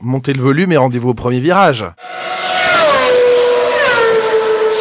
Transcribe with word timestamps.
Montez 0.00 0.32
le 0.32 0.40
volume 0.40 0.72
et 0.72 0.76
rendez-vous 0.76 1.10
au 1.10 1.14
premier 1.14 1.40
virage. 1.40 1.84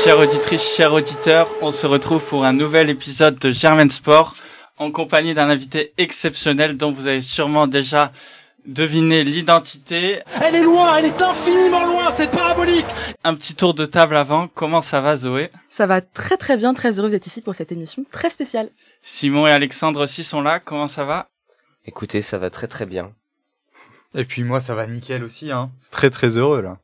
Chères 0.04 0.20
auditrices, 0.20 0.62
chers 0.62 0.94
auditeurs, 0.94 1.48
on 1.62 1.72
se 1.72 1.88
retrouve 1.88 2.24
pour 2.24 2.46
un 2.46 2.54
nouvel 2.54 2.90
épisode 2.90 3.40
de 3.40 3.52
Germain 3.52 3.90
Sport 3.90 4.36
en 4.78 4.92
compagnie 4.92 5.34
d'un 5.34 5.50
invité 5.50 5.94
exceptionnel 5.98 6.78
dont 6.78 6.92
vous 6.92 7.08
avez 7.08 7.22
sûrement 7.22 7.66
déjà 7.66 8.12
deviné 8.68 9.24
l'identité. 9.24 10.20
Elle 10.46 10.56
est 10.56 10.64
loin, 10.64 10.98
elle 10.98 11.06
est 11.06 11.22
infiniment 11.22 11.86
loin, 11.86 12.14
cette 12.14 12.32
parabolique 12.32 12.86
Un 13.24 13.34
petit 13.34 13.56
tour 13.56 13.74
de 13.74 13.86
table 13.86 14.16
avant, 14.16 14.48
comment 14.54 14.84
ça 14.84 15.02
va 15.02 15.16
Zoé? 15.16 15.50
Ça 15.68 15.88
va 15.88 16.02
très 16.02 16.38
très 16.38 16.58
bien, 16.58 16.74
très 16.76 17.00
heureuse 17.00 17.12
d'être 17.12 17.26
ici 17.26 17.42
pour 17.42 17.56
cette 17.56 17.72
émission 17.72 18.06
très 18.12 18.30
spéciale. 18.30 18.70
Simon 19.02 19.48
et 19.48 19.52
Alexandre 19.52 20.04
aussi 20.04 20.24
sont 20.24 20.42
là, 20.42 20.60
comment 20.60 20.88
ça 20.88 21.06
va? 21.06 21.30
Écoutez, 21.86 22.22
ça 22.22 22.38
va 22.38 22.50
très 22.50 22.68
très 22.68 22.86
bien. 22.86 23.14
Et 24.18 24.26
puis 24.26 24.44
moi, 24.44 24.60
ça 24.60 24.74
va 24.74 24.88
nickel 24.88 25.24
aussi, 25.24 25.52
hein. 25.52 25.70
C'est 25.80 25.92
très 25.92 26.10
très 26.10 26.38
heureux, 26.38 26.62
là. 26.62 26.80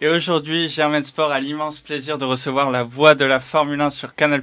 Et 0.00 0.08
aujourd'hui, 0.08 0.68
Germain 0.68 1.04
Sport 1.04 1.30
a 1.30 1.38
l'immense 1.38 1.78
plaisir 1.78 2.18
de 2.18 2.24
recevoir 2.24 2.72
la 2.72 2.82
voix 2.82 3.14
de 3.14 3.24
la 3.24 3.38
Formule 3.38 3.80
1 3.80 3.90
sur 3.90 4.16
Canal+, 4.16 4.42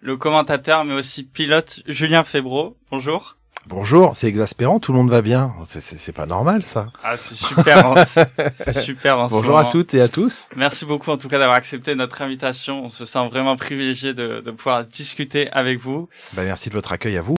le 0.00 0.16
commentateur 0.16 0.84
mais 0.84 0.94
aussi 0.94 1.22
pilote 1.22 1.80
Julien 1.86 2.24
Febro. 2.24 2.76
Bonjour. 2.90 3.36
Bonjour, 3.68 4.16
c'est 4.16 4.26
exaspérant, 4.26 4.80
tout 4.80 4.92
le 4.92 4.98
monde 4.98 5.10
va 5.10 5.22
bien. 5.22 5.54
C'est- 5.64 6.12
pas 6.12 6.26
normal 6.26 6.64
ça. 6.64 6.88
Ah, 7.04 7.16
c'est 7.16 7.36
super, 7.36 7.94
c'est 8.54 8.72
super 8.74 9.20
en 9.20 9.28
ce 9.28 9.34
Bonjour 9.34 9.56
à 9.56 9.64
toutes 9.64 9.94
et 9.94 10.00
à 10.02 10.08
tous. 10.08 10.48
Merci 10.56 10.84
beaucoup 10.84 11.10
en 11.12 11.16
tout 11.18 11.28
cas 11.28 11.38
d'avoir 11.38 11.56
accepté 11.56 11.94
notre 11.94 12.20
invitation. 12.20 12.82
On 12.84 12.88
se 12.90 13.04
sent 13.04 13.26
vraiment 13.28 13.54
privilégié 13.54 14.12
de, 14.12 14.40
de 14.40 14.50
pouvoir 14.50 14.84
discuter 14.84 15.48
avec 15.52 15.78
vous. 15.78 16.08
Bah, 16.32 16.42
merci 16.44 16.68
de 16.68 16.74
votre 16.74 16.90
accueil 16.92 17.16
à 17.16 17.22
vous. 17.22 17.36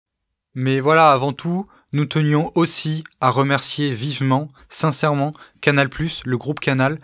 Mais 0.54 0.78
voilà, 0.78 1.10
avant 1.10 1.32
tout, 1.32 1.66
nous 1.94 2.06
tenions 2.06 2.50
aussi 2.56 3.04
à 3.20 3.30
remercier 3.30 3.94
vivement, 3.94 4.48
sincèrement, 4.68 5.30
Canal+, 5.60 5.88
le 6.24 6.36
groupe 6.36 6.58
Canal, 6.58 6.98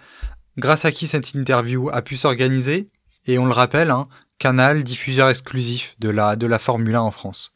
grâce 0.58 0.84
à 0.84 0.90
qui 0.90 1.06
cette 1.06 1.32
interview 1.32 1.88
a 1.90 2.02
pu 2.02 2.16
s'organiser. 2.16 2.88
Et 3.24 3.38
on 3.38 3.46
le 3.46 3.52
rappelle, 3.52 3.92
hein, 3.92 4.02
Canal, 4.38 4.82
diffuseur 4.82 5.28
exclusif 5.28 5.94
de 6.00 6.08
la, 6.08 6.34
de 6.34 6.48
la 6.48 6.58
Formule 6.58 6.96
1 6.96 7.02
en 7.02 7.12
France. 7.12 7.54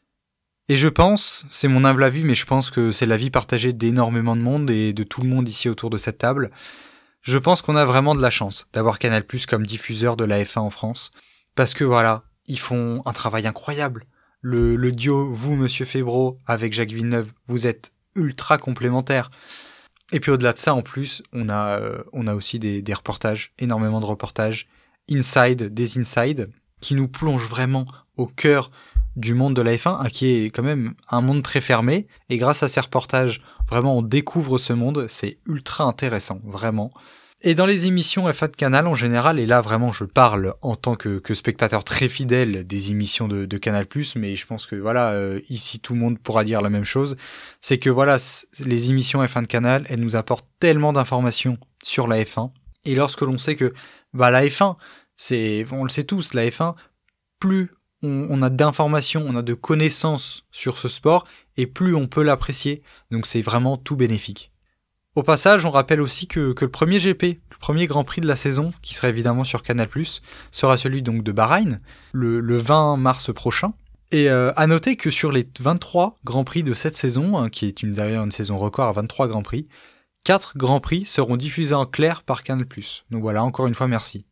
Et 0.69 0.77
je 0.77 0.87
pense, 0.87 1.45
c'est 1.49 1.67
mon 1.67 1.83
humble 1.83 2.05
avis, 2.05 2.23
mais 2.23 2.35
je 2.35 2.45
pense 2.45 2.71
que 2.71 2.93
c'est 2.93 3.05
l'avis 3.05 3.31
partagé 3.31 3.73
d'énormément 3.73 4.37
de 4.37 4.41
monde 4.41 4.69
et 4.71 4.93
de 4.93 5.03
tout 5.03 5.21
le 5.21 5.27
monde 5.27 5.49
ici 5.49 5.67
autour 5.67 5.89
de 5.89 5.97
cette 5.97 6.19
table. 6.19 6.51
Je 7.21 7.37
pense 7.37 7.61
qu'on 7.61 7.75
a 7.75 7.83
vraiment 7.83 8.15
de 8.15 8.21
la 8.21 8.31
chance 8.31 8.67
d'avoir 8.71 8.97
Canal+, 8.97 9.25
comme 9.49 9.67
diffuseur 9.67 10.15
de 10.15 10.23
la 10.23 10.41
F1 10.41 10.59
en 10.59 10.69
France. 10.69 11.11
Parce 11.53 11.73
que 11.73 11.83
voilà, 11.83 12.23
ils 12.47 12.59
font 12.59 13.01
un 13.05 13.11
travail 13.11 13.45
incroyable 13.45 14.05
le, 14.47 14.91
duo, 14.91 15.33
vous, 15.33 15.55
monsieur 15.55 15.85
Febro, 15.85 16.37
avec 16.45 16.73
Jacques 16.73 16.91
Villeneuve, 16.91 17.31
vous 17.47 17.65
êtes 17.65 17.91
ultra 18.15 18.57
complémentaires. 18.57 19.31
Et 20.11 20.19
puis 20.19 20.29
au-delà 20.29 20.53
de 20.53 20.59
ça, 20.59 20.75
en 20.75 20.83
plus, 20.83 21.23
on 21.33 21.49
a, 21.49 21.79
euh, 21.79 22.03
on 22.13 22.27
a 22.27 22.35
aussi 22.35 22.59
des, 22.59 22.83
des 22.83 22.93
reportages, 22.93 23.53
énormément 23.57 23.99
de 23.99 24.05
reportages, 24.05 24.67
inside, 25.09 25.73
des 25.73 25.97
inside, 25.97 26.51
qui 26.79 26.93
nous 26.93 27.07
plongent 27.07 27.47
vraiment 27.47 27.85
au 28.17 28.27
cœur 28.27 28.69
du 29.15 29.33
monde 29.33 29.55
de 29.55 29.63
la 29.63 29.75
F1, 29.75 30.05
hein, 30.05 30.09
qui 30.09 30.27
est 30.27 30.45
quand 30.51 30.63
même 30.63 30.93
un 31.09 31.21
monde 31.21 31.41
très 31.41 31.61
fermé. 31.61 32.07
Et 32.29 32.37
grâce 32.37 32.61
à 32.61 32.69
ces 32.69 32.81
reportages, 32.81 33.41
vraiment, 33.67 33.97
on 33.97 34.03
découvre 34.03 34.59
ce 34.59 34.73
monde. 34.73 35.07
C'est 35.09 35.39
ultra 35.47 35.85
intéressant, 35.85 36.39
vraiment. 36.43 36.91
Et 37.41 37.53
dans 37.53 37.65
les 37.65 37.85
émissions 37.85 38.27
F1 38.29 38.51
de 38.51 38.55
Canal 38.55 38.87
en 38.87 38.95
général, 38.95 39.39
et 39.39 39.45
là 39.45 39.61
vraiment 39.61 39.91
je 39.91 40.05
parle 40.05 40.55
en 40.61 40.75
tant 40.75 40.95
que, 40.95 41.21
spectateur 41.33 41.83
très 41.83 42.07
fidèle 42.07 42.65
des 42.65 42.91
émissions 42.91 43.27
de, 43.27 43.57
Canal+, 43.57 43.85
mais 44.15 44.35
je 44.35 44.45
pense 44.47 44.65
que 44.65 44.75
voilà, 44.75 45.11
euh, 45.11 45.41
ici 45.49 45.79
tout 45.79 45.93
le 45.93 45.99
monde 45.99 46.17
pourra 46.17 46.43
dire 46.43 46.61
la 46.61 46.69
même 46.69 46.85
chose, 46.85 47.17
c'est 47.61 47.77
que 47.77 47.89
voilà, 47.89 48.17
les 48.59 48.89
émissions 48.89 49.23
F1 49.23 49.43
de 49.43 49.47
Canal, 49.47 49.85
elles 49.89 49.99
nous 49.99 50.15
apportent 50.15 50.47
tellement 50.59 50.93
d'informations 50.93 51.57
sur 51.83 52.07
la 52.07 52.23
F1, 52.23 52.51
et 52.85 52.95
lorsque 52.95 53.21
l'on 53.21 53.37
sait 53.37 53.55
que 53.55 53.73
bah, 54.13 54.31
la 54.31 54.45
F1, 54.45 54.75
c'est, 55.17 55.65
on 55.71 55.83
le 55.83 55.89
sait 55.89 56.05
tous, 56.05 56.33
la 56.33 56.47
F1, 56.47 56.73
plus 57.39 57.69
on 58.01 58.41
a 58.43 58.49
d'informations, 58.49 59.25
on 59.27 59.35
a 59.35 59.41
de 59.41 59.55
connaissances 59.55 60.45
sur 60.51 60.77
ce 60.77 60.87
sport, 60.87 61.25
et 61.57 61.67
plus 61.67 61.95
on 61.95 62.07
peut 62.07 62.23
l'apprécier, 62.23 62.81
donc 63.11 63.27
c'est 63.27 63.41
vraiment 63.41 63.77
tout 63.77 63.95
bénéfique. 63.95 64.51
Au 65.15 65.23
passage, 65.23 65.63
on 65.63 65.71
rappelle 65.71 66.01
aussi 66.01 66.27
que, 66.27 66.53
le 66.59 66.67
premier 66.67 66.99
GP, 66.99 67.23
le 67.23 67.57
premier 67.59 67.87
Grand 67.87 68.03
Prix 68.03 68.19
de 68.19 68.27
la 68.27 68.35
saison, 68.35 68.73
qui 68.81 68.93
sera 68.93 69.07
évidemment 69.07 69.45
sur 69.45 69.63
Canal+, 69.63 69.87
sera 70.51 70.77
celui 70.77 71.01
donc 71.01 71.23
de 71.23 71.31
Bahreïn, 71.31 71.79
le, 72.11 72.41
le 72.41 72.57
20 72.57 72.97
mars 72.97 73.33
prochain. 73.33 73.67
Et 74.11 74.29
euh, 74.29 74.51
à 74.57 74.67
noter 74.67 74.97
que 74.97 75.09
sur 75.09 75.31
les 75.31 75.47
23 75.59 76.17
Grands 76.25 76.43
Prix 76.43 76.63
de 76.63 76.73
cette 76.73 76.97
saison, 76.97 77.37
hein, 77.37 77.49
qui 77.49 77.65
est 77.65 77.81
une, 77.81 77.93
d'ailleurs 77.93 78.25
une 78.25 78.31
saison 78.31 78.57
record 78.57 78.87
à 78.87 78.91
23 78.91 79.29
Grands 79.29 79.41
Prix, 79.41 79.67
4 80.25 80.57
Grands 80.57 80.81
Prix 80.81 81.05
seront 81.05 81.37
diffusés 81.37 81.73
en 81.73 81.85
clair 81.85 82.23
par 82.23 82.43
Canal+. 82.43 82.65
Donc 83.09 83.21
voilà, 83.21 83.43
encore 83.43 83.67
une 83.67 83.75
fois, 83.75 83.87
merci. 83.87 84.25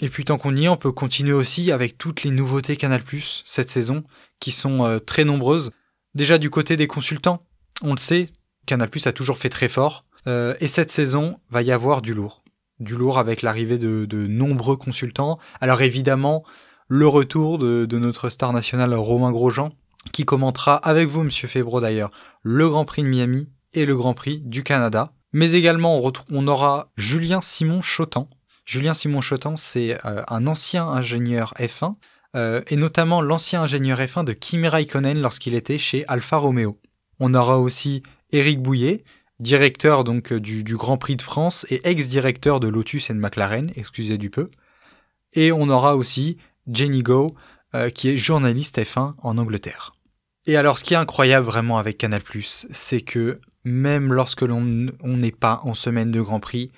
Et 0.00 0.08
puis 0.08 0.24
tant 0.24 0.38
qu'on 0.38 0.56
y 0.56 0.64
est, 0.64 0.68
on 0.68 0.76
peut 0.76 0.92
continuer 0.92 1.32
aussi 1.32 1.70
avec 1.70 1.98
toutes 1.98 2.24
les 2.24 2.30
nouveautés 2.30 2.76
Canal+, 2.76 3.02
cette 3.44 3.70
saison, 3.70 4.02
qui 4.40 4.50
sont 4.50 4.84
euh, 4.84 4.98
très 4.98 5.24
nombreuses. 5.24 5.70
Déjà 6.14 6.38
du 6.38 6.50
côté 6.50 6.76
des 6.76 6.88
consultants, 6.88 7.42
on 7.80 7.92
le 7.92 8.00
sait, 8.00 8.30
Canal+, 8.66 8.90
a 9.04 9.12
toujours 9.12 9.38
fait 9.38 9.48
très 9.50 9.68
fort. 9.68 10.05
Euh, 10.26 10.54
et 10.60 10.68
cette 10.68 10.90
saison, 10.90 11.38
va 11.50 11.62
y 11.62 11.72
avoir 11.72 12.02
du 12.02 12.14
lourd. 12.14 12.42
Du 12.80 12.94
lourd 12.94 13.18
avec 13.18 13.42
l'arrivée 13.42 13.78
de, 13.78 14.04
de 14.04 14.26
nombreux 14.26 14.76
consultants. 14.76 15.38
Alors 15.60 15.82
évidemment, 15.82 16.44
le 16.88 17.08
retour 17.08 17.58
de, 17.58 17.98
notre 17.98 18.28
star 18.28 18.52
national 18.52 18.94
Romain 18.94 19.32
Grosjean, 19.32 19.70
qui 20.12 20.24
commentera 20.24 20.76
avec 20.76 21.08
vous, 21.08 21.24
Monsieur 21.24 21.48
Febro 21.48 21.80
d'ailleurs, 21.80 22.10
le 22.42 22.68
Grand 22.68 22.84
Prix 22.84 23.02
de 23.02 23.08
Miami 23.08 23.48
et 23.72 23.86
le 23.86 23.96
Grand 23.96 24.14
Prix 24.14 24.40
du 24.44 24.62
Canada. 24.62 25.12
Mais 25.32 25.52
également, 25.52 26.00
on 26.30 26.48
aura 26.48 26.90
Julien 26.96 27.40
Simon 27.40 27.82
Chotan. 27.82 28.28
Julien 28.64 28.94
Simon 28.94 29.20
Chotan, 29.20 29.56
c'est 29.56 29.98
euh, 30.06 30.22
un 30.28 30.46
ancien 30.46 30.86
ingénieur 30.86 31.54
F1, 31.58 31.92
euh, 32.36 32.62
et 32.68 32.76
notamment 32.76 33.20
l'ancien 33.20 33.62
ingénieur 33.62 33.98
F1 33.98 34.24
de 34.24 34.32
Kimi 34.32 34.68
Raikkonen 34.68 35.20
lorsqu'il 35.20 35.54
était 35.54 35.78
chez 35.78 36.04
Alfa 36.08 36.36
Romeo. 36.36 36.78
On 37.18 37.34
aura 37.34 37.58
aussi 37.58 38.02
Éric 38.30 38.62
Bouillet, 38.62 39.04
directeur 39.40 40.04
donc 40.04 40.32
euh, 40.32 40.40
du, 40.40 40.64
du 40.64 40.76
Grand 40.76 40.96
Prix 40.98 41.16
de 41.16 41.22
France 41.22 41.66
et 41.70 41.86
ex-directeur 41.88 42.60
de 42.60 42.68
Lotus 42.68 43.10
et 43.10 43.14
de 43.14 43.18
McLaren, 43.18 43.70
excusez 43.76 44.18
du 44.18 44.30
peu. 44.30 44.50
Et 45.32 45.52
on 45.52 45.68
aura 45.68 45.96
aussi 45.96 46.38
Jenny 46.66 47.02
Go, 47.02 47.34
euh, 47.74 47.90
qui 47.90 48.08
est 48.08 48.16
journaliste 48.16 48.78
F1 48.78 49.14
en 49.18 49.38
Angleterre. 49.38 49.94
Et 50.46 50.56
alors, 50.56 50.78
ce 50.78 50.84
qui 50.84 50.94
est 50.94 50.98
incroyable 50.98 51.46
vraiment 51.46 51.78
avec 51.78 51.98
Canal+, 51.98 52.22
c'est 52.44 53.00
que 53.00 53.40
même 53.64 54.12
lorsque 54.12 54.42
l'on 54.42 54.86
on 55.02 55.16
n'est 55.16 55.32
pas 55.32 55.60
en 55.64 55.74
semaine 55.74 56.12
de 56.12 56.20
Grand 56.20 56.40
Prix, 56.40 56.70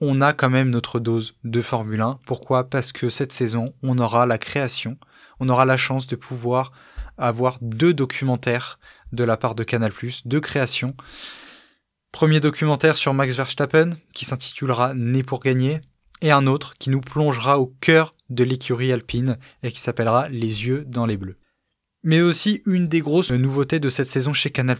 on 0.00 0.20
a 0.20 0.32
quand 0.32 0.48
même 0.48 0.70
notre 0.70 1.00
dose 1.00 1.34
de 1.44 1.60
Formule 1.60 2.00
1. 2.00 2.20
Pourquoi? 2.26 2.70
Parce 2.70 2.92
que 2.92 3.08
cette 3.08 3.32
saison, 3.32 3.66
on 3.82 3.98
aura 3.98 4.26
la 4.26 4.38
création, 4.38 4.96
on 5.40 5.48
aura 5.48 5.64
la 5.64 5.76
chance 5.76 6.06
de 6.06 6.16
pouvoir 6.16 6.72
avoir 7.18 7.58
deux 7.60 7.92
documentaires 7.92 8.78
de 9.12 9.24
la 9.24 9.36
part 9.36 9.54
de 9.54 9.64
Canal+, 9.64 9.92
deux 10.24 10.40
créations. 10.40 10.94
Premier 12.12 12.40
documentaire 12.40 12.96
sur 12.96 13.14
Max 13.14 13.34
Verstappen, 13.36 13.90
qui 14.14 14.24
s'intitulera 14.24 14.94
Né 14.94 15.22
pour 15.22 15.40
gagner, 15.40 15.80
et 16.22 16.30
un 16.30 16.46
autre 16.46 16.74
qui 16.78 16.90
nous 16.90 17.00
plongera 17.00 17.58
au 17.58 17.66
cœur 17.80 18.14
de 18.28 18.44
l'écurie 18.44 18.92
alpine 18.92 19.38
et 19.62 19.72
qui 19.72 19.80
s'appellera 19.80 20.28
Les 20.28 20.66
yeux 20.66 20.84
dans 20.86 21.06
les 21.06 21.16
bleus. 21.16 21.38
Mais 22.02 22.20
aussi 22.20 22.62
une 22.66 22.88
des 22.88 23.00
grosses 23.00 23.30
nouveautés 23.30 23.78
de 23.78 23.88
cette 23.88 24.06
saison 24.06 24.32
chez 24.32 24.50
Canal+, 24.50 24.78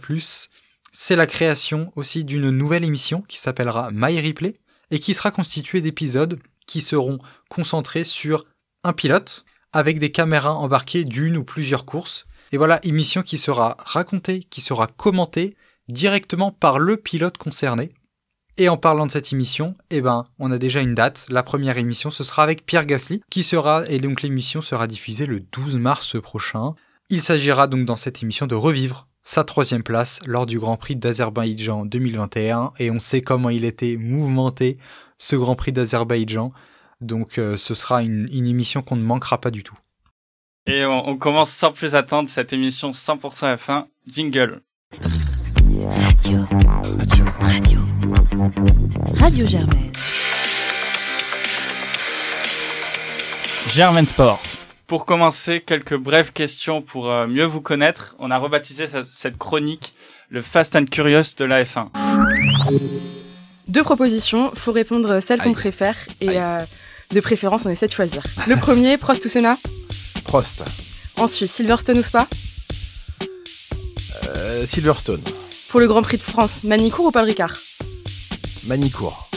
c'est 0.91 1.15
la 1.15 1.27
création 1.27 1.91
aussi 1.95 2.23
d'une 2.23 2.49
nouvelle 2.49 2.83
émission 2.83 3.21
qui 3.27 3.37
s'appellera 3.37 3.91
My 3.93 4.19
Replay 4.19 4.53
et 4.91 4.99
qui 4.99 5.13
sera 5.13 5.31
constituée 5.31 5.81
d'épisodes 5.81 6.39
qui 6.67 6.81
seront 6.81 7.17
concentrés 7.49 8.03
sur 8.03 8.45
un 8.83 8.93
pilote 8.93 9.45
avec 9.73 9.99
des 9.99 10.11
caméras 10.11 10.55
embarquées 10.55 11.05
d'une 11.05 11.37
ou 11.37 11.43
plusieurs 11.43 11.85
courses. 11.85 12.27
Et 12.51 12.57
voilà, 12.57 12.79
émission 12.85 13.23
qui 13.23 13.37
sera 13.37 13.77
racontée, 13.79 14.41
qui 14.41 14.59
sera 14.59 14.87
commentée 14.87 15.55
directement 15.91 16.51
par 16.51 16.79
le 16.79 16.97
pilote 16.97 17.37
concerné. 17.37 17.91
Et 18.57 18.69
en 18.69 18.77
parlant 18.77 19.05
de 19.05 19.11
cette 19.11 19.31
émission, 19.31 19.75
eh 19.89 20.01
ben, 20.01 20.23
on 20.37 20.51
a 20.51 20.57
déjà 20.57 20.81
une 20.81 20.93
date. 20.93 21.25
La 21.29 21.43
première 21.43 21.77
émission, 21.77 22.11
ce 22.11 22.23
sera 22.23 22.43
avec 22.43 22.65
Pierre 22.65 22.85
Gasly, 22.85 23.21
qui 23.29 23.43
sera, 23.43 23.87
et 23.87 23.97
donc 23.99 24.21
l'émission 24.21 24.61
sera 24.61 24.87
diffusée 24.87 25.25
le 25.25 25.39
12 25.39 25.77
mars 25.77 26.21
prochain. 26.21 26.75
Il 27.09 27.21
s'agira 27.21 27.67
donc 27.67 27.85
dans 27.85 27.95
cette 27.95 28.21
émission 28.21 28.47
de 28.47 28.55
revivre 28.55 29.07
sa 29.23 29.43
troisième 29.43 29.83
place 29.83 30.19
lors 30.25 30.45
du 30.45 30.59
Grand 30.59 30.77
Prix 30.77 30.95
d'Azerbaïdjan 30.95 31.85
2021, 31.85 32.71
et 32.79 32.91
on 32.91 32.99
sait 32.99 33.21
comment 33.21 33.49
il 33.49 33.65
était 33.65 33.95
mouvementé, 33.97 34.77
ce 35.17 35.35
Grand 35.35 35.55
Prix 35.55 35.71
d'Azerbaïdjan. 35.71 36.51
Donc 36.99 37.37
euh, 37.37 37.57
ce 37.57 37.73
sera 37.73 38.03
une, 38.03 38.27
émission 38.31 38.81
qu'on 38.81 38.95
ne 38.95 39.03
manquera 39.03 39.39
pas 39.39 39.51
du 39.51 39.63
tout. 39.63 39.77
Et 40.67 40.85
on, 40.85 41.07
on 41.07 41.17
commence 41.17 41.51
sans 41.51 41.71
plus 41.71 41.95
attendre 41.95 42.29
cette 42.29 42.53
émission 42.53 42.91
100% 42.91 43.55
F1. 43.55 43.85
Jingle. 44.07 44.61
Radio. 45.99 46.39
Radio. 47.41 47.77
Radio 49.15 49.45
Germaine. 49.47 49.91
Germain 53.67 54.05
Sport. 54.05 54.41
Pour 54.87 55.05
commencer, 55.05 55.61
quelques 55.65 55.95
brèves 55.97 56.31
questions 56.31 56.81
pour 56.81 57.09
euh, 57.09 57.27
mieux 57.27 57.45
vous 57.45 57.61
connaître. 57.61 58.15
On 58.19 58.31
a 58.31 58.37
rebaptisé 58.37 58.87
cette, 58.87 59.07
cette 59.07 59.37
chronique 59.37 59.93
le 60.29 60.41
Fast 60.41 60.75
and 60.75 60.85
Curious 60.85 61.35
de 61.37 61.45
la 61.45 61.63
F1. 61.63 61.89
Deux 63.67 63.83
propositions, 63.83 64.51
faut 64.55 64.71
répondre 64.71 65.19
celle 65.19 65.39
qu'on 65.39 65.49
Aïe. 65.49 65.53
préfère 65.55 65.97
et 66.21 66.39
euh, 66.41 66.59
de 67.11 67.19
préférence 67.19 67.65
on 67.65 67.69
essaie 67.69 67.87
de 67.87 67.91
choisir. 67.91 68.21
Le 68.47 68.55
premier, 68.55 68.97
Prost 68.97 69.25
ou 69.25 69.29
Senna? 69.29 69.57
Prost. 70.23 70.63
Ensuite, 71.17 71.51
Silverstone 71.51 71.97
ou 71.97 72.03
Spa? 72.03 72.27
Euh, 74.37 74.65
Silverstone. 74.65 75.21
Pour 75.71 75.79
le 75.79 75.87
Grand 75.87 76.01
Prix 76.01 76.17
de 76.17 76.21
France, 76.21 76.65
Manicourt 76.65 77.05
ou 77.05 77.11
Paul 77.11 77.23
Ricard. 77.23 77.53
Manicourt. 78.65 79.29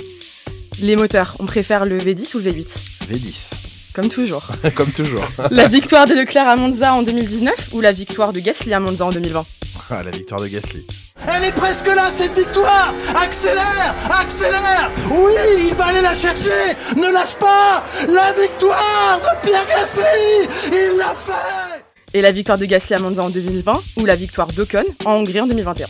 Les 0.80 0.96
moteurs, 0.96 1.36
on 1.38 1.46
préfère 1.46 1.84
le 1.84 1.96
V10 1.96 2.34
ou 2.34 2.40
le 2.40 2.50
V8 2.50 2.76
V10. 3.08 3.52
Comme 3.94 4.08
toujours. 4.08 4.42
Comme 4.74 4.90
toujours. 4.90 5.22
La 5.52 5.68
victoire 5.68 6.06
de 6.08 6.14
Leclerc 6.14 6.48
à 6.48 6.56
Monza 6.56 6.92
en 6.92 7.04
2019 7.04 7.54
ou 7.74 7.80
la 7.80 7.92
victoire 7.92 8.32
de 8.32 8.40
Gasly 8.40 8.74
à 8.74 8.80
Monza 8.80 9.06
en 9.06 9.10
2020 9.10 9.46
Ah, 9.90 10.02
la 10.02 10.10
victoire 10.10 10.40
de 10.40 10.48
Gasly. 10.48 10.84
Elle 11.28 11.44
est 11.44 11.52
presque 11.52 11.86
là, 11.86 12.10
cette 12.16 12.36
victoire 12.36 12.92
Accélère 13.14 13.94
Accélère 14.10 14.90
Oui, 15.12 15.66
il 15.68 15.74
va 15.74 15.84
aller 15.86 16.02
la 16.02 16.16
chercher 16.16 16.50
Ne 16.96 17.12
lâche 17.12 17.36
pas 17.36 17.84
La 18.08 18.32
victoire 18.32 19.20
de 19.20 19.46
Pierre 19.46 19.66
Gasly 19.68 20.48
Il 20.72 20.98
l'a 20.98 21.14
fait 21.14 21.84
Et 22.12 22.20
la 22.20 22.32
victoire 22.32 22.58
de 22.58 22.64
Gasly 22.64 22.94
à 22.96 22.98
Monza 22.98 23.22
en 23.22 23.30
2020 23.30 23.72
ou 23.98 24.04
la 24.04 24.16
victoire 24.16 24.48
d'Ocon 24.48 24.84
en 25.04 25.12
Hongrie 25.12 25.40
en 25.40 25.46
2021 25.46 25.86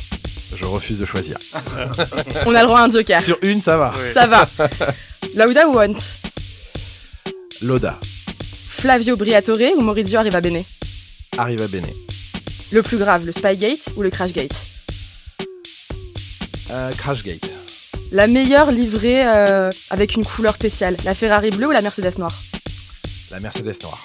Je 0.56 0.64
refuse 0.64 0.98
de 0.98 1.04
choisir. 1.04 1.36
On 2.46 2.54
a 2.54 2.60
le 2.60 2.66
droit 2.66 2.80
à 2.80 2.84
un 2.84 2.90
joker. 2.90 3.20
Sur 3.22 3.38
une, 3.42 3.60
ça 3.62 3.76
va. 3.76 3.94
Ça 4.12 4.26
va. 4.26 4.48
Lauda 5.34 5.68
ou 5.68 5.78
Hunt? 5.78 5.96
Loda. 7.62 7.98
Flavio 8.68 9.16
Briatore 9.16 9.72
ou 9.76 9.80
Maurizio 9.80 10.18
Arrivabene 10.18 10.62
Arrive 11.38 11.62
à 11.62 11.66
Bene. 11.66 11.88
Le 12.70 12.82
plus 12.82 12.98
grave, 12.98 13.24
le 13.24 13.32
Spygate 13.32 13.88
ou 13.96 14.02
le 14.02 14.10
Crashgate? 14.10 14.54
Euh, 16.70 16.90
Crashgate. 16.92 17.54
La 18.12 18.26
meilleure 18.26 18.70
livrée 18.70 19.26
euh, 19.26 19.70
avec 19.90 20.14
une 20.14 20.24
couleur 20.24 20.54
spéciale, 20.54 20.96
la 21.04 21.14
Ferrari 21.14 21.50
bleue 21.50 21.68
ou 21.68 21.70
la 21.72 21.80
Mercedes 21.82 22.18
noire? 22.18 22.34
La 23.30 23.40
Mercedes 23.40 23.82
noire. 23.82 24.04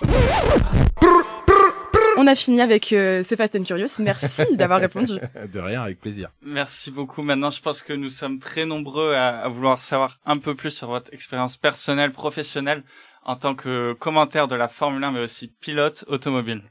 On 2.22 2.28
a 2.28 2.36
fini 2.36 2.60
avec 2.60 2.92
euh, 2.92 3.24
ce 3.24 3.36
Fast 3.36 3.56
and 3.56 3.64
Curious. 3.64 3.98
Merci 4.00 4.44
d'avoir 4.58 4.82
répondu. 4.82 5.14
De 5.54 5.60
rien, 5.62 5.84
avec 5.84 6.02
plaisir. 6.02 6.30
Merci 6.42 6.92
beaucoup. 6.92 7.22
Maintenant, 7.22 7.50
je 7.50 7.62
pense 7.62 7.82
que 7.82 7.94
nous 7.94 8.10
sommes 8.10 8.40
très 8.40 8.66
nombreux 8.66 9.14
à, 9.14 9.40
à 9.40 9.48
vouloir 9.48 9.82
savoir 9.82 10.20
un 10.26 10.38
peu 10.38 10.54
plus 10.54 10.72
sur 10.72 10.90
votre 10.90 11.14
expérience 11.14 11.56
personnelle, 11.56 12.12
professionnelle, 12.12 12.84
en 13.24 13.38
tant 13.38 13.56
que 13.56 13.94
commentaire 13.94 14.50
de 14.50 14.56
la 14.56 14.68
Formule 14.68 15.02
1, 15.02 15.12
mais 15.12 15.22
aussi 15.22 15.48
pilote 15.48 16.04
automobile. 16.10 16.64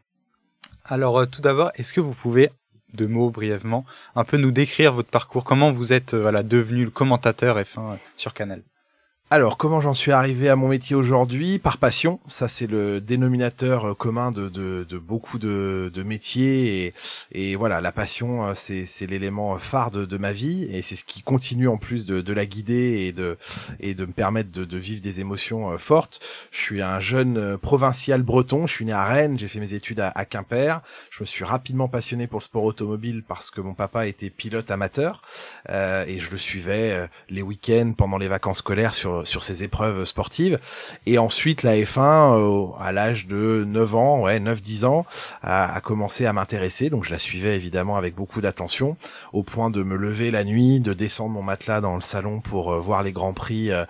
Alors 0.85 1.19
euh, 1.19 1.25
tout 1.25 1.41
d'abord, 1.41 1.71
est-ce 1.77 1.95
que 1.95 2.03
vous 2.03 2.13
pouvez, 2.13 2.51
de 2.93 3.07
mots 3.07 3.31
brièvement, 3.31 3.87
un 4.17 4.25
peu 4.25 4.37
nous 4.37 4.51
décrire 4.51 4.93
votre 4.93 5.09
parcours? 5.09 5.45
Comment 5.45 5.73
vous 5.73 5.95
êtes 5.95 6.13
euh, 6.13 6.21
voilà, 6.21 6.43
devenu 6.43 6.85
le 6.85 6.91
commentateur 6.91 7.59
F1 7.59 7.93
euh, 7.93 7.97
sur 8.19 8.35
Canal? 8.35 8.63
Alors, 9.31 9.59
comment 9.59 9.83
j'en 9.83 9.93
suis 9.93 10.11
arrivé 10.11 10.49
à 10.49 10.57
mon 10.57 10.69
métier 10.69 10.97
aujourd'hui? 10.97 11.59
Par 11.59 11.77
passion. 11.77 12.19
Ça, 12.29 12.49
c'est 12.49 12.67
le 12.67 12.99
dénominateur 12.99 13.91
euh, 13.91 13.95
commun 13.95 14.33
de, 14.33 14.49
de, 14.49 14.87
de 14.89 14.97
beaucoup 14.97 15.39
de, 15.39 15.91
de 15.93 16.03
métiers. 16.03 16.87
Et, 16.87 17.51
et 17.51 17.55
voilà, 17.55 17.83
la 17.83 17.93
passion, 17.93 18.47
euh, 18.47 18.53
c'est, 18.55 18.87
l'élément 19.07 19.59
phare 19.59 19.91
de, 19.91 20.17
ma 20.17 20.33
vie. 20.33 20.67
Et 20.73 20.81
c'est 20.81 20.97
ce 20.97 21.05
qui 21.05 21.21
continue 21.21 21.69
en 21.69 21.77
plus 21.77 22.07
de, 22.07 22.33
la 22.33 22.47
guider 22.47 23.07
et 23.07 23.13
de, 23.13 23.37
et 23.81 23.93
de 23.93 24.07
me 24.07 24.13
permettre 24.13 24.51
de, 24.51 24.77
vivre 24.79 25.03
des 25.03 25.21
émotions 25.21 25.73
euh, 25.73 25.77
fortes. 25.77 26.21
Je 26.51 26.61
suis 26.61 26.81
un 26.81 26.99
jeune 26.99 27.37
euh, 27.37 27.59
provincial 27.59 28.23
breton. 28.23 28.67
Je 28.67 28.73
suis 28.73 28.87
né 28.87 28.93
à 28.93 29.05
Rennes. 29.05 29.39
J'ai 29.39 29.49
fait 29.49 29.61
mes 29.61 29.75
études 29.75 30.01
à, 30.01 30.09
à 30.09 30.25
Quimper. 30.25 30.81
Je 31.11 31.23
me 31.23 31.27
suis 31.27 31.45
rapidement 31.45 31.89
passionné 31.89 32.29
pour 32.29 32.39
le 32.39 32.45
sport 32.45 32.65
automobile 32.65 33.23
parce 33.29 33.51
que 33.51 33.61
mon 33.61 33.75
papa 33.75 34.07
était 34.07 34.31
pilote 34.31 34.71
amateur. 34.71 35.21
Euh, 35.69 36.07
et 36.07 36.19
je 36.19 36.31
le 36.31 36.39
suivais 36.39 36.93
euh, 36.93 37.07
les 37.29 37.43
week-ends 37.43 37.93
pendant 37.95 38.17
les 38.17 38.29
vacances 38.29 38.61
scolaires 38.61 38.95
sur 38.95 39.18
sur 39.25 39.43
ces 39.43 39.63
épreuves 39.63 40.05
sportives. 40.05 40.59
Et 41.07 41.19
ensuite 41.19 41.63
la 41.63 41.77
F1 41.77 42.39
euh, 42.39 42.67
à 42.81 42.93
l'âge 42.93 43.27
de 43.27 43.65
9 43.67 43.95
ans 43.95 44.21
ouais 44.23 44.41
9 44.41 44.61
10 44.61 44.85
ans 44.85 45.07
a, 45.43 45.75
a 45.75 45.81
commencé 45.81 46.27
à 46.27 46.33
m'intéresser. 46.33 46.91
Donc 46.91 47.05
je 47.05 47.11
la 47.11 47.19
suivais 47.19 47.57
évidemment 47.57 47.97
avec 47.97 48.15
beaucoup 48.15 48.41
d'attention 48.41 48.97
au 49.33 49.43
point 49.43 49.71
de 49.71 49.83
me 49.83 49.97
lever 49.97 50.31
la 50.31 50.45
nuit 50.45 50.81
de 50.81 50.93
descendre 50.93 51.31
mon 51.31 51.43
matelas 51.43 51.81
dans 51.81 51.97
le 51.97 52.03
salon 52.03 52.41
pour 52.41 52.73
euh, 52.73 52.81
voir 52.81 53.03
les 53.03 53.13
grands 53.13 53.35
prix 53.35 53.71
euh, 53.71 53.85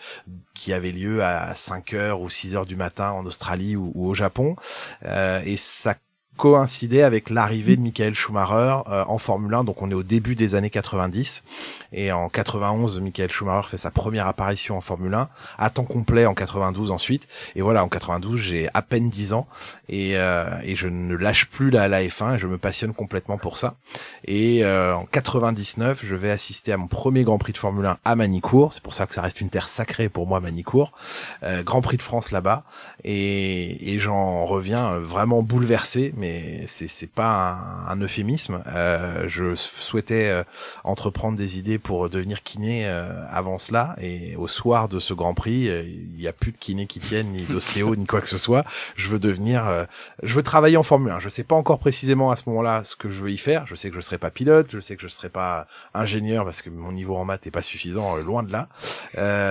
qui 0.54 0.72
avaient 0.72 0.92
lieu 0.92 1.22
à 1.22 1.54
5 1.54 1.94
heures 1.94 2.20
ou 2.20 2.28
6 2.28 2.56
heures 2.56 2.66
du 2.66 2.76
matin 2.76 3.10
en 3.10 3.24
Australie 3.26 3.76
ou, 3.76 3.92
ou 3.94 4.08
au 4.08 4.14
Japon. 4.14 4.56
Euh, 5.04 5.40
et 5.44 5.56
ça 5.56 5.94
coïncidait 6.38 7.02
avec 7.02 7.28
l'arrivée 7.28 7.76
de 7.76 7.82
Michael 7.82 8.14
Schumacher 8.14 8.78
euh, 8.88 9.04
en 9.06 9.18
Formule 9.18 9.52
1 9.52 9.64
donc 9.64 9.82
on 9.82 9.90
est 9.90 9.94
au 9.94 10.02
début 10.02 10.36
des 10.36 10.54
années 10.54 10.70
90 10.70 11.42
et 11.92 12.12
en 12.12 12.28
91, 12.28 13.00
Michael 13.00 13.30
Schumacher 13.30 13.68
fait 13.68 13.78
sa 13.78 13.90
première 13.90 14.26
apparition 14.26 14.76
en 14.76 14.80
Formule 14.80 15.14
1, 15.14 15.28
à 15.58 15.70
temps 15.70 15.84
complet 15.84 16.26
en 16.26 16.34
92 16.34 16.90
ensuite. 16.90 17.26
Et 17.56 17.62
voilà, 17.62 17.82
en 17.82 17.88
92, 17.88 18.38
j'ai 18.38 18.68
à 18.74 18.82
peine 18.82 19.08
10 19.08 19.32
ans 19.32 19.46
et, 19.88 20.18
euh, 20.18 20.44
et 20.62 20.76
je 20.76 20.88
ne 20.88 21.14
lâche 21.14 21.46
plus 21.46 21.70
la, 21.70 21.88
la 21.88 22.02
F1 22.02 22.34
et 22.34 22.38
je 22.38 22.46
me 22.46 22.58
passionne 22.58 22.92
complètement 22.92 23.38
pour 23.38 23.58
ça. 23.58 23.76
Et 24.26 24.64
euh, 24.64 24.94
en 24.94 25.06
99, 25.06 26.04
je 26.04 26.14
vais 26.14 26.30
assister 26.30 26.72
à 26.72 26.76
mon 26.76 26.88
premier 26.88 27.24
Grand 27.24 27.38
Prix 27.38 27.52
de 27.52 27.58
Formule 27.58 27.86
1 27.86 27.98
à 28.04 28.16
Manicourt. 28.16 28.74
C'est 28.74 28.82
pour 28.82 28.94
ça 28.94 29.06
que 29.06 29.14
ça 29.14 29.22
reste 29.22 29.40
une 29.40 29.50
terre 29.50 29.68
sacrée 29.68 30.08
pour 30.08 30.26
moi, 30.26 30.40
Manicourt. 30.40 30.92
Euh, 31.42 31.62
Grand 31.62 31.80
Prix 31.80 31.96
de 31.96 32.02
France 32.02 32.30
là-bas. 32.30 32.64
Et, 33.04 33.94
et 33.94 33.98
j'en 33.98 34.44
reviens 34.44 34.92
euh, 34.92 35.00
vraiment 35.00 35.42
bouleversé, 35.42 36.12
mais 36.16 36.27
c'est 36.66 36.88
c'est 36.88 37.10
pas 37.10 37.58
un, 37.88 37.96
euphémisme. 38.00 38.62
Euh, 38.66 39.24
je 39.26 39.54
souhaitais 39.54 40.28
euh, 40.28 40.44
entreprendre 40.84 41.36
des 41.36 41.58
idées 41.58 41.78
pour 41.78 42.08
devenir 42.10 42.42
kiné 42.42 42.86
euh, 42.86 43.24
avant 43.30 43.58
cela. 43.58 43.96
Et 44.00 44.36
au 44.36 44.48
soir 44.48 44.88
de 44.88 44.98
ce 44.98 45.14
Grand 45.14 45.34
Prix, 45.34 45.68
euh, 45.68 45.82
il 45.86 46.18
n'y 46.18 46.26
a 46.26 46.32
plus 46.32 46.52
de 46.52 46.56
kiné 46.56 46.86
qui 46.86 47.00
tienne, 47.00 47.28
ni 47.28 47.42
d'ostéo, 47.42 47.96
ni 47.96 48.06
quoi 48.06 48.20
que 48.20 48.28
ce 48.28 48.38
soit. 48.38 48.64
Je 48.96 49.08
veux 49.08 49.18
devenir, 49.18 49.66
euh, 49.66 49.84
je 50.22 50.34
veux 50.34 50.42
travailler 50.42 50.76
en 50.76 50.82
Formule 50.82 51.12
1. 51.12 51.20
Je 51.20 51.28
sais 51.28 51.44
pas 51.44 51.56
encore 51.56 51.78
précisément 51.78 52.30
à 52.30 52.36
ce 52.36 52.44
moment-là 52.46 52.84
ce 52.84 52.96
que 52.96 53.10
je 53.10 53.22
veux 53.22 53.30
y 53.30 53.38
faire. 53.38 53.66
Je 53.66 53.74
sais 53.74 53.90
que 53.90 53.96
je 53.96 54.00
serai 54.00 54.18
pas 54.18 54.30
pilote, 54.30 54.68
je 54.70 54.80
sais 54.80 54.96
que 54.96 55.02
je 55.02 55.08
serai 55.08 55.28
pas 55.28 55.66
ingénieur 55.94 56.44
parce 56.44 56.62
que 56.62 56.70
mon 56.70 56.92
niveau 56.92 57.16
en 57.16 57.24
maths 57.24 57.46
est 57.46 57.50
pas 57.50 57.62
suffisant, 57.62 58.16
euh, 58.16 58.22
loin 58.22 58.42
de 58.42 58.52
là. 58.52 58.68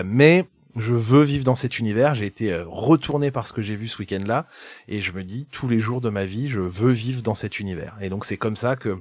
Mais 0.03 0.45
je 0.77 0.93
veux 0.93 1.23
vivre 1.23 1.43
dans 1.43 1.55
cet 1.55 1.79
univers. 1.79 2.15
J'ai 2.15 2.25
été 2.25 2.53
euh, 2.53 2.63
retourné 2.67 3.31
par 3.31 3.47
ce 3.47 3.53
que 3.53 3.61
j'ai 3.61 3.75
vu 3.75 3.87
ce 3.87 3.97
week-end-là, 3.99 4.47
et 4.87 5.01
je 5.01 5.11
me 5.11 5.23
dis 5.23 5.47
tous 5.51 5.67
les 5.67 5.79
jours 5.79 6.01
de 6.01 6.09
ma 6.09 6.25
vie, 6.25 6.47
je 6.47 6.59
veux 6.59 6.91
vivre 6.91 7.21
dans 7.21 7.35
cet 7.35 7.59
univers. 7.59 7.97
Et 8.01 8.09
donc 8.09 8.25
c'est 8.25 8.37
comme 8.37 8.57
ça 8.57 8.75
que 8.75 8.97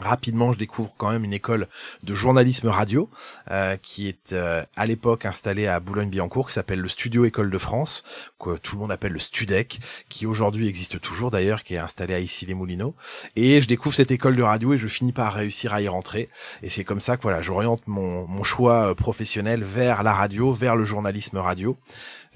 Rapidement, 0.00 0.52
je 0.52 0.58
découvre 0.58 0.92
quand 0.96 1.10
même 1.10 1.24
une 1.24 1.32
école 1.32 1.66
de 2.04 2.14
journalisme 2.14 2.68
radio 2.68 3.10
euh, 3.50 3.76
qui 3.76 4.08
est 4.08 4.32
euh, 4.32 4.64
à 4.76 4.86
l'époque 4.86 5.26
installée 5.26 5.66
à 5.66 5.80
Boulogne-Billancourt, 5.80 6.48
qui 6.48 6.52
s'appelle 6.52 6.80
le 6.80 6.88
Studio 6.88 7.24
École 7.24 7.50
de 7.50 7.58
France, 7.58 8.04
que 8.38 8.56
tout 8.56 8.76
le 8.76 8.82
monde 8.82 8.92
appelle 8.92 9.12
le 9.12 9.18
Studec, 9.18 9.80
qui 10.08 10.26
aujourd'hui 10.26 10.68
existe 10.68 11.00
toujours 11.00 11.30
d'ailleurs, 11.30 11.64
qui 11.64 11.74
est 11.74 11.78
installé 11.78 12.14
à 12.14 12.20
Issy-les-Moulineaux. 12.20 12.94
Et 13.34 13.60
je 13.60 13.66
découvre 13.66 13.94
cette 13.94 14.12
école 14.12 14.36
de 14.36 14.42
radio 14.42 14.72
et 14.72 14.78
je 14.78 14.86
finis 14.86 15.12
par 15.12 15.34
réussir 15.34 15.74
à 15.74 15.82
y 15.82 15.88
rentrer. 15.88 16.28
Et 16.62 16.70
c'est 16.70 16.84
comme 16.84 17.00
ça 17.00 17.16
que 17.16 17.22
voilà, 17.22 17.42
j'oriente 17.42 17.82
mon, 17.86 18.44
choix 18.44 18.90
euh, 18.90 18.94
professionnel 18.94 19.64
vers 19.64 20.02
la 20.04 20.12
radio, 20.12 20.52
vers 20.52 20.76
le 20.76 20.84
journalisme 20.84 21.38
radio. 21.38 21.76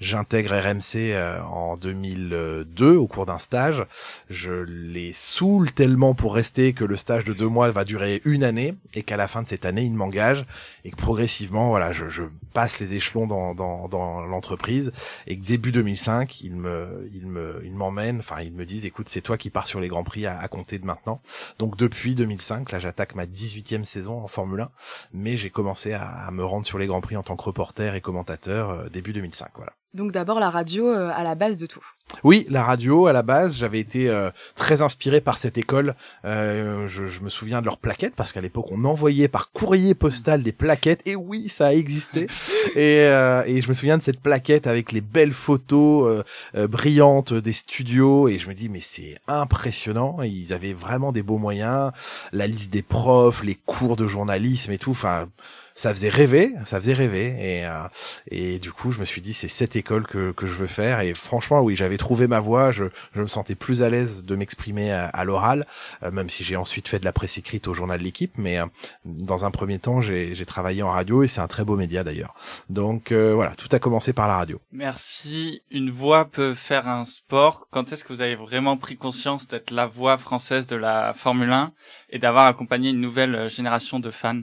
J'intègre 0.03 0.53
RMC 0.53 1.13
euh, 1.13 1.41
en 1.43 1.77
2002 1.77 2.93
au 2.97 3.07
cours 3.07 3.25
d'un 3.25 3.37
stage. 3.37 3.85
Je 4.29 4.51
les 4.51 5.13
saoule 5.13 5.71
tellement 5.71 6.13
pour 6.13 6.35
rester 6.35 6.73
que 6.73 6.83
le 6.83 6.97
stage 6.97 7.23
de 7.23 7.31
deux 7.31 7.47
mois 7.47 7.71
va 7.71 7.85
durer 7.85 8.21
une 8.25 8.43
année 8.43 8.75
et 8.95 9.03
qu'à 9.03 9.15
la 9.15 9.29
fin 9.29 9.41
de 9.41 9.47
cette 9.47 9.65
année, 9.65 9.83
ils 9.83 9.93
m'engagent 9.93 10.45
et 10.83 10.91
que 10.91 10.97
progressivement, 10.97 11.69
voilà, 11.69 11.93
je, 11.93 12.09
je 12.09 12.23
passe 12.51 12.79
les 12.79 12.95
échelons 12.95 13.27
dans, 13.27 13.55
dans, 13.55 13.87
dans 13.87 14.19
l'entreprise 14.25 14.91
et 15.25 15.39
que 15.39 15.45
début 15.45 15.71
2005, 15.71 16.41
ils 16.41 16.53
me, 16.53 17.09
ils 17.13 17.25
me, 17.25 17.61
ils 17.63 17.73
m'emmènent, 17.73 18.19
enfin, 18.19 18.41
ils 18.41 18.51
me 18.51 18.65
disent, 18.65 18.83
écoute, 18.83 19.07
c'est 19.07 19.21
toi 19.21 19.37
qui 19.37 19.49
pars 19.49 19.69
sur 19.69 19.79
les 19.79 19.87
grands 19.87 20.03
prix 20.03 20.25
à, 20.25 20.37
à 20.37 20.49
compter 20.49 20.79
de 20.79 20.85
maintenant. 20.85 21.21
Donc 21.59 21.77
depuis 21.77 22.13
2005, 22.13 22.73
là, 22.73 22.79
j'attaque 22.79 23.15
ma 23.15 23.25
18e 23.25 23.85
saison 23.85 24.21
en 24.21 24.27
Formule 24.27 24.59
1, 24.59 24.69
mais 25.13 25.37
j'ai 25.37 25.49
commencé 25.49 25.93
à, 25.93 26.05
à 26.05 26.31
me 26.31 26.43
rendre 26.43 26.65
sur 26.65 26.77
les 26.77 26.87
grands 26.87 26.99
prix 26.99 27.15
en 27.15 27.23
tant 27.23 27.37
que 27.37 27.43
reporter 27.43 27.95
et 27.95 28.01
commentateur 28.01 28.69
euh, 28.69 28.89
début 28.89 29.13
2005, 29.13 29.47
voilà. 29.55 29.71
Donc 29.93 30.11
d'abord 30.11 30.39
la 30.39 30.49
radio 30.49 30.87
euh, 30.87 31.11
à 31.13 31.23
la 31.23 31.35
base 31.35 31.57
de 31.57 31.65
tout. 31.65 31.85
Oui, 32.23 32.45
la 32.49 32.63
radio 32.63 33.07
à 33.07 33.13
la 33.13 33.23
base, 33.23 33.57
j'avais 33.57 33.79
été 33.79 34.07
euh, 34.07 34.29
très 34.55 34.81
inspiré 34.81 35.19
par 35.19 35.37
cette 35.37 35.57
école. 35.57 35.95
Euh, 36.25 36.87
je, 36.87 37.07
je 37.07 37.21
me 37.21 37.29
souviens 37.29 37.59
de 37.59 37.65
leurs 37.65 37.79
plaquettes 37.79 38.15
parce 38.15 38.31
qu'à 38.31 38.39
l'époque 38.39 38.67
on 38.71 38.85
envoyait 38.85 39.27
par 39.27 39.51
courrier 39.51 39.95
postal 39.95 40.43
des 40.43 40.51
plaquettes. 40.51 41.01
Et 41.05 41.15
oui, 41.15 41.49
ça 41.49 41.67
a 41.67 41.73
existé. 41.73 42.27
et, 42.75 42.99
euh, 43.01 43.43
et 43.45 43.61
je 43.61 43.67
me 43.67 43.73
souviens 43.73 43.97
de 43.97 44.03
cette 44.03 44.21
plaquette 44.21 44.67
avec 44.67 44.91
les 44.91 45.01
belles 45.01 45.33
photos 45.33 46.07
euh, 46.07 46.23
euh, 46.55 46.67
brillantes 46.67 47.33
des 47.33 47.53
studios. 47.53 48.27
Et 48.27 48.37
je 48.37 48.47
me 48.47 48.53
dis 48.53 48.69
mais 48.69 48.81
c'est 48.81 49.17
impressionnant. 49.27 50.21
Ils 50.21 50.53
avaient 50.53 50.73
vraiment 50.73 51.11
des 51.11 51.23
beaux 51.23 51.39
moyens, 51.39 51.91
la 52.31 52.47
liste 52.47 52.71
des 52.71 52.83
profs, 52.83 53.43
les 53.43 53.55
cours 53.55 53.97
de 53.97 54.07
journalisme 54.07 54.71
et 54.71 54.77
tout. 54.77 54.91
Enfin 54.91 55.27
ça 55.75 55.93
faisait 55.93 56.09
rêver, 56.09 56.53
ça 56.65 56.79
faisait 56.79 56.93
rêver 56.93 57.35
et 57.39 57.65
euh, 57.65 57.87
et 58.29 58.59
du 58.59 58.71
coup 58.71 58.91
je 58.91 58.99
me 58.99 59.05
suis 59.05 59.21
dit 59.21 59.33
c'est 59.33 59.47
cette 59.47 59.75
école 59.75 60.05
que 60.05 60.31
que 60.31 60.45
je 60.45 60.53
veux 60.53 60.67
faire 60.67 60.99
et 60.99 61.13
franchement 61.13 61.61
oui 61.61 61.75
j'avais 61.75 61.92
trouvé 61.97 62.27
ma 62.27 62.39
voie, 62.39 62.71
je 62.71 62.85
je 63.13 63.21
me 63.21 63.27
sentais 63.27 63.55
plus 63.55 63.81
à 63.83 63.89
l'aise 63.89 64.23
de 64.25 64.35
m'exprimer 64.35 64.91
à, 64.91 65.23
l'oral, 65.23 65.65
euh, 66.03 66.11
même 66.11 66.29
si 66.29 66.43
j'ai 66.43 66.55
ensuite 66.55 66.87
fait 66.87 66.99
de 66.99 67.05
la 67.05 67.13
presse 67.13 67.37
écrite 67.37 67.67
au 67.67 67.73
journal 67.73 67.99
de 67.99 68.03
l'équipe, 68.03 68.33
mais 68.37 68.59
euh, 68.59 68.65
dans 69.05 69.45
un 69.45 69.51
premier 69.51 69.79
temps 69.79 70.01
j'ai 70.01 70.35
j'ai 70.35 70.45
travaillé 70.45 70.83
en 70.83 70.91
radio 70.91 71.23
et 71.23 71.27
c'est 71.27 71.41
un 71.41 71.47
très 71.47 71.63
beau 71.63 71.75
média 71.75 72.03
d'ailleurs. 72.03 72.33
Donc 72.69 73.11
voilà 73.11 73.53
tout 73.55 73.69
a 73.71 73.79
commencé 73.79 74.13
par 74.13 74.27
la 74.27 74.37
radio. 74.37 74.59
Merci. 74.71 75.61
Une 75.71 75.91
voix 75.91 76.25
peut 76.25 76.53
faire 76.53 76.87
un 76.87 77.05
sport. 77.05 77.67
Quand 77.71 77.91
est-ce 77.91 78.03
que 78.03 78.13
vous 78.13 78.21
avez 78.21 78.35
vraiment 78.35 78.77
pris 78.77 78.97
conscience 78.97 79.47
d'être 79.47 79.71
la 79.71 79.85
voix 79.85 80.17
française 80.17 80.67
de 80.67 80.75
la 80.75 81.13
Formule 81.13 81.51
1 81.51 81.71
et 82.09 82.19
d'avoir 82.19 82.45
accompagné 82.45 82.89
une 82.89 83.01
nouvelle 83.01 83.49
génération 83.49 83.99
de 83.99 84.11
fans? 84.11 84.41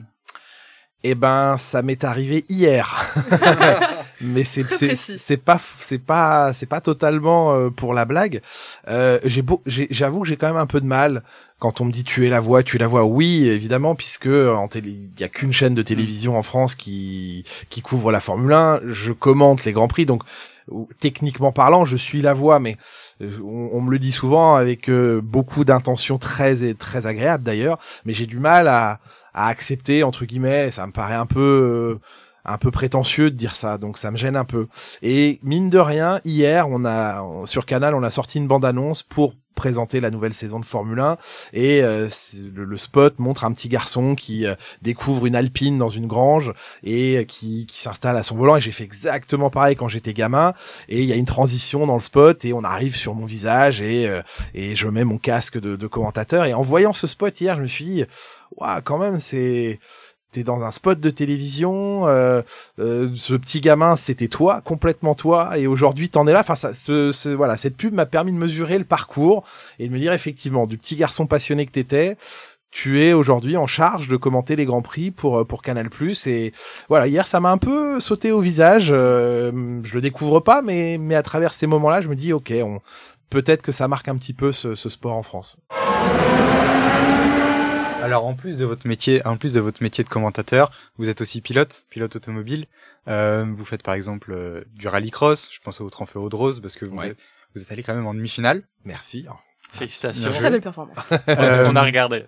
Eh 1.03 1.15
ben, 1.15 1.57
ça 1.57 1.81
m'est 1.81 2.03
arrivé 2.03 2.45
hier. 2.47 3.13
Mais 4.21 4.43
c'est 4.43 4.63
c'est 4.63 5.37
pas 5.37 5.59
c'est 5.79 5.97
pas 5.97 6.53
c'est 6.53 6.65
pas 6.65 6.81
totalement 6.81 7.53
euh, 7.53 7.69
pour 7.69 7.93
la 7.93 8.05
blague. 8.05 8.41
Euh, 8.87 9.19
j'ai 9.23 9.41
beau 9.41 9.61
j'avoue 9.65 10.21
que 10.21 10.27
j'ai 10.27 10.37
quand 10.37 10.47
même 10.47 10.57
un 10.57 10.67
peu 10.67 10.81
de 10.81 10.85
mal 10.85 11.23
quand 11.59 11.81
on 11.81 11.85
me 11.85 11.91
dit 11.91 12.03
tu 12.03 12.25
es 12.25 12.29
la 12.29 12.39
voix, 12.39 12.63
tu 12.63 12.77
es 12.77 12.79
la 12.79 12.87
voix. 12.87 13.03
Oui, 13.03 13.47
évidemment, 13.47 13.95
puisque 13.95 14.27
en 14.27 14.67
télé, 14.67 14.89
il 14.89 15.19
y 15.19 15.23
a 15.23 15.29
qu'une 15.29 15.53
chaîne 15.53 15.73
de 15.73 15.81
télévision 15.81 16.37
en 16.37 16.43
France 16.43 16.75
qui 16.75 17.43
qui 17.69 17.81
couvre 17.81 18.11
la 18.11 18.19
Formule 18.19 18.53
1. 18.53 18.81
Je 18.87 19.11
commente 19.11 19.65
les 19.65 19.73
grands 19.73 19.87
prix, 19.87 20.05
donc 20.05 20.23
techniquement 20.99 21.51
parlant, 21.51 21.85
je 21.85 21.97
suis 21.97 22.21
la 22.21 22.33
voix, 22.33 22.59
mais 22.59 22.77
euh, 23.21 23.39
on, 23.43 23.81
me 23.81 23.91
le 23.91 23.99
dit 23.99 24.11
souvent 24.11 24.55
avec 24.55 24.89
beaucoup 24.89 25.65
d'intentions 25.65 26.17
très 26.17 26.63
et 26.63 26.75
très 26.75 27.07
agréables 27.07 27.43
d'ailleurs, 27.43 27.79
mais 28.05 28.13
j'ai 28.13 28.27
du 28.27 28.39
mal 28.39 28.67
à 28.67 28.99
à 29.33 29.47
accepter 29.47 30.03
entre 30.03 30.25
guillemets. 30.25 30.71
Ça 30.71 30.85
me 30.87 30.91
paraît 30.91 31.15
un 31.15 31.25
peu 31.25 31.39
euh, 31.39 31.99
un 32.45 32.57
peu 32.57 32.71
prétentieux 32.71 33.31
de 33.31 33.35
dire 33.35 33.55
ça, 33.55 33.77
donc 33.77 33.97
ça 33.97 34.11
me 34.11 34.17
gêne 34.17 34.35
un 34.35 34.45
peu. 34.45 34.67
Et 35.01 35.39
mine 35.43 35.69
de 35.69 35.79
rien, 35.79 36.19
hier, 36.25 36.67
on 36.69 36.85
a 36.85 37.23
sur 37.45 37.65
Canal, 37.65 37.95
on 37.95 38.03
a 38.03 38.09
sorti 38.09 38.37
une 38.37 38.47
bande 38.47 38.65
annonce 38.65 39.03
pour 39.03 39.33
présenter 39.53 39.99
la 39.99 40.09
nouvelle 40.09 40.33
saison 40.33 40.59
de 40.59 40.65
Formule 40.65 40.99
1 40.99 41.17
et 41.53 41.83
euh, 41.83 42.09
le, 42.55 42.77
spot 42.77 43.19
montre 43.19 43.43
un 43.43 43.51
petit 43.51 43.67
garçon 43.67 44.15
qui 44.15 44.47
euh, 44.47 44.55
découvre 44.81 45.25
une 45.25 45.35
alpine 45.35 45.77
dans 45.77 45.89
une 45.89 46.07
grange 46.07 46.53
et 46.83 47.25
qui, 47.27 47.67
qui 47.67 47.81
s'installe 47.81 48.15
à 48.15 48.23
son 48.23 48.37
volant 48.37 48.55
et 48.55 48.61
j'ai 48.61 48.71
fait 48.71 48.85
exactement 48.85 49.49
pareil 49.49 49.75
quand 49.75 49.89
j'étais 49.89 50.13
gamin 50.13 50.53
et 50.87 51.01
il 51.01 51.07
y 51.07 51.11
a 51.11 51.15
une 51.15 51.25
transition 51.25 51.85
dans 51.85 51.95
le 51.95 52.01
spot 52.01 52.43
et 52.45 52.53
on 52.53 52.63
arrive 52.63 52.95
sur 52.95 53.13
mon 53.13 53.25
visage 53.25 53.81
et 53.81 54.09
et 54.55 54.75
je 54.75 54.87
mets 54.87 55.03
mon 55.03 55.17
casque 55.17 55.59
de, 55.59 55.75
de 55.75 55.87
commentateur 55.87 56.45
et 56.45 56.53
en 56.53 56.63
voyant 56.63 56.93
ce 56.93 57.05
spot 57.05 57.39
hier 57.39 57.57
je 57.57 57.61
me 57.61 57.67
suis 57.67 57.85
dit 57.85 58.05
waouh, 58.55 58.81
quand 58.83 58.97
même, 58.97 59.19
c'est 59.19 59.79
t'es 60.31 60.43
dans 60.43 60.63
un 60.63 60.71
spot 60.71 60.99
de 60.99 61.09
télévision, 61.09 62.07
euh, 62.07 62.41
euh, 62.79 63.09
ce 63.15 63.33
petit 63.33 63.61
gamin 63.61 63.95
c'était 63.95 64.27
toi, 64.27 64.61
complètement 64.61 65.13
toi, 65.13 65.57
et 65.57 65.67
aujourd'hui 65.67 66.09
t'en 66.09 66.25
es 66.27 66.31
là. 66.31 66.39
Enfin, 66.39 66.55
ça, 66.55 66.73
ce, 66.73 67.29
voilà, 67.29 67.57
cette 67.57 67.75
pub 67.75 67.93
m'a 67.93 68.05
permis 68.05 68.31
de 68.31 68.37
mesurer 68.37 68.77
le 68.77 68.85
parcours 68.85 69.43
et 69.79 69.87
de 69.87 69.93
me 69.93 69.99
dire 69.99 70.13
effectivement, 70.13 70.67
du 70.67 70.77
petit 70.77 70.95
garçon 70.95 71.27
passionné 71.27 71.65
que 71.65 71.71
t'étais, 71.71 72.17
tu 72.71 73.01
es 73.01 73.11
aujourd'hui 73.11 73.57
en 73.57 73.67
charge 73.67 74.07
de 74.07 74.15
commenter 74.15 74.55
les 74.55 74.65
grands 74.65 74.81
prix 74.81 75.11
pour 75.11 75.39
euh, 75.39 75.43
pour 75.43 75.61
Canal 75.61 75.89
et 76.25 76.53
voilà 76.87 77.07
hier 77.07 77.27
ça 77.27 77.41
m'a 77.41 77.51
un 77.51 77.57
peu 77.57 77.99
sauté 77.99 78.31
au 78.31 78.39
visage. 78.39 78.87
Je 78.87 79.51
le 79.93 80.01
découvre 80.01 80.39
pas 80.39 80.61
mais 80.61 80.97
mais 80.97 81.15
à 81.15 81.23
travers 81.23 81.53
ces 81.53 81.67
moments 81.67 81.89
là 81.89 81.99
je 81.99 82.07
me 82.07 82.15
dis 82.15 82.31
ok 82.31 82.53
peut-être 83.29 83.61
que 83.61 83.71
ça 83.71 83.87
marque 83.87 84.07
un 84.07 84.15
petit 84.15 84.33
peu 84.33 84.51
ce, 84.51 84.75
ce 84.75 84.89
sport 84.89 85.13
en 85.13 85.23
France 85.23 85.57
alors 88.11 88.25
en 88.25 88.33
plus 88.33 88.57
de 88.57 88.65
votre 88.65 88.85
métier, 88.87 89.25
en 89.25 89.37
plus 89.37 89.53
de 89.53 89.61
votre 89.61 89.81
métier 89.81 90.03
de 90.03 90.09
commentateur, 90.09 90.69
vous 90.97 91.07
êtes 91.07 91.21
aussi 91.21 91.39
pilote, 91.39 91.85
pilote 91.89 92.13
automobile. 92.17 92.65
Euh, 93.07 93.45
vous 93.57 93.63
faites 93.63 93.83
par 93.83 93.93
exemple 93.93 94.33
euh, 94.33 94.65
du 94.73 94.89
rallycross. 94.89 95.49
Je 95.49 95.61
pense 95.61 95.79
au 95.79 95.89
Trofeo 95.89 96.27
de 96.27 96.35
Rose 96.35 96.59
parce 96.59 96.75
que 96.75 96.83
vous, 96.83 97.01
êtes, 97.01 97.17
vous 97.55 97.61
êtes 97.61 97.71
allé 97.71 97.83
quand 97.83 97.95
même 97.95 98.05
en 98.05 98.13
demi-finale. 98.13 98.63
Merci. 98.83 99.25
Félicitations. 99.71 100.29
Très 100.29 100.49
belle 100.49 100.61
performance. 100.61 101.09
Euh, 101.29 101.69
on 101.71 101.75
a 101.77 101.83
regardé. 101.83 102.25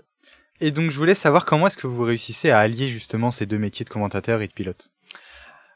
Et 0.62 0.72
donc 0.72 0.90
je 0.90 0.98
voulais 0.98 1.16
savoir 1.16 1.44
comment 1.44 1.68
est-ce 1.68 1.78
que 1.78 1.88
vous 1.88 2.04
réussissez 2.04 2.50
à 2.50 2.60
allier 2.60 2.88
justement 2.88 3.32
ces 3.32 3.46
deux 3.46 3.58
métiers 3.58 3.84
de 3.84 3.90
commentateur 3.90 4.42
et 4.42 4.48
de 4.48 4.54
pilote? 4.54 4.90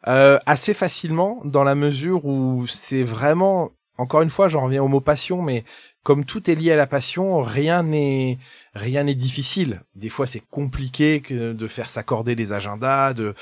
assez 0.03 0.73
facilement 0.73 1.41
dans 1.43 1.65
la 1.65 1.75
mesure 1.75 2.23
où 2.23 2.65
c'est 2.65 3.03
vraiment 3.03 3.71
encore 3.97 4.21
une 4.21 4.29
fois 4.29 4.47
j'en 4.47 4.63
reviens 4.63 4.81
au 4.81 4.87
mot 4.87 5.01
passion 5.01 5.41
mais 5.41 5.65
comme 6.03 6.23
tout 6.23 6.49
est 6.49 6.55
lié 6.55 6.71
à 6.71 6.75
la 6.77 6.87
passion 6.87 7.41
rien 7.41 7.83
n'est 7.83 8.39
rien 8.77 9.03
n'est 9.03 9.15
difficile. 9.15 9.81
Des 9.95 10.09
fois, 10.09 10.27
c'est 10.27 10.43
compliqué 10.49 11.21
que 11.21 11.53
de 11.53 11.67
faire 11.67 11.89
s'accorder 11.89 12.35
les 12.35 12.53
agendas, 12.53 13.13
de, 13.13 13.33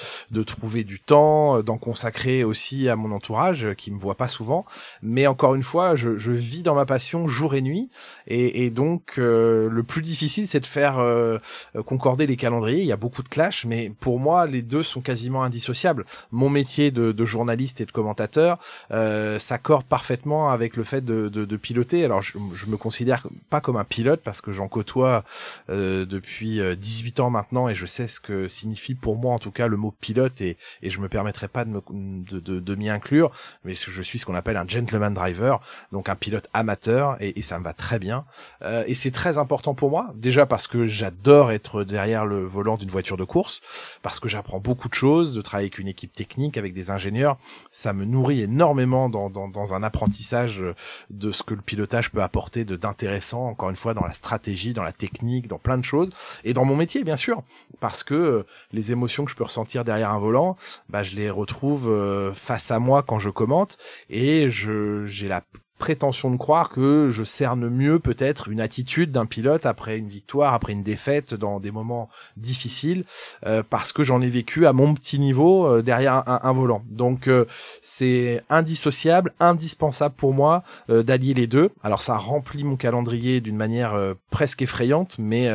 trouver 0.44 0.84
du 0.84 1.00
temps, 1.00 1.62
d'en 1.62 1.78
consacrer 1.78 2.44
aussi 2.44 2.90
à 2.90 2.96
mon 2.96 3.12
entourage 3.12 3.68
qui 3.78 3.92
me 3.92 4.00
voit 4.00 4.16
pas 4.16 4.28
souvent. 4.28 4.66
Mais 5.02 5.28
encore 5.28 5.56
une 5.56 5.64
fois, 5.64 5.96
je, 5.96 6.32
vis 6.32 6.64
dans 6.64 6.76
ma 6.76 6.86
passion 6.86 7.28
jour 7.28 7.56
et 7.56 7.62
nuit, 7.62 7.90
et, 8.28 8.70
donc 8.70 9.16
euh, 9.18 9.70
le 9.70 9.84
plus 9.84 10.02
difficile, 10.02 10.48
c'est 10.48 10.60
de 10.60 10.66
faire 10.66 11.00
euh, 11.00 11.38
concorder 11.86 12.28
les 12.28 12.36
calendriers. 12.36 12.82
Il 12.82 12.88
y 12.88 12.92
a 12.92 12.98
beaucoup 12.98 13.24
de 13.24 13.30
clash, 13.30 13.66
mais 13.66 13.92
pour 14.00 14.20
moi, 14.20 14.48
les 14.48 14.62
deux 14.62 14.84
sont 14.84 15.02
quasiment 15.02 15.44
indissociables. 15.44 16.06
Mon 16.32 16.50
métier 16.50 16.92
de, 16.92 17.12
de 17.12 17.26
journaliste 17.26 17.82
et 17.82 17.86
de 17.86 17.92
commentateur 17.92 18.60
euh, 18.92 19.40
s'accorde 19.40 19.86
parfaitement 19.86 20.50
avec 20.50 20.76
le 20.78 20.84
fait 20.84 21.04
de 21.04 21.56
piloter. 21.58 22.04
Alors, 22.06 22.22
je, 22.22 22.38
je 22.54 22.66
me 22.68 22.78
considère 22.78 23.28
pas 23.50 23.62
comme 23.62 23.78
un 23.78 23.84
pilote 23.84 24.22
parce 24.24 24.42
que 24.42 24.52
j'en 24.52 24.68
côtoie 24.68 25.25
euh, 25.70 26.06
depuis 26.06 26.62
18 26.76 27.20
euh, 27.20 27.24
ans 27.24 27.30
maintenant 27.30 27.68
et 27.68 27.76
je 27.76 27.86
sais 27.86 28.08
ce 28.08 28.20
que 28.20 28.48
signifie 28.48 28.96
pour 28.96 29.16
moi 29.16 29.34
en 29.34 29.40
tout 29.40 29.52
cas 29.52 29.68
le 29.68 29.78
mot 29.78 29.92
pilote 29.92 30.42
et, 30.42 30.58
et 30.82 30.90
je 30.90 31.00
me 31.00 31.10
permettrai 31.10 31.48
pas 31.48 31.66
de 31.66 31.70
me 31.70 31.82
de, 31.86 32.40
de, 32.40 32.60
de 32.60 32.76
m'y 32.76 32.90
inclure 32.90 33.32
mais 33.64 33.74
je 33.74 34.02
suis 34.02 34.20
ce 34.20 34.26
qu'on 34.26 34.36
appelle 34.36 34.58
un 34.58 34.68
gentleman 34.68 35.14
driver 35.14 35.60
donc 35.92 36.10
un 36.10 36.16
pilote 36.16 36.48
amateur 36.54 37.18
et, 37.20 37.40
et 37.40 37.42
ça 37.42 37.60
me 37.60 37.64
va 37.64 37.74
très 37.74 38.00
bien. 38.00 38.26
Euh, 38.62 38.84
et 38.88 38.96
c'est 38.96 39.12
très 39.12 39.38
important 39.38 39.74
pour 39.74 39.90
moi 39.90 40.12
déjà 40.16 40.46
parce 40.46 40.68
que 40.68 40.86
j'adore 40.86 41.52
être 41.52 41.84
derrière 41.84 42.26
le 42.26 42.46
volant 42.46 42.78
d'une 42.78 42.90
voiture 42.90 43.18
de 43.18 43.24
course 43.24 43.62
parce 44.02 44.20
que 44.20 44.28
j'apprends 44.28 44.60
beaucoup 44.60 44.90
de 44.90 44.94
choses 44.94 45.34
de 45.34 45.42
travailler 45.42 45.66
avec 45.66 45.80
une 45.80 45.88
équipe 45.88 46.14
technique 46.14 46.58
avec 46.58 46.74
des 46.74 46.92
ingénieurs 46.92 47.38
ça 47.70 47.94
me 47.94 48.06
nourrit 48.06 48.42
énormément 48.42 49.10
dans, 49.10 49.30
dans, 49.30 49.48
dans 49.48 49.74
un 49.74 49.84
apprentissage 49.84 50.64
de 51.10 51.32
ce 51.32 51.44
que 51.44 51.54
le 51.54 51.62
pilotage 51.62 52.12
peut 52.12 52.22
apporter 52.22 52.66
de 52.66 52.76
d'intéressant 52.76 53.48
encore 53.48 53.70
une 53.70 53.76
fois 53.76 53.94
dans 53.94 54.06
la 54.06 54.14
stratégie 54.14 54.74
dans 54.74 54.84
la 54.84 54.92
technique 54.92 55.05
dans 55.48 55.60
plein 55.60 55.78
de 55.78 55.84
choses 55.84 56.10
et 56.44 56.54
dans 56.54 56.66
mon 56.66 56.76
métier 56.76 57.04
bien 57.04 57.18
sûr 57.18 57.44
parce 57.80 58.04
que 58.04 58.14
euh, 58.14 58.44
les 58.72 58.92
émotions 58.92 59.26
que 59.26 59.32
je 59.32 59.36
peux 59.36 59.44
ressentir 59.44 59.84
derrière 59.84 60.12
un 60.12 60.20
volant 60.20 60.58
bah 60.90 61.04
je 61.04 61.16
les 61.16 61.30
retrouve 61.30 61.90
euh, 61.90 62.34
face 62.34 62.72
à 62.72 62.80
moi 62.80 63.04
quand 63.04 63.20
je 63.20 63.30
commente 63.30 63.78
et 64.10 64.50
je 64.50 65.06
j'ai 65.06 65.28
la 65.28 65.42
prétention 65.78 66.32
de 66.32 66.38
croire 66.38 66.70
que 66.70 67.10
je 67.12 67.24
cerne 67.24 67.70
mieux 67.70 68.00
peut-être 68.00 68.48
une 68.48 68.62
attitude 68.62 69.12
d'un 69.12 69.26
pilote 69.26 69.66
après 69.66 69.98
une 69.98 70.08
victoire, 70.08 70.54
après 70.54 70.74
une 70.74 70.84
défaite, 70.84 71.34
dans 71.34 71.60
des 71.60 71.72
moments 71.72 72.10
difficiles, 72.38 73.04
euh, 73.46 73.62
parce 73.70 73.92
que 73.92 74.04
j'en 74.04 74.22
ai 74.22 74.30
vécu 74.30 74.66
à 74.66 74.74
mon 74.74 74.94
petit 74.94 75.20
niveau 75.20 75.66
euh, 75.66 75.82
derrière 75.82 76.24
un, 76.28 76.54
volant. 76.54 76.84
Donc 76.90 77.28
euh, 77.28 77.46
c'est 77.82 78.42
indissociable, 78.50 79.34
indispensable 79.40 80.16
pour 80.16 80.34
moi 80.34 80.64
d'allier 80.88 81.34
les 81.34 81.48
deux. 81.48 81.72
Alors 81.84 82.02
ça 82.02 82.18
remplit 82.18 82.64
mon 82.64 82.78
calendrier 82.78 83.42
d'une 83.42 83.58
manière 83.58 83.98
presque 84.30 84.62
effrayante, 84.62 85.18
mais 85.20 85.50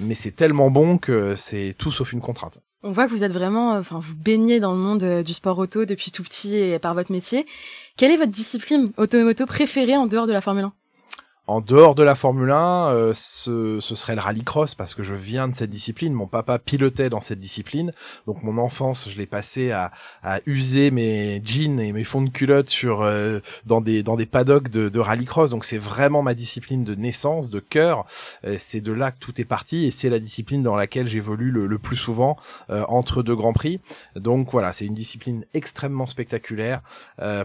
mais 0.00 0.14
c'est 0.14 0.32
tellement 0.32 0.70
bon 0.70 0.98
que 0.98 1.34
c'est 1.36 1.74
tout 1.78 1.90
sauf 1.90 2.12
une 2.12 2.20
contrainte. 2.20 2.58
On 2.84 2.90
voit 2.90 3.06
que 3.06 3.12
vous 3.12 3.22
êtes 3.22 3.32
vraiment, 3.32 3.76
enfin, 3.78 4.00
vous 4.02 4.16
baignez 4.16 4.58
dans 4.58 4.72
le 4.72 4.78
monde 4.78 5.22
du 5.22 5.32
sport 5.32 5.56
auto 5.58 5.84
depuis 5.84 6.10
tout 6.10 6.24
petit 6.24 6.56
et 6.56 6.78
par 6.80 6.94
votre 6.94 7.12
métier. 7.12 7.46
Quelle 7.96 8.10
est 8.10 8.16
votre 8.16 8.30
discipline 8.30 8.92
automoto 8.96 9.46
préférée 9.46 9.96
en 9.96 10.06
dehors 10.06 10.26
de 10.26 10.32
la 10.32 10.40
Formule 10.40 10.64
1 10.64 10.72
en 11.48 11.60
dehors 11.60 11.96
de 11.96 12.04
la 12.04 12.14
Formule 12.14 12.52
1, 12.52 12.86
euh, 12.86 13.12
ce, 13.14 13.80
ce, 13.80 13.94
serait 13.96 14.14
le 14.14 14.20
rallycross 14.20 14.76
parce 14.76 14.94
que 14.94 15.02
je 15.02 15.16
viens 15.16 15.48
de 15.48 15.54
cette 15.56 15.70
discipline. 15.70 16.12
Mon 16.12 16.28
papa 16.28 16.60
pilotait 16.60 17.10
dans 17.10 17.20
cette 17.20 17.40
discipline, 17.40 17.92
donc 18.28 18.44
mon 18.44 18.58
enfance, 18.58 19.08
je 19.10 19.18
l'ai 19.18 19.26
passé 19.26 19.72
à, 19.72 19.90
à, 20.22 20.38
user 20.46 20.92
mes 20.92 21.42
jeans 21.44 21.80
et 21.80 21.92
mes 21.92 22.04
fonds 22.04 22.22
de 22.22 22.30
culotte 22.30 22.70
sur 22.70 23.02
euh, 23.02 23.40
dans 23.66 23.80
des 23.80 24.04
dans 24.04 24.14
des 24.14 24.24
paddocks 24.24 24.68
de, 24.68 24.88
de 24.88 25.00
rallycross. 25.00 25.50
Donc 25.50 25.64
c'est 25.64 25.78
vraiment 25.78 26.22
ma 26.22 26.34
discipline 26.34 26.84
de 26.84 26.94
naissance, 26.94 27.50
de 27.50 27.58
cœur. 27.58 28.06
Euh, 28.46 28.54
c'est 28.56 28.80
de 28.80 28.92
là 28.92 29.10
que 29.10 29.18
tout 29.18 29.40
est 29.40 29.44
parti 29.44 29.86
et 29.86 29.90
c'est 29.90 30.10
la 30.10 30.20
discipline 30.20 30.62
dans 30.62 30.76
laquelle 30.76 31.08
j'évolue 31.08 31.50
le, 31.50 31.66
le, 31.66 31.78
plus 31.78 31.96
souvent 31.96 32.36
entre 32.68 33.24
deux 33.24 33.34
grands 33.34 33.52
prix. 33.52 33.80
Donc 34.14 34.52
voilà, 34.52 34.72
c'est 34.72 34.86
une 34.86 34.94
discipline 34.94 35.44
extrêmement 35.54 36.06
spectaculaire, 36.06 36.80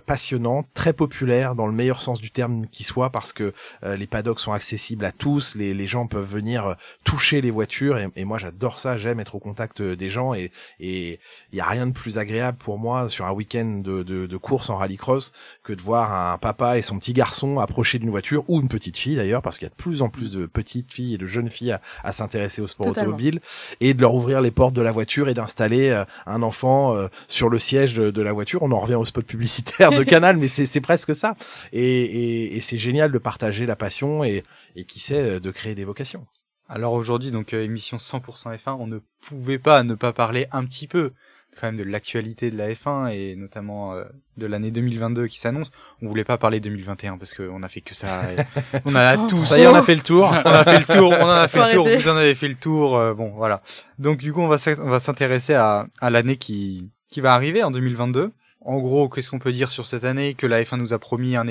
passionnante, 0.05 0.67
très 0.75 0.93
populaire 0.93 1.55
dans 1.55 1.65
le 1.65 1.73
meilleur 1.73 2.01
sens 2.01 2.21
du 2.21 2.29
terme 2.29 2.67
qui 2.67 2.83
soit 2.83 3.09
parce 3.09 3.33
que 3.33 3.53
les 3.95 4.07
paddocks 4.07 4.39
sont 4.39 4.51
accessibles 4.53 5.05
à 5.05 5.11
tous, 5.11 5.55
les, 5.55 5.73
les 5.73 5.87
gens 5.87 6.07
peuvent 6.07 6.27
venir 6.27 6.75
toucher 7.03 7.41
les 7.41 7.51
voitures 7.51 7.97
et, 7.97 8.09
et 8.15 8.25
moi 8.25 8.37
j'adore 8.37 8.79
ça, 8.79 8.97
j'aime 8.97 9.19
être 9.19 9.35
au 9.35 9.39
contact 9.39 9.81
des 9.81 10.09
gens 10.09 10.33
et 10.33 10.51
et 10.79 11.19
il 11.51 11.57
y 11.57 11.61
a 11.61 11.65
rien 11.65 11.87
de 11.87 11.91
plus 11.91 12.17
agréable 12.17 12.57
pour 12.57 12.77
moi 12.77 13.09
sur 13.09 13.25
un 13.25 13.31
week-end 13.31 13.81
de, 13.83 14.03
de, 14.03 14.25
de 14.25 14.37
course 14.37 14.69
en 14.69 14.77
rallycross 14.77 15.31
que 15.63 15.73
de 15.73 15.81
voir 15.81 16.13
un 16.33 16.37
papa 16.37 16.77
et 16.77 16.81
son 16.81 16.99
petit 16.99 17.13
garçon 17.13 17.59
approcher 17.59 17.99
d'une 17.99 18.09
voiture 18.09 18.43
ou 18.47 18.59
une 18.59 18.67
petite 18.67 18.97
fille 18.97 19.15
d'ailleurs 19.15 19.41
parce 19.41 19.57
qu'il 19.57 19.65
y 19.65 19.67
a 19.67 19.69
de 19.69 19.75
plus 19.75 20.01
en 20.01 20.09
plus 20.09 20.31
de 20.31 20.45
petites 20.45 20.91
filles 20.93 21.15
et 21.15 21.17
de 21.17 21.27
jeunes 21.27 21.49
filles 21.49 21.73
à, 21.73 21.81
à 22.03 22.11
s'intéresser 22.11 22.61
au 22.61 22.67
sport 22.67 22.87
Totalement. 22.87 23.09
automobile 23.09 23.39
et 23.79 23.93
de 23.93 24.01
leur 24.01 24.13
ouvrir 24.13 24.41
les 24.41 24.51
portes 24.51 24.73
de 24.73 24.81
la 24.81 24.91
voiture 24.91 25.29
et 25.29 25.33
d'installer 25.33 25.89
euh, 25.89 26.05
un 26.25 26.41
enfant 26.43 26.95
euh, 26.95 27.07
sur 27.27 27.49
le 27.49 27.59
siège 27.59 27.93
de, 27.93 28.11
de 28.11 28.21
la 28.21 28.33
voiture. 28.33 28.63
On 28.63 28.71
en 28.71 28.79
revient 28.79 28.95
au 28.95 29.05
spot 29.05 29.25
publicitaire 29.25 29.91
de 29.91 30.03
Canal, 30.07 30.37
mais 30.37 30.47
c'est 30.47 30.65
c'est 30.65 30.81
presque 30.81 31.15
ça. 31.15 31.35
Et, 31.73 31.81
et, 31.81 32.57
et 32.57 32.61
c'est 32.61 32.77
génial 32.77 33.11
de 33.11 33.17
partager 33.17 33.65
la 33.65 33.75
passion 33.77 34.23
et, 34.25 34.43
et 34.75 34.83
qui 34.83 34.99
sait 34.99 35.35
euh, 35.35 35.39
de 35.39 35.51
créer 35.51 35.75
des 35.75 35.85
vocations. 35.85 36.27
Alors 36.69 36.91
aujourd'hui, 36.93 37.31
donc 37.31 37.53
euh, 37.53 37.63
émission 37.63 37.95
100% 37.97 38.53
F1, 38.57 38.75
on 38.79 38.87
ne 38.87 38.99
pouvait 39.25 39.57
pas 39.59 39.83
ne 39.83 39.95
pas 39.95 40.11
parler 40.11 40.47
un 40.51 40.65
petit 40.65 40.87
peu 40.87 41.13
quand 41.59 41.67
même 41.67 41.77
de 41.77 41.83
l'actualité 41.83 42.51
de 42.51 42.57
la 42.57 42.69
F1 42.71 43.09
et 43.11 43.35
notamment 43.35 43.93
euh, 43.93 44.03
de 44.37 44.45
l'année 44.45 44.69
2022 44.69 45.25
qui 45.27 45.39
s'annonce. 45.39 45.71
On 46.03 46.07
voulait 46.07 46.23
pas 46.25 46.37
parler 46.37 46.59
2021 46.59 47.17
parce 47.17 47.33
qu'on 47.33 47.63
a 47.63 47.67
fait 47.69 47.81
que 47.81 47.95
ça. 47.95 48.21
et 48.31 48.35
on 48.85 48.93
a. 48.95 49.15
Ça 49.45 49.57
y 49.57 49.61
est, 49.63 49.67
on 49.67 49.73
a 49.75 49.81
fait 49.81 49.95
le 49.95 50.01
tour. 50.01 50.25
on 50.45 50.49
a 50.49 50.63
fait 50.65 50.79
le 50.79 50.85
tour, 50.85 51.11
on 51.19 51.23
en 51.23 51.29
a 51.29 51.47
fait 51.47 51.57
Faut 51.59 51.65
le 51.65 51.71
tour, 51.71 51.85
arrêter. 51.87 52.03
vous 52.03 52.09
en 52.09 52.15
avez 52.17 52.35
fait 52.35 52.47
le 52.49 52.55
tour, 52.55 52.95
euh, 52.97 53.13
bon 53.15 53.29
voilà. 53.31 53.63
Donc 53.97 54.17
du 54.19 54.33
coup 54.33 54.41
on 54.41 54.47
va 54.47 54.57
s'in- 54.59 54.79
on 54.79 54.89
va 54.89 54.99
s'intéresser 54.99 55.53
à, 55.55 55.87
à 55.99 56.09
l'année 56.11 56.37
qui 56.37 56.91
qui 57.09 57.21
va 57.21 57.33
arriver 57.33 57.63
en 57.63 57.71
2022. 57.71 58.31
En 58.67 58.79
gros, 58.79 59.07
qu'est-ce 59.09 59.29
qu'on 59.29 59.39
peut 59.39 59.53
dire 59.53 59.71
sur 59.71 59.85
cette 59.85 60.03
année? 60.03 60.33
Que 60.33 60.45
la 60.45 60.61
F1 60.61 60.77
nous 60.77 60.93
a 60.93 60.99
promis 60.99 61.35
un 61.35 61.45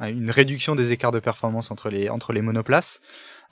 une 0.00 0.30
réduction 0.30 0.74
des 0.76 0.92
écarts 0.92 1.12
de 1.12 1.18
performance 1.20 1.70
entre 1.70 1.88
les 1.88 2.08
entre 2.10 2.32
les 2.32 2.42
monoplaces. 2.42 3.00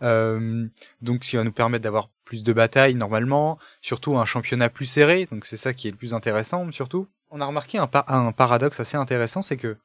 Euh, 0.03 0.67
donc 1.01 1.25
ce 1.25 1.31
qui 1.31 1.37
va 1.37 1.45
nous 1.45 1.53
permettre 1.53 1.83
d'avoir 1.83 2.11
plus 2.25 2.45
de 2.45 2.53
batailles 2.53 2.95
normalement, 2.95 3.59
surtout 3.81 4.19
un 4.19 4.25
championnat 4.27 4.69
plus 4.69 4.87
serré. 4.87 5.27
Donc 5.33 5.47
c'est 5.47 5.57
ça 5.57 5.73
qui 5.73 5.89
est 5.89 5.93
le 5.93 5.97
plus 5.97 6.13
intéressant 6.15 6.71
surtout. 6.73 7.07
On 7.31 7.41
a 7.41 7.47
remarqué 7.47 7.79
un, 7.79 7.87
pa- 7.87 8.05
un 8.09 8.33
paradoxe 8.33 8.79
assez 8.81 8.97
intéressant, 8.97 9.43
c'est 9.43 9.57
que 9.57 9.77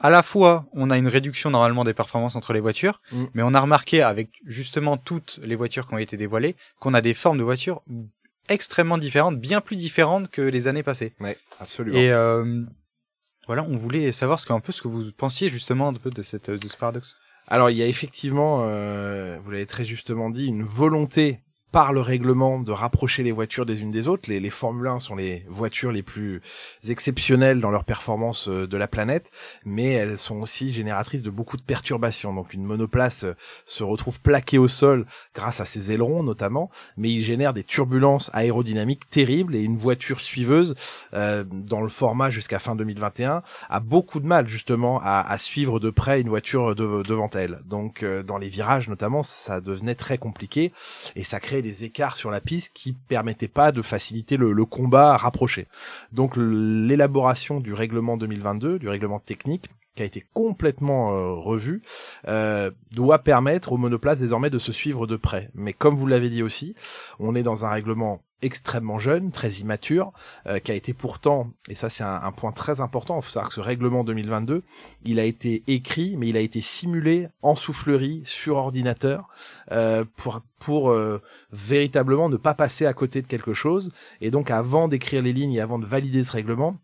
à 0.00 0.10
la 0.10 0.22
fois 0.22 0.66
on 0.72 0.90
a 0.90 0.98
une 0.98 1.08
réduction 1.08 1.50
normalement 1.50 1.84
des 1.84 1.94
performances 1.94 2.34
entre 2.36 2.52
les 2.52 2.60
voitures, 2.60 3.00
Mm. 3.12 3.24
mais 3.34 3.42
on 3.42 3.54
a 3.54 3.60
remarqué 3.60 4.02
avec 4.02 4.28
justement 4.44 4.96
toutes 4.96 5.38
les 5.42 5.54
voitures 5.54 5.86
qui 5.86 5.94
ont 5.94 5.98
été 5.98 6.16
dévoilées 6.16 6.56
qu'on 6.80 6.94
a 6.94 7.00
des 7.00 7.14
formes 7.14 7.38
de 7.38 7.44
voitures 7.44 7.82
extrêmement 8.48 8.98
différentes, 8.98 9.38
bien 9.38 9.60
plus 9.60 9.76
différentes 9.76 10.30
que 10.30 10.42
les 10.42 10.68
années 10.68 10.82
passées. 10.82 11.12
Ouais, 11.20 11.38
absolument. 11.60 11.98
Et 11.98 12.10
euh, 12.10 12.64
voilà, 13.46 13.64
on 13.64 13.76
voulait 13.76 14.12
savoir 14.12 14.40
ce 14.40 14.46
que, 14.46 14.52
un 14.52 14.60
peu 14.60 14.72
ce 14.72 14.82
que 14.82 14.88
vous 14.88 15.12
pensiez 15.12 15.50
justement 15.50 15.88
un 15.88 15.94
peu 15.94 16.10
de 16.10 16.22
cette 16.22 16.50
de 16.50 16.68
ce 16.68 16.76
paradoxe. 16.76 17.16
Alors 17.48 17.70
il 17.70 17.76
y 17.76 17.82
a 17.82 17.86
effectivement, 17.86 18.64
euh, 18.68 19.38
vous 19.44 19.50
l'avez 19.50 19.66
très 19.66 19.84
justement 19.84 20.30
dit, 20.30 20.46
une 20.46 20.62
volonté 20.62 21.40
par 21.72 21.92
le 21.92 22.00
règlement 22.00 22.60
de 22.60 22.70
rapprocher 22.70 23.22
les 23.22 23.32
voitures 23.32 23.66
des 23.66 23.80
unes 23.80 23.90
des 23.90 24.06
autres. 24.06 24.28
Les, 24.30 24.38
les 24.40 24.50
Formule 24.50 24.86
1 24.86 25.00
sont 25.00 25.16
les 25.16 25.44
voitures 25.48 25.90
les 25.90 26.02
plus 26.02 26.40
exceptionnelles 26.88 27.60
dans 27.60 27.70
leur 27.70 27.84
performance 27.84 28.48
euh, 28.48 28.66
de 28.66 28.76
la 28.76 28.86
planète, 28.86 29.30
mais 29.64 29.90
elles 29.92 30.18
sont 30.18 30.40
aussi 30.40 30.72
génératrices 30.72 31.22
de 31.22 31.30
beaucoup 31.30 31.56
de 31.56 31.62
perturbations. 31.62 32.34
Donc 32.34 32.52
une 32.54 32.64
monoplace 32.64 33.24
euh, 33.24 33.34
se 33.66 33.82
retrouve 33.82 34.20
plaquée 34.20 34.58
au 34.58 34.68
sol 34.68 35.06
grâce 35.34 35.60
à 35.60 35.64
ses 35.64 35.92
ailerons 35.92 36.22
notamment, 36.22 36.70
mais 36.96 37.10
il 37.10 37.20
génère 37.20 37.52
des 37.54 37.64
turbulences 37.64 38.30
aérodynamiques 38.34 39.08
terribles 39.08 39.54
et 39.56 39.62
une 39.62 39.76
voiture 39.76 40.20
suiveuse 40.20 40.74
euh, 41.14 41.44
dans 41.50 41.80
le 41.80 41.88
format 41.88 42.30
jusqu'à 42.30 42.58
fin 42.58 42.76
2021 42.76 43.42
a 43.70 43.80
beaucoup 43.80 44.20
de 44.20 44.26
mal 44.26 44.46
justement 44.46 45.00
à, 45.02 45.20
à 45.26 45.38
suivre 45.38 45.80
de 45.80 45.90
près 45.90 46.20
une 46.20 46.28
voiture 46.28 46.74
de- 46.74 47.02
devant 47.02 47.30
elle. 47.30 47.60
Donc 47.64 48.02
euh, 48.02 48.22
dans 48.22 48.36
les 48.38 48.48
virages 48.48 48.88
notamment, 48.88 49.22
ça 49.22 49.60
devenait 49.60 49.94
très 49.94 50.18
compliqué 50.18 50.72
et 51.16 51.24
ça 51.24 51.40
des 51.62 51.84
écarts 51.84 52.16
sur 52.16 52.30
la 52.30 52.40
piste 52.40 52.72
qui 52.74 52.92
permettaient 52.92 53.48
pas 53.48 53.72
de 53.72 53.80
faciliter 53.82 54.36
le, 54.36 54.64
combat 54.64 55.16
rapproché. 55.16 55.66
Donc 56.12 56.34
l'élaboration 56.36 57.60
du 57.60 57.72
règlement 57.72 58.16
2022, 58.16 58.78
du 58.78 58.88
règlement 58.88 59.18
technique 59.18 59.70
qui 59.94 60.02
a 60.02 60.06
été 60.06 60.24
complètement 60.32 61.12
euh, 61.12 61.32
revu, 61.34 61.82
euh, 62.26 62.70
doit 62.92 63.18
permettre 63.18 63.72
aux 63.72 63.76
monoplaces 63.76 64.20
désormais 64.20 64.48
de 64.48 64.58
se 64.58 64.72
suivre 64.72 65.06
de 65.06 65.16
près. 65.16 65.50
Mais 65.54 65.72
comme 65.72 65.96
vous 65.96 66.06
l'avez 66.06 66.30
dit 66.30 66.42
aussi, 66.42 66.74
on 67.18 67.34
est 67.34 67.42
dans 67.42 67.66
un 67.66 67.70
règlement 67.70 68.22
extrêmement 68.42 68.98
jeune, 68.98 69.30
très 69.30 69.50
immature, 69.52 70.12
euh, 70.46 70.58
qui 70.58 70.72
a 70.72 70.74
été 70.74 70.92
pourtant, 70.92 71.50
et 71.68 71.74
ça 71.74 71.88
c'est 71.88 72.04
un, 72.04 72.32
point 72.32 72.52
très 72.52 72.80
important, 72.80 73.18
il 73.18 73.22
faut 73.22 73.30
savoir 73.30 73.48
que 73.48 73.54
ce 73.54 73.60
règlement 73.60 74.04
2022, 74.04 74.62
il 75.04 75.18
a 75.18 75.24
été 75.24 75.62
écrit, 75.68 76.16
mais 76.16 76.28
il 76.28 76.36
a 76.36 76.40
été 76.40 76.60
simulé 76.60 77.28
en 77.42 77.54
soufflerie 77.54 78.22
sur 78.24 78.56
ordinateur 78.56 79.28
euh, 79.70 80.04
pour 80.16 80.42
pour 80.58 80.90
euh, 80.90 81.20
véritablement 81.50 82.28
ne 82.28 82.36
pas 82.36 82.54
passer 82.54 82.86
à 82.86 82.92
côté 82.92 83.20
de 83.20 83.26
quelque 83.26 83.52
chose. 83.52 83.90
Et 84.20 84.30
donc 84.30 84.50
avant 84.50 84.86
d'écrire 84.88 85.22
les 85.22 85.32
lignes 85.32 85.54
et 85.54 85.60
avant 85.60 85.78
de 85.78 85.86
valider 85.86 86.22
ce 86.22 86.32
règlement, 86.32 86.76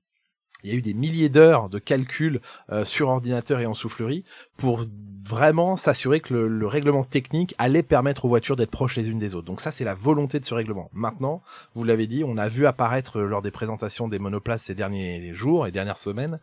il 0.64 0.70
y 0.70 0.74
a 0.74 0.76
eu 0.76 0.82
des 0.82 0.94
milliers 0.94 1.28
d'heures 1.28 1.68
de 1.68 1.78
calculs 1.78 2.40
euh, 2.70 2.84
sur 2.84 3.08
ordinateur 3.08 3.60
et 3.60 3.66
en 3.66 3.74
soufflerie 3.74 4.24
pour 4.56 4.84
vraiment 5.24 5.76
s'assurer 5.76 6.20
que 6.20 6.32
le, 6.32 6.48
le 6.48 6.66
règlement 6.66 7.04
technique 7.04 7.54
allait 7.58 7.82
permettre 7.82 8.24
aux 8.24 8.28
voitures 8.28 8.56
d'être 8.56 8.70
proches 8.70 8.96
les 8.96 9.08
unes 9.08 9.18
des 9.18 9.34
autres. 9.34 9.46
Donc 9.46 9.60
ça, 9.60 9.70
c'est 9.70 9.84
la 9.84 9.94
volonté 9.94 10.40
de 10.40 10.44
ce 10.44 10.54
règlement. 10.54 10.90
Maintenant, 10.92 11.42
vous 11.74 11.84
l'avez 11.84 12.06
dit, 12.06 12.24
on 12.24 12.38
a 12.38 12.48
vu 12.48 12.66
apparaître 12.66 13.18
euh, 13.18 13.26
lors 13.26 13.42
des 13.42 13.50
présentations 13.50 14.08
des 14.08 14.18
monoplaces 14.18 14.64
ces 14.64 14.74
derniers 14.74 15.34
jours 15.34 15.66
et 15.66 15.70
dernières 15.70 15.98
semaines 15.98 16.40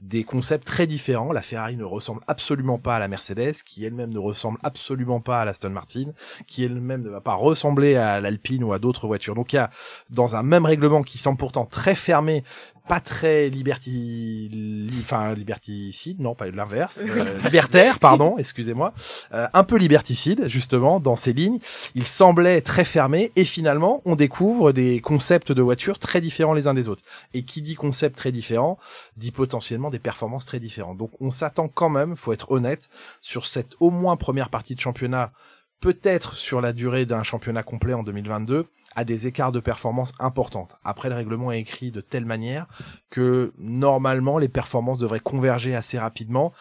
des 0.00 0.24
concepts 0.24 0.66
très 0.66 0.86
différents. 0.86 1.32
La 1.32 1.42
Ferrari 1.42 1.76
ne 1.76 1.84
ressemble 1.84 2.20
absolument 2.26 2.78
pas 2.78 2.96
à 2.96 2.98
la 2.98 3.08
Mercedes, 3.08 3.62
qui 3.64 3.84
elle-même 3.84 4.12
ne 4.12 4.18
ressemble 4.18 4.58
absolument 4.62 5.20
pas 5.20 5.40
à 5.40 5.44
l'Aston 5.44 5.70
Martin, 5.70 6.12
qui 6.46 6.64
elle-même 6.64 7.02
ne 7.02 7.10
va 7.10 7.20
pas 7.20 7.34
ressembler 7.34 7.96
à 7.96 8.20
l'Alpine 8.20 8.64
ou 8.64 8.72
à 8.72 8.78
d'autres 8.78 9.06
voitures. 9.06 9.34
Donc 9.34 9.52
il 9.52 9.56
y 9.56 9.60
a 9.60 9.70
dans 10.10 10.36
un 10.36 10.42
même 10.42 10.64
règlement 10.64 11.02
qui 11.02 11.18
semble 11.18 11.38
pourtant 11.38 11.66
très 11.66 11.94
fermé, 11.94 12.44
pas 12.88 13.00
très 13.00 13.48
liberti, 13.50 14.48
li- 14.50 14.90
enfin 15.00 15.34
liberticide, 15.34 16.20
non 16.20 16.34
pas 16.34 16.50
l'inverse, 16.50 16.98
euh, 17.08 17.38
libertaire, 17.40 17.98
pardon, 17.98 18.36
excusez-moi, 18.38 18.94
euh, 19.34 19.46
un 19.52 19.64
peu 19.64 19.76
liberticide 19.76 20.48
justement 20.48 20.98
dans 20.98 21.16
ces 21.16 21.32
lignes. 21.32 21.58
Il 21.94 22.04
semblait 22.04 22.60
très 22.60 22.84
fermé 22.84 23.30
et 23.36 23.44
finalement 23.44 24.02
on 24.04 24.16
découvre 24.16 24.72
des 24.72 25.00
concepts 25.00 25.52
de 25.52 25.62
voitures 25.62 25.98
très 25.98 26.20
différents 26.20 26.54
les 26.54 26.66
uns 26.66 26.74
des 26.74 26.88
autres. 26.88 27.02
Et 27.34 27.44
qui 27.44 27.62
dit 27.62 27.74
concept 27.74 28.16
très 28.16 28.32
différent 28.32 28.78
dit 29.16 29.30
potentiellement 29.30 29.90
des 29.90 29.98
performances 29.98 30.46
très 30.46 30.58
différentes. 30.60 30.96
Donc 30.98 31.10
on 31.20 31.30
s'attend 31.30 31.68
quand 31.68 31.90
même, 31.90 32.16
faut 32.16 32.32
être 32.32 32.50
honnête, 32.50 32.88
sur 33.20 33.46
cette 33.46 33.74
au 33.80 33.90
moins 33.90 34.16
première 34.16 34.48
partie 34.48 34.74
de 34.74 34.80
championnat, 34.80 35.32
peut-être 35.80 36.34
sur 36.34 36.60
la 36.60 36.72
durée 36.72 37.06
d'un 37.06 37.22
championnat 37.22 37.62
complet 37.62 37.94
en 37.94 38.02
2022 38.02 38.66
à 38.94 39.04
des 39.04 39.26
écarts 39.26 39.52
de 39.52 39.60
performance 39.60 40.12
importantes. 40.18 40.76
Après, 40.84 41.08
le 41.08 41.14
règlement 41.14 41.52
est 41.52 41.60
écrit 41.60 41.90
de 41.90 42.00
telle 42.00 42.24
manière 42.24 42.66
que 43.10 43.52
normalement 43.58 44.38
les 44.38 44.48
performances 44.48 44.98
devraient 44.98 45.20
converger 45.20 45.74
assez 45.74 45.98
rapidement. 45.98 46.52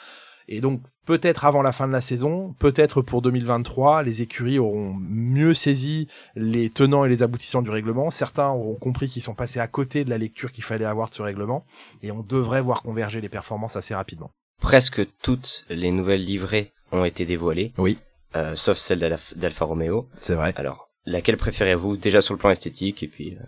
Et 0.48 0.62
donc 0.62 0.82
peut-être 1.08 1.46
avant 1.46 1.62
la 1.62 1.72
fin 1.72 1.88
de 1.88 1.92
la 1.92 2.02
saison, 2.02 2.54
peut-être 2.60 3.02
pour 3.02 3.22
2023, 3.22 4.04
les 4.04 4.22
écuries 4.22 4.60
auront 4.60 4.94
mieux 4.94 5.54
saisi 5.54 6.08
les 6.36 6.70
tenants 6.70 7.06
et 7.06 7.10
les 7.10 7.24
aboutissants 7.24 7.62
du 7.62 7.70
règlement. 7.70 8.12
Certains 8.12 8.50
auront 8.50 8.76
compris 8.76 9.08
qu'ils 9.08 9.24
sont 9.24 9.34
passés 9.34 9.60
à 9.60 9.68
côté 9.68 10.04
de 10.04 10.10
la 10.10 10.18
lecture 10.18 10.52
qu'il 10.52 10.64
fallait 10.64 10.86
avoir 10.86 11.10
de 11.10 11.16
ce 11.16 11.22
règlement. 11.22 11.64
Et 12.04 12.12
on 12.12 12.22
devrait 12.22 12.62
voir 12.62 12.84
converger 12.84 13.22
les 13.22 13.30
performances 13.30 13.78
assez 13.78 13.96
rapidement. 13.96 14.32
Presque 14.62 15.08
toutes 15.22 15.66
les 15.70 15.92
nouvelles 15.92 16.24
livrées 16.24 16.72
ont 16.92 17.06
été 17.06 17.26
dévoilées. 17.26 17.74
Oui. 17.78 17.98
Euh, 18.36 18.56
sauf 18.56 18.78
celle 18.78 19.00
d'Alfa 19.00 19.36
d'Alfa 19.36 19.66
Romeo. 19.66 20.08
C'est 20.16 20.36
vrai. 20.36 20.54
Alors, 20.58 20.87
laquelle 21.08 21.38
préférez-vous 21.38 21.98
déjà 21.98 22.22
sur 22.22 22.34
le 22.34 22.38
plan 22.38 22.52
esthétique 22.52 23.02
et 23.02 23.08
puis 23.08 23.36
euh, 23.40 23.44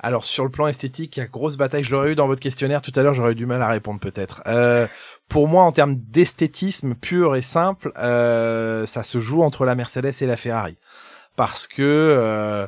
Alors 0.00 0.24
sur 0.24 0.42
le 0.44 0.50
plan 0.50 0.66
esthétique, 0.66 1.16
il 1.16 1.20
y 1.20 1.22
a 1.22 1.26
grosse 1.26 1.56
bataille. 1.56 1.84
Je 1.84 1.92
l'aurais 1.92 2.12
eu 2.12 2.14
dans 2.14 2.26
votre 2.26 2.40
questionnaire 2.40 2.82
tout 2.82 2.92
à 2.96 3.02
l'heure, 3.02 3.14
j'aurais 3.14 3.32
eu 3.32 3.36
du 3.36 3.46
mal 3.46 3.62
à 3.62 3.68
répondre 3.68 4.00
peut-être. 4.00 4.42
Euh, 4.46 4.86
pour 5.28 5.46
moi, 5.46 5.62
en 5.62 5.72
termes 5.72 5.96
d'esthétisme 5.96 6.94
pur 6.94 7.36
et 7.36 7.42
simple, 7.42 7.92
euh, 7.98 8.86
ça 8.86 9.02
se 9.02 9.20
joue 9.20 9.42
entre 9.42 9.64
la 9.64 9.74
Mercedes 9.74 10.12
et 10.20 10.26
la 10.26 10.36
Ferrari, 10.36 10.76
parce 11.36 11.66
que 11.66 11.82
euh, 11.82 12.66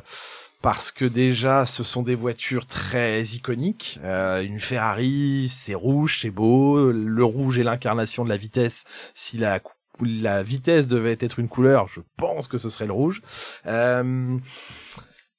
parce 0.61 0.91
que 0.91 1.05
déjà, 1.05 1.65
ce 1.65 1.83
sont 1.83 2.01
des 2.01 2.15
voitures 2.15 2.65
très 2.65 3.23
iconiques. 3.23 3.99
Euh, 4.03 4.41
une 4.41 4.59
Ferrari, 4.59 5.47
c'est 5.49 5.75
rouge, 5.75 6.19
c'est 6.21 6.31
beau. 6.31 6.91
Le 6.91 7.23
rouge 7.23 7.59
est 7.59 7.63
l'incarnation 7.63 8.23
de 8.23 8.29
la 8.29 8.37
vitesse. 8.37 8.85
Si 9.13 9.37
la 9.37 9.59
la 10.01 10.43
vitesse 10.43 10.87
devait 10.87 11.17
être 11.19 11.39
une 11.39 11.47
couleur, 11.47 11.87
je 11.87 12.01
pense 12.17 12.47
que 12.47 12.57
ce 12.57 12.69
serait 12.69 12.87
le 12.87 12.93
rouge. 12.93 13.21
Euh, 13.65 14.37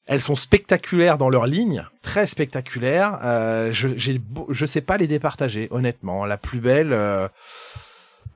elles 0.07 0.23
sont 0.23 0.37
spectaculaires 0.37 1.19
dans 1.19 1.29
leur 1.29 1.47
ligne, 1.47 1.87
très 2.03 2.27
spectaculaires. 2.27 3.19
Euh, 3.23 3.73
je, 3.73 3.89
j'ai, 3.97 4.21
je 4.49 4.67
sais 4.67 4.81
pas 4.81 4.97
les 4.97 5.07
départager, 5.07 5.69
honnêtement. 5.71 6.25
La 6.25 6.39
plus 6.39 6.61
belle, 6.61 6.93
euh, 6.93 7.29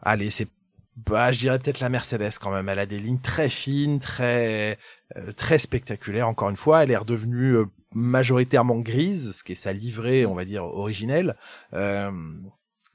allez, 0.03 0.31
c'est, 0.31 0.49
bah, 0.97 1.33
je 1.33 1.41
dirais 1.41 1.59
peut-être 1.59 1.81
la 1.81 1.89
Mercedes 1.89 2.39
quand 2.41 2.53
même. 2.53 2.69
Elle 2.69 2.79
a 2.79 2.87
des 2.87 2.99
lignes 2.99 3.21
très 3.21 3.49
fines, 3.49 4.01
très, 4.01 4.79
très 5.37 5.57
spectaculaires. 5.57 6.29
Encore 6.29 6.51
une 6.51 6.57
fois, 6.57 6.83
elle 6.83 6.91
est 6.91 6.97
redevenue 6.97 7.57
majoritairement 7.95 8.79
grise, 8.79 9.33
ce 9.33 9.45
qui 9.45 9.53
est 9.53 9.57
sa 9.57 9.73
livrée, 9.73 10.27
on 10.27 10.35
va 10.35 10.45
dire 10.45 10.65
originelle. 10.65 11.37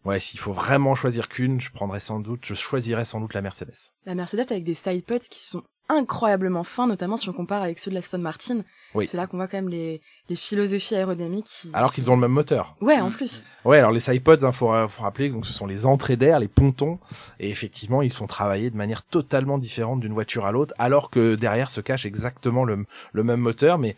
Euh, 0.08 0.12
ouais, 0.12 0.20
s'il 0.20 0.39
faut 0.39 0.54
vraiment 0.54 0.96
choisir 0.96 1.30
qu'une, 1.30 1.60
je 1.60 1.72
prendrais 1.72 2.00
sans 2.00 2.20
doute, 2.20 2.41
je 2.43 2.54
choisirais 2.54 3.06
sans 3.06 3.20
doute 3.20 3.34
la 3.34 3.41
Mercedes. 3.41 3.91
La 4.06 4.15
Mercedes 4.15 4.46
avec 4.50 4.63
des 4.63 4.74
side 4.74 5.06
pods 5.06 5.20
qui 5.30 5.43
sont 5.43 5.63
incroyablement 5.89 6.65
fins, 6.65 6.86
notamment 6.86 7.15
si 7.15 7.30
on 7.30 7.34
compare 7.34 7.63
avec 7.63 7.80
ceux 7.80 7.91
de 7.91 7.96
l'Aston 7.96 8.17
Martin. 8.17 8.63
Oui. 8.93 9.08
C'est 9.08 9.15
là 9.15 9.26
qu'on 9.26 9.38
voit 9.38 9.48
quand 9.48 9.56
même 9.58 9.70
les, 9.70 10.02
les 10.28 10.36
philosophies 10.36 10.96
aérodynamiques 10.96 11.46
qui... 11.46 11.72
Alors 11.74 11.93
qu'ils 11.93 12.12
ont 12.12 12.15
le 12.15 12.20
même 12.20 12.32
moteur. 12.34 12.76
Ouais, 12.82 13.00
en 13.00 13.10
plus. 13.10 13.46
Ouais, 13.63 13.78
alors 13.78 13.91
les 13.91 14.02
sidepods, 14.02 14.43
hein, 14.43 14.52
faut, 14.52 14.74
faut 14.89 15.04
rappeler, 15.04 15.30
donc 15.30 15.46
ce 15.46 15.54
sont 15.54 15.65
les 15.65 15.86
entrées 15.86 16.17
d'air, 16.17 16.39
les 16.39 16.50
pontons, 16.50 17.00
et 17.39 17.50
effectivement, 17.50 18.02
ils 18.02 18.12
sont 18.12 18.28
travaillés 18.28 18.70
de 18.70 18.76
manière 18.76 19.04
totalement 19.04 19.58
différente 19.58 20.02
d'une 20.02 20.12
voiture 20.12 20.46
à 20.46 20.52
l'autre, 20.52 20.74
alors 20.78 21.10
que 21.10 21.36
derrière 21.36 21.70
se 21.70 21.80
cache 21.80 22.06
exactement 22.06 22.65
le, 22.65 22.86
le 23.13 23.24
même 23.24 23.39
moteur, 23.39 23.78
mais 23.78 23.96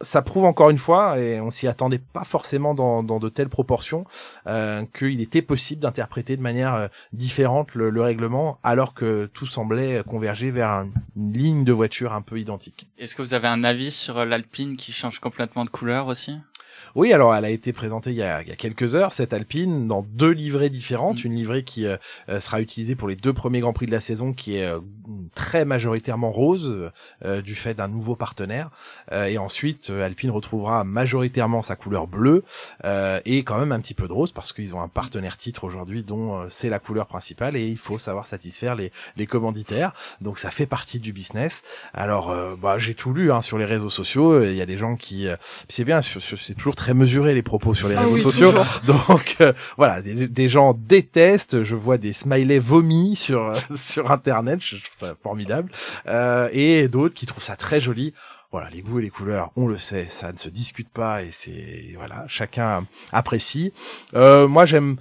ça 0.00 0.22
prouve 0.22 0.44
encore 0.44 0.70
une 0.70 0.78
fois, 0.78 1.18
et 1.18 1.40
on 1.40 1.50
s'y 1.50 1.66
attendait 1.66 1.98
pas 1.98 2.24
forcément 2.24 2.74
dans, 2.74 3.02
de 3.02 3.28
telles 3.28 3.48
proportions, 3.48 4.04
euh, 4.46 4.84
qu'il 4.96 5.20
était 5.20 5.42
possible 5.42 5.80
d'interpréter 5.80 6.36
de 6.36 6.42
manière 6.42 6.74
euh, 6.74 6.88
différente 7.12 7.74
le, 7.74 7.90
le, 7.90 8.02
règlement, 8.02 8.58
alors 8.62 8.94
que 8.94 9.26
tout 9.32 9.46
semblait 9.46 10.02
converger 10.06 10.50
vers 10.50 10.70
un, 10.70 10.88
une 11.16 11.32
ligne 11.32 11.64
de 11.64 11.72
voiture 11.72 12.12
un 12.12 12.22
peu 12.22 12.38
identique. 12.38 12.88
Est-ce 12.98 13.16
que 13.16 13.22
vous 13.22 13.34
avez 13.34 13.48
un 13.48 13.64
avis 13.64 13.90
sur 13.90 14.24
l'Alpine 14.24 14.76
qui 14.76 14.92
change 14.92 15.18
complètement 15.18 15.64
de 15.64 15.70
couleur 15.70 16.06
aussi? 16.06 16.36
Oui, 16.96 17.12
alors 17.12 17.34
elle 17.34 17.44
a 17.44 17.50
été 17.50 17.72
présentée 17.72 18.10
il 18.10 18.16
y 18.16 18.22
a, 18.22 18.42
il 18.42 18.48
y 18.48 18.52
a, 18.52 18.56
quelques 18.56 18.94
heures, 18.94 19.12
cette 19.12 19.32
Alpine, 19.32 19.86
dans 19.86 20.02
deux 20.02 20.30
livrées 20.30 20.70
différentes. 20.70 21.24
Une 21.24 21.34
livrée 21.34 21.62
qui 21.62 21.86
euh, 21.86 21.96
sera 22.40 22.60
utilisée 22.60 22.94
pour 22.94 23.08
les 23.08 23.16
deux 23.16 23.32
premiers 23.32 23.60
Grands 23.60 23.72
Prix 23.72 23.86
de 23.86 23.92
la 23.92 24.00
saison, 24.00 24.32
qui 24.32 24.56
est 24.56 24.64
euh, 24.64 24.80
très 25.34 25.64
majoritairement 25.64 26.32
rose, 26.32 26.90
euh, 27.24 27.42
du 27.42 27.54
fait 27.54 27.74
d'un 27.74 27.88
nouveau 27.88 28.16
partenaire. 28.16 28.70
et 29.12 29.38
ensuite, 29.38 29.90
Alpine 29.90 30.30
retrouvera 30.30 30.84
majoritairement 30.84 31.62
sa 31.62 31.76
couleur 31.76 32.06
bleue, 32.06 32.44
et 33.24 33.44
quand 33.44 33.58
même 33.58 33.72
un 33.72 33.80
petit 33.80 33.94
peu 33.94 34.08
de 34.08 34.12
rose, 34.12 34.32
parce 34.32 34.52
qu'ils 34.52 34.74
ont 34.74 34.80
un 34.80 34.88
partenaire 34.88 35.36
titre 35.36 35.64
aujourd'hui 35.64 36.04
dont 36.04 36.46
c'est 36.48 36.68
la 36.68 36.78
couleur 36.78 37.06
principale, 37.06 37.56
et 37.56 37.66
il 37.66 37.78
faut 37.78 37.98
savoir 37.98 38.26
satisfaire 38.26 38.74
les, 38.74 38.92
les 39.16 39.26
commanditaires. 39.26 39.92
Donc 40.20 40.38
ça 40.38 40.50
fait 40.50 40.66
partie 40.66 40.98
du 40.98 41.12
business. 41.12 41.62
Alors, 41.92 42.34
bah, 42.56 42.78
j'ai 42.78 42.94
tout 42.94 43.12
lu 43.12 43.30
hein, 43.30 43.42
sur 43.42 43.58
les 43.58 43.64
réseaux 43.64 43.90
sociaux, 43.90 44.42
il 44.42 44.54
y 44.54 44.62
a 44.62 44.66
des 44.66 44.76
gens 44.78 44.96
qui... 44.96 45.28
c'est 45.68 45.84
bien, 45.84 46.00
c'est 46.02 46.54
toujours 46.54 46.65
très 46.74 46.94
mesuré 46.94 47.34
les 47.34 47.42
propos 47.42 47.74
sur 47.74 47.88
les 47.88 47.94
Ah 47.94 48.00
réseaux 48.00 48.14
oui, 48.14 48.20
sociaux. 48.20 48.50
toujours. 48.50 48.66
Donc 48.86 49.36
euh, 49.40 49.52
voilà, 49.76 50.02
des, 50.02 50.26
des 50.26 50.48
gens 50.48 50.74
détestent. 50.76 51.62
Je 51.62 51.76
vois 51.76 51.98
des 51.98 52.12
smileys 52.12 52.58
vomis 52.58 53.14
sur 53.14 53.44
euh, 53.44 53.54
sur 53.76 54.10
internet. 54.10 54.60
Je 54.60 54.76
trouve 54.76 55.08
ça 55.08 55.14
formidable. 55.22 55.70
Euh, 56.08 56.48
et 56.52 56.88
d'autres 56.88 57.14
qui 57.14 57.26
trouvent 57.26 57.44
ça 57.44 57.56
très 57.56 57.80
joli. 57.80 58.12
Voilà, 58.52 58.70
les 58.70 58.80
goûts 58.80 59.00
et 59.00 59.02
les 59.02 59.10
couleurs, 59.10 59.50
on 59.56 59.66
le 59.66 59.76
sait, 59.76 60.06
ça 60.06 60.32
ne 60.32 60.38
se 60.38 60.48
discute 60.48 60.88
pas 60.88 61.22
et 61.22 61.28
c'est 61.32 61.92
voilà, 61.96 62.24
chacun 62.28 62.86
apprécie. 63.12 63.72
Euh, 64.14 64.46
moi, 64.48 64.64
j'aime 64.64 64.96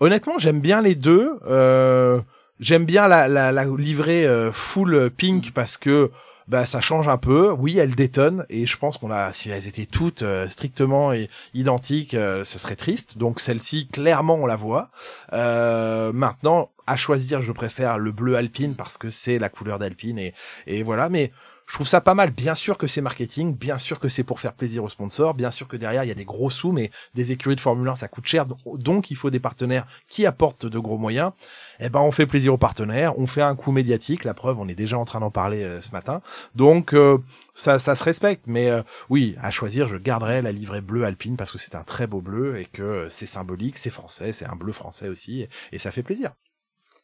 honnêtement, 0.00 0.38
j'aime 0.38 0.60
bien 0.60 0.80
les 0.80 0.94
deux. 0.94 1.30
Euh, 1.46 2.20
j'aime 2.58 2.86
bien 2.86 3.06
la, 3.06 3.28
la, 3.28 3.52
la 3.52 3.64
livrée 3.64 4.26
euh, 4.26 4.50
full 4.50 5.10
pink 5.16 5.52
parce 5.54 5.76
que 5.76 6.10
bah 6.50 6.66
ça 6.66 6.80
change 6.80 7.06
un 7.06 7.16
peu. 7.16 7.52
Oui, 7.52 7.78
elles 7.78 7.94
détonnent 7.94 8.44
et 8.50 8.66
je 8.66 8.76
pense 8.76 8.98
qu'on 8.98 9.12
a 9.12 9.32
si 9.32 9.50
elles 9.50 9.68
étaient 9.68 9.86
toutes 9.86 10.22
euh, 10.22 10.48
strictement 10.48 11.12
identiques, 11.54 12.14
euh, 12.14 12.44
ce 12.44 12.58
serait 12.58 12.74
triste. 12.74 13.16
Donc 13.16 13.38
celle-ci 13.38 13.86
clairement 13.86 14.34
on 14.34 14.46
la 14.46 14.56
voit. 14.56 14.90
Euh, 15.32 16.12
maintenant 16.12 16.70
à 16.88 16.96
choisir, 16.96 17.40
je 17.40 17.52
préfère 17.52 17.98
le 17.98 18.10
bleu 18.10 18.34
alpine 18.34 18.74
parce 18.74 18.98
que 18.98 19.10
c'est 19.10 19.38
la 19.38 19.48
couleur 19.48 19.78
d'alpine 19.78 20.18
et 20.18 20.34
et 20.66 20.82
voilà 20.82 21.08
mais 21.08 21.30
je 21.70 21.76
trouve 21.76 21.86
ça 21.86 22.00
pas 22.00 22.14
mal. 22.14 22.32
Bien 22.32 22.56
sûr 22.56 22.76
que 22.78 22.88
c'est 22.88 23.00
marketing, 23.00 23.56
bien 23.56 23.78
sûr 23.78 24.00
que 24.00 24.08
c'est 24.08 24.24
pour 24.24 24.40
faire 24.40 24.54
plaisir 24.54 24.82
aux 24.82 24.88
sponsors, 24.88 25.34
bien 25.34 25.52
sûr 25.52 25.68
que 25.68 25.76
derrière 25.76 26.02
il 26.02 26.08
y 26.08 26.10
a 26.10 26.16
des 26.16 26.24
gros 26.24 26.50
sous, 26.50 26.72
mais 26.72 26.90
des 27.14 27.30
écuries 27.30 27.54
de 27.54 27.60
Formule 27.60 27.88
1 27.88 27.94
ça 27.94 28.08
coûte 28.08 28.26
cher, 28.26 28.44
donc 28.74 29.12
il 29.12 29.14
faut 29.14 29.30
des 29.30 29.38
partenaires 29.38 29.86
qui 30.08 30.26
apportent 30.26 30.66
de 30.66 30.78
gros 30.80 30.98
moyens. 30.98 31.30
Eh 31.78 31.88
ben 31.88 32.00
on 32.00 32.10
fait 32.10 32.26
plaisir 32.26 32.52
aux 32.52 32.58
partenaires, 32.58 33.16
on 33.20 33.28
fait 33.28 33.42
un 33.42 33.54
coup 33.54 33.70
médiatique. 33.70 34.24
La 34.24 34.34
preuve, 34.34 34.58
on 34.58 34.66
est 34.66 34.74
déjà 34.74 34.98
en 34.98 35.04
train 35.04 35.20
d'en 35.20 35.30
parler 35.30 35.62
euh, 35.62 35.80
ce 35.80 35.92
matin. 35.92 36.22
Donc 36.56 36.92
euh, 36.92 37.18
ça, 37.54 37.78
se 37.78 38.02
respecte, 38.02 38.48
mais 38.48 38.68
euh, 38.68 38.82
oui, 39.08 39.36
à 39.40 39.52
choisir, 39.52 39.86
je 39.86 39.96
garderai 39.96 40.42
la 40.42 40.50
livrée 40.50 40.80
bleue 40.80 41.04
alpine 41.04 41.36
parce 41.36 41.52
que 41.52 41.58
c'est 41.58 41.76
un 41.76 41.84
très 41.84 42.08
beau 42.08 42.20
bleu 42.20 42.58
et 42.58 42.64
que 42.64 43.06
c'est 43.10 43.26
symbolique, 43.26 43.78
c'est 43.78 43.90
français, 43.90 44.32
c'est 44.32 44.46
un 44.46 44.56
bleu 44.56 44.72
français 44.72 45.08
aussi, 45.08 45.46
et 45.70 45.78
ça 45.78 45.92
fait 45.92 46.02
plaisir. 46.02 46.32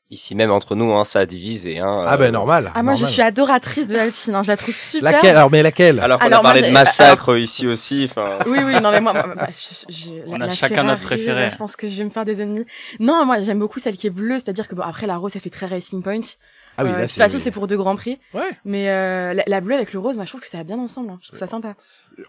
Ici 0.09 0.37
même 0.37 0.53
entre 0.53 0.77
nous, 0.77 0.93
hein, 0.93 1.03
ça 1.03 1.19
a 1.21 1.27
divisé. 1.27 1.81
Hein, 1.81 2.05
Ah 2.07 2.17
ben 2.17 2.31
normal. 2.33 2.71
Ah, 2.77 2.85
moi, 2.85 2.95
je 2.95 3.01
normal. 3.01 3.13
suis 3.13 3.23
adoratrice 3.23 3.89
de 3.89 3.97
l'Alpine, 3.97 4.37
hein, 4.37 4.43
je 4.45 4.53
la 4.53 4.57
trouve 4.57 4.75
super. 4.75 5.11
Laquelle? 5.11 5.37
Alors 5.37 5.51
mais 5.51 5.65
laquelle? 5.65 5.99
Alors 5.99 6.21
qu'on 6.21 6.27
Alors, 6.27 6.39
a 6.39 6.43
moi, 6.43 6.51
parlé 6.53 6.61
j'ai- 6.61 6.69
de 6.69 6.73
massacre 6.73 7.37
ici 7.37 7.67
aussi. 7.67 8.07
Enfin, 8.09 8.39
Oui, 8.47 8.59
oui, 8.65 8.75
non, 8.81 8.93
mais 8.93 9.01
moi, 9.01 9.13
moi, 9.13 9.25
bah, 9.35 9.49
je- 9.51 9.93
je- 9.93 10.13
On 10.29 10.37
la- 10.39 10.45
a 10.45 10.49
la 10.49 10.55
chacun 10.55 10.85
notre 10.85 11.01
Ferrari, 11.01 11.17
préféré. 11.25 11.43
euh, 11.47 11.51
Je 11.51 11.57
pense 11.57 11.75
que 11.75 11.89
je 11.89 11.97
vais 11.97 12.05
me 12.05 12.11
faire 12.11 12.25
des 12.25 12.41
ennemis. 12.41 12.65
Non, 13.01 13.25
moi, 13.27 13.41
j'aime 13.41 13.59
beaucoup 13.59 13.81
celle 13.81 13.97
qui 13.97 14.07
est 14.07 14.11
bleue, 14.11 14.39
c'est-à-dire 14.39 14.69
que 14.69 14.77
bon, 14.77 14.83
après 14.83 15.09
la 15.09 15.17
rose, 15.17 15.33
ça 15.33 15.41
fait 15.41 15.51
très 15.51 15.67
Racing 15.67 16.03
Point. 16.05 16.21
Ah 16.79 16.85
oui, 16.85 16.91
Euh, 16.91 16.93
là 16.93 16.99
de 16.99 17.03
toute 17.05 17.11
c'est 17.11 17.23
façon, 17.23 17.39
c'est 17.41 17.51
pour 17.51 17.67
deux 17.67 17.77
grands 17.79 17.97
prix. 17.97 18.21
Ouais. 18.35 18.51
Mais 18.65 18.89
euh, 18.91 19.33
la, 19.35 19.43
la 19.47 19.61
bleue 19.61 19.75
avec 19.75 19.93
le 19.93 19.99
rose, 19.99 20.15
moi, 20.15 20.25
je 20.25 20.31
trouve 20.31 20.43
que 20.43 20.49
ça 20.49 20.59
va 20.59 20.65
bien 20.65 20.79
ensemble. 20.79 21.11
hein. 21.11 21.19
Je 21.23 21.29
trouve 21.29 21.39
ça 21.41 21.47
sympa. 21.47 21.75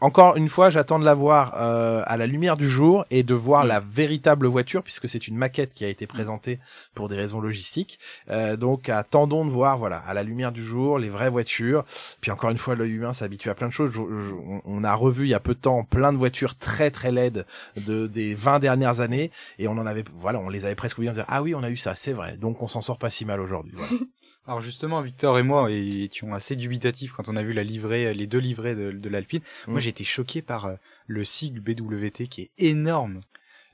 Encore 0.01 0.35
une 0.35 0.49
fois, 0.49 0.69
j'attends 0.69 0.99
de 0.99 1.05
la 1.05 1.13
voir 1.13 1.53
euh, 1.57 2.03
à 2.05 2.17
la 2.17 2.27
lumière 2.27 2.57
du 2.57 2.69
jour 2.69 3.05
et 3.09 3.23
de 3.23 3.33
voir 3.33 3.63
Mm. 3.63 3.67
la 3.67 3.79
véritable 3.79 4.47
voiture, 4.47 4.83
puisque 4.83 5.07
c'est 5.07 5.27
une 5.27 5.37
maquette 5.37 5.73
qui 5.73 5.85
a 5.85 5.87
été 5.87 6.07
présentée 6.07 6.59
pour 6.93 7.07
des 7.09 7.15
raisons 7.15 7.39
logistiques. 7.39 7.97
Euh, 8.29 8.57
donc, 8.57 8.89
attendons 8.89 9.45
de 9.45 9.49
voir, 9.49 9.77
voilà, 9.77 9.97
à 9.99 10.13
la 10.13 10.23
lumière 10.23 10.51
du 10.51 10.63
jour, 10.63 10.99
les 10.99 11.09
vraies 11.09 11.29
voitures. 11.29 11.85
Puis 12.21 12.31
encore 12.31 12.49
une 12.49 12.57
fois, 12.57 12.75
l'œil 12.75 12.91
humain 12.91 13.13
s'habitue 13.13 13.49
à 13.49 13.55
plein 13.55 13.67
de 13.67 13.73
choses. 13.73 13.91
Je- 13.91 14.01
je- 14.01 14.59
on- 14.65 14.83
a 14.83 14.93
revu 14.93 15.25
il 15.25 15.29
y 15.29 15.33
a 15.33 15.39
peu 15.39 15.53
de 15.53 15.59
temps 15.59 15.83
plein 15.83 16.11
de 16.13 16.17
voitures 16.17 16.55
très 16.57 16.91
très 16.91 17.11
laides 17.11 17.45
de 17.77 18.07
des 18.07 18.35
20 18.35 18.59
dernières 18.59 18.99
années, 19.01 19.31
et 19.59 19.67
on 19.67 19.73
en 19.77 19.85
avait, 19.85 20.03
voilà, 20.19 20.39
on 20.39 20.49
les 20.49 20.65
avait 20.65 20.75
presque 20.75 20.97
oubliées. 20.97 21.09
On 21.09 21.13
disait, 21.13 21.25
ah 21.27 21.41
oui, 21.41 21.55
on 21.55 21.63
a 21.63 21.69
eu 21.69 21.77
ça, 21.77 21.95
c'est 21.95 22.13
vrai. 22.13 22.37
Donc, 22.37 22.61
on 22.61 22.67
s'en 22.67 22.81
sort 22.81 22.97
pas 22.97 23.09
si 23.09 23.25
mal 23.25 23.39
aujourd'hui. 23.41 23.73
Voilà. 23.75 23.91
Alors 24.47 24.61
justement, 24.61 25.01
Victor 25.01 25.37
et 25.37 25.43
moi 25.43 25.69
étions 26.03 26.33
assez 26.33 26.55
dubitatifs 26.55 27.11
quand 27.11 27.27
on 27.27 27.35
a 27.35 27.43
vu 27.43 27.51
la 27.53 27.63
livrée, 27.63 28.13
les 28.13 28.27
deux 28.27 28.39
livrées 28.39 28.75
de, 28.75 28.91
de 28.91 29.09
l'Alpine. 29.09 29.41
Moi, 29.67 29.81
j'ai 29.81 29.89
été 29.89 30.03
choqué 30.05 30.41
par 30.41 30.65
euh, 30.67 30.73
le 31.07 31.23
sigle 31.25 31.59
BWT 31.59 32.27
qui 32.29 32.41
est 32.43 32.51
énorme. 32.57 33.19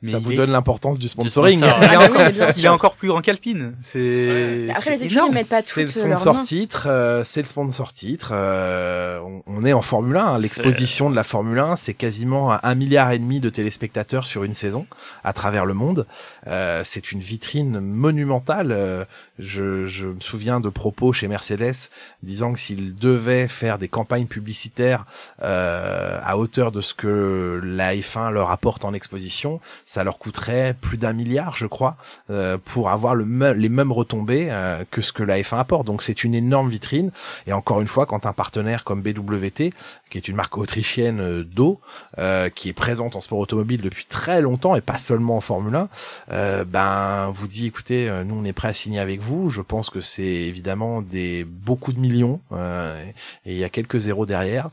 ça 0.03 0.17
vous 0.19 0.31
est- 0.31 0.35
donne 0.35 0.51
l'importance 0.51 0.97
du 0.99 1.07
sponsoring. 1.07 1.59
sponsor. 1.59 1.77
il 1.81 1.85
est, 1.85 1.95
Ah 1.95 2.01
encore, 2.01 2.21
oui, 2.25 2.31
bien 2.33 2.45
il 2.47 2.49
est 2.49 2.53
sûr. 2.53 2.73
encore 2.73 2.95
plus 2.95 3.07
grand 3.09 3.21
qu'Alpine. 3.21 3.75
C'est 3.83 4.67
Après, 4.75 4.97
les 4.97 5.09
mettent 5.31 5.47
pas 5.49 5.61
C'est 5.61 5.81
le 6.03 6.09
leurs 6.09 6.19
sponsor 6.19 6.43
titre, 6.43 6.87
euh, 6.89 7.23
c'est 7.23 7.41
le 7.43 7.47
sponsor 7.47 7.93
titre. 7.93 8.29
euh, 8.33 9.19
on, 9.19 9.43
on 9.45 9.63
est 9.65 9.73
en 9.73 9.81
Formule 9.83 10.17
1. 10.17 10.25
hein. 10.25 10.39
L'exposition 10.39 11.09
de 11.11 11.15
la 11.15 11.23
Formule 11.23 11.59
1, 11.59 11.75
c'est 11.75 11.93
quasiment 11.93 12.51
un, 12.51 12.59
un 12.63 12.75
milliard 12.75 13.11
et 13.11 13.19
demi 13.19 13.39
de 13.39 13.49
téléspectateurs 13.49 14.25
sur 14.25 14.43
une 14.43 14.55
saison 14.55 14.87
à 15.23 15.33
travers 15.33 15.65
le 15.67 15.73
monde. 15.75 16.07
Euh, 16.47 16.81
c'est 16.83 17.11
une 17.11 17.19
vitrine 17.21 17.79
monumentale. 17.79 19.07
Je, 19.39 20.05
me 20.05 20.19
souviens 20.19 20.59
de 20.59 20.69
propos 20.69 21.11
chez 21.11 21.27
Mercedes 21.27 21.89
disant 22.21 22.53
que 22.53 22.59
s'ils 22.59 22.95
devaient 22.95 23.47
faire 23.47 23.79
des 23.79 23.87
campagnes 23.87 24.27
publicitaires 24.27 25.05
euh, 25.41 26.19
à 26.23 26.37
hauteur 26.37 26.71
de 26.71 26.81
ce 26.81 26.93
que 26.93 27.59
la 27.63 27.95
F1 27.95 28.31
leur 28.31 28.51
apporte 28.51 28.85
en 28.85 28.93
exposition, 28.93 29.59
ça 29.85 30.03
leur 30.03 30.19
coûterait 30.19 30.75
plus 30.79 30.97
d'un 30.97 31.13
milliard, 31.13 31.57
je 31.57 31.65
crois, 31.65 31.97
euh, 32.29 32.57
pour 32.63 32.89
avoir 32.89 33.15
les 33.15 33.69
mêmes 33.69 33.91
retombées 33.91 34.47
euh, 34.51 34.83
que 34.91 35.01
ce 35.01 35.11
que 35.11 35.23
la 35.23 35.39
F1 35.39 35.59
apporte. 35.59 35.87
Donc 35.87 36.03
c'est 36.03 36.23
une 36.23 36.35
énorme 36.35 36.69
vitrine. 36.69 37.11
Et 37.47 37.53
encore 37.53 37.81
une 37.81 37.87
fois, 37.87 38.05
quand 38.05 38.25
un 38.25 38.33
partenaire 38.33 38.83
comme 38.83 39.01
BWT, 39.01 39.73
qui 40.13 40.19
est 40.19 40.27
une 40.27 40.35
marque 40.35 40.59
autrichienne 40.59 41.19
euh, 41.19 41.43
d'eau, 41.43 41.81
euh, 42.19 42.49
qui 42.49 42.69
est 42.69 42.73
présente 42.73 43.15
en 43.15 43.21
sport 43.21 43.39
automobile 43.39 43.81
depuis 43.81 44.05
très 44.05 44.41
longtemps 44.41 44.75
et 44.75 44.81
pas 44.81 44.99
seulement 44.99 45.37
en 45.37 45.41
Formule 45.41 45.75
1, 45.75 45.89
euh, 46.31 46.65
ben 46.65 47.31
vous 47.33 47.47
dit 47.47 47.65
écoutez, 47.65 48.07
euh, 48.07 48.23
nous 48.23 48.35
on 48.35 48.45
est 48.45 48.53
prêt 48.53 48.67
à 48.67 48.73
signer 48.73 48.99
avec 48.99 49.21
vous. 49.21 49.49
Je 49.49 49.61
pense 49.61 49.89
que 49.89 50.01
c'est 50.01 50.21
évidemment 50.23 51.01
des 51.01 51.43
beaucoup 51.45 51.93
de 51.93 51.99
millions 51.99 52.41
euh, 52.51 53.03
et 53.47 53.53
il 53.53 53.57
y 53.57 53.63
a 53.63 53.69
quelques 53.69 53.97
zéros 53.97 54.27
derrière. 54.27 54.69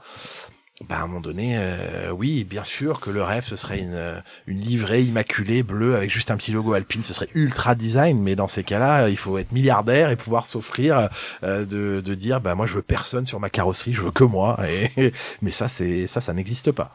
Ben, 0.89 0.97
à 0.97 1.03
un 1.03 1.07
moment 1.07 1.21
donné, 1.21 1.57
euh, 1.59 2.11
oui, 2.11 2.45
bien 2.45 2.65
sûr 2.65 3.01
que 3.01 3.11
le 3.11 3.23
rêve, 3.23 3.45
ce 3.45 3.55
serait 3.55 3.81
une, 3.81 3.93
euh, 3.95 4.19
une 4.47 4.61
livrée 4.61 5.03
immaculée, 5.03 5.63
bleue, 5.63 5.95
avec 5.95 6.11
juste 6.11 6.31
un 6.31 6.39
petit 6.39 6.53
logo 6.53 6.73
alpine, 6.73 7.03
ce 7.03 7.13
serait 7.13 7.29
ultra 7.35 7.75
design, 7.75 8.19
mais 8.19 8.35
dans 8.35 8.49
ces 8.49 8.65
cas-là, 8.65 9.11
il 9.11 9.19
faut 9.19 9.37
être 9.37 9.53
milliardaire 9.53 10.11
et 10.11 10.17
pouvoir 10.17 10.47
s'offrir 10.47 11.11
euh, 11.43 11.67
de, 11.67 12.01
de 12.01 12.15
dire, 12.15 12.41
bah 12.41 12.55
moi 12.55 12.65
je 12.65 12.75
veux 12.75 12.83
personne 12.83 13.27
sur 13.27 13.39
ma 13.41 13.51
carrosserie, 13.51 13.93
je 13.93 14.03
veux 14.03 14.11
que 14.11 14.25
moi, 14.25 14.59
et, 14.69 15.13
mais 15.43 15.51
ça, 15.51 15.69
c'est 15.69 16.07
ça, 16.07 16.23
ça 16.23 16.33
n'existe 16.33 16.73
pas. 16.73 16.95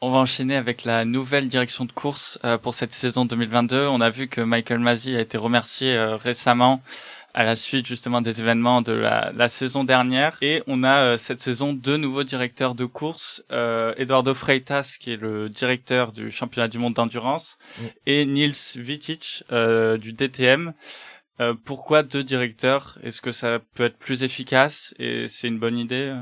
On 0.00 0.12
va 0.12 0.18
enchaîner 0.18 0.54
avec 0.54 0.84
la 0.84 1.04
nouvelle 1.04 1.48
direction 1.48 1.84
de 1.84 1.90
course 1.90 2.38
euh, 2.44 2.56
pour 2.56 2.72
cette 2.72 2.92
saison 2.92 3.24
2022. 3.24 3.88
On 3.88 4.00
a 4.00 4.10
vu 4.10 4.28
que 4.28 4.40
Michael 4.40 4.78
Masi 4.78 5.16
a 5.16 5.20
été 5.20 5.36
remercié 5.36 5.92
euh, 5.92 6.14
récemment 6.16 6.80
à 7.34 7.44
la 7.44 7.54
suite 7.56 7.86
justement 7.86 8.20
des 8.20 8.40
événements 8.40 8.82
de 8.82 8.92
la, 8.92 9.32
la 9.34 9.48
saison 9.48 9.84
dernière. 9.84 10.36
Et 10.40 10.62
on 10.66 10.82
a 10.82 10.96
euh, 11.02 11.16
cette 11.16 11.40
saison 11.40 11.72
deux 11.72 11.96
nouveaux 11.96 12.24
directeurs 12.24 12.74
de 12.74 12.84
course, 12.84 13.42
euh, 13.52 13.94
Eduardo 13.96 14.34
Freitas 14.34 14.96
qui 14.98 15.12
est 15.12 15.16
le 15.16 15.48
directeur 15.48 16.12
du 16.12 16.30
championnat 16.30 16.68
du 16.68 16.78
monde 16.78 16.94
d'endurance 16.94 17.58
Mm. 17.80 17.84
et 18.06 18.26
Nils 18.26 18.54
Vitic 18.76 19.44
euh, 19.52 19.96
du 19.98 20.12
DTM. 20.12 20.72
Euh, 21.40 21.54
pourquoi 21.64 22.02
deux 22.02 22.24
directeurs? 22.24 22.98
Est-ce 23.04 23.20
que 23.20 23.30
ça 23.30 23.60
peut 23.74 23.84
être 23.84 23.98
plus 23.98 24.22
efficace? 24.24 24.94
Et 24.98 25.28
c'est 25.28 25.46
une 25.48 25.58
bonne 25.58 25.78
idée? 25.78 26.12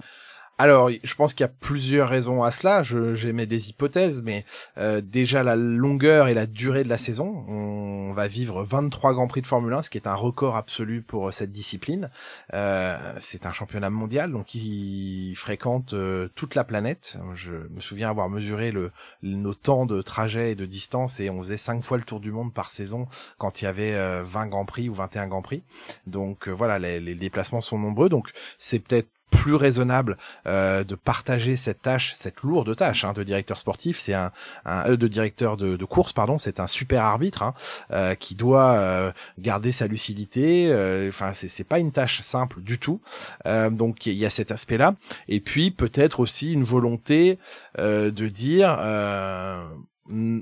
Alors, 0.58 0.90
je 0.90 1.14
pense 1.14 1.34
qu'il 1.34 1.44
y 1.44 1.48
a 1.48 1.48
plusieurs 1.48 2.08
raisons 2.08 2.42
à 2.42 2.50
cela. 2.50 2.82
J'émets 2.82 3.44
des 3.44 3.68
hypothèses, 3.68 4.22
mais 4.22 4.46
euh, 4.78 5.02
déjà 5.02 5.42
la 5.42 5.54
longueur 5.54 6.28
et 6.28 6.34
la 6.34 6.46
durée 6.46 6.82
de 6.82 6.88
la 6.88 6.96
saison. 6.96 7.44
On 7.46 8.14
va 8.14 8.26
vivre 8.26 8.64
23 8.64 9.12
grands 9.12 9.26
prix 9.26 9.42
de 9.42 9.46
Formule 9.46 9.74
1, 9.74 9.82
ce 9.82 9.90
qui 9.90 9.98
est 9.98 10.06
un 10.06 10.14
record 10.14 10.56
absolu 10.56 11.02
pour 11.02 11.30
cette 11.34 11.52
discipline. 11.52 12.10
Euh, 12.54 12.96
c'est 13.20 13.44
un 13.44 13.52
championnat 13.52 13.90
mondial, 13.90 14.32
donc 14.32 14.54
il 14.54 15.34
fréquente 15.36 15.92
euh, 15.92 16.28
toute 16.34 16.54
la 16.54 16.64
planète. 16.64 17.18
Je 17.34 17.52
me 17.52 17.80
souviens 17.80 18.08
avoir 18.08 18.30
mesuré 18.30 18.72
nos 19.22 19.54
temps 19.54 19.84
de 19.84 20.00
trajet 20.00 20.52
et 20.52 20.54
de 20.54 20.64
distance, 20.64 21.20
et 21.20 21.28
on 21.28 21.42
faisait 21.42 21.58
cinq 21.58 21.82
fois 21.82 21.98
le 21.98 22.04
tour 22.04 22.20
du 22.20 22.32
monde 22.32 22.54
par 22.54 22.70
saison 22.70 23.08
quand 23.36 23.60
il 23.60 23.66
y 23.66 23.68
avait 23.68 24.22
20 24.22 24.46
grands 24.46 24.64
prix 24.64 24.88
ou 24.88 24.94
21 24.94 25.26
grands 25.26 25.42
prix. 25.42 25.62
Donc 26.06 26.48
voilà, 26.48 26.78
les, 26.78 26.98
les 26.98 27.14
déplacements 27.14 27.60
sont 27.60 27.78
nombreux. 27.78 28.08
Donc 28.08 28.30
c'est 28.56 28.78
peut-être 28.78 29.08
plus 29.30 29.54
raisonnable 29.54 30.16
euh, 30.46 30.84
de 30.84 30.94
partager 30.94 31.56
cette 31.56 31.82
tâche, 31.82 32.14
cette 32.16 32.42
lourde 32.42 32.74
tâche 32.76 33.04
hein, 33.04 33.12
de 33.12 33.22
directeur 33.22 33.58
sportif. 33.58 33.98
C'est 33.98 34.14
un, 34.14 34.32
euh, 34.66 34.96
de 34.96 35.08
directeur 35.08 35.56
de, 35.56 35.76
de, 35.76 35.84
course, 35.84 36.12
pardon. 36.12 36.38
C'est 36.38 36.60
un 36.60 36.66
super 36.66 37.02
arbitre 37.02 37.42
hein, 37.42 37.54
euh, 37.90 38.14
qui 38.14 38.34
doit 38.34 38.76
euh, 38.76 39.12
garder 39.38 39.72
sa 39.72 39.86
lucidité. 39.86 40.66
Enfin, 41.08 41.32
c'est 41.34 41.48
c'est 41.48 41.64
pas 41.64 41.78
une 41.78 41.92
tâche 41.92 42.20
simple 42.22 42.60
du 42.60 42.78
tout. 42.78 43.00
Donc 43.44 44.06
il 44.06 44.14
y 44.14 44.26
a 44.26 44.30
cet 44.30 44.50
aspect-là. 44.50 44.94
Et 45.28 45.40
puis 45.40 45.70
peut-être 45.70 46.20
aussi 46.20 46.52
une 46.52 46.64
volonté 46.64 47.38
de 47.78 48.28
dire, 48.28 48.68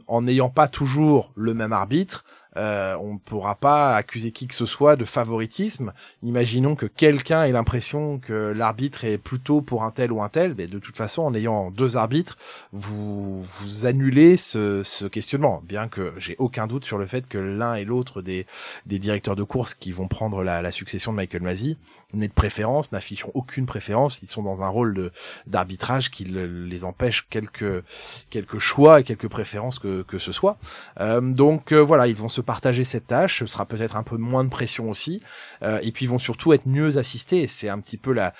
en 0.06 0.22
n'ayant 0.22 0.50
pas 0.50 0.68
toujours 0.68 1.32
le 1.34 1.54
même 1.54 1.72
arbitre, 1.72 2.24
euh, 2.56 2.96
on 3.00 3.14
ne 3.14 3.18
pourra 3.18 3.54
pas 3.54 3.96
accuser 3.96 4.30
qui 4.30 4.46
que 4.46 4.54
ce 4.54 4.66
soit 4.66 4.96
de 4.96 5.04
favoritisme. 5.04 5.92
Imaginons 6.22 6.74
que 6.76 6.86
quelqu'un 6.86 7.44
ait 7.44 7.52
l'impression 7.52 8.18
que 8.18 8.52
l'arbitre 8.56 9.04
est 9.04 9.18
plutôt 9.18 9.60
pour 9.60 9.84
un 9.84 9.90
tel 9.90 10.12
ou 10.12 10.22
un 10.22 10.28
tel, 10.28 10.54
mais 10.56 10.66
de 10.66 10.78
toute 10.78 10.96
façon, 10.96 11.22
en 11.22 11.34
ayant 11.34 11.70
deux 11.70 11.96
arbitres, 11.96 12.36
vous 12.72 13.42
vous 13.42 13.86
annulez 13.86 14.36
ce, 14.36 14.82
ce 14.82 15.06
questionnement. 15.06 15.62
Bien 15.64 15.88
que 15.88 16.12
j'ai 16.18 16.36
aucun 16.38 16.66
doute 16.66 16.84
sur 16.84 16.98
le 16.98 17.06
fait 17.06 17.26
que 17.26 17.38
l'un 17.38 17.74
et 17.74 17.84
l'autre 17.84 18.22
des, 18.22 18.46
des 18.86 18.98
directeurs 18.98 19.36
de 19.36 19.42
course 19.42 19.74
qui 19.74 19.92
vont 19.92 20.08
prendre 20.08 20.42
la, 20.42 20.62
la 20.62 20.72
succession 20.72 21.12
de 21.12 21.16
Michael 21.16 21.42
Masi 21.42 21.76
n'aient 22.12 22.28
de 22.28 22.32
préférence, 22.32 22.92
n'afficheront 22.92 23.32
aucune 23.34 23.66
préférence. 23.66 24.20
Ils 24.22 24.28
sont 24.28 24.42
dans 24.42 24.62
un 24.62 24.68
rôle 24.68 25.10
d'arbitrage 25.46 26.10
qui 26.10 26.24
les 26.24 26.84
empêche 26.84 27.26
quelques 27.28 27.82
quelques 28.30 28.58
choix 28.58 29.00
et 29.00 29.04
quelques 29.04 29.28
préférences 29.28 29.78
que 29.78 30.02
que 30.02 30.18
ce 30.18 30.32
soit. 30.32 30.56
Euh, 31.00 31.20
donc 31.20 31.72
euh, 31.72 31.80
voilà, 31.80 32.06
ils 32.06 32.16
vont 32.16 32.28
se 32.28 32.40
partager 32.44 32.84
cette 32.84 33.06
tâche, 33.06 33.40
ce 33.40 33.46
sera 33.46 33.66
peut-être 33.66 33.96
un 33.96 34.02
peu 34.02 34.16
moins 34.16 34.44
de 34.44 34.48
pression 34.48 34.90
aussi, 34.90 35.22
euh, 35.62 35.80
et 35.82 35.92
puis 35.92 36.04
ils 36.04 36.08
vont 36.08 36.18
surtout 36.18 36.52
être 36.52 36.66
mieux 36.66 36.98
assistés. 36.98 37.46
C'est 37.48 37.68
un 37.68 37.80
petit 37.80 37.96
peu 37.96 38.12
la, 38.12 38.34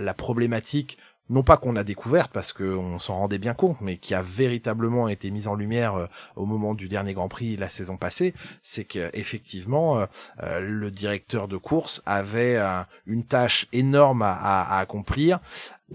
la, 0.00 0.14
problématique 0.14 0.98
non 1.30 1.42
pas 1.42 1.56
qu'on 1.56 1.76
a 1.76 1.84
découverte 1.84 2.30
parce 2.32 2.52
qu'on 2.52 2.98
s'en 2.98 3.16
rendait 3.16 3.38
bien 3.38 3.54
compte, 3.54 3.80
mais 3.80 3.96
qui 3.96 4.14
a 4.14 4.20
véritablement 4.20 5.08
été 5.08 5.30
mise 5.30 5.48
en 5.48 5.54
lumière 5.54 5.94
euh, 5.94 6.06
au 6.36 6.44
moment 6.44 6.74
du 6.74 6.88
dernier 6.88 7.14
Grand 7.14 7.28
Prix 7.28 7.56
la 7.56 7.70
saison 7.70 7.96
passée, 7.96 8.34
c'est 8.60 8.84
qu'effectivement 8.84 10.06
euh, 10.42 10.60
le 10.60 10.90
directeur 10.90 11.48
de 11.48 11.56
course 11.56 12.02
avait 12.04 12.58
une 13.06 13.24
tâche 13.24 13.66
énorme 13.72 14.22
à, 14.22 14.32
à 14.32 14.78
accomplir, 14.80 15.40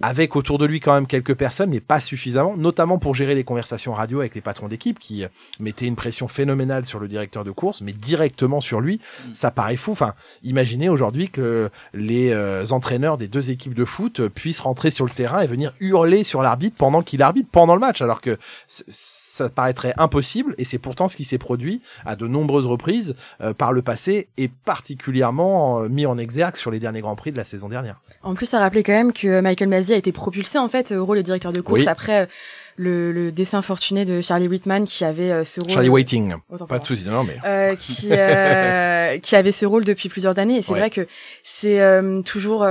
avec 0.01 0.35
autour 0.35 0.59
de 0.59 0.65
lui 0.65 0.79
quand 0.79 0.93
même 0.93 1.07
quelques 1.07 1.33
personnes, 1.33 1.71
mais 1.71 1.79
pas 1.79 1.99
suffisamment, 1.99 2.55
notamment 2.55 2.99
pour 2.99 3.15
gérer 3.15 3.33
les 3.33 3.43
conversations 3.43 3.91
radio 3.91 4.19
avec 4.19 4.35
les 4.35 4.41
patrons 4.41 4.67
d'équipe 4.67 4.99
qui 4.99 5.23
euh, 5.23 5.27
mettaient 5.59 5.87
une 5.87 5.95
pression 5.95 6.27
phénoménale 6.27 6.85
sur 6.85 6.99
le 6.99 7.07
directeur 7.07 7.43
de 7.43 7.51
course, 7.51 7.81
mais 7.81 7.91
directement 7.91 8.61
sur 8.61 8.81
lui. 8.81 8.99
Mm. 9.27 9.33
Ça 9.33 9.51
paraît 9.51 9.77
fou. 9.77 9.91
Enfin, 9.91 10.13
imaginez 10.43 10.89
aujourd'hui 10.89 11.29
que 11.29 11.69
les 11.93 12.31
euh, 12.31 12.65
entraîneurs 12.69 13.17
des 13.17 13.27
deux 13.27 13.49
équipes 13.49 13.73
de 13.73 13.83
foot 13.83 14.27
puissent 14.27 14.59
rentrer 14.59 14.91
sur 14.91 15.05
le 15.05 15.11
terrain 15.11 15.41
et 15.41 15.47
venir 15.47 15.73
hurler 15.79 16.23
sur 16.23 16.41
l'arbitre 16.41 16.75
pendant 16.77 17.01
qu'il 17.01 17.21
arbitre 17.21 17.49
pendant 17.51 17.73
le 17.73 17.81
match, 17.81 18.01
alors 18.01 18.21
que 18.21 18.37
ça 18.67 19.49
paraîtrait 19.49 19.93
impossible, 19.97 20.53
et 20.57 20.65
c'est 20.65 20.77
pourtant 20.77 21.07
ce 21.07 21.17
qui 21.17 21.25
s'est 21.25 21.37
produit 21.37 21.81
à 22.05 22.15
de 22.15 22.27
nombreuses 22.27 22.67
reprises 22.67 23.15
euh, 23.41 23.53
par 23.53 23.73
le 23.73 23.81
passé, 23.81 24.27
et 24.37 24.49
particulièrement 24.49 25.81
mis 25.89 26.05
en 26.05 26.17
exergue 26.17 26.55
sur 26.55 26.69
les 26.69 26.79
derniers 26.79 27.01
grands 27.01 27.15
prix 27.15 27.31
de 27.31 27.37
la 27.37 27.43
saison 27.43 27.69
dernière. 27.69 27.99
En 28.21 28.35
plus, 28.35 28.53
à 28.53 28.59
rappeler 28.59 28.83
quand 28.83 28.93
même 28.93 29.13
que 29.13 29.41
Michael 29.41 29.69
a 29.93 29.95
été 29.95 30.11
propulsé 30.11 30.57
en 30.57 30.67
fait 30.67 30.91
au 30.91 31.05
rôle 31.05 31.17
de 31.17 31.21
directeur 31.21 31.51
de 31.51 31.61
course 31.61 31.87
après 31.87 32.21
euh, 32.21 32.25
le, 32.79 33.11
le, 33.11 33.31
dessin 33.31 33.61
fortuné 33.61 34.05
de 34.05 34.21
Charlie 34.21 34.47
Whitman 34.47 34.85
qui 34.85 35.03
avait 35.03 35.31
euh, 35.31 35.43
ce 35.43 35.59
rôle. 35.59 35.69
Charlie 35.69 35.89
Waiting. 35.89 36.33
pas 36.69 36.79
de 36.79 36.85
soucis, 36.85 37.05
non, 37.05 37.25
mais. 37.25 37.37
Euh, 37.45 37.75
qui, 37.75 38.07
euh, 38.11 39.17
qui 39.21 39.35
avait 39.35 39.51
ce 39.51 39.65
rôle 39.65 39.83
depuis 39.83 40.07
plusieurs 40.07 40.39
années. 40.39 40.57
Et 40.57 40.61
c'est 40.61 40.73
vrai 40.73 40.89
que 40.89 41.05
c'est 41.43 41.81
euh, 41.81 42.21
toujours 42.21 42.65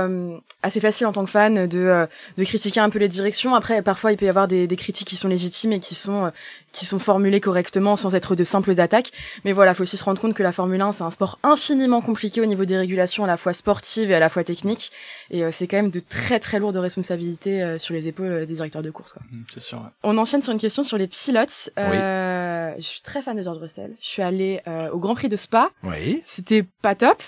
assez 0.63 0.79
facile 0.79 1.05
en 1.05 1.13
tant 1.13 1.23
que 1.25 1.29
fan 1.29 1.67
de, 1.67 2.07
de 2.37 2.43
critiquer 2.43 2.79
un 2.79 2.89
peu 2.89 2.97
les 2.97 3.07
directions. 3.07 3.53
Après, 3.53 3.83
parfois, 3.83 4.11
il 4.11 4.17
peut 4.17 4.25
y 4.25 4.29
avoir 4.29 4.47
des, 4.47 4.65
des 4.65 4.75
critiques 4.75 5.07
qui 5.07 5.15
sont 5.15 5.27
légitimes 5.27 5.73
et 5.73 5.79
qui 5.79 5.93
sont, 5.93 6.31
qui 6.71 6.85
sont 6.85 6.99
formulées 6.99 7.41
correctement 7.41 7.95
sans 7.97 8.15
être 8.15 8.35
de 8.35 8.43
simples 8.43 8.79
attaques. 8.79 9.11
Mais 9.45 9.51
voilà, 9.53 9.73
faut 9.73 9.83
aussi 9.83 9.97
se 9.97 10.03
rendre 10.03 10.21
compte 10.21 10.33
que 10.33 10.43
la 10.43 10.51
Formule 10.51 10.81
1, 10.81 10.91
c'est 10.93 11.03
un 11.03 11.11
sport 11.11 11.39
infiniment 11.43 12.01
compliqué 12.01 12.41
au 12.41 12.45
niveau 12.45 12.65
des 12.65 12.77
régulations, 12.77 13.23
à 13.23 13.27
la 13.27 13.37
fois 13.37 13.53
sportives 13.53 14.11
et 14.11 14.15
à 14.15 14.19
la 14.19 14.29
fois 14.29 14.43
techniques. 14.43 14.91
Et 15.31 15.49
c'est 15.51 15.67
quand 15.67 15.77
même 15.77 15.91
de 15.91 15.99
très 15.99 16.39
très 16.39 16.59
lourdes 16.59 16.77
responsabilités 16.77 17.77
sur 17.77 17.93
les 17.93 18.07
épaules 18.07 18.45
des 18.45 18.53
directeurs 18.53 18.81
de 18.81 18.91
course. 18.91 19.15
Mmh, 19.31 19.41
c'est 19.53 19.59
sûr. 19.61 19.81
On 20.03 20.17
enchaîne 20.17 20.41
sur 20.41 20.51
une 20.53 20.59
question 20.59 20.83
sur 20.83 20.97
les 20.97 21.07
pilotes. 21.07 21.69
Euh, 21.77 22.73
Je 22.77 22.83
suis 22.83 23.01
très 23.01 23.21
fan 23.21 23.35
de 23.37 23.43
George 23.43 23.57
Russell. 23.59 23.91
Je 24.01 24.07
suis 24.07 24.21
allée 24.21 24.61
euh, 24.67 24.89
au 24.91 24.99
Grand 24.99 25.15
Prix 25.15 25.29
de 25.29 25.35
Spa. 25.35 25.69
Oui. 25.83 26.21
C'était 26.25 26.63
pas 26.81 26.95
top. 26.95 27.21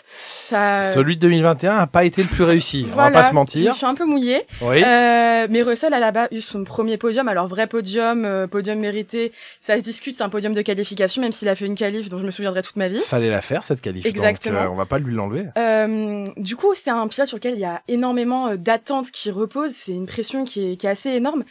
Ça... 0.49 0.83
Celui 0.93 1.15
de 1.15 1.21
2021 1.21 1.75
a 1.75 1.87
pas 1.87 2.03
été 2.03 2.21
le 2.23 2.29
plus 2.29 2.43
réussi. 2.43 2.87
On 2.91 2.95
va 2.95 3.11
pas 3.11 3.23
se 3.23 3.33
mentir. 3.33 3.73
Je 3.73 3.77
suis 3.77 3.85
un 3.85 3.95
peu 3.95 4.05
mouillée. 4.05 4.43
Oui. 4.61 4.83
Euh, 4.83 5.47
mais 5.49 5.61
Russell 5.61 5.93
a 5.93 5.99
là-bas 5.99 6.27
eu 6.31 6.41
son 6.41 6.63
premier 6.63 6.97
podium. 6.97 7.27
Alors 7.27 7.47
vrai 7.47 7.67
podium, 7.67 8.25
euh, 8.25 8.47
podium 8.47 8.79
mérité. 8.79 9.30
Ça 9.59 9.77
se 9.77 9.83
discute. 9.83 10.15
C'est 10.15 10.23
un 10.23 10.29
podium 10.29 10.53
de 10.53 10.61
qualification, 10.61 11.21
même 11.21 11.31
s'il 11.31 11.49
a 11.49 11.55
fait 11.55 11.65
une 11.65 11.75
qualif 11.75 12.09
dont 12.09 12.19
je 12.19 12.25
me 12.25 12.31
souviendrai 12.31 12.61
toute 12.61 12.75
ma 12.75 12.87
vie. 12.87 12.99
Fallait 12.99 13.29
la 13.29 13.41
faire 13.41 13.63
cette 13.63 13.81
qualif. 13.81 14.05
Exactement. 14.05 14.59
Donc, 14.59 14.69
euh, 14.69 14.73
on 14.73 14.75
va 14.75 14.85
pas 14.85 14.99
lui 14.99 15.13
l'enlever. 15.13 15.45
Euh, 15.57 16.25
du 16.37 16.55
coup, 16.55 16.73
c'est 16.75 16.89
un 16.89 17.07
pilote 17.07 17.27
sur 17.27 17.37
lequel 17.37 17.55
il 17.55 17.61
y 17.61 17.65
a 17.65 17.81
énormément 17.87 18.55
d'attentes 18.55 19.11
qui 19.11 19.31
reposent. 19.31 19.71
C'est 19.71 19.93
une 19.93 20.07
pression 20.07 20.43
qui 20.43 20.71
est, 20.71 20.77
qui 20.77 20.87
est 20.87 20.89
assez 20.89 21.09
énorme. 21.09 21.43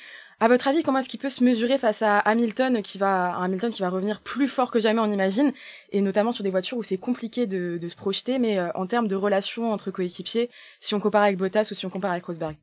À 0.43 0.49
votre 0.49 0.69
avis, 0.69 0.83
comment 0.83 1.01
est-ce 1.01 1.09
qu'il 1.11 1.21
peut 1.21 1.29
se 1.29 1.45
mesurer 1.45 1.77
face 1.77 2.01
à 2.01 2.19
Hamilton 2.19 2.81
qui 2.81 2.97
va, 2.97 3.37
Hamilton 3.37 3.71
qui 3.71 3.83
va 3.83 3.91
revenir 3.91 4.23
plus 4.23 4.49
fort 4.49 4.71
que 4.71 4.81
jamais, 4.81 5.01
on 5.01 5.13
imagine, 5.13 5.53
et 5.93 6.01
notamment 6.01 6.33
sur 6.33 6.43
des 6.43 6.51
voitures 6.51 6.79
où 6.79 6.83
c'est 6.83 6.97
compliqué 6.97 7.47
de, 7.47 7.77
de, 7.77 7.89
se 7.89 7.95
projeter, 7.95 8.39
mais 8.39 8.59
euh, 8.59 8.71
en 8.75 8.87
termes 8.87 9.07
de 9.07 9.17
relations 9.17 9.71
entre 9.71 9.91
coéquipiers, 9.91 10.49
si 10.81 10.95
on 10.95 11.01
compare 11.01 11.25
avec 11.25 11.37
Bottas 11.37 11.69
ou 11.71 11.75
si 11.75 11.85
on 11.85 11.91
compare 11.91 12.13
avec 12.13 12.25
Rosberg? 12.25 12.57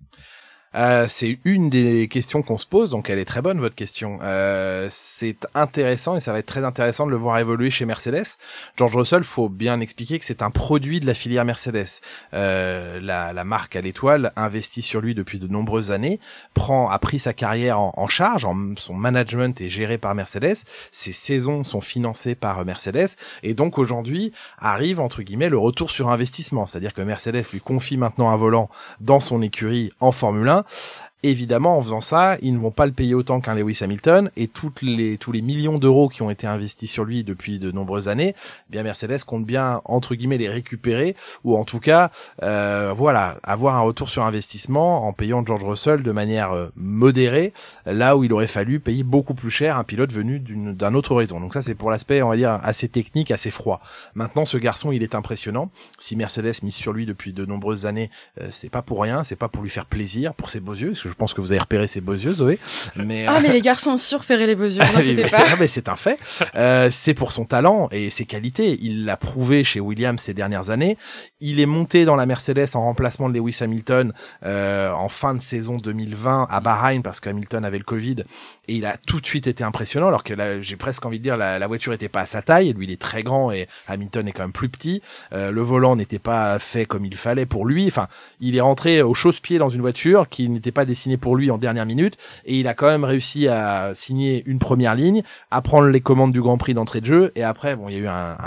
Euh, 0.76 1.06
c'est 1.08 1.40
une 1.46 1.70
des 1.70 2.08
questions 2.08 2.42
qu'on 2.42 2.58
se 2.58 2.66
pose, 2.66 2.90
donc 2.92 3.10
elle 3.10 3.20
est 3.20 3.26
très 3.26 3.42
bonne 3.42 3.60
votre 3.60 3.76
question. 3.76 4.20
Euh, 4.22 4.88
c'est 4.90 5.48
intéressant 5.56 6.16
et 6.16 6.20
ça 6.20 6.34
va 6.34 6.40
être 6.40 6.46
très 6.46 6.64
intéressant 6.64 7.06
de 7.06 7.12
le 7.12 7.18
voir 7.18 7.40
évoluer 7.40 7.70
chez 7.70 7.86
Mercedes. 7.86 8.38
George 8.76 8.96
Russell, 8.96 9.24
faut 9.24 9.50
bien 9.50 9.80
expliquer 9.80 10.20
que 10.20 10.26
c'est 10.26 10.42
un 10.42 10.52
produit 10.52 11.00
de 11.00 11.06
la 11.06 11.14
filière 11.14 11.46
Mercedes. 11.46 12.02
Euh, 12.34 13.00
la, 13.02 13.44
marque 13.44 13.76
à 13.76 13.82
l'étoile 13.82 14.34
investit 14.36 14.82
sur 14.82 15.00
lui 15.00 15.16
depuis 15.16 15.40
de 15.40 15.48
nombreuses 15.48 15.92
années, 15.92 16.20
prend 16.54 16.90
a 16.90 17.00
pris 17.00 17.20
sa 17.20 17.34
carrière 17.34 17.80
en, 17.80 18.08
charge, 18.08 18.46
son 18.78 18.94
management 18.94 19.60
est 19.62 19.70
géré 19.70 19.98
par 19.98 20.16
Mercedes, 20.16 20.58
ses 20.92 21.14
saisons 21.14 21.64
sont 21.64 21.82
financées 21.82 22.36
par 22.36 22.64
Mercedes 22.66 23.16
et 23.44 23.54
donc 23.54 23.78
aujourd'hui 23.78 24.34
arrive 24.60 25.00
entre 25.00 25.22
guillemets 25.22 25.50
le 25.50 25.58
retour 25.58 25.92
sur 25.92 26.10
investissement, 26.10 26.68
c'est-à-dire 26.68 26.94
que 26.94 27.02
Mercedes 27.02 27.44
lui 27.54 27.62
confie 27.62 27.96
maintenant 27.96 28.30
un 28.30 28.36
volant 28.36 28.70
dans 29.00 29.20
son 29.20 29.42
écurie 29.42 29.94
en 30.00 30.12
Formule 30.12 30.50
1 30.50 30.57
Merci. 30.64 31.07
Évidemment, 31.24 31.80
en 31.80 31.82
faisant 31.82 32.00
ça, 32.00 32.38
ils 32.44 32.54
ne 32.54 32.60
vont 32.60 32.70
pas 32.70 32.86
le 32.86 32.92
payer 32.92 33.16
autant 33.16 33.42
qu'un 33.42 33.56
Lewis 33.56 33.80
Hamilton 33.82 34.30
et 34.38 34.48
toutes 34.48 34.84
les, 34.84 35.18
tous 35.18 35.32
les 35.32 35.42
millions 35.42 35.80
d'euros 35.80 36.10
qui 36.10 36.22
ont 36.22 36.30
été 36.30 36.46
investis 36.46 36.92
sur 36.92 37.06
lui 37.06 37.24
depuis 37.24 37.58
de 37.58 37.72
nombreuses 37.72 38.08
années, 38.08 38.36
eh 38.38 38.72
bien 38.72 38.84
Mercedes 38.84 39.24
compte 39.26 39.44
bien 39.44 39.82
entre 39.86 40.14
guillemets 40.14 40.38
les 40.38 40.48
récupérer 40.48 41.16
ou 41.44 41.58
en 41.58 41.64
tout 41.64 41.80
cas, 41.80 42.12
euh, 42.44 42.94
voilà, 42.96 43.40
avoir 43.42 43.76
un 43.78 43.80
retour 43.80 44.10
sur 44.10 44.24
investissement 44.26 45.08
en 45.08 45.14
payant 45.14 45.44
George 45.44 45.64
Russell 45.64 46.04
de 46.04 46.12
manière 46.12 46.52
euh, 46.52 46.68
modérée, 46.76 47.52
là 47.88 48.16
où 48.16 48.24
il 48.24 48.32
aurait 48.32 48.46
fallu 48.46 48.80
payer 48.80 49.04
beaucoup 49.04 49.34
plus 49.34 49.50
cher 49.50 49.76
un 49.76 49.84
pilote 49.84 50.12
venu 50.12 50.38
d'un 50.40 50.94
autre 50.94 51.14
horizon. 51.14 51.40
Donc 51.40 51.56
ça, 51.56 51.64
c'est 51.64 51.74
pour 51.74 51.90
l'aspect, 51.90 52.22
on 52.22 52.30
va 52.30 52.38
dire, 52.38 52.60
assez 52.62 52.90
technique, 52.90 53.32
assez 53.32 53.50
froid. 53.50 53.82
Maintenant, 54.14 54.46
ce 54.46 54.60
garçon, 54.60 54.92
il 54.92 55.02
est 55.02 55.16
impressionnant. 55.16 55.72
Si 55.98 56.16
Mercedes 56.16 56.62
mise 56.62 56.76
sur 56.76 56.94
lui 56.94 57.08
depuis 57.08 57.34
de 57.34 57.44
nombreuses 57.44 57.88
années, 57.88 58.12
euh, 58.40 58.50
c'est 58.52 58.70
pas 58.70 58.84
pour 58.84 59.02
rien, 59.02 59.24
c'est 59.24 59.36
pas 59.36 59.48
pour 59.48 59.64
lui 59.64 59.72
faire 59.72 59.88
plaisir, 59.88 60.36
pour 60.36 60.52
ses 60.52 60.60
beaux 60.60 60.76
yeux 60.76 60.94
je 61.08 61.14
pense 61.14 61.34
que 61.34 61.42
vous 61.42 61.52
avez 61.52 61.60
repéré 61.60 61.88
ses 61.88 62.02
beaux 62.02 62.14
yeux, 62.14 62.34
Zoé. 62.34 62.60
Mais, 62.96 63.26
ah, 63.28 63.40
mais 63.42 63.54
les 63.54 63.62
garçons 63.62 63.92
ont 63.92 63.98
su 63.98 64.16
repérer 64.16 64.48
les 64.48 64.56
beaux 64.56 64.66
yeux, 64.66 64.80
pas. 65.32 65.46
Ah, 65.52 65.56
mais 65.60 65.68
c'est 65.68 65.90
un 65.90 65.96
fait. 65.96 66.20
Euh, 66.56 66.90
c'est 66.92 67.14
pour 67.14 67.32
son 67.32 67.46
talent 67.46 67.90
et 67.92 68.10
ses 68.10 68.26
qualités. 68.26 68.78
Il 68.82 69.06
l'a 69.06 69.18
prouvé 69.18 69.64
chez 69.64 69.80
Williams 69.80 70.20
ces 70.20 70.34
dernières 70.34 70.70
années. 70.70 70.98
Il 71.40 71.60
est 71.60 71.66
monté 71.66 72.06
dans 72.06 72.16
la 72.16 72.26
Mercedes 72.26 72.68
en 72.74 72.82
remplacement 72.82 73.30
de 73.30 73.38
Lewis 73.38 73.58
Hamilton 73.62 74.14
euh, 74.46 74.92
en 74.92 75.10
fin 75.10 75.34
de 75.34 75.42
saison 75.42 75.78
2020 75.78 76.48
à 76.50 76.60
Bahreïn 76.60 77.02
parce 77.02 77.20
qu'Hamilton 77.20 77.64
avait 77.64 77.78
le 77.78 77.84
Covid 77.84 78.24
et 78.68 78.76
il 78.76 78.86
a 78.86 78.98
tout 78.98 79.22
de 79.22 79.26
suite 79.26 79.48
été 79.48 79.64
impressionnant 79.64 80.08
alors 80.08 80.24
que 80.24 80.34
là 80.34 80.62
j'ai 80.62 80.76
presque 80.76 81.06
envie 81.06 81.20
de 81.20 81.24
dire 81.24 81.38
la, 81.38 81.60
la 81.60 81.68
voiture 81.68 81.94
était 81.94 82.10
pas 82.10 82.22
à 82.22 82.26
sa 82.26 82.42
taille. 82.42 82.74
Lui 82.74 82.86
il 82.86 82.92
est 82.92 83.02
très 83.02 83.24
grand 83.24 83.52
et 83.52 83.68
Hamilton 83.88 84.28
est 84.28 84.32
quand 84.32 84.44
même 84.44 84.52
plus 84.52 84.70
petit. 84.70 85.02
Euh, 85.34 85.52
le 85.52 85.62
volant 85.62 85.96
n'était 85.96 86.20
pas 86.20 86.60
fait 86.60 86.86
comme 86.86 87.06
il 87.06 87.16
fallait 87.16 87.46
pour 87.46 87.66
lui. 87.66 87.88
Enfin, 87.88 88.08
il 88.40 88.56
est 88.56 88.62
rentré 88.62 89.02
au 89.02 89.14
chausse-pied 89.14 89.58
dans 89.58 89.70
une 89.70 89.82
voiture 89.82 90.28
qui 90.30 90.50
n'était 90.50 90.72
pas 90.72 90.86
signé 90.94 91.18
pour 91.18 91.36
lui 91.36 91.52
en 91.52 91.58
dernière 91.58 91.86
minute 91.86 92.18
et 92.46 92.60
il 92.60 92.68
a 92.68 92.74
quand 92.74 92.88
même 92.88 93.04
réussi 93.04 93.48
à 93.48 93.92
signer 93.94 94.44
une 94.46 94.60
première 94.60 94.96
ligne, 94.96 95.24
à 95.52 95.62
prendre 95.62 95.88
les 95.88 96.02
commandes 96.02 96.32
du 96.32 96.42
Grand 96.42 96.58
Prix 96.58 96.74
d'entrée 96.74 97.02
de 97.02 97.06
jeu 97.06 97.32
et 97.36 97.44
après 97.44 97.76
bon 97.76 97.90
il 97.90 97.94
y 97.94 97.98
a 97.98 98.00
eu 98.00 98.08
un, 98.08 98.38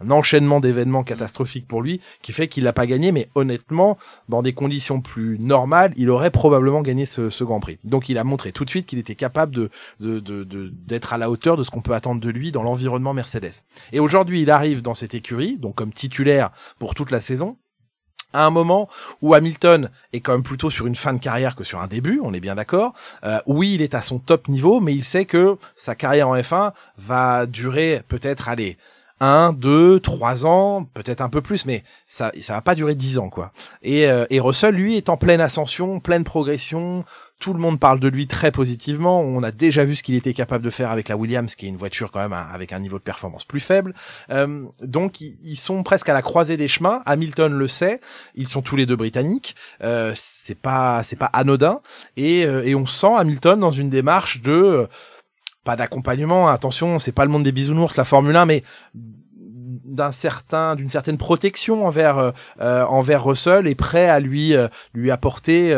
un, 0.00 0.10
enchaînement 0.10 0.60
d'événements 0.60 1.02
catastrophiques 1.02 1.66
pour 1.66 1.82
lui 1.82 2.00
qui 2.22 2.32
fait 2.32 2.48
qu'il 2.48 2.64
l'a 2.64 2.72
pas 2.72 2.86
gagné 2.86 3.12
mais 3.12 3.28
honnêtement 3.34 3.98
dans 4.28 4.42
des 4.42 4.52
conditions 4.52 5.00
plus 5.00 5.38
normales 5.38 5.92
il 5.96 6.10
aurait 6.10 6.30
probablement 6.30 6.82
gagné 6.82 7.06
ce, 7.06 7.30
ce 7.30 7.44
Grand 7.44 7.60
Prix. 7.60 7.78
Donc 7.84 8.08
il 8.08 8.18
a 8.18 8.24
montré 8.24 8.52
tout 8.52 8.64
de 8.64 8.70
suite 8.70 8.86
qu'il 8.86 8.98
était 8.98 9.14
capable 9.14 9.54
de 9.54 9.63
d'être 10.00 10.22
de, 10.22 10.44
de, 10.44 11.00
à 11.10 11.18
la 11.18 11.30
hauteur 11.30 11.56
de 11.56 11.64
ce 11.64 11.70
qu'on 11.70 11.82
peut 11.82 11.94
attendre 11.94 12.20
de 12.20 12.30
lui 12.30 12.52
dans 12.52 12.62
l'environnement 12.62 13.14
Mercedes. 13.14 13.62
Et 13.92 14.00
aujourd'hui 14.00 14.42
il 14.42 14.50
arrive 14.50 14.82
dans 14.82 14.94
cette 14.94 15.14
écurie 15.14 15.56
donc 15.56 15.74
comme 15.74 15.92
titulaire 15.92 16.50
pour 16.78 16.94
toute 16.94 17.10
la 17.10 17.20
saison 17.20 17.56
à 18.34 18.44
un 18.44 18.50
moment 18.50 18.88
où 19.22 19.32
Hamilton 19.32 19.90
est 20.12 20.20
quand 20.20 20.32
même 20.32 20.42
plutôt 20.42 20.68
sur 20.68 20.86
une 20.86 20.96
fin 20.96 21.14
de 21.14 21.20
carrière 21.20 21.54
que 21.56 21.64
sur 21.64 21.80
un 21.80 21.86
début, 21.86 22.20
on 22.22 22.34
est 22.34 22.40
bien 22.40 22.56
d'accord. 22.56 22.92
Euh, 23.24 23.38
oui, 23.46 23.74
il 23.74 23.82
est 23.82 23.94
à 23.94 24.02
son 24.02 24.18
top 24.18 24.48
niveau, 24.48 24.80
mais 24.80 24.92
il 24.92 25.04
sait 25.04 25.24
que 25.24 25.56
sa 25.76 25.94
carrière 25.94 26.28
en 26.28 26.36
F1 26.36 26.72
va 26.98 27.46
durer 27.46 28.02
peut-être 28.08 28.48
aller 28.48 28.76
un, 29.20 29.52
deux, 29.52 30.00
trois 30.00 30.44
ans, 30.44 30.84
peut-être 30.92 31.20
un 31.20 31.28
peu 31.28 31.40
plus, 31.40 31.64
mais 31.64 31.84
ça, 32.06 32.32
ça 32.42 32.54
va 32.54 32.62
pas 32.62 32.74
durer 32.74 32.96
dix 32.96 33.18
ans, 33.18 33.30
quoi. 33.30 33.52
Et, 33.82 34.08
euh, 34.08 34.26
et 34.28 34.40
Russell, 34.40 34.74
lui, 34.74 34.96
est 34.96 35.08
en 35.08 35.16
pleine 35.16 35.40
ascension, 35.40 36.00
pleine 36.00 36.24
progression, 36.24 37.04
tout 37.38 37.52
le 37.52 37.58
monde 37.58 37.78
parle 37.78 38.00
de 38.00 38.08
lui 38.08 38.26
très 38.26 38.50
positivement. 38.50 39.20
On 39.20 39.42
a 39.42 39.50
déjà 39.50 39.84
vu 39.84 39.96
ce 39.96 40.02
qu'il 40.02 40.14
était 40.14 40.32
capable 40.34 40.64
de 40.64 40.70
faire 40.70 40.90
avec 40.90 41.08
la 41.08 41.16
Williams, 41.16 41.54
qui 41.54 41.66
est 41.66 41.68
une 41.68 41.76
voiture 41.76 42.10
quand 42.10 42.20
même 42.20 42.32
avec 42.32 42.72
un 42.72 42.78
niveau 42.78 42.98
de 42.98 43.02
performance 43.02 43.44
plus 43.44 43.60
faible. 43.60 43.94
Euh, 44.30 44.64
donc 44.80 45.20
ils 45.20 45.56
sont 45.56 45.82
presque 45.82 46.08
à 46.08 46.14
la 46.14 46.22
croisée 46.22 46.56
des 46.56 46.68
chemins. 46.68 47.02
Hamilton 47.06 47.52
le 47.52 47.68
sait. 47.68 48.00
Ils 48.34 48.48
sont 48.48 48.62
tous 48.62 48.76
les 48.76 48.86
deux 48.86 48.96
britanniques. 48.96 49.56
Euh, 49.82 50.12
c'est 50.14 50.58
pas 50.58 51.02
c'est 51.04 51.16
pas 51.16 51.30
anodin. 51.32 51.80
Et, 52.16 52.46
euh, 52.46 52.64
et 52.64 52.74
on 52.74 52.86
sent 52.86 53.14
Hamilton 53.16 53.60
dans 53.60 53.70
une 53.70 53.90
démarche 53.90 54.40
de 54.40 54.88
pas 55.64 55.76
d'accompagnement. 55.76 56.48
Attention, 56.48 56.98
c'est 56.98 57.12
pas 57.12 57.24
le 57.24 57.30
monde 57.30 57.42
des 57.42 57.52
bisounours, 57.52 57.96
la 57.96 58.04
Formule 58.04 58.36
1, 58.36 58.44
mais 58.44 58.62
d'un 59.84 60.12
certain 60.12 60.74
d'une 60.76 60.88
certaine 60.88 61.18
protection 61.18 61.86
envers 61.86 62.18
euh, 62.18 62.30
euh, 62.60 62.84
envers 62.84 63.24
Russell 63.24 63.66
et 63.66 63.74
prêt 63.74 64.08
à 64.08 64.20
lui 64.20 64.56
euh, 64.56 64.68
lui 64.94 65.10
apporter 65.10 65.74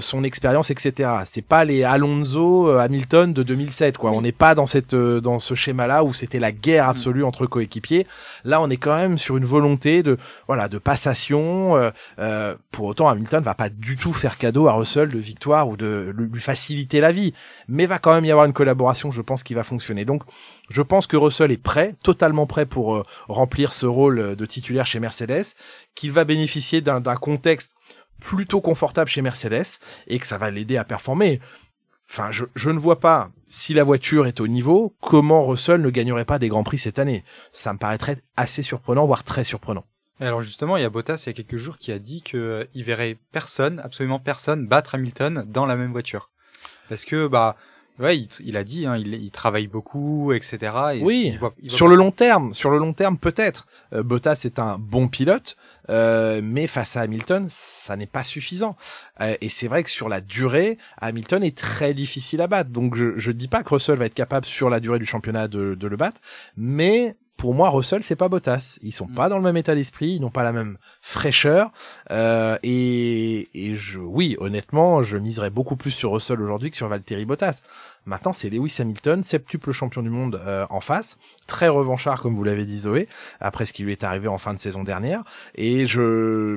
son 0.00 0.24
expérience 0.24 0.70
etc 0.70 1.10
c'est 1.24 1.42
pas 1.42 1.64
les 1.64 1.84
Alonso 1.84 2.68
Hamilton 2.70 3.32
de 3.32 3.42
2007 3.42 3.98
quoi. 3.98 4.10
On 4.10 4.22
n'est 4.22 4.32
pas 4.32 4.54
dans 4.54 4.66
cette 4.66 4.94
dans 4.94 5.38
ce 5.38 5.54
schéma 5.54 5.86
là 5.86 6.04
où 6.04 6.12
c'était 6.12 6.38
la 6.38 6.52
guerre 6.52 6.88
absolue 6.88 7.22
mm. 7.22 7.26
entre 7.26 7.46
coéquipiers. 7.46 8.06
Là 8.44 8.60
on 8.60 8.70
est 8.70 8.76
quand 8.76 8.96
même 8.96 9.18
sur 9.18 9.36
une 9.36 9.44
volonté 9.44 10.02
de 10.02 10.18
voilà 10.46 10.68
de 10.68 10.78
passation 10.78 11.92
pour 12.70 12.86
autant 12.86 13.08
Hamilton 13.08 13.42
va 13.42 13.54
pas 13.54 13.68
du 13.68 13.96
tout 13.96 14.12
faire 14.12 14.38
cadeau 14.38 14.68
à 14.68 14.72
Russell 14.72 15.08
de 15.08 15.18
victoire 15.18 15.68
ou 15.68 15.76
de 15.76 16.14
lui 16.16 16.40
faciliter 16.40 17.00
la 17.00 17.12
vie. 17.12 17.34
Mais 17.68 17.86
va 17.86 17.98
quand 17.98 18.14
même 18.14 18.24
y 18.24 18.30
avoir 18.30 18.46
une 18.46 18.52
collaboration 18.52 19.10
je 19.10 19.22
pense 19.22 19.42
qui 19.42 19.54
va 19.54 19.62
fonctionner. 19.62 20.04
Donc 20.04 20.22
je 20.68 20.82
pense 20.82 21.06
que 21.06 21.16
Russell 21.16 21.52
est 21.52 21.62
prêt, 21.62 21.94
totalement 22.02 22.46
prêt 22.46 22.66
pour 22.66 22.96
euh, 22.96 23.04
remplir 23.28 23.72
ce 23.72 23.86
rôle 23.86 24.36
de 24.36 24.46
titulaire 24.46 24.86
chez 24.86 25.00
Mercedes, 25.00 25.54
qu'il 25.94 26.12
va 26.12 26.24
bénéficier 26.24 26.80
d'un 26.80 27.00
contexte 27.16 27.76
plutôt 28.20 28.60
confortable 28.60 29.10
chez 29.10 29.22
Mercedes 29.22 29.78
et 30.06 30.18
que 30.18 30.26
ça 30.26 30.38
va 30.38 30.50
l'aider 30.50 30.76
à 30.76 30.84
performer. 30.84 31.40
Enfin, 32.08 32.30
je, 32.30 32.70
ne 32.70 32.78
vois 32.78 33.00
pas, 33.00 33.30
si 33.48 33.74
la 33.74 33.84
voiture 33.84 34.26
est 34.26 34.40
au 34.40 34.46
niveau, 34.46 34.94
comment 35.00 35.44
Russell 35.44 35.80
ne 35.80 35.90
gagnerait 35.90 36.24
pas 36.24 36.38
des 36.38 36.48
Grands 36.48 36.62
Prix 36.62 36.78
cette 36.78 36.98
année. 36.98 37.24
Ça 37.52 37.72
me 37.72 37.78
paraîtrait 37.78 38.18
assez 38.36 38.62
surprenant, 38.62 39.06
voire 39.06 39.24
très 39.24 39.44
surprenennant. 39.44 39.84
Alors 40.18 40.40
justement, 40.40 40.76
il 40.76 40.82
y 40.82 40.86
a 40.86 40.90
Bottas 40.90 41.24
il 41.26 41.28
y 41.28 41.30
a 41.30 41.32
quelques 41.34 41.58
jours 41.58 41.76
qui 41.76 41.92
a 41.92 41.98
dit 41.98 42.22
qu'il 42.22 42.38
euh, 42.38 42.64
verrait 42.74 43.18
personne, 43.32 43.80
absolument 43.80 44.18
personne, 44.18 44.66
battre 44.66 44.94
Hamilton 44.94 45.44
dans 45.46 45.66
la 45.66 45.76
même 45.76 45.92
voiture. 45.92 46.30
Parce 46.88 47.04
que 47.04 47.26
bah 47.26 47.56
Ouais, 47.98 48.18
il, 48.40 48.56
a 48.58 48.64
dit, 48.64 48.86
hein, 48.86 48.96
il, 48.98 49.14
il, 49.14 49.30
travaille 49.30 49.68
beaucoup, 49.68 50.32
etc. 50.32 50.72
Et 50.96 51.02
oui, 51.02 51.38
sur 51.66 51.88
le 51.88 51.96
long 51.96 52.10
terme, 52.10 52.52
sur 52.52 52.70
le 52.70 52.78
long 52.78 52.92
terme 52.92 53.16
peut-être. 53.16 53.66
Euh, 53.94 54.02
Bottas 54.02 54.42
est 54.44 54.58
un 54.58 54.76
bon 54.78 55.08
pilote, 55.08 55.56
euh, 55.88 56.40
mais 56.42 56.66
face 56.66 56.96
à 56.96 57.00
Hamilton, 57.02 57.46
ça 57.48 57.96
n'est 57.96 58.06
pas 58.06 58.22
suffisant. 58.22 58.76
Euh, 59.22 59.34
et 59.40 59.48
c'est 59.48 59.68
vrai 59.68 59.82
que 59.82 59.90
sur 59.90 60.10
la 60.10 60.20
durée, 60.20 60.76
Hamilton 60.98 61.42
est 61.42 61.56
très 61.56 61.94
difficile 61.94 62.42
à 62.42 62.48
battre. 62.48 62.70
Donc 62.70 62.96
je 62.96 63.16
je 63.16 63.32
dis 63.32 63.48
pas 63.48 63.62
que 63.62 63.70
Russell 63.70 63.96
va 63.96 64.04
être 64.04 64.14
capable 64.14 64.44
sur 64.44 64.68
la 64.68 64.80
durée 64.80 64.98
du 64.98 65.06
championnat 65.06 65.48
de, 65.48 65.74
de 65.74 65.86
le 65.86 65.96
battre, 65.96 66.20
mais 66.56 67.16
pour 67.36 67.54
moi, 67.54 67.68
Russell, 67.70 68.02
c'est 68.02 68.16
pas 68.16 68.28
Bottas. 68.28 68.78
Ils 68.82 68.92
sont 68.92 69.06
mm. 69.06 69.14
pas 69.14 69.28
dans 69.28 69.36
le 69.36 69.42
même 69.42 69.56
état 69.56 69.74
d'esprit, 69.74 70.12
ils 70.12 70.20
n'ont 70.20 70.30
pas 70.30 70.44
la 70.44 70.52
même 70.52 70.78
fraîcheur. 71.00 71.70
Euh, 72.10 72.58
et, 72.62 73.48
et 73.54 73.74
je, 73.74 73.98
oui, 73.98 74.36
honnêtement, 74.40 75.02
je 75.02 75.18
miserais 75.18 75.50
beaucoup 75.50 75.76
plus 75.76 75.90
sur 75.90 76.12
Russell 76.12 76.40
aujourd'hui 76.40 76.70
que 76.70 76.76
sur 76.76 76.88
Valtteri 76.88 77.24
Bottas. 77.24 77.62
Maintenant, 78.06 78.32
c'est 78.32 78.48
Lewis 78.50 78.76
Hamilton, 78.78 79.22
septuple 79.24 79.72
champion 79.72 80.02
du 80.02 80.10
monde 80.10 80.40
euh, 80.46 80.64
en 80.70 80.80
face, 80.80 81.18
très 81.46 81.68
revanchard 81.68 82.22
comme 82.22 82.36
vous 82.36 82.44
l'avez 82.44 82.64
dit 82.64 82.78
Zoé, 82.78 83.08
après 83.40 83.66
ce 83.66 83.72
qui 83.72 83.82
lui 83.82 83.92
est 83.92 84.04
arrivé 84.04 84.28
en 84.28 84.38
fin 84.38 84.54
de 84.54 84.60
saison 84.60 84.84
dernière. 84.84 85.24
Et 85.56 85.86
je 85.86 86.56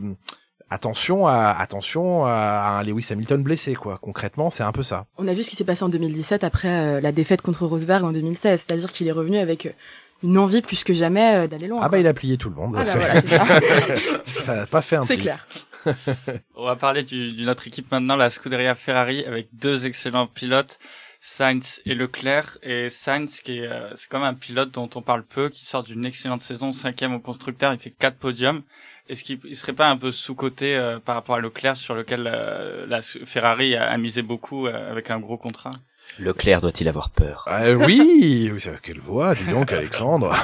attention 0.69 1.25
à 1.25 1.55
attention 1.57 2.25
à 2.25 2.77
un 2.79 2.83
Lewis 2.83 3.07
Hamilton 3.09 3.41
blessé 3.41 3.73
quoi. 3.73 3.97
Concrètement, 3.99 4.51
c'est 4.51 4.61
un 4.61 4.71
peu 4.71 4.83
ça. 4.83 5.07
On 5.17 5.27
a 5.27 5.33
vu 5.33 5.41
ce 5.41 5.49
qui 5.49 5.55
s'est 5.55 5.63
passé 5.63 5.83
en 5.83 5.89
2017 5.89 6.43
après 6.43 6.67
euh, 6.67 7.01
la 7.01 7.11
défaite 7.11 7.41
contre 7.41 7.65
Rosberg 7.65 8.03
en 8.03 8.11
2016, 8.11 8.65
c'est-à-dire 8.67 8.91
qu'il 8.91 9.07
est 9.07 9.11
revenu 9.11 9.39
avec 9.39 9.75
une 10.23 10.37
envie 10.37 10.61
plus 10.61 10.83
que 10.83 10.93
jamais 10.93 11.35
euh, 11.35 11.47
d'aller 11.47 11.67
loin. 11.67 11.79
Ah 11.83 11.89
bah 11.89 11.99
il 11.99 12.07
a 12.07 12.13
plié 12.13 12.37
tout 12.37 12.49
le 12.49 12.55
monde. 12.55 12.75
Ah 12.75 12.79
bah 12.79 12.85
ça. 12.85 14.55
n'a 14.55 14.65
pas 14.71 14.81
fait 14.81 14.97
un 14.97 15.05
C'est 15.05 15.17
clair. 15.17 15.47
On 16.55 16.65
va 16.65 16.75
parler 16.75 17.03
d'une 17.03 17.49
autre 17.49 17.67
équipe 17.67 17.91
maintenant, 17.91 18.15
la 18.15 18.29
Scuderia 18.29 18.75
Ferrari, 18.75 19.23
avec 19.25 19.47
deux 19.53 19.85
excellents 19.85 20.27
pilotes, 20.27 20.77
Sainz 21.21 21.81
et 21.85 21.95
Leclerc. 21.95 22.57
Et 22.63 22.89
Sainz, 22.89 23.39
qui 23.39 23.59
est, 23.59 23.67
euh, 23.67 23.95
c'est 23.95 24.09
comme 24.09 24.23
un 24.23 24.33
pilote 24.33 24.71
dont 24.71 24.89
on 24.95 25.01
parle 25.01 25.23
peu, 25.23 25.49
qui 25.49 25.65
sort 25.65 25.83
d'une 25.83 26.05
excellente 26.05 26.41
saison, 26.41 26.73
cinquième 26.73 27.13
au 27.13 27.19
constructeur, 27.19 27.73
il 27.73 27.79
fait 27.79 27.91
quatre 27.91 28.17
podiums. 28.17 28.61
Est-ce 29.07 29.23
qu'il 29.23 29.55
serait 29.55 29.73
pas 29.73 29.89
un 29.89 29.97
peu 29.97 30.11
sous-coté 30.11 30.75
euh, 30.75 30.99
par 30.99 31.15
rapport 31.15 31.35
à 31.35 31.39
Leclerc, 31.39 31.77
sur 31.77 31.95
lequel 31.95 32.23
la 32.23 33.01
Ferrari 33.01 33.75
a, 33.75 33.89
a 33.89 33.97
misé 33.97 34.21
beaucoup 34.21 34.67
avec 34.67 35.09
un 35.11 35.19
gros 35.19 35.37
contrat? 35.37 35.71
Leclerc 36.19 36.59
doit-il 36.59 36.87
avoir 36.89 37.09
peur? 37.09 37.45
Euh, 37.49 37.75
Oui, 37.75 38.51
quelle 38.83 38.99
voix, 38.99 39.35
dis 39.35 39.45
donc 39.45 39.71
Alexandre. 39.71 40.35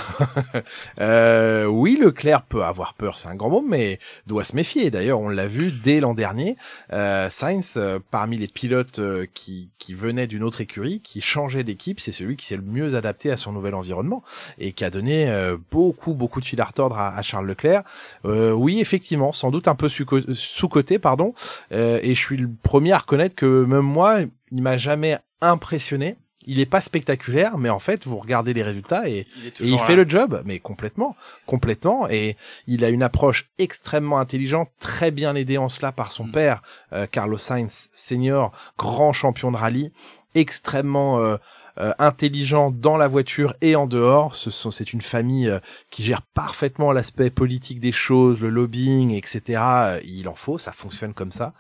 euh, 1.02 1.66
oui, 1.66 1.98
Leclerc 2.02 2.44
peut 2.44 2.64
avoir 2.64 2.94
peur, 2.94 3.18
c'est 3.18 3.28
un 3.28 3.36
grand 3.36 3.50
mot, 3.50 3.66
mais 3.68 4.00
doit 4.26 4.46
se 4.46 4.56
méfier. 4.56 4.90
D'ailleurs, 4.90 5.20
on 5.20 5.28
l'a 5.28 5.48
vu 5.48 5.72
dès 5.72 6.00
l'an 6.00 6.14
dernier. 6.14 6.56
Euh, 6.94 7.30
Sainz, 7.30 7.74
euh, 7.76 8.00
parmi 8.10 8.38
les 8.38 8.48
pilotes 8.48 9.00
euh, 9.00 9.26
qui, 9.34 9.70
qui 9.78 9.94
venaient 9.94 10.28
d'une 10.28 10.44
autre 10.44 10.62
écurie, 10.62 11.02
qui 11.02 11.20
changeait 11.20 11.66
d'équipe, 11.66 12.00
c'est 12.00 12.14
celui 12.14 12.38
qui 12.38 12.46
s'est 12.46 12.56
le 12.56 12.62
mieux 12.62 12.96
adapté 12.96 13.30
à 13.30 13.36
son 13.36 13.52
nouvel 13.52 13.76
environnement 13.76 14.24
et 14.58 14.72
qui 14.72 14.86
a 14.86 14.90
donné 14.90 15.30
beaucoup, 15.72 16.14
beaucoup 16.14 16.40
de 16.40 16.46
fil 16.46 16.62
à 16.62 16.66
retordre 16.66 16.98
à, 16.98 17.22
Charles 17.22 17.48
Leclerc. 17.48 17.84
oui, 18.24 18.80
effectivement, 18.80 19.34
sans 19.34 19.52
doute 19.52 19.68
un 19.68 19.76
peu 19.76 19.90
sous-côté, 19.90 21.00
pardon. 21.00 21.34
et 21.72 22.14
je 22.16 22.20
suis 22.20 22.38
le 22.38 22.50
premier 22.64 22.94
à 22.94 23.00
reconnaître 23.00 23.36
que 23.36 23.66
même 23.66 23.82
moi, 23.82 24.20
il 24.52 24.62
m'a 24.62 24.78
jamais 24.78 25.18
impressionné. 25.52 26.18
Il 26.48 26.60
est 26.60 26.68
pas 26.68 26.82
spectaculaire, 26.82 27.58
mais 27.58 27.72
en 27.72 27.80
fait, 27.80 28.06
vous 28.06 28.18
regardez 28.18 28.54
les 28.54 28.62
résultats 28.62 29.10
et 29.10 29.26
il, 29.60 29.80
fait 29.80 29.96
le 29.96 30.08
job, 30.08 30.44
mais 30.46 30.60
complètement, 30.60 31.16
complètement. 31.48 32.08
Et 32.08 32.38
il 32.68 32.86
a 32.86 32.90
une 32.90 33.02
approche 33.02 33.50
extrêmement 33.58 34.20
intelligente, 34.20 34.70
très 34.80 35.10
bien 35.10 35.34
aidé 35.34 35.58
en 35.58 35.70
cela 35.70 35.92
par 35.92 36.12
son 36.12 36.26
mm. 36.26 36.32
père, 36.32 36.62
euh, 36.94 37.08
Carlos 37.08 37.40
Sainz 37.40 37.90
senior, 37.96 38.52
grand 38.78 39.12
champion 39.12 39.52
de 39.52 39.58
rallye, 39.58 39.92
extrêmement 40.36 41.20
euh, 41.20 41.38
euh, 41.78 41.92
intelligent 42.00 42.72
dans 42.72 42.96
la 42.96 43.08
voiture 43.08 43.54
et 43.60 43.76
en 43.76 43.86
dehors. 43.86 44.34
Ce 44.36 44.50
sont, 44.50 44.72
c'est 44.72 44.94
une 44.94 45.02
famille 45.02 45.50
euh, 45.50 45.60
qui 45.92 46.04
gère 46.04 46.22
parfaitement 46.22 46.94
l'aspect 46.94 47.30
politique 47.30 47.82
des 47.82 47.92
choses, 47.92 48.40
le 48.40 48.50
lobbying, 48.50 49.12
etc. 49.12 49.42
Euh, 49.62 50.00
il 50.06 50.30
en 50.30 50.36
faut, 50.36 50.58
ça 50.58 50.72
fonctionne 50.72 51.14
comme 51.14 51.32
ça. 51.32 51.54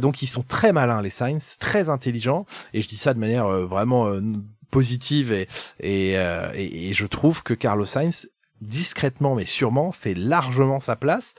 donc 0.00 0.22
ils 0.22 0.26
sont 0.26 0.42
très 0.42 0.72
malins 0.72 1.02
les 1.02 1.10
Sainz, 1.10 1.58
très 1.58 1.88
intelligents, 1.90 2.46
et 2.72 2.80
je 2.80 2.88
dis 2.88 2.96
ça 2.96 3.12
de 3.12 3.18
manière 3.18 3.46
vraiment 3.46 4.10
positive 4.70 5.32
et, 5.32 5.48
et, 5.80 6.14
et, 6.54 6.94
je 6.94 7.06
trouve 7.06 7.42
que 7.42 7.54
Carlos 7.54 7.84
Sainz 7.84 8.30
discrètement 8.60 9.34
mais 9.34 9.44
sûrement 9.44 9.92
fait 9.92 10.14
largement 10.14 10.80
sa 10.80 10.96
place 10.96 11.34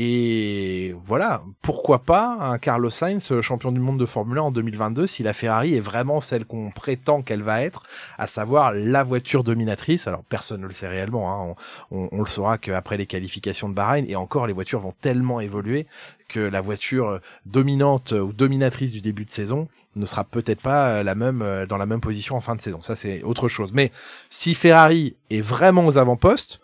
et 0.00 0.94
voilà, 1.04 1.42
pourquoi 1.60 2.04
pas 2.04 2.36
un 2.40 2.58
Carlos 2.58 2.88
Sainz 2.88 3.32
euh, 3.32 3.42
champion 3.42 3.72
du 3.72 3.80
monde 3.80 3.98
de 3.98 4.06
Formule 4.06 4.38
1 4.38 4.42
en 4.42 4.50
2022 4.52 5.08
si 5.08 5.24
la 5.24 5.32
Ferrari 5.32 5.74
est 5.74 5.80
vraiment 5.80 6.20
celle 6.20 6.44
qu'on 6.44 6.70
prétend 6.70 7.20
qu'elle 7.20 7.42
va 7.42 7.62
être, 7.62 7.82
à 8.16 8.28
savoir 8.28 8.72
la 8.72 9.02
voiture 9.02 9.42
dominatrice. 9.42 10.06
Alors 10.06 10.22
personne 10.22 10.60
ne 10.60 10.68
le 10.68 10.72
sait 10.72 10.86
réellement, 10.86 11.50
hein. 11.50 11.56
on, 11.90 12.20
le 12.20 12.28
saura 12.28 12.58
qu'après 12.58 12.96
les 12.96 13.06
qualifications 13.06 13.68
de 13.68 13.74
Bahreïn 13.74 14.04
et 14.08 14.14
encore 14.14 14.46
les 14.46 14.52
voitures 14.52 14.78
vont 14.78 14.94
tellement 15.00 15.40
évoluer 15.40 15.88
que 16.28 16.38
la 16.38 16.60
voiture 16.60 17.08
euh, 17.08 17.18
dominante 17.46 18.12
ou 18.12 18.32
dominatrice 18.32 18.92
du 18.92 19.00
début 19.00 19.24
de 19.24 19.30
saison 19.30 19.66
ne 19.96 20.06
sera 20.06 20.22
peut-être 20.22 20.60
pas 20.60 20.90
euh, 20.90 21.02
la 21.02 21.16
même 21.16 21.44
dans 21.68 21.76
la 21.76 21.86
même 21.86 22.00
position 22.00 22.36
en 22.36 22.40
fin 22.40 22.54
de 22.54 22.60
saison. 22.60 22.80
Ça 22.82 22.94
c'est 22.94 23.24
autre 23.24 23.48
chose. 23.48 23.72
Mais 23.72 23.90
si 24.30 24.54
Ferrari 24.54 25.16
est 25.28 25.40
vraiment 25.40 25.84
aux 25.86 25.98
avant-postes, 25.98 26.60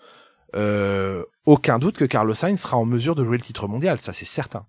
euh, 0.54 1.24
aucun 1.46 1.78
doute 1.78 1.96
que 1.96 2.04
Carlos 2.04 2.34
Sainz 2.34 2.60
sera 2.60 2.76
en 2.76 2.84
mesure 2.84 3.14
de 3.14 3.24
jouer 3.24 3.36
le 3.38 3.42
titre 3.42 3.66
mondial, 3.68 4.00
ça 4.00 4.12
c'est 4.12 4.24
certain. 4.24 4.66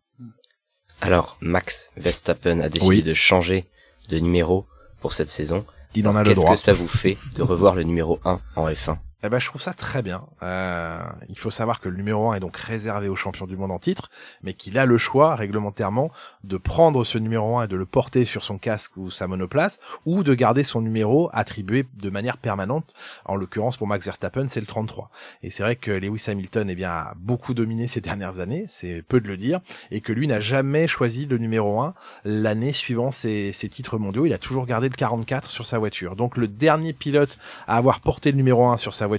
Alors, 1.01 1.37
Max 1.41 1.91
Verstappen 1.97 2.59
a 2.61 2.69
décidé 2.69 2.95
Oui. 2.97 3.03
de 3.03 3.13
changer 3.13 3.65
de 4.09 4.17
numéro 4.19 4.65
pour 5.01 5.13
cette 5.13 5.29
saison. 5.29 5.65
Il 5.93 6.07
en 6.07 6.15
a 6.15 6.23
le 6.23 6.29
Qu'est-ce 6.29 6.41
droit. 6.41 6.51
que 6.53 6.59
ça 6.59 6.73
vous 6.73 6.87
fait 6.87 7.17
de 7.35 7.41
revoir 7.41 7.75
le 7.75 7.83
numéro 7.83 8.19
1 8.25 8.39
en 8.55 8.69
F1 8.69 8.97
Eh 9.25 9.29
ben, 9.29 9.39
je 9.39 9.47
trouve 9.47 9.61
ça 9.61 9.73
très 9.73 10.03
bien. 10.03 10.23
Euh, 10.43 10.99
il 11.29 11.39
faut 11.39 11.49
savoir 11.49 11.79
que 11.79 11.89
le 11.89 11.97
numéro 11.97 12.29
1 12.29 12.35
est 12.35 12.39
donc 12.39 12.57
réservé 12.57 13.07
au 13.07 13.15
champion 13.15 13.47
du 13.47 13.57
monde 13.57 13.71
en 13.71 13.79
titre, 13.79 14.11
mais 14.43 14.53
qu'il 14.53 14.77
a 14.77 14.85
le 14.85 14.99
choix 14.99 15.35
réglementairement 15.35 16.11
de 16.43 16.57
prendre 16.57 17.03
ce 17.03 17.17
numéro 17.17 17.57
1 17.57 17.63
et 17.63 17.67
de 17.67 17.75
le 17.75 17.87
porter 17.87 18.25
sur 18.25 18.43
son 18.43 18.59
casque 18.59 18.97
ou 18.97 19.09
sa 19.09 19.25
monoplace, 19.25 19.79
ou 20.05 20.21
de 20.21 20.35
garder 20.35 20.63
son 20.63 20.81
numéro 20.81 21.31
attribué 21.33 21.87
de 21.95 22.09
manière 22.11 22.37
permanente. 22.37 22.93
En 23.25 23.35
l'occurrence, 23.35 23.77
pour 23.77 23.87
Max 23.87 24.05
Verstappen, 24.05 24.45
c'est 24.47 24.59
le 24.59 24.67
33. 24.67 25.09
Et 25.41 25.49
c'est 25.49 25.63
vrai 25.63 25.75
que 25.75 25.89
Lewis 25.89 26.25
Hamilton 26.27 26.69
eh 26.69 26.75
bien, 26.75 26.91
a 26.91 27.13
beaucoup 27.17 27.55
dominé 27.55 27.87
ces 27.87 28.01
dernières 28.01 28.37
années, 28.37 28.65
c'est 28.69 29.01
peu 29.01 29.19
de 29.19 29.27
le 29.27 29.37
dire, 29.37 29.59
et 29.89 30.01
que 30.01 30.13
lui 30.13 30.27
n'a 30.27 30.39
jamais 30.39 30.87
choisi 30.87 31.25
le 31.25 31.39
numéro 31.39 31.81
1 31.81 31.95
l'année 32.25 32.73
suivant 32.73 33.09
ses, 33.11 33.53
ses 33.53 33.69
titres 33.69 33.97
mondiaux. 33.97 34.27
Il 34.27 34.33
a 34.33 34.37
toujours 34.37 34.67
gardé 34.67 34.87
le 34.87 34.95
44 34.95 35.49
sur 35.49 35.65
sa 35.65 35.79
voiture. 35.79 36.15
Donc 36.15 36.37
le 36.37 36.47
dernier 36.47 36.93
pilote 36.93 37.39
à 37.65 37.77
avoir 37.77 38.01
porté 38.01 38.29
le 38.29 38.37
numéro 38.37 38.67
1 38.67 38.77
sur 38.77 38.93
sa 38.93 39.07
voiture, 39.07 39.14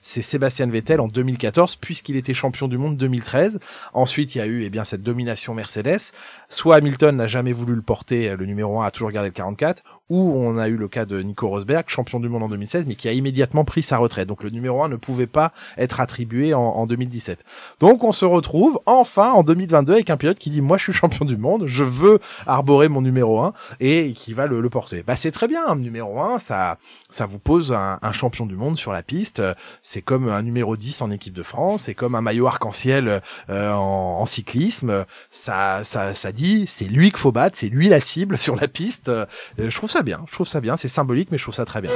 c'est 0.00 0.22
Sébastien 0.22 0.66
Vettel 0.66 1.00
en 1.00 1.08
2014, 1.08 1.76
puisqu'il 1.76 2.16
était 2.16 2.34
champion 2.34 2.68
du 2.68 2.78
monde 2.78 2.96
2013. 2.96 3.60
Ensuite, 3.92 4.34
il 4.34 4.38
y 4.38 4.40
a 4.40 4.46
eu 4.46 4.64
eh 4.64 4.70
bien 4.70 4.84
cette 4.84 5.02
domination 5.02 5.54
Mercedes. 5.54 6.12
Soit 6.48 6.76
Hamilton 6.76 7.16
n'a 7.16 7.26
jamais 7.26 7.52
voulu 7.52 7.74
le 7.74 7.82
porter, 7.82 8.36
le 8.36 8.46
numéro 8.46 8.80
1 8.80 8.86
a 8.86 8.90
toujours 8.90 9.10
gardé 9.10 9.28
le 9.28 9.34
44, 9.34 9.82
ou 10.10 10.18
on 10.18 10.58
a 10.58 10.68
eu 10.68 10.76
le 10.76 10.88
cas 10.88 11.06
de 11.06 11.20
Nico 11.22 11.48
Rosberg, 11.48 11.84
champion 11.88 12.20
du 12.20 12.28
monde 12.28 12.42
en 12.42 12.48
2016, 12.48 12.84
mais 12.86 12.94
qui 12.94 13.08
a 13.08 13.12
immédiatement 13.12 13.64
pris 13.64 13.82
sa 13.82 13.96
retraite. 13.96 14.28
Donc 14.28 14.42
le 14.42 14.50
numéro 14.50 14.82
1 14.82 14.88
ne 14.88 14.96
pouvait 14.96 15.26
pas 15.26 15.52
être 15.78 16.00
attribué 16.00 16.52
en, 16.52 16.60
en 16.60 16.86
2017. 16.86 17.44
Donc 17.80 18.04
on 18.04 18.12
se 18.12 18.24
retrouve 18.24 18.80
enfin 18.86 19.32
en 19.32 19.42
2022 19.42 19.94
avec 19.94 20.10
un 20.10 20.16
pilote 20.16 20.38
qui 20.38 20.50
dit 20.50 20.60
moi 20.60 20.76
je 20.76 20.84
suis 20.84 20.92
champion 20.92 21.24
du 21.24 21.36
monde, 21.36 21.66
je 21.66 21.84
veux 21.84 22.18
arborer 22.46 22.88
mon 22.88 23.00
numéro 23.00 23.40
1 23.40 23.54
et 23.80 24.12
qui 24.12 24.34
va 24.34 24.46
le, 24.46 24.60
le 24.60 24.70
porter. 24.70 25.02
Bah 25.02 25.16
c'est 25.16 25.30
très 25.30 25.48
bien, 25.48 25.66
un 25.66 25.76
numéro 25.76 26.20
1, 26.20 26.38
ça 26.38 26.78
ça 27.08 27.26
vous 27.26 27.38
pose 27.38 27.72
un, 27.72 27.98
un 28.02 28.12
champion 28.12 28.46
du 28.46 28.56
monde 28.56 28.76
sur 28.76 28.92
la 28.92 29.02
piste, 29.02 29.42
c'est 29.80 30.02
comme 30.02 30.28
un 30.28 30.42
numéro 30.42 30.76
10 30.76 31.02
en 31.02 31.10
équipe 31.10 31.34
de 31.34 31.42
France, 31.42 31.84
c'est 31.84 31.94
comme 31.94 32.14
un 32.14 32.20
maillot 32.20 32.46
arc-en-ciel 32.46 33.22
euh, 33.48 33.72
en, 33.72 34.18
en 34.20 34.26
cyclisme, 34.26 35.06
ça 35.30 35.82
ça 35.82 36.14
ça 36.14 36.32
dit 36.32 36.66
c'est 36.66 36.84
lui 36.84 37.10
qu'il 37.10 37.18
faut 37.18 37.32
battre, 37.32 37.56
c'est 37.56 37.68
lui 37.68 37.88
la 37.88 38.00
cible 38.00 38.36
sur 38.36 38.56
la 38.56 38.68
piste. 38.68 39.08
Euh, 39.08 39.26
je 39.58 39.74
trouve 39.74 39.90
ça 39.90 40.02
bien, 40.04 40.20
je 40.28 40.32
trouve 40.32 40.46
ça 40.48 40.60
bien, 40.60 40.76
c'est 40.76 40.88
symbolique 40.88 41.28
mais 41.32 41.38
je 41.38 41.42
trouve 41.44 41.54
ça 41.54 41.64
très 41.64 41.80
bien. 41.80 41.90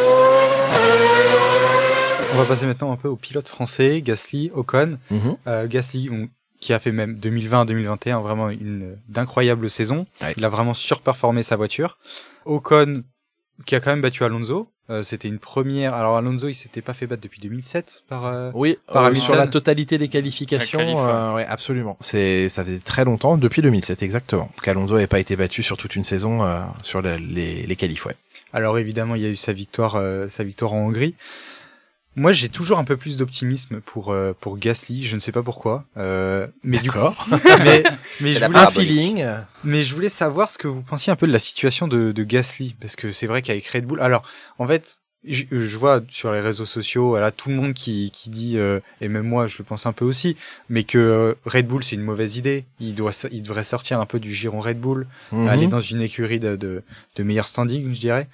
On 2.34 2.36
va 2.36 2.44
passer 2.44 2.66
maintenant 2.66 2.92
un 2.92 2.96
peu 2.96 3.08
aux 3.08 3.16
pilotes 3.16 3.48
français, 3.48 4.02
Gasly, 4.02 4.50
Ocon. 4.54 4.98
Euh, 5.46 5.66
Gasly, 5.66 6.08
on- 6.12 6.28
qui 6.60 6.72
a 6.72 6.78
fait 6.80 6.90
même 6.92 7.14
2020-2021 7.20 8.20
vraiment 8.20 8.50
une 8.50 8.96
d'incroyables 9.08 9.70
saisons. 9.70 10.06
Ouais. 10.20 10.34
Il 10.36 10.44
a 10.44 10.48
vraiment 10.48 10.74
surperformé 10.74 11.42
sa 11.44 11.54
voiture. 11.56 11.98
Ocon, 12.44 13.04
qui 13.66 13.74
a 13.74 13.80
quand 13.80 13.90
même 13.90 14.00
battu 14.02 14.24
Alonso. 14.24 14.68
Euh, 14.90 15.02
C'était 15.02 15.28
une 15.28 15.38
première. 15.38 15.92
Alors 15.94 16.16
Alonso, 16.16 16.48
il 16.48 16.54
s'était 16.54 16.80
pas 16.80 16.94
fait 16.94 17.06
battre 17.06 17.20
depuis 17.22 17.40
2007 17.42 18.04
par. 18.08 18.24
euh, 18.26 18.50
Oui, 18.54 18.78
Par 18.86 19.04
euh, 19.06 19.14
sur 19.14 19.34
la 19.36 19.46
totalité 19.46 19.98
des 19.98 20.08
qualifications, 20.08 20.78
ouais. 20.78 20.94
euh, 20.96 21.34
ouais, 21.34 21.44
absolument. 21.46 21.96
C'est, 22.00 22.48
ça 22.48 22.64
fait 22.64 22.78
très 22.82 23.04
longtemps, 23.04 23.36
depuis 23.36 23.60
2007 23.60 24.02
exactement, 24.02 24.50
qu'Alonso 24.62 24.94
n'avait 24.94 25.06
pas 25.06 25.20
été 25.20 25.36
battu 25.36 25.62
sur 25.62 25.76
toute 25.76 25.94
une 25.96 26.04
saison 26.04 26.42
euh, 26.42 26.60
sur 26.82 27.02
les, 27.02 27.18
les, 27.18 27.66
les 27.66 27.76
qualifs. 27.76 28.06
Ouais. 28.06 28.16
Alors 28.54 28.78
évidemment, 28.78 29.14
il 29.14 29.20
y 29.22 29.26
a 29.26 29.28
eu 29.28 29.36
sa 29.36 29.52
victoire, 29.52 29.96
euh, 29.96 30.28
sa 30.28 30.42
victoire 30.42 30.72
en 30.72 30.86
Hongrie. 30.86 31.14
Moi, 32.16 32.32
j'ai 32.32 32.48
toujours 32.48 32.78
un 32.78 32.84
peu 32.84 32.96
plus 32.96 33.16
d'optimisme 33.16 33.80
pour 33.80 34.10
euh, 34.10 34.32
pour 34.40 34.58
Gasly. 34.58 35.04
Je 35.04 35.14
ne 35.14 35.20
sais 35.20 35.30
pas 35.30 35.42
pourquoi. 35.44 35.84
Euh, 35.96 36.48
mais 36.64 36.78
du 36.78 36.90
coup, 36.90 36.96
D'accord. 36.98 37.26
mais 37.64 37.84
mais 38.20 38.34
je 38.34 38.40
la 38.40 38.48
voulais 38.48 38.58
Un 38.58 38.66
feeling. 38.70 39.26
Mais 39.62 39.84
je 39.84 39.94
voulais 39.94 40.08
savoir 40.08 40.50
ce 40.50 40.58
que 40.58 40.66
vous 40.66 40.82
pensiez 40.82 41.12
un 41.12 41.16
peu 41.16 41.28
de 41.28 41.32
la 41.32 41.38
situation 41.38 41.86
de, 41.86 42.10
de 42.10 42.24
Gasly, 42.24 42.74
parce 42.80 42.96
que 42.96 43.12
c'est 43.12 43.26
vrai 43.28 43.40
qu'avec 43.42 43.66
Red 43.68 43.84
Bull, 43.86 44.00
alors 44.00 44.22
en 44.58 44.66
fait, 44.66 44.98
je, 45.24 45.44
je 45.50 45.76
vois 45.76 46.00
sur 46.08 46.32
les 46.32 46.40
réseaux 46.40 46.64
sociaux, 46.66 47.10
voilà, 47.10 47.30
tout 47.30 47.50
le 47.50 47.54
monde 47.56 47.74
qui, 47.74 48.10
qui 48.12 48.30
dit, 48.30 48.58
euh, 48.58 48.80
et 49.00 49.06
même 49.08 49.26
moi 49.26 49.46
je 49.46 49.58
le 49.58 49.64
pense 49.64 49.84
un 49.86 49.92
peu 49.92 50.04
aussi, 50.04 50.36
mais 50.68 50.82
que 50.84 50.98
euh, 50.98 51.34
Red 51.44 51.66
Bull 51.68 51.84
c'est 51.84 51.94
une 51.96 52.02
mauvaise 52.02 52.36
idée. 52.36 52.64
Il 52.80 52.94
doit, 52.96 53.12
so- 53.12 53.28
il 53.30 53.42
devrait 53.42 53.64
sortir 53.64 54.00
un 54.00 54.06
peu 54.06 54.18
du 54.18 54.32
giron 54.32 54.60
Red 54.60 54.80
Bull, 54.80 55.06
Mhm. 55.32 55.48
aller 55.48 55.66
dans 55.68 55.80
une 55.80 56.00
écurie 56.02 56.40
de, 56.40 56.56
de, 56.56 56.82
de 57.16 57.22
meilleur 57.22 57.46
standing, 57.46 57.94
je 57.94 58.00
dirais. 58.00 58.28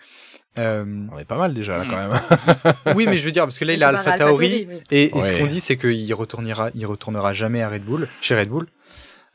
Euh, 0.59 0.85
On 1.13 1.19
est 1.19 1.25
pas 1.25 1.37
mal 1.39 1.53
déjà 1.55 1.79
là 1.79 1.85
Mm. 1.85 1.91
quand 1.91 1.97
même. 1.97 2.97
oui, 2.97 3.07
mais 3.09 3.17
je 3.17 3.25
veux 3.25 3.33
dire 3.33 3.45
parce 3.45 3.59
que 3.59 3.65
là 3.65 3.73
il 3.75 3.83
a 3.83 3.89
Alpha 3.89 4.17
Tauri, 4.19 4.67
oui. 4.69 4.81
et, 4.91 5.17
et 5.17 5.21
ce 5.21 5.33
qu'on 5.33 5.47
dit, 5.47 5.61
c'est 5.61 5.77
qu'il 5.77 6.13
retournera, 6.15 6.71
il 6.75 6.87
retournera 6.87 7.33
jamais 7.33 7.63
à 7.63 7.69
Red 7.69 7.85
Bull, 7.85 8.09
chez 8.21 8.37
Red 8.39 8.49
Bull. 8.49 8.67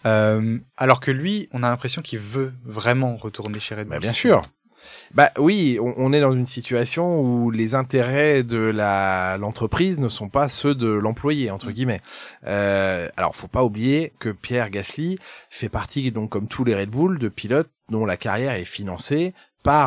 Euh, 0.05 0.57
alors 0.77 1.01
que 1.01 1.11
lui, 1.11 1.49
on 1.51 1.61
a 1.61 1.69
l'impression 1.69 2.01
qu'il 2.01 2.19
veut 2.19 2.53
vraiment 2.63 3.17
retourner 3.17 3.59
chez 3.59 3.75
Red 3.75 3.87
Bull. 3.87 3.95
Bah, 3.95 3.99
bien 3.99 4.13
sûr. 4.13 4.43
Bah 5.13 5.31
oui, 5.37 5.77
on, 5.81 5.93
on 5.97 6.13
est 6.13 6.21
dans 6.21 6.31
une 6.31 6.45
situation 6.45 7.19
où 7.19 7.51
les 7.51 7.75
intérêts 7.75 8.43
de 8.43 8.57
la 8.59 9.37
l'entreprise 9.37 9.99
ne 9.99 10.07
sont 10.07 10.29
pas 10.29 10.47
ceux 10.49 10.73
de 10.73 10.87
l'employé 10.87 11.51
entre 11.51 11.71
guillemets. 11.71 12.01
Euh, 12.47 13.09
alors 13.17 13.35
faut 13.35 13.47
pas 13.47 13.63
oublier 13.63 14.13
que 14.19 14.29
Pierre 14.29 14.69
Gasly 14.69 15.17
fait 15.49 15.67
partie 15.69 16.11
donc 16.11 16.29
comme 16.29 16.47
tous 16.47 16.63
les 16.63 16.75
Red 16.75 16.89
Bull 16.91 17.19
de 17.19 17.27
pilotes 17.27 17.69
dont 17.89 18.05
la 18.05 18.17
carrière 18.17 18.53
est 18.53 18.65
financée 18.65 19.33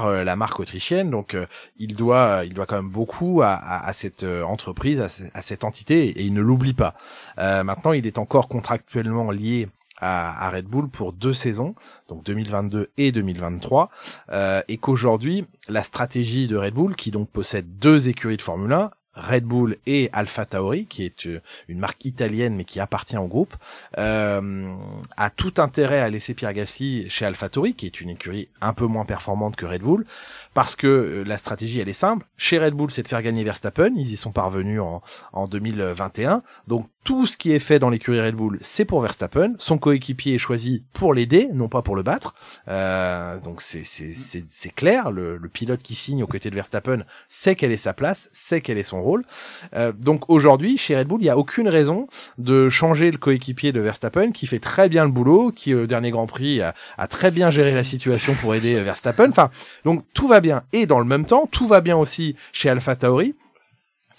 euh, 0.07 0.25
la 0.25 0.37
marque 0.37 0.61
autrichienne, 0.61 1.11
donc 1.11 1.35
euh, 1.35 1.47
il 1.77 1.95
doit 1.97 2.43
il 2.45 2.55
doit 2.55 2.67
quand 2.67 2.77
même 2.77 2.89
beaucoup 2.91 3.43
à, 3.43 3.49
à, 3.53 3.87
à 3.87 3.93
cette 3.93 4.23
euh, 4.23 4.43
entreprise, 4.45 5.01
à, 5.01 5.09
ce- 5.09 5.25
à 5.35 5.43
cette 5.43 5.65
entité, 5.65 6.07
et 6.09 6.23
il 6.23 6.33
ne 6.35 6.41
l'oublie 6.41 6.73
pas. 6.75 6.95
Euh, 7.39 7.65
maintenant, 7.65 7.93
il 7.93 8.07
est 8.07 8.19
encore 8.19 8.49
contractuellement 8.49 9.31
lié 9.31 9.69
à, 9.99 10.47
à 10.47 10.51
Red 10.51 10.67
Bull 10.67 10.89
pour 10.89 11.13
deux 11.13 11.33
saisons, 11.35 11.75
donc 12.09 12.23
2022 12.25 12.91
et 12.97 13.13
2023, 13.13 13.91
euh, 14.31 14.63
et 14.69 14.77
qu'aujourd'hui, 14.79 15.47
la 15.69 15.83
stratégie 15.83 16.47
de 16.49 16.57
Red 16.57 16.75
Bull, 16.75 16.95
qui 16.97 17.11
donc 17.11 17.29
possède 17.31 17.79
deux 17.79 18.09
écuries 18.09 18.37
de 18.37 18.43
Formule 18.43 18.73
1, 18.73 18.91
Red 19.15 19.45
Bull 19.45 19.77
et 19.87 20.09
Alpha 20.13 20.47
Tauri, 20.47 20.87
qui 20.87 21.05
est 21.05 21.27
euh, 21.27 21.41
une 21.69 21.79
marque 21.79 22.05
italienne 22.05 22.55
mais 22.57 22.65
qui 22.65 22.81
appartient 22.81 23.17
au 23.17 23.29
groupe, 23.29 23.55
euh, 23.99 24.75
a 25.17 25.31
tout 25.31 25.55
intérêt 25.59 26.01
à 26.01 26.09
laisser 26.09 26.35
Pierre 26.35 26.55
Gasly 26.55 27.09
chez 27.11 27.27
Alpha 27.27 27.49
Tauri, 27.49 27.75
qui 27.75 27.87
est 27.87 28.01
une 28.01 28.11
écurie 28.11 28.49
un 28.61 28.73
peu 28.73 28.87
moins 28.87 29.05
performante 29.05 29.57
que 29.57 29.67
Red 29.67 29.83
Bull, 29.83 30.07
parce 30.55 30.77
que 30.77 30.87
euh, 30.87 31.25
la 31.25 31.37
stratégie 31.37 31.81
elle 31.81 31.89
est 31.89 31.93
simple. 31.93 32.27
Chez 32.37 32.59
Red 32.59 32.75
Bull, 32.75 32.91
c'est 32.91 33.03
de 33.03 33.09
faire 33.09 33.23
gagner 33.23 33.45
Verstappen, 33.45 33.93
ils 33.97 34.13
y 34.13 34.17
sont 34.17 34.33
parvenus 34.33 34.81
en, 34.81 35.03
en 35.33 35.47
2021, 35.47 36.43
donc 36.67 36.87
tout 37.05 37.27
ce 37.27 37.37
qui 37.37 37.53
est 37.53 37.59
fait 37.59 37.79
dans 37.79 37.91
l'écurie 37.91 38.21
Red 38.21 38.37
Bull, 38.37 38.59
c'est 38.61 38.85
pour 38.85 39.01
Verstappen. 39.01 39.55
Son 39.59 39.77
coéquipier 39.77 40.35
est 40.35 40.39
choisi 40.39 40.85
pour 40.93 41.15
l'aider, 41.15 41.49
non 41.53 41.69
pas 41.69 41.83
pour 41.83 41.97
le 41.97 42.03
battre. 42.03 42.35
Euh, 42.69 43.41
donc 43.41 43.61
c'est 43.61 43.85
c'est 43.85 44.15
c'est 44.15 44.71
clair. 44.71 45.11
Le, 45.11 45.37
le 45.37 45.49
pilote 45.49 45.83
qui 45.83 45.97
signe 45.97 46.23
aux 46.23 46.29
côtés 46.29 46.51
de 46.51 46.55
Verstappen 46.55 47.03
sait 47.29 47.57
quelle 47.57 47.73
est 47.73 47.77
sa 47.77 47.93
place, 47.93 48.31
sait 48.33 48.61
quel 48.61 48.79
est 48.79 48.85
son 48.85 49.02
Euh, 49.75 49.93
donc 49.97 50.29
aujourd'hui, 50.29 50.79
chez 50.79 50.97
Red 50.97 51.09
Bull, 51.09 51.21
il 51.21 51.25
n'y 51.25 51.31
a 51.31 51.39
aucune 51.39 51.69
raison 51.69 52.07
de 52.39 52.69
changer 52.69 53.11
le 53.11 53.19
coéquipier 53.19 53.73
de 53.73 53.81
Verstappen, 53.81 54.31
qui 54.31 54.47
fait 54.47 54.59
très 54.59 54.89
bien 54.89 55.05
le 55.05 55.11
boulot, 55.11 55.53
qui 55.55 55.75
au 55.75 55.87
dernier 55.87 56.11
Grand 56.11 56.27
Prix 56.27 56.61
a, 56.61 56.75
a 56.99 57.07
très 57.07 57.31
bien 57.31 57.51
géré 57.51 57.75
la 57.75 57.85
situation 57.85 58.35
pour 58.35 58.55
aider 58.55 58.81
Verstappen. 58.81 59.29
Enfin, 59.29 59.51
donc 59.85 60.05
tout 60.15 60.29
va 60.29 60.41
bien. 60.41 60.63
Et 60.73 60.87
dans 60.87 60.99
le 60.99 61.05
même 61.05 61.25
temps, 61.25 61.49
tout 61.51 61.67
va 61.67 61.81
bien 61.81 61.97
aussi 61.97 62.37
chez 62.53 62.69
Alpha 62.69 62.97
Tauri 62.97 63.35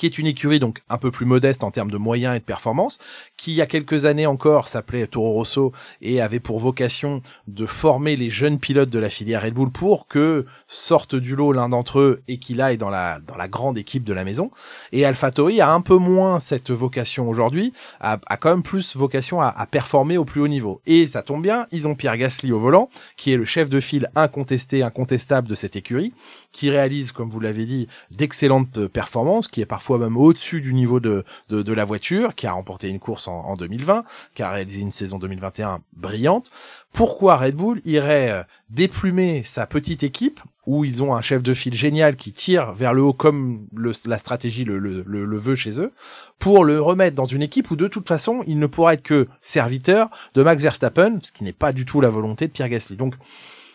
qui 0.03 0.07
est 0.07 0.17
une 0.17 0.27
écurie 0.27 0.59
donc 0.59 0.81
un 0.89 0.97
peu 0.97 1.11
plus 1.11 1.25
modeste 1.25 1.63
en 1.63 1.71
termes 1.71 1.89
de 1.89 1.95
moyens 1.95 2.35
et 2.35 2.39
de 2.39 2.43
performance, 2.43 2.99
qui 3.37 3.51
il 3.51 3.55
y 3.55 3.61
a 3.61 3.65
quelques 3.65 4.03
années 4.03 4.25
encore 4.25 4.67
s'appelait 4.67 5.07
Toro 5.07 5.31
Rosso 5.31 5.71
et 6.01 6.19
avait 6.19 6.41
pour 6.41 6.59
vocation 6.59 7.21
de 7.47 7.65
former 7.65 8.17
les 8.17 8.29
jeunes 8.29 8.59
pilotes 8.59 8.89
de 8.89 8.99
la 8.99 9.09
filière 9.09 9.43
Red 9.43 9.53
Bull 9.53 9.71
pour 9.71 10.07
que 10.07 10.45
sorte 10.67 11.15
du 11.15 11.37
lot 11.37 11.53
l'un 11.53 11.69
d'entre 11.69 11.99
eux 11.99 12.21
et 12.27 12.37
qu'il 12.37 12.59
aille 12.59 12.77
dans 12.77 12.89
la 12.89 13.21
dans 13.25 13.37
la 13.37 13.47
grande 13.47 13.77
équipe 13.77 14.03
de 14.03 14.11
la 14.11 14.25
maison. 14.25 14.51
Et 14.91 15.05
AlphaTauri 15.05 15.61
a 15.61 15.71
un 15.71 15.79
peu 15.79 15.95
moins 15.95 16.41
cette 16.41 16.71
vocation 16.71 17.29
aujourd'hui, 17.29 17.71
a, 18.01 18.19
a 18.27 18.35
quand 18.35 18.49
même 18.49 18.61
plus 18.61 18.97
vocation 18.97 19.39
à, 19.39 19.47
à 19.47 19.65
performer 19.67 20.17
au 20.17 20.25
plus 20.25 20.41
haut 20.41 20.49
niveau. 20.49 20.81
Et 20.85 21.07
ça 21.07 21.23
tombe 21.23 21.41
bien, 21.41 21.65
ils 21.71 21.87
ont 21.87 21.95
Pierre 21.95 22.17
Gasly 22.17 22.51
au 22.51 22.59
volant, 22.59 22.89
qui 23.15 23.31
est 23.31 23.37
le 23.37 23.45
chef 23.45 23.69
de 23.69 23.79
file 23.79 24.09
incontesté, 24.15 24.83
incontestable 24.83 25.47
de 25.47 25.55
cette 25.55 25.77
écurie, 25.77 26.13
qui 26.53 26.69
réalise, 26.69 27.11
comme 27.11 27.29
vous 27.29 27.41
l'avez 27.41 27.65
dit, 27.65 27.89
d'excellentes 28.11 28.77
euh, 28.77 28.87
performances, 28.87 29.49
qui 29.49 29.59
est 29.59 29.65
parfois 29.65 29.97
même 29.97 30.15
au-dessus 30.15 30.61
du 30.61 30.73
niveau 30.73 31.01
de, 31.01 31.25
de, 31.49 31.61
de 31.61 31.73
la 31.73 31.83
voiture, 31.83 32.35
qui 32.35 32.47
a 32.47 32.53
remporté 32.53 32.87
une 32.87 32.99
course 32.99 33.27
en, 33.27 33.33
en 33.33 33.55
2020, 33.55 34.05
qui 34.35 34.43
a 34.43 34.49
réalisé 34.51 34.79
une 34.81 34.91
saison 34.91 35.19
2021 35.19 35.81
brillante. 35.97 36.51
Pourquoi 36.93 37.37
Red 37.37 37.55
Bull 37.55 37.81
irait 37.85 38.29
euh, 38.31 38.43
déplumer 38.69 39.41
sa 39.43 39.65
petite 39.65 40.03
équipe, 40.03 40.39
où 40.65 40.85
ils 40.85 41.03
ont 41.03 41.13
un 41.13 41.21
chef 41.21 41.43
de 41.43 41.53
file 41.53 41.73
génial 41.73 42.15
qui 42.15 42.31
tire 42.31 42.71
vers 42.71 42.93
le 42.93 43.01
haut 43.01 43.11
comme 43.13 43.65
le- 43.75 43.91
la 44.05 44.17
stratégie 44.17 44.63
le, 44.63 44.77
le, 44.77 45.03
le, 45.05 45.37
veut 45.37 45.55
chez 45.55 45.81
eux, 45.81 45.91
pour 46.39 46.63
le 46.63 46.79
remettre 46.79 47.15
dans 47.15 47.25
une 47.25 47.41
équipe 47.41 47.69
où 47.71 47.75
de 47.75 47.87
toute 47.87 48.07
façon 48.07 48.43
il 48.47 48.59
ne 48.59 48.67
pourra 48.67 48.93
être 48.93 49.01
que 49.03 49.27
serviteur 49.41 50.09
de 50.35 50.43
Max 50.43 50.61
Verstappen, 50.61 51.17
ce 51.21 51.31
qui 51.33 51.43
n'est 51.43 51.51
pas 51.51 51.73
du 51.73 51.83
tout 51.83 51.99
la 51.99 52.09
volonté 52.09 52.47
de 52.47 52.51
Pierre 52.53 52.69
Gasly. 52.69 52.95
Donc 52.95 53.15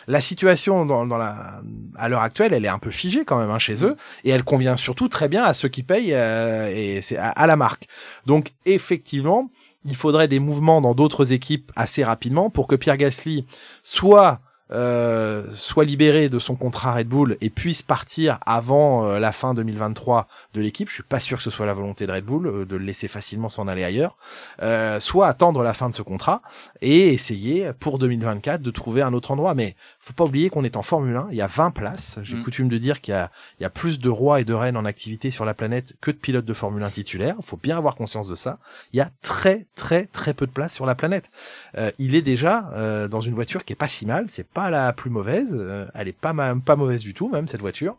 la 0.09 0.21
situation 0.23 0.87
dans, 0.87 1.07
dans 1.07 1.19
la, 1.19 1.61
à 1.97 2.09
l'heure 2.09 2.23
actuelle, 2.23 2.55
elle 2.55 2.65
est 2.65 2.69
un 2.69 2.79
peu 2.79 2.91
figée 2.91 3.25
quand 3.25 3.39
même 3.39 3.51
hein, 3.51 3.59
chez 3.59 3.85
eux, 3.85 3.97
et 4.25 4.31
elle 4.31 4.43
convient 4.43 4.77
surtout 4.77 5.09
très 5.09 5.29
bien 5.29 5.45
à 5.45 5.55
ceux 5.55 5.69
qui 5.69 5.83
payent 5.83 6.15
euh, 6.15 6.73
et 6.75 7.03
c'est 7.03 7.19
à, 7.19 7.29
à 7.29 7.47
la 7.47 7.57
marque. 7.57 7.87
Donc 8.27 8.55
effectivement, 8.65 9.51
il 9.85 9.95
faudrait 9.95 10.27
des 10.27 10.39
mouvements 10.41 10.81
dans 10.81 10.95
d'autres 10.95 11.33
équipes 11.33 11.71
assez 11.77 12.03
rapidement 12.03 12.51
pour 12.51 12.67
que 12.67 12.75
Pierre 12.75 12.97
Gasly 12.97 13.47
soit 13.83 14.41
euh, 14.71 15.45
soit 15.55 15.85
libéré 15.85 16.29
de 16.29 16.39
son 16.39 16.57
contrat 16.57 16.95
Red 16.95 17.09
Bull 17.09 17.37
et 17.41 17.51
puisse 17.51 17.83
partir 17.83 18.39
avant 18.47 19.05
euh, 19.05 19.19
la 19.19 19.33
fin 19.33 19.55
2023 19.55 20.27
de 20.55 20.61
l'équipe. 20.61 20.89
Je 20.89 20.95
suis 20.95 21.03
pas 21.03 21.21
sûr 21.21 21.39
que 21.39 21.43
ce 21.43 21.51
soit 21.51 21.67
la 21.67 21.75
volonté 21.75 22.07
de 22.07 22.13
Red 22.13 22.25
Bull 22.25 22.47
euh, 22.47 22.65
de 22.65 22.77
le 22.77 22.85
laisser 22.85 23.09
facilement 23.09 23.49
s'en 23.49 23.69
aller 23.69 23.85
ailleurs. 23.85 24.17
Euh, 24.63 25.01
soit 25.01 25.29
attendre 25.29 25.63
la 25.63 25.75
fin 25.75 25.89
de 25.89 25.95
ce 25.95 26.03
contrat 26.03 26.43
et 26.81 27.13
essayer 27.13 27.73
pour 27.79 27.99
2024 27.99 28.63
de 28.63 28.71
trouver 28.71 29.03
un 29.03 29.13
autre 29.13 29.31
endroit. 29.31 29.55
Mais 29.55 29.77
faut 30.01 30.15
pas 30.15 30.25
oublier 30.25 30.51
qu'on 30.51 30.65
est 30.65 30.77
en 30.77 30.83
Formule 30.83 31.17
1. 31.17 31.29
Il 31.31 31.37
y 31.37 31.43
a 31.43 31.47
20 31.47 31.71
places. 31.71 32.19
J'ai 32.23 32.39
Mm. 32.39 32.45
coutume 32.45 32.69
de 32.69 32.79
dire 32.79 33.01
qu'il 33.01 33.13
y 33.13 33.17
a, 33.17 33.31
il 33.59 33.63
y 33.63 33.67
a 33.67 33.71
plus 33.71 33.99
de 33.99 34.09
rois 34.09 34.41
et 34.41 34.45
de 34.45 34.55
reines 34.55 34.77
en 34.77 34.85
activité 34.85 35.31
sur 35.31 35.45
la 35.45 35.55
planète 35.55 35.95
que 36.01 36.11
de 36.11 36.17
pilotes 36.17 36.45
de 36.45 36.55
Formule 36.55 36.83
1 36.83 36.91
titulaires. 36.91 37.37
Faut 37.43 37.57
bien 37.57 37.77
avoir 37.77 37.95
conscience 37.95 38.29
de 38.29 38.35
ça. 38.35 38.59
Il 38.93 38.99
y 38.99 39.01
a 39.01 39.11
très 39.23 39.67
très 39.75 40.07
très 40.07 40.35
peu 40.35 40.47
de 40.47 40.53
place 40.53 40.75
sur 40.75 40.87
la 40.87 40.95
planète. 40.95 41.31
Euh, 41.77 41.91
il 41.99 42.15
est 42.15 42.23
déjà 42.23 42.71
euh, 42.73 43.09
dans 43.09 43.21
une 43.21 43.35
voiture 43.35 43.65
qui 43.65 43.73
est 43.73 43.77
pas 43.77 43.89
si 43.89 44.07
mal. 44.07 44.27
C'est 44.29 44.47
pas 44.59 44.71
la 44.71 44.93
plus 44.93 45.11
mauvaise. 45.11 45.55
euh, 45.57 45.87
elle 45.95 46.09
est 46.09 46.13
pas 46.13 46.33
mauvaise 46.33 47.01
du 47.01 47.15
tout 47.15 47.29
même 47.29 47.47
cette 47.47 47.61
voiture. 47.61 47.97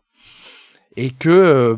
Et 0.98 1.12
que 1.12 1.30
euh, 1.30 1.78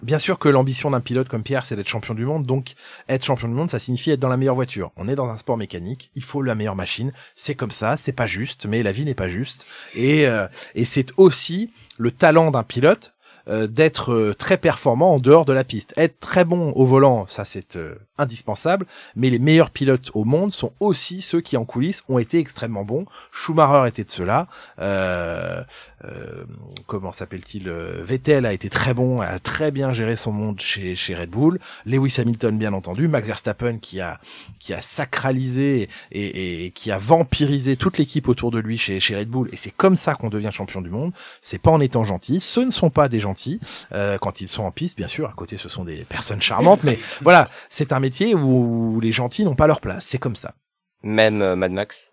Bien 0.00 0.18
sûr 0.18 0.38
que 0.38 0.48
l'ambition 0.48 0.92
d'un 0.92 1.00
pilote 1.00 1.28
comme 1.28 1.42
Pierre, 1.42 1.64
c'est 1.64 1.74
d'être 1.74 1.88
champion 1.88 2.14
du 2.14 2.24
monde. 2.24 2.46
Donc, 2.46 2.74
être 3.08 3.24
champion 3.24 3.48
du 3.48 3.54
monde, 3.54 3.68
ça 3.68 3.80
signifie 3.80 4.12
être 4.12 4.20
dans 4.20 4.28
la 4.28 4.36
meilleure 4.36 4.54
voiture. 4.54 4.92
On 4.96 5.08
est 5.08 5.16
dans 5.16 5.28
un 5.28 5.36
sport 5.36 5.56
mécanique. 5.56 6.12
Il 6.14 6.22
faut 6.22 6.40
la 6.40 6.54
meilleure 6.54 6.76
machine. 6.76 7.12
C'est 7.34 7.56
comme 7.56 7.72
ça. 7.72 7.96
C'est 7.96 8.12
pas 8.12 8.26
juste, 8.26 8.66
mais 8.66 8.84
la 8.84 8.92
vie 8.92 9.04
n'est 9.04 9.16
pas 9.16 9.28
juste. 9.28 9.66
Et, 9.96 10.28
euh, 10.28 10.46
et 10.76 10.84
c'est 10.84 11.10
aussi 11.16 11.72
le 11.98 12.12
talent 12.12 12.52
d'un 12.52 12.62
pilote 12.62 13.12
d'être 13.48 14.12
euh, 14.12 14.34
très 14.34 14.58
performant 14.58 15.14
en 15.14 15.18
dehors 15.18 15.44
de 15.44 15.52
la 15.52 15.64
piste. 15.64 15.94
Être 15.96 16.20
très 16.20 16.44
bon 16.44 16.72
au 16.72 16.84
volant, 16.84 17.26
ça 17.26 17.44
c'est 17.44 17.76
euh, 17.76 17.94
indispensable. 18.18 18.86
Mais 19.16 19.30
les 19.30 19.38
meilleurs 19.38 19.70
pilotes 19.70 20.10
au 20.14 20.24
monde 20.24 20.52
sont 20.52 20.72
aussi 20.80 21.22
ceux 21.22 21.40
qui 21.40 21.56
en 21.56 21.64
coulisses 21.64 22.04
ont 22.08 22.18
été 22.18 22.38
extrêmement 22.38 22.84
bons. 22.84 23.06
Schumacher 23.32 23.88
était 23.88 24.04
de 24.04 24.10
ceux-là. 24.10 24.48
Euh, 24.80 25.62
euh, 26.04 26.44
comment 26.86 27.12
s'appelle-t-il 27.12 27.68
euh, 27.68 28.02
Vettel 28.04 28.46
a 28.46 28.52
été 28.52 28.68
très 28.68 28.94
bon, 28.94 29.20
a 29.20 29.38
très 29.38 29.70
bien 29.70 29.92
géré 29.92 30.16
son 30.16 30.32
monde 30.32 30.60
chez, 30.60 30.94
chez 30.94 31.14
Red 31.14 31.30
Bull. 31.30 31.58
Lewis 31.86 32.16
Hamilton, 32.18 32.58
bien 32.58 32.72
entendu. 32.72 33.08
Max 33.08 33.26
Verstappen 33.26 33.78
qui 33.78 34.00
a 34.00 34.20
qui 34.58 34.74
a 34.74 34.82
sacralisé 34.82 35.88
et 36.12 36.72
qui 36.74 36.90
a 36.90 36.98
vampirisé 36.98 37.76
toute 37.76 37.98
l'équipe 37.98 38.28
autour 38.28 38.50
de 38.50 38.58
lui 38.58 38.76
chez, 38.76 39.00
chez 39.00 39.16
Red 39.16 39.28
Bull. 39.28 39.48
Et 39.52 39.56
c'est 39.56 39.70
comme 39.70 39.96
ça 39.96 40.14
qu'on 40.14 40.28
devient 40.28 40.50
champion 40.52 40.80
du 40.80 40.90
monde. 40.90 41.12
C'est 41.40 41.58
pas 41.58 41.70
en 41.70 41.80
étant 41.80 42.04
gentil. 42.04 42.40
Ce 42.40 42.60
ne 42.60 42.70
sont 42.70 42.90
pas 42.90 43.08
des 43.08 43.20
gentils 43.20 43.37
euh, 43.92 44.18
quand 44.18 44.40
ils 44.40 44.48
sont 44.48 44.64
en 44.64 44.70
piste, 44.70 44.96
bien 44.96 45.08
sûr. 45.08 45.28
À 45.28 45.32
côté, 45.32 45.56
ce 45.56 45.68
sont 45.68 45.84
des 45.84 46.04
personnes 46.04 46.40
charmantes, 46.40 46.84
mais 46.84 46.98
voilà, 47.22 47.48
c'est 47.68 47.92
un 47.92 48.00
métier 48.00 48.34
où 48.34 49.00
les 49.00 49.12
gentils 49.12 49.44
n'ont 49.44 49.54
pas 49.54 49.66
leur 49.66 49.80
place. 49.80 50.04
C'est 50.04 50.18
comme 50.18 50.36
ça. 50.36 50.54
Même 51.02 51.42
euh, 51.42 51.56
Mad 51.56 51.72
Max. 51.72 52.12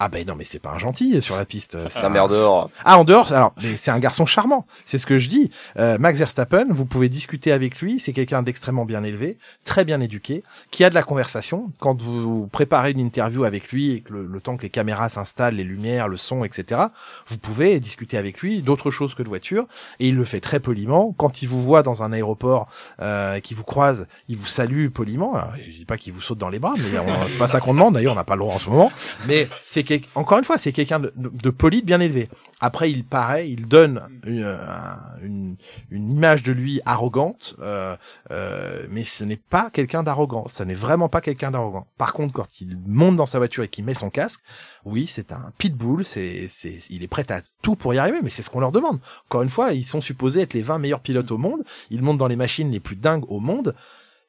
Ah 0.00 0.08
ben 0.08 0.24
non, 0.26 0.34
mais 0.36 0.44
c'est 0.44 0.58
pas 0.60 0.70
un 0.70 0.78
gentil 0.78 1.20
sur 1.22 1.36
la 1.36 1.44
piste. 1.44 1.76
c'est 1.88 2.00
Sa 2.00 2.06
un- 2.06 2.10
mère 2.10 2.28
dehors. 2.28 2.70
ah, 2.84 2.98
en 2.98 3.04
dehors, 3.04 3.32
alors, 3.32 3.52
mais 3.62 3.76
c'est 3.76 3.90
un 3.90 3.98
garçon 3.98 4.26
charmant. 4.26 4.66
C'est 4.84 4.98
ce 4.98 5.06
que 5.06 5.18
je 5.18 5.28
dis. 5.28 5.50
Euh, 5.76 5.98
Max 5.98 6.18
Verstappen, 6.18 6.66
vous 6.70 6.84
pouvez 6.84 7.08
discuter 7.08 7.50
avec 7.52 7.80
lui. 7.80 7.98
C'est 7.98 8.12
quelqu'un 8.12 8.42
d'extrêmement 8.42 8.84
bien 8.84 9.02
élevé, 9.02 9.38
très 9.64 9.84
bien 9.84 10.00
éduqué, 10.00 10.44
qui 10.70 10.84
a 10.84 10.90
de 10.90 10.94
la 10.94 11.02
conversation. 11.02 11.72
Quand 11.80 12.00
vous 12.00 12.46
préparez 12.46 12.92
une 12.92 13.00
interview 13.00 13.44
avec 13.44 13.70
lui 13.72 13.90
et 13.90 14.00
que 14.02 14.12
le, 14.12 14.26
le 14.26 14.40
temps 14.40 14.56
que 14.56 14.62
les 14.62 14.70
caméras 14.70 15.08
s'installent, 15.08 15.54
les 15.56 15.64
lumières, 15.64 16.06
le 16.08 16.16
son, 16.16 16.44
etc., 16.44 16.80
vous 17.26 17.38
pouvez 17.38 17.80
discuter 17.80 18.16
avec 18.18 18.38
lui 18.40 18.62
d'autres 18.62 18.90
choses 18.92 19.14
que 19.14 19.22
de 19.24 19.28
voiture. 19.28 19.66
Et 19.98 20.08
il 20.08 20.14
le 20.16 20.24
fait 20.24 20.40
très 20.40 20.60
poliment. 20.60 21.12
Quand 21.18 21.42
il 21.42 21.48
vous 21.48 21.60
voit 21.60 21.82
dans 21.82 22.02
un 22.04 22.12
aéroport, 22.12 22.68
euh, 23.02 23.40
qu'il 23.40 23.56
vous 23.56 23.64
croise, 23.64 24.06
il 24.28 24.36
vous 24.36 24.46
salue 24.46 24.88
poliment. 24.90 25.34
Alors, 25.34 25.52
je 25.56 25.76
dis 25.78 25.84
pas 25.84 25.96
qu'il 25.96 26.12
vous 26.12 26.20
saute 26.20 26.38
dans 26.38 26.50
les 26.50 26.58
bras, 26.60 26.74
mais 26.76 26.84
c'est 27.28 27.38
pas 27.38 27.46
ça 27.48 27.60
qu'on 27.60 27.74
demande. 27.74 27.94
D'ailleurs, 27.94 28.12
on 28.12 28.16
n'a 28.16 28.24
pas 28.24 28.34
le 28.36 28.40
droit 28.40 28.54
en 28.54 28.58
ce 28.58 28.70
moment. 28.70 28.92
Mais 29.26 29.48
c'est 29.66 29.82
quel- 29.88 30.02
encore 30.14 30.38
une 30.38 30.44
fois, 30.44 30.58
c'est 30.58 30.72
quelqu'un 30.72 31.00
de, 31.00 31.12
de, 31.16 31.30
de 31.32 31.50
poli, 31.50 31.80
de 31.80 31.86
bien 31.86 31.98
élevé. 32.00 32.28
Après, 32.60 32.90
il 32.90 33.04
paraît, 33.04 33.48
il 33.50 33.66
donne 33.66 34.02
une, 34.26 34.44
un- 34.44 34.98
une, 35.22 35.56
une 35.90 36.10
image 36.12 36.42
de 36.42 36.52
lui 36.52 36.80
arrogante, 36.84 37.56
euh, 37.60 37.96
euh, 38.30 38.84
mais 38.90 39.04
ce 39.04 39.24
n'est 39.24 39.36
pas 39.38 39.70
quelqu'un 39.70 40.02
d'arrogant. 40.02 40.46
Ce 40.48 40.62
n'est 40.62 40.74
vraiment 40.74 41.08
pas 41.08 41.20
quelqu'un 41.20 41.50
d'arrogant. 41.50 41.86
Par 41.96 42.12
contre, 42.12 42.32
quand 42.34 42.60
il 42.60 42.76
monte 42.86 43.16
dans 43.16 43.26
sa 43.26 43.38
voiture 43.38 43.64
et 43.64 43.68
qu'il 43.68 43.84
met 43.84 43.94
son 43.94 44.10
casque, 44.10 44.42
oui, 44.84 45.06
c'est 45.06 45.32
un 45.32 45.52
pitbull. 45.58 46.04
C'est, 46.04 46.48
c'est, 46.50 46.78
il 46.90 47.02
est 47.02 47.08
prêt 47.08 47.30
à 47.32 47.40
tout 47.62 47.74
pour 47.76 47.94
y 47.94 47.98
arriver, 47.98 48.18
mais 48.22 48.30
c'est 48.30 48.42
ce 48.42 48.50
qu'on 48.50 48.60
leur 48.60 48.72
demande. 48.72 48.98
Encore 49.28 49.42
une 49.42 49.50
fois, 49.50 49.72
ils 49.72 49.84
sont 49.84 50.00
supposés 50.00 50.42
être 50.42 50.54
les 50.54 50.62
20 50.62 50.78
meilleurs 50.78 51.00
pilotes 51.00 51.30
au 51.30 51.38
monde. 51.38 51.62
Ils 51.90 52.02
montent 52.02 52.18
dans 52.18 52.28
les 52.28 52.36
machines 52.36 52.70
les 52.70 52.80
plus 52.80 52.96
dingues 52.96 53.24
au 53.30 53.40
monde 53.40 53.74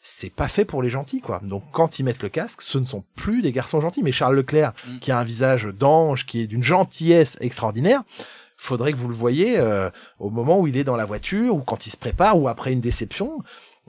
c'est 0.01 0.29
pas 0.29 0.47
fait 0.47 0.65
pour 0.65 0.81
les 0.81 0.89
gentils, 0.89 1.19
quoi. 1.21 1.39
Donc, 1.43 1.63
quand 1.71 1.99
ils 1.99 2.03
mettent 2.03 2.23
le 2.23 2.29
casque, 2.29 2.61
ce 2.61 2.77
ne 2.77 2.83
sont 2.85 3.03
plus 3.15 3.41
des 3.41 3.51
garçons 3.51 3.81
gentils. 3.81 4.01
Mais 4.03 4.11
Charles 4.13 4.35
Leclerc, 4.35 4.73
Mm. 4.87 4.99
qui 4.99 5.11
a 5.11 5.19
un 5.19 5.23
visage 5.23 5.65
d'ange, 5.65 6.25
qui 6.25 6.41
est 6.41 6.47
d'une 6.47 6.63
gentillesse 6.63 7.37
extraordinaire, 7.41 8.03
faudrait 8.57 8.91
que 8.91 8.97
vous 8.97 9.07
le 9.07 9.13
voyez 9.13 9.57
euh, 9.59 9.89
au 10.19 10.29
moment 10.29 10.59
où 10.59 10.67
il 10.67 10.77
est 10.77 10.83
dans 10.83 10.95
la 10.97 11.05
voiture, 11.05 11.55
ou 11.55 11.59
quand 11.61 11.85
il 11.85 11.89
se 11.91 11.97
prépare, 11.97 12.39
ou 12.39 12.47
après 12.47 12.71
une 12.73 12.81
déception. 12.81 13.39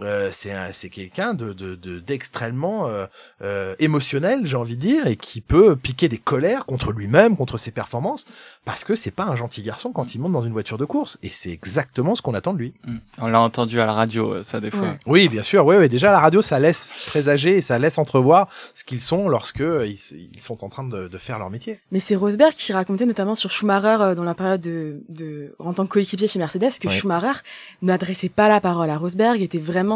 Euh, 0.03 0.29
c'est 0.33 0.53
un- 0.53 0.73
c'est 0.73 0.89
quelqu'un 0.89 1.35
de 1.35 1.53
de- 1.53 1.75
de- 1.75 1.99
d'extrêmement 1.99 2.87
euh, 2.87 3.07
euh, 3.43 3.75
émotionnel, 3.79 4.41
j'ai 4.47 4.57
envie 4.57 4.77
de 4.77 4.81
dire, 4.81 5.07
et 5.07 5.17
qui 5.17 5.41
peut 5.41 5.77
piquer 5.77 6.09
des 6.09 6.19
colères 6.19 6.65
contre 6.67 6.93
lui-même, 6.93 7.37
contre 7.37 7.59
ses 7.59 7.71
performances, 7.71 8.27
parce 8.65 8.85
que 8.85 8.95
c'est 8.97 9.11
pas 9.11 9.25
un 9.25 9.37
gentil 9.37 9.63
garçon 9.63 9.93
quand 9.93 10.15
il 10.15 10.21
monte 10.21 10.33
dans 10.33 10.45
une 10.45 10.53
voiture 10.53 10.79
de 10.79 10.85
course. 10.85 11.19
Et 11.23 11.31
c'est 11.31 11.51
exactement 11.51 12.15
ce 12.15 12.23
qu'on 12.23 12.35
attend 12.35 12.53
de 12.55 12.59
lui. 12.59 12.73
Mm. 12.85 12.97
On 13.19 13.27
l'a 13.27 13.41
entendu 13.41 13.81
à 13.81 13.87
la 13.87 13.93
radio, 13.93 14.35
euh, 14.35 14.43
ça 14.43 14.61
des 14.61 14.71
fois. 14.71 14.81
Ouais. 14.89 14.99
Oui, 15.07 15.29
bien 15.29 15.43
sûr. 15.43 15.67
Oui, 15.67 15.77
oui. 15.77 15.89
Déjà, 15.89 16.11
à 16.11 16.13
la 16.13 16.21
radio, 16.21 16.41
ça 16.43 16.59
laisse 16.59 16.93
présager 17.09 17.57
et 17.59 17.63
ça 17.63 17.79
laisse 17.79 17.99
entrevoir 17.99 18.49
ce 18.75 18.85
qu'ils 18.85 19.01
sont 19.01 19.29
lorsque 19.29 19.61
euh, 19.61 19.87
ils, 19.87 20.31
ils 20.35 20.41
sont 20.41 20.65
en 20.65 20.69
train 20.69 20.85
de, 20.85 21.09
de 21.09 21.19
faire 21.19 21.39
leur 21.39 21.51
métier. 21.51 21.81
Mais 21.91 22.01
c'est 22.01 22.17
Rosberg 22.17 22.53
qui 22.55 22.73
racontait 22.73 23.07
notamment 23.07 23.35
sur 23.35 23.51
Schumacher 23.51 24.15
dans 24.15 24.25
la 24.25 24.35
période 24.35 24.61
de, 24.61 25.01
de 25.09 25.55
en 25.59 25.73
tant 25.73 25.85
que 25.87 25.91
coéquipier 25.93 26.29
chez 26.29 26.39
Mercedes 26.39 26.79
que 26.81 26.89
Oui. 26.89 26.95
Schumacher 26.95 27.41
n'adressait 27.83 28.29
pas 28.29 28.49
la 28.49 28.61
parole 28.61 28.89
à 28.91 28.97
Rosberg, 28.99 29.41
était 29.43 29.59
vraiment 29.59 29.90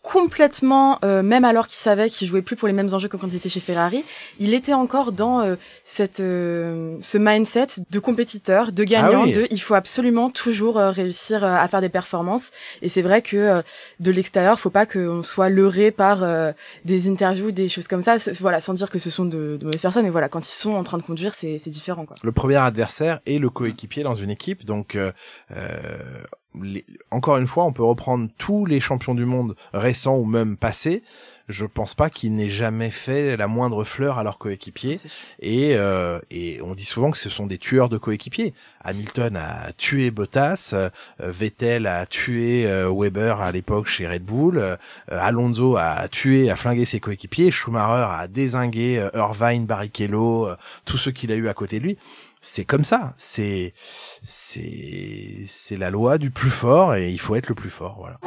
complètement, 0.00 0.98
euh, 1.04 1.22
même 1.22 1.44
alors 1.44 1.66
qu'il 1.66 1.76
savait 1.76 2.08
qu'il 2.08 2.28
jouait 2.28 2.40
plus 2.40 2.54
pour 2.56 2.68
les 2.68 2.72
mêmes 2.72 2.94
enjeux 2.94 3.08
que 3.08 3.16
quand 3.16 3.28
il 3.28 3.34
était 3.34 3.48
chez 3.48 3.60
Ferrari, 3.60 4.04
il 4.38 4.54
était 4.54 4.72
encore 4.72 5.10
dans 5.12 5.40
euh, 5.40 5.56
cette 5.84 6.20
euh, 6.20 6.96
ce 7.02 7.18
mindset 7.18 7.66
de 7.90 7.98
compétiteur, 7.98 8.70
de 8.72 8.84
gagnant, 8.84 9.22
Ah 9.22 9.26
oui. 9.26 9.32
de 9.32 9.46
il 9.50 9.60
faut 9.60 9.74
absolument 9.74 10.30
toujours 10.30 10.78
euh, 10.78 10.92
réussir 10.92 11.42
euh, 11.44 11.52
à 11.52 11.66
faire 11.68 11.80
des 11.80 11.88
performances. 11.88 12.52
Et 12.80 12.88
c'est 12.88 13.02
vrai 13.02 13.22
que 13.22 13.62
de 14.00 14.10
l'extérieur, 14.10 14.58
faut 14.58 14.70
pas 14.70 14.86
qu'on 14.86 15.22
soit 15.22 15.48
leurré 15.48 15.90
par 15.90 16.24
des 16.84 17.10
interviews, 17.10 17.50
des 17.50 17.68
choses 17.68 17.88
comme 17.88 18.02
ça. 18.02 18.16
Voilà, 18.40 18.60
sans 18.60 18.74
dire 18.74 18.90
que 18.90 19.00
ce 19.00 19.10
sont 19.10 19.24
de, 19.24 19.58
de 19.60 19.64
mauvaises 19.64 19.82
personnes, 19.82 20.04
mais 20.04 20.10
voilà, 20.10 20.28
quand 20.28 20.46
ils 20.48 20.52
sont 20.54 20.74
en 20.74 20.84
train 20.84 20.98
de 20.98 21.02
conduire, 21.02 21.34
c'est 21.34 21.58
différent, 21.68 22.06
quoi. 22.06 22.16
Le 22.22 22.32
premier 22.32 22.56
adversaire 22.56 23.20
est 23.26 23.38
le 23.38 23.50
coéquipier 23.50 24.04
dans 24.04 24.14
une 24.14 24.30
équipe. 24.30 24.64
Donc, 24.64 24.96
les- 26.62 26.84
encore 27.10 27.36
une 27.36 27.46
fois, 27.46 27.64
on 27.64 27.72
peut 27.72 27.84
reprendre 27.84 28.28
tous 28.38 28.66
les 28.66 28.80
champions 28.80 29.14
du 29.14 29.24
monde 29.24 29.54
récents 29.72 30.16
ou 30.16 30.24
même 30.24 30.56
passés. 30.56 31.02
Je 31.48 31.64
pense 31.64 31.94
pas 31.94 32.10
qu'ils 32.10 32.34
n'aient 32.34 32.50
jamais 32.50 32.90
fait 32.90 33.34
la 33.38 33.46
moindre 33.46 33.82
fleur 33.82 34.18
à 34.18 34.22
leur 34.22 34.36
coéquipier. 34.36 35.00
Et, 35.40 35.76
euh, 35.76 36.20
et 36.30 36.60
on 36.62 36.74
dit 36.74 36.84
souvent 36.84 37.10
que 37.10 37.16
ce 37.16 37.30
sont 37.30 37.46
des 37.46 37.56
tueurs 37.56 37.88
de 37.88 37.96
coéquipiers. 37.96 38.52
Hamilton 38.84 39.34
a 39.36 39.72
tué 39.72 40.10
Bottas, 40.10 40.72
euh, 40.74 40.90
Vettel 41.20 41.86
a 41.86 42.04
tué 42.04 42.66
euh, 42.66 42.90
Weber 42.94 43.40
à 43.40 43.50
l'époque 43.50 43.86
chez 43.86 44.06
Red 44.06 44.24
Bull, 44.24 44.58
euh, 44.58 44.76
Alonso 45.10 45.76
a 45.78 46.06
tué, 46.08 46.50
a 46.50 46.56
flingué 46.56 46.84
ses 46.84 47.00
coéquipiers, 47.00 47.50
Schumacher 47.50 48.06
a 48.10 48.28
désingué 48.28 49.08
Irvine, 49.14 49.64
Barrichello, 49.64 50.50
tous 50.84 50.98
ceux 50.98 51.12
qu'il 51.12 51.32
a 51.32 51.34
eu 51.36 51.48
à 51.48 51.54
côté 51.54 51.78
de 51.80 51.84
lui. 51.84 51.98
C'est 52.40 52.64
comme 52.64 52.84
ça, 52.84 53.14
c'est 53.16 53.74
c'est 54.22 55.44
c'est 55.46 55.76
la 55.76 55.90
loi 55.90 56.18
du 56.18 56.30
plus 56.30 56.50
fort 56.50 56.94
et 56.94 57.10
il 57.10 57.18
faut 57.18 57.34
être 57.34 57.48
le 57.48 57.54
plus 57.54 57.70
fort, 57.70 57.96
voilà. 57.98 58.18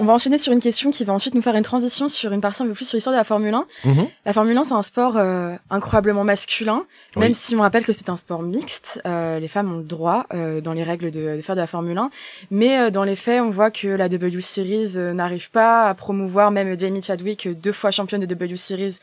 On 0.00 0.06
va 0.06 0.12
enchaîner 0.12 0.36
sur 0.38 0.52
une 0.52 0.58
question 0.60 0.90
qui 0.90 1.04
va 1.04 1.12
ensuite 1.14 1.34
nous 1.34 1.40
faire 1.40 1.54
une 1.54 1.62
transition 1.62 2.08
sur 2.08 2.32
une 2.32 2.40
partie 2.40 2.62
un 2.62 2.66
peu 2.66 2.72
plus 2.74 2.84
sur 2.84 2.96
l'histoire 2.96 3.14
de 3.14 3.18
la 3.18 3.24
Formule 3.24 3.54
1. 3.54 3.66
Mhm. 3.84 4.08
La 4.26 4.32
Formule 4.32 4.56
1, 4.58 4.64
c'est 4.64 4.72
un 4.74 4.82
sport 4.82 5.16
euh, 5.16 5.54
incroyablement 5.70 6.24
masculin, 6.24 6.84
même 7.16 7.28
Oui. 7.30 7.34
si 7.34 7.54
on 7.56 7.60
rappelle 7.60 7.86
que 7.86 7.92
c'est 7.92 8.10
un 8.10 8.16
sport 8.16 8.42
mixte. 8.42 9.00
Euh, 9.06 9.38
les 9.38 9.48
femmes 9.48 9.72
ont 9.72 9.78
le 9.78 9.84
droit, 9.84 10.26
euh, 10.34 10.60
dans 10.60 10.72
les 10.74 10.82
règles, 10.82 11.10
de, 11.12 11.36
de 11.36 11.40
faire 11.42 11.54
de 11.54 11.60
la 11.60 11.66
Formule 11.68 11.96
1. 11.96 12.10
Mais 12.50 12.90
dans 12.90 13.04
les 13.04 13.16
faits, 13.16 13.40
on 13.40 13.50
voit 13.50 13.70
que 13.70 13.86
la 13.88 14.08
W 14.10 14.40
Series 14.42 14.98
n'arrive 15.14 15.50
pas 15.52 15.88
à 15.88 15.94
promouvoir, 15.94 16.50
même 16.50 16.78
Jamie 16.78 17.00
Chadwick, 17.00 17.48
deux 17.60 17.72
fois 17.72 17.90
championne 17.92 18.20
de 18.20 18.26
W 18.26 18.56
Series, 18.56 18.96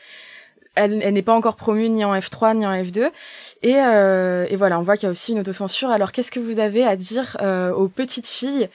elle, 0.74 0.98
n'est 0.98 1.22
pas 1.22 1.34
encore 1.34 1.56
promue 1.56 1.88
ni 1.88 2.04
en 2.04 2.14
F3 2.14 2.56
ni 2.56 2.66
en 2.66 2.72
F2. 2.72 3.10
Et, 3.62 3.76
euh, 3.76 4.46
et 4.48 4.56
voilà, 4.56 4.78
on 4.78 4.82
voit 4.82 4.96
qu'il 4.96 5.06
y 5.06 5.08
a 5.08 5.10
aussi 5.10 5.32
une 5.32 5.40
autocensure. 5.40 5.90
Alors, 5.90 6.12
qu'est-ce 6.12 6.32
que 6.32 6.40
vous 6.40 6.58
avez 6.58 6.84
à 6.84 6.96
dire 6.96 7.36
euh, 7.40 7.72
aux 7.72 7.88
petites 7.88 8.26
filles 8.26 8.68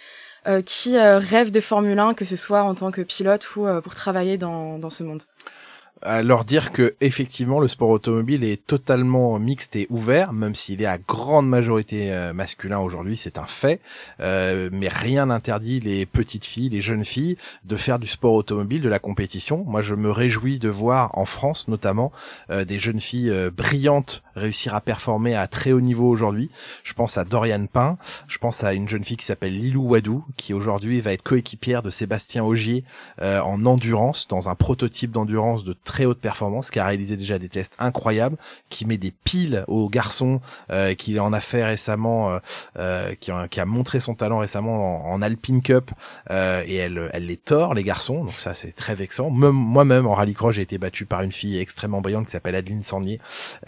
euh, 0.47 0.61
qui 0.61 0.97
rêvent 0.97 1.51
de 1.51 1.59
Formule 1.59 1.99
1, 1.99 2.13
que 2.13 2.25
ce 2.25 2.35
soit 2.35 2.63
en 2.63 2.75
tant 2.75 2.91
que 2.91 3.01
pilote 3.01 3.55
ou 3.55 3.67
pour 3.81 3.95
travailler 3.95 4.37
dans, 4.37 4.77
dans 4.77 4.89
ce 4.89 5.03
monde? 5.03 5.23
À 6.01 6.21
leur 6.23 6.45
dire 6.45 6.71
que 6.71 6.95
effectivement 7.01 7.59
le 7.59 7.67
sport 7.67 7.89
automobile 7.89 8.43
est 8.43 8.65
totalement 8.65 9.37
mixte 9.39 9.75
et 9.75 9.87
ouvert, 9.89 10.33
même 10.33 10.55
s'il 10.55 10.81
est 10.81 10.85
à 10.85 10.97
grande 10.97 11.47
majorité 11.47 12.13
euh, 12.13 12.33
masculin 12.33 12.79
aujourd'hui, 12.79 13.17
c'est 13.17 13.37
un 13.37 13.45
fait. 13.45 13.81
Euh, 14.19 14.69
mais 14.71 14.87
rien 14.87 15.27
n'interdit 15.27 15.79
les 15.79 16.05
petites 16.05 16.45
filles, 16.45 16.69
les 16.69 16.81
jeunes 16.81 17.05
filles, 17.05 17.37
de 17.65 17.75
faire 17.75 17.99
du 17.99 18.07
sport 18.07 18.33
automobile, 18.33 18.81
de 18.81 18.89
la 18.89 18.99
compétition. 18.99 19.63
Moi, 19.65 19.81
je 19.81 19.95
me 19.95 20.11
réjouis 20.11 20.59
de 20.59 20.69
voir 20.69 21.17
en 21.17 21.25
France, 21.25 21.67
notamment, 21.67 22.11
euh, 22.49 22.65
des 22.65 22.79
jeunes 22.79 22.99
filles 22.99 23.31
euh, 23.31 23.49
brillantes 23.49 24.23
réussir 24.35 24.75
à 24.75 24.81
performer 24.81 25.33
à 25.35 25.47
très 25.47 25.71
haut 25.71 25.81
niveau 25.81 26.07
aujourd'hui. 26.07 26.51
Je 26.83 26.93
pense 26.93 27.17
à 27.17 27.23
Dorian 27.23 27.65
Pain, 27.65 27.97
je 28.27 28.37
pense 28.37 28.63
à 28.63 28.73
une 28.73 28.87
jeune 28.87 29.03
fille 29.03 29.17
qui 29.17 29.25
s'appelle 29.25 29.57
Lilou 29.57 29.89
Wadou, 29.89 30.23
qui 30.35 30.53
aujourd'hui 30.53 31.01
va 31.01 31.11
être 31.11 31.23
coéquipière 31.23 31.81
de 31.81 31.89
Sébastien 31.89 32.43
Augier 32.43 32.83
en 33.19 33.65
endurance, 33.65 34.27
dans 34.27 34.47
un 34.47 34.53
prototype 34.53 35.09
d'endurance 35.09 35.63
de 35.63 35.75
très 35.87 36.05
haute 36.05 36.19
performance, 36.19 36.69
qui 36.69 36.79
a 36.79 36.85
réalisé 36.85 37.15
déjà 37.15 37.39
des 37.39 37.47
tests 37.47 37.75
incroyables, 37.79 38.37
qui 38.69 38.85
met 38.85 38.97
des 38.97 39.11
piles 39.11 39.63
aux 39.67 39.89
garçons, 39.89 40.41
euh, 40.69 40.93
qui 40.93 41.17
en 41.19 41.31
a 41.31 41.39
fait 41.39 41.63
récemment, 41.63 42.29
euh, 42.29 42.39
euh 42.77 43.15
qui, 43.15 43.31
a, 43.31 43.47
qui, 43.47 43.59
a, 43.61 43.65
montré 43.65 43.99
son 44.01 44.13
talent 44.13 44.39
récemment 44.39 45.07
en, 45.07 45.13
en 45.13 45.21
Alpine 45.21 45.61
Cup, 45.61 45.91
euh, 46.29 46.61
et 46.67 46.75
elle, 46.75 47.09
elle 47.13 47.25
les 47.25 47.37
tord 47.37 47.73
les 47.73 47.83
garçons, 47.83 48.25
donc 48.25 48.39
ça 48.39 48.53
c'est 48.53 48.73
très 48.73 48.95
vexant. 48.95 49.29
Moi-même 49.29 50.05
en 50.05 50.13
rallycross 50.13 50.55
j'ai 50.55 50.61
été 50.61 50.77
battu 50.77 51.05
par 51.05 51.21
une 51.21 51.31
fille 51.31 51.57
extrêmement 51.57 52.01
brillante 52.01 52.25
qui 52.25 52.31
s'appelle 52.31 52.55
Adeline 52.55 52.83
Sandier, 52.83 53.19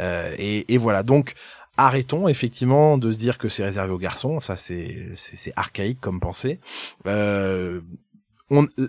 euh, 0.02 0.36
et, 0.38 0.74
et 0.74 0.78
voilà 0.78 1.04
donc 1.04 1.36
arrêtons 1.78 2.28
effectivement 2.28 2.98
de 2.98 3.12
se 3.14 3.18
dire 3.18 3.38
que 3.38 3.48
c'est 3.48 3.64
réservé 3.64 3.94
aux 3.94 3.98
garçons, 3.98 4.42
ça 4.42 4.58
c'est 4.58 5.08
c'est 5.16 5.54
archaïque 5.56 6.02
comme 6.02 6.20
pensée. 6.20 6.60
Euh, 7.08 7.80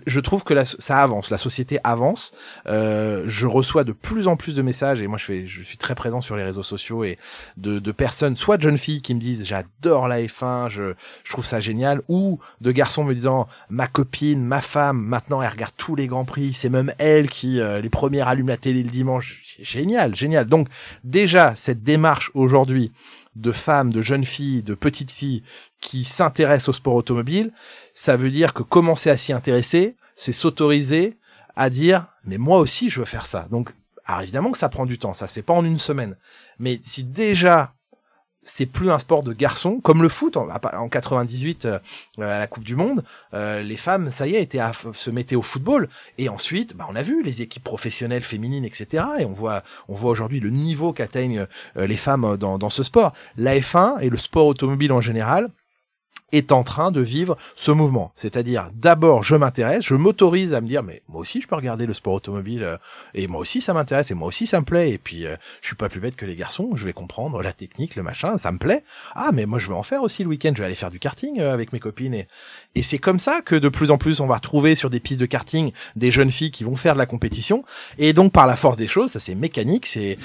je 0.07 0.19
trouve 0.19 0.43
que 0.43 0.53
ça 0.63 1.01
avance, 1.01 1.29
la 1.29 1.37
société 1.37 1.79
avance. 1.83 2.33
Euh, 2.67 3.23
je 3.27 3.47
reçois 3.47 3.83
de 3.83 3.91
plus 3.91 4.27
en 4.27 4.35
plus 4.35 4.55
de 4.55 4.61
messages 4.61 5.01
et 5.01 5.07
moi 5.07 5.17
je 5.17 5.25
fais, 5.25 5.47
je 5.47 5.61
suis 5.61 5.77
très 5.77 5.95
présent 5.95 6.21
sur 6.21 6.35
les 6.35 6.43
réseaux 6.43 6.63
sociaux 6.63 7.03
et 7.03 7.17
de, 7.57 7.79
de 7.79 7.91
personnes, 7.91 8.35
soit 8.35 8.57
de 8.57 8.63
jeunes 8.63 8.77
filles 8.77 9.01
qui 9.01 9.13
me 9.13 9.19
disent 9.19 9.45
j'adore 9.45 10.07
la 10.07 10.21
F1, 10.21 10.69
je, 10.69 10.93
je 11.23 11.31
trouve 11.31 11.45
ça 11.45 11.59
génial, 11.59 12.01
ou 12.07 12.39
de 12.61 12.71
garçons 12.71 13.03
me 13.03 13.13
disant 13.13 13.47
ma 13.69 13.87
copine, 13.87 14.43
ma 14.43 14.61
femme, 14.61 14.99
maintenant 14.99 15.41
elle 15.41 15.51
regarde 15.51 15.73
tous 15.77 15.95
les 15.95 16.07
grands 16.07 16.25
prix, 16.25 16.53
c'est 16.53 16.69
même 16.69 16.93
elle 16.97 17.29
qui 17.29 17.59
euh, 17.59 17.81
les 17.81 17.89
premières 17.89 18.27
allume 18.27 18.47
la 18.47 18.57
télé 18.57 18.83
le 18.83 18.89
dimanche, 18.89 19.57
génial, 19.59 20.15
génial. 20.15 20.47
Donc 20.47 20.67
déjà 21.03 21.53
cette 21.55 21.83
démarche 21.83 22.31
aujourd'hui 22.33 22.91
de 23.35 23.51
femmes, 23.51 23.93
de 23.93 24.01
jeunes 24.01 24.25
filles, 24.25 24.61
de 24.61 24.73
petites 24.73 25.11
filles 25.11 25.43
qui 25.79 26.03
s'intéressent 26.03 26.69
au 26.69 26.73
sport 26.73 26.95
automobile, 26.95 27.51
ça 27.93 28.17
veut 28.17 28.29
dire 28.29 28.53
que 28.53 28.63
commencer 28.63 29.09
à 29.09 29.17
s'y 29.17 29.33
intéresser, 29.33 29.95
c'est 30.15 30.33
s'autoriser 30.33 31.17
à 31.55 31.69
dire 31.69 32.07
mais 32.23 32.37
moi 32.37 32.59
aussi 32.59 32.89
je 32.89 32.99
veux 32.99 33.05
faire 33.05 33.27
ça. 33.27 33.47
Donc 33.51 33.69
alors 34.05 34.21
évidemment 34.21 34.51
que 34.51 34.57
ça 34.57 34.69
prend 34.69 34.85
du 34.85 34.97
temps, 34.97 35.13
ça 35.13 35.27
se 35.27 35.33
fait 35.33 35.41
pas 35.41 35.53
en 35.53 35.65
une 35.65 35.79
semaine. 35.79 36.17
Mais 36.59 36.79
si 36.81 37.03
déjà 37.03 37.73
c'est 38.43 38.65
plus 38.65 38.91
un 38.91 38.99
sport 38.99 39.23
de 39.23 39.33
garçons, 39.33 39.79
comme 39.81 40.01
le 40.01 40.09
foot 40.09 40.35
en, 40.35 40.47
en 40.49 40.89
98 40.89 41.65
euh, 41.65 41.79
à 42.17 42.39
la 42.39 42.47
Coupe 42.47 42.63
du 42.63 42.75
Monde, 42.75 43.03
euh, 43.33 43.61
les 43.61 43.77
femmes, 43.77 44.09
ça 44.09 44.27
y 44.27 44.35
est, 44.35 44.41
étaient 44.41 44.59
à, 44.59 44.71
se 44.93 45.11
mettaient 45.11 45.35
au 45.35 45.41
football, 45.41 45.89
et 46.17 46.27
ensuite, 46.27 46.75
bah, 46.75 46.87
on 46.89 46.95
a 46.95 47.03
vu 47.03 47.21
les 47.23 47.41
équipes 47.41 47.63
professionnelles 47.63 48.23
féminines, 48.23 48.65
etc. 48.65 49.05
Et 49.19 49.25
on 49.25 49.33
voit, 49.33 49.63
on 49.87 49.95
voit 49.95 50.11
aujourd'hui 50.11 50.39
le 50.39 50.49
niveau 50.49 50.91
qu'atteignent 50.93 51.45
euh, 51.77 51.85
les 51.87 51.97
femmes 51.97 52.37
dans, 52.37 52.57
dans 52.57 52.69
ce 52.69 52.83
sport. 52.83 53.13
La 53.37 53.55
F1 53.57 54.01
et 54.01 54.09
le 54.09 54.17
sport 54.17 54.47
automobile 54.47 54.91
en 54.91 55.01
général 55.01 55.49
est 56.31 56.51
en 56.51 56.63
train 56.63 56.91
de 56.91 57.01
vivre 57.01 57.37
ce 57.55 57.71
mouvement. 57.71 58.11
C'est-à-dire, 58.15 58.69
d'abord, 58.73 59.23
je 59.23 59.35
m'intéresse, 59.35 59.85
je 59.85 59.95
m'autorise 59.95 60.53
à 60.53 60.61
me 60.61 60.67
dire, 60.67 60.83
mais 60.83 61.01
moi 61.09 61.21
aussi, 61.21 61.41
je 61.41 61.47
peux 61.47 61.55
regarder 61.55 61.85
le 61.85 61.93
sport 61.93 62.13
automobile, 62.13 62.63
euh, 62.63 62.77
et 63.13 63.27
moi 63.27 63.41
aussi, 63.41 63.61
ça 63.61 63.73
m'intéresse, 63.73 64.11
et 64.11 64.13
moi 64.13 64.27
aussi, 64.27 64.47
ça 64.47 64.59
me 64.59 64.65
plaît, 64.65 64.91
et 64.91 64.97
puis, 64.97 65.25
euh, 65.25 65.35
je 65.61 65.67
suis 65.67 65.75
pas 65.75 65.89
plus 65.89 65.99
bête 65.99 66.15
que 66.15 66.25
les 66.25 66.35
garçons, 66.35 66.71
je 66.75 66.85
vais 66.85 66.93
comprendre 66.93 67.41
la 67.41 67.53
technique, 67.53 67.95
le 67.95 68.03
machin, 68.03 68.37
ça 68.37 68.51
me 68.51 68.57
plaît. 68.57 68.83
Ah, 69.15 69.31
mais 69.33 69.45
moi, 69.45 69.59
je 69.59 69.67
veux 69.67 69.75
en 69.75 69.83
faire 69.83 70.03
aussi 70.03 70.23
le 70.23 70.29
week-end, 70.29 70.53
je 70.55 70.61
vais 70.61 70.65
aller 70.65 70.75
faire 70.75 70.91
du 70.91 70.99
karting 70.99 71.39
euh, 71.39 71.53
avec 71.53 71.73
mes 71.73 71.79
copines, 71.79 72.13
et, 72.13 72.27
et 72.75 72.83
c'est 72.83 72.99
comme 72.99 73.19
ça 73.19 73.41
que 73.41 73.55
de 73.55 73.69
plus 73.69 73.91
en 73.91 73.97
plus, 73.97 74.19
on 74.19 74.27
va 74.27 74.35
retrouver 74.35 74.75
sur 74.75 74.89
des 74.89 74.99
pistes 74.99 75.21
de 75.21 75.25
karting 75.25 75.71
des 75.95 76.11
jeunes 76.11 76.31
filles 76.31 76.51
qui 76.51 76.63
vont 76.63 76.75
faire 76.75 76.93
de 76.93 76.99
la 76.99 77.05
compétition, 77.05 77.63
et 77.97 78.13
donc, 78.13 78.31
par 78.31 78.47
la 78.47 78.55
force 78.55 78.77
des 78.77 78.87
choses, 78.87 79.11
ça 79.11 79.19
c'est 79.19 79.35
mécanique, 79.35 79.85
c'est 79.85 80.17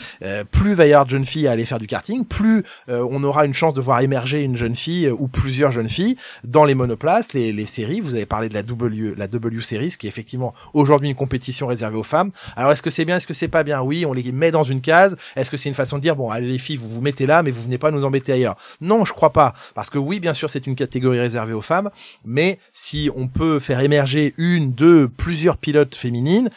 plus 0.50 0.74
va 0.74 0.86
y 0.86 0.92
avoir 0.92 1.06
de 1.06 1.10
jeunes 1.10 1.24
filles 1.24 1.48
à 1.48 1.52
aller 1.52 1.66
faire 1.66 1.78
du 1.78 1.86
karting, 1.86 2.24
plus 2.24 2.64
on 2.88 3.22
aura 3.24 3.46
une 3.46 3.54
chance 3.54 3.74
de 3.74 3.80
voir 3.80 4.00
émerger 4.00 4.42
une 4.42 4.56
jeune 4.56 4.76
fille 4.76 5.08
ou 5.08 5.28
plusieurs 5.28 5.72
jeunes 5.72 5.88
filles 5.88 5.95
dans 6.44 6.64
les 6.64 6.74
monoplaces, 6.74 7.32
les, 7.32 7.66
séries. 7.66 8.00
Vous 8.00 8.14
avez 8.14 8.26
parlé 8.26 8.48
de 8.48 8.54
la 8.54 8.62
W, 8.62 9.14
la 9.16 9.26
W 9.28 9.62
Series, 9.62 9.94
qui 9.98 10.06
est 10.06 10.08
effectivement 10.08 10.54
aujourd'hui 10.72 11.08
une 11.08 11.14
compétition 11.14 11.66
réservée 11.66 11.96
aux 11.96 12.02
femmes. 12.02 12.30
Alors 12.54 12.72
est-ce 12.72 12.82
que 12.82 12.90
c'est 12.90 13.04
bien, 13.04 13.16
est-ce 13.16 13.26
que 13.26 13.34
c'est 13.34 13.48
pas 13.48 13.64
bien? 13.64 13.82
Oui, 13.82 14.06
on 14.06 14.12
les 14.12 14.30
met 14.32 14.50
dans 14.50 14.62
une 14.62 14.80
case. 14.80 15.16
Est-ce 15.34 15.50
que 15.50 15.56
c'est 15.56 15.68
une 15.68 15.74
façon 15.74 15.96
de 15.96 16.02
dire 16.02 16.16
bon, 16.16 16.30
allez 16.30 16.48
les 16.48 16.58
filles, 16.58 16.76
vous 16.76 16.88
vous 16.88 17.00
mettez 17.00 17.26
là, 17.26 17.42
mais 17.42 17.50
vous 17.50 17.62
venez 17.62 17.78
pas 17.78 17.90
nous 17.90 18.04
embêter 18.04 18.32
ailleurs? 18.32 18.56
Non, 18.80 19.04
je 19.04 19.12
crois 19.12 19.32
pas, 19.32 19.54
parce 19.74 19.90
que 19.90 19.98
oui, 19.98 20.20
bien 20.20 20.34
sûr, 20.34 20.50
c'est 20.50 20.66
une 20.66 20.76
catégorie 20.76 21.18
réservée 21.18 21.52
aux 21.52 21.62
femmes, 21.62 21.90
mais 22.24 22.58
si 22.72 23.10
on 23.16 23.28
peut 23.28 23.58
faire 23.58 23.80
émerger 23.80 24.34
une, 24.36 24.72
deux, 24.72 25.08
plusieurs 25.08 25.56
pilotes 25.56 25.94
féminines, 25.94 26.50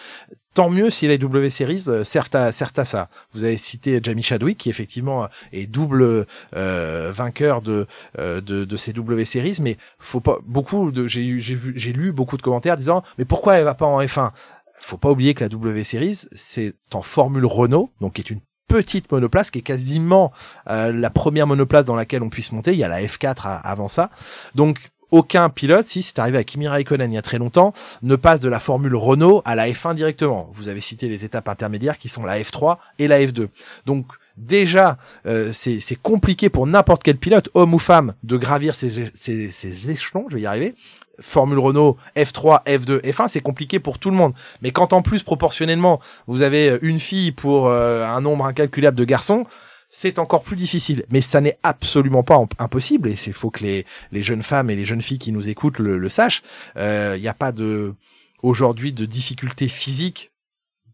tant 0.53 0.69
mieux 0.69 0.89
si 0.89 1.07
les 1.07 1.17
W 1.17 1.49
Series 1.49 1.85
euh, 1.87 2.03
servent 2.03 2.29
à, 2.33 2.51
servent 2.51 2.73
à 2.77 2.85
ça. 2.85 3.09
Vous 3.33 3.43
avez 3.43 3.57
cité 3.57 3.99
Jamie 4.01 4.23
Chadwick 4.23 4.57
qui 4.57 4.69
effectivement 4.69 5.27
est 5.51 5.67
double 5.67 6.25
euh, 6.55 7.11
vainqueur 7.13 7.61
de, 7.61 7.87
euh, 8.17 8.41
de, 8.41 8.65
de 8.65 8.77
ces 8.77 8.93
W 8.93 9.25
Series, 9.25 9.57
mais 9.61 9.77
faut 9.99 10.19
pas 10.19 10.39
beaucoup 10.45 10.91
de 10.91 11.07
j'ai 11.07 11.39
j'ai 11.39 11.55
vu 11.55 11.73
j'ai 11.75 11.93
lu 11.93 12.11
beaucoup 12.11 12.37
de 12.37 12.41
commentaires 12.41 12.77
disant 12.77 13.03
mais 13.17 13.25
pourquoi 13.25 13.55
elle 13.55 13.63
va 13.63 13.75
pas 13.75 13.85
en 13.85 14.01
F1 14.01 14.31
Faut 14.79 14.97
pas 14.97 15.11
oublier 15.11 15.33
que 15.33 15.43
la 15.43 15.49
W 15.49 15.83
Series 15.83 16.25
c'est 16.31 16.73
en 16.93 17.01
Formule 17.01 17.45
Renault, 17.45 17.91
donc 18.01 18.13
qui 18.13 18.21
est 18.21 18.29
une 18.29 18.41
petite 18.69 19.11
monoplace 19.11 19.51
qui 19.51 19.59
est 19.59 19.63
quasiment 19.63 20.31
euh, 20.69 20.93
la 20.93 21.09
première 21.09 21.47
monoplace 21.47 21.85
dans 21.85 21.95
laquelle 21.95 22.23
on 22.23 22.29
puisse 22.29 22.51
monter. 22.53 22.71
Il 22.71 22.79
y 22.79 22.83
a 22.83 22.87
la 22.87 23.01
F4 23.01 23.59
avant 23.63 23.89
ça, 23.89 24.09
donc 24.55 24.91
aucun 25.11 25.49
pilote, 25.49 25.85
si 25.85 26.03
c'est 26.03 26.19
arrivé 26.19 26.37
à 26.37 26.43
Kimi 26.43 26.67
Raikkonen 26.67 27.11
il 27.11 27.15
y 27.15 27.17
a 27.17 27.21
très 27.21 27.37
longtemps, 27.37 27.73
ne 28.01 28.15
passe 28.15 28.41
de 28.41 28.49
la 28.49 28.59
Formule 28.59 28.95
Renault 28.95 29.41
à 29.45 29.55
la 29.55 29.67
F1 29.67 29.95
directement. 29.95 30.49
Vous 30.53 30.67
avez 30.67 30.81
cité 30.81 31.07
les 31.09 31.25
étapes 31.25 31.49
intermédiaires 31.49 31.97
qui 31.97 32.09
sont 32.09 32.23
la 32.25 32.39
F3 32.39 32.77
et 32.99 33.07
la 33.07 33.19
F2. 33.19 33.47
Donc 33.85 34.05
déjà, 34.37 34.97
euh, 35.25 35.51
c'est 35.53 36.01
compliqué 36.01 36.49
pour 36.49 36.67
n'importe 36.67 37.03
quel 37.03 37.17
pilote, 37.17 37.49
homme 37.53 37.73
ou 37.73 37.79
femme, 37.79 38.13
de 38.23 38.37
gravir 38.37 38.73
ces, 38.75 39.89
échelons, 39.89 40.25
je 40.29 40.35
vais 40.35 40.41
y 40.41 40.45
arriver. 40.45 40.75
Formule 41.21 41.59
Renault, 41.59 41.97
F3, 42.15 42.63
F2, 42.65 43.01
F1, 43.01 43.27
c'est 43.27 43.41
compliqué 43.41 43.79
pour 43.79 43.99
tout 43.99 44.09
le 44.09 44.15
monde. 44.15 44.33
Mais 44.61 44.71
quand 44.71 44.93
en 44.93 45.01
plus, 45.01 45.21
proportionnellement, 45.21 45.99
vous 46.27 46.43
avez 46.43 46.79
une 46.81 46.99
fille 46.99 47.33
pour 47.33 47.67
euh, 47.67 48.05
un 48.05 48.21
nombre 48.21 48.45
incalculable 48.45 48.95
de 48.95 49.03
garçons, 49.03 49.45
c'est 49.89 50.19
encore 50.19 50.43
plus 50.43 50.55
difficile. 50.55 51.05
Mais 51.09 51.21
ça 51.21 51.41
n'est 51.41 51.57
absolument 51.63 52.23
pas 52.23 52.39
impossible. 52.59 53.09
Et 53.09 53.15
c'est 53.15 53.31
faut 53.31 53.49
que 53.49 53.63
les, 53.63 53.85
jeunes 54.21 54.43
femmes 54.43 54.69
et 54.69 54.75
les 54.75 54.85
jeunes 54.85 55.01
filles 55.01 55.19
qui 55.19 55.31
nous 55.31 55.49
écoutent 55.49 55.79
le, 55.79 56.09
sachent. 56.09 56.43
Il 56.75 56.81
euh, 56.81 57.17
n'y 57.17 57.27
a 57.27 57.33
pas 57.33 57.51
de 57.51 57.93
aujourd'hui 58.41 58.93
de 58.93 59.05
difficultés 59.05 59.67
physiques 59.67 60.31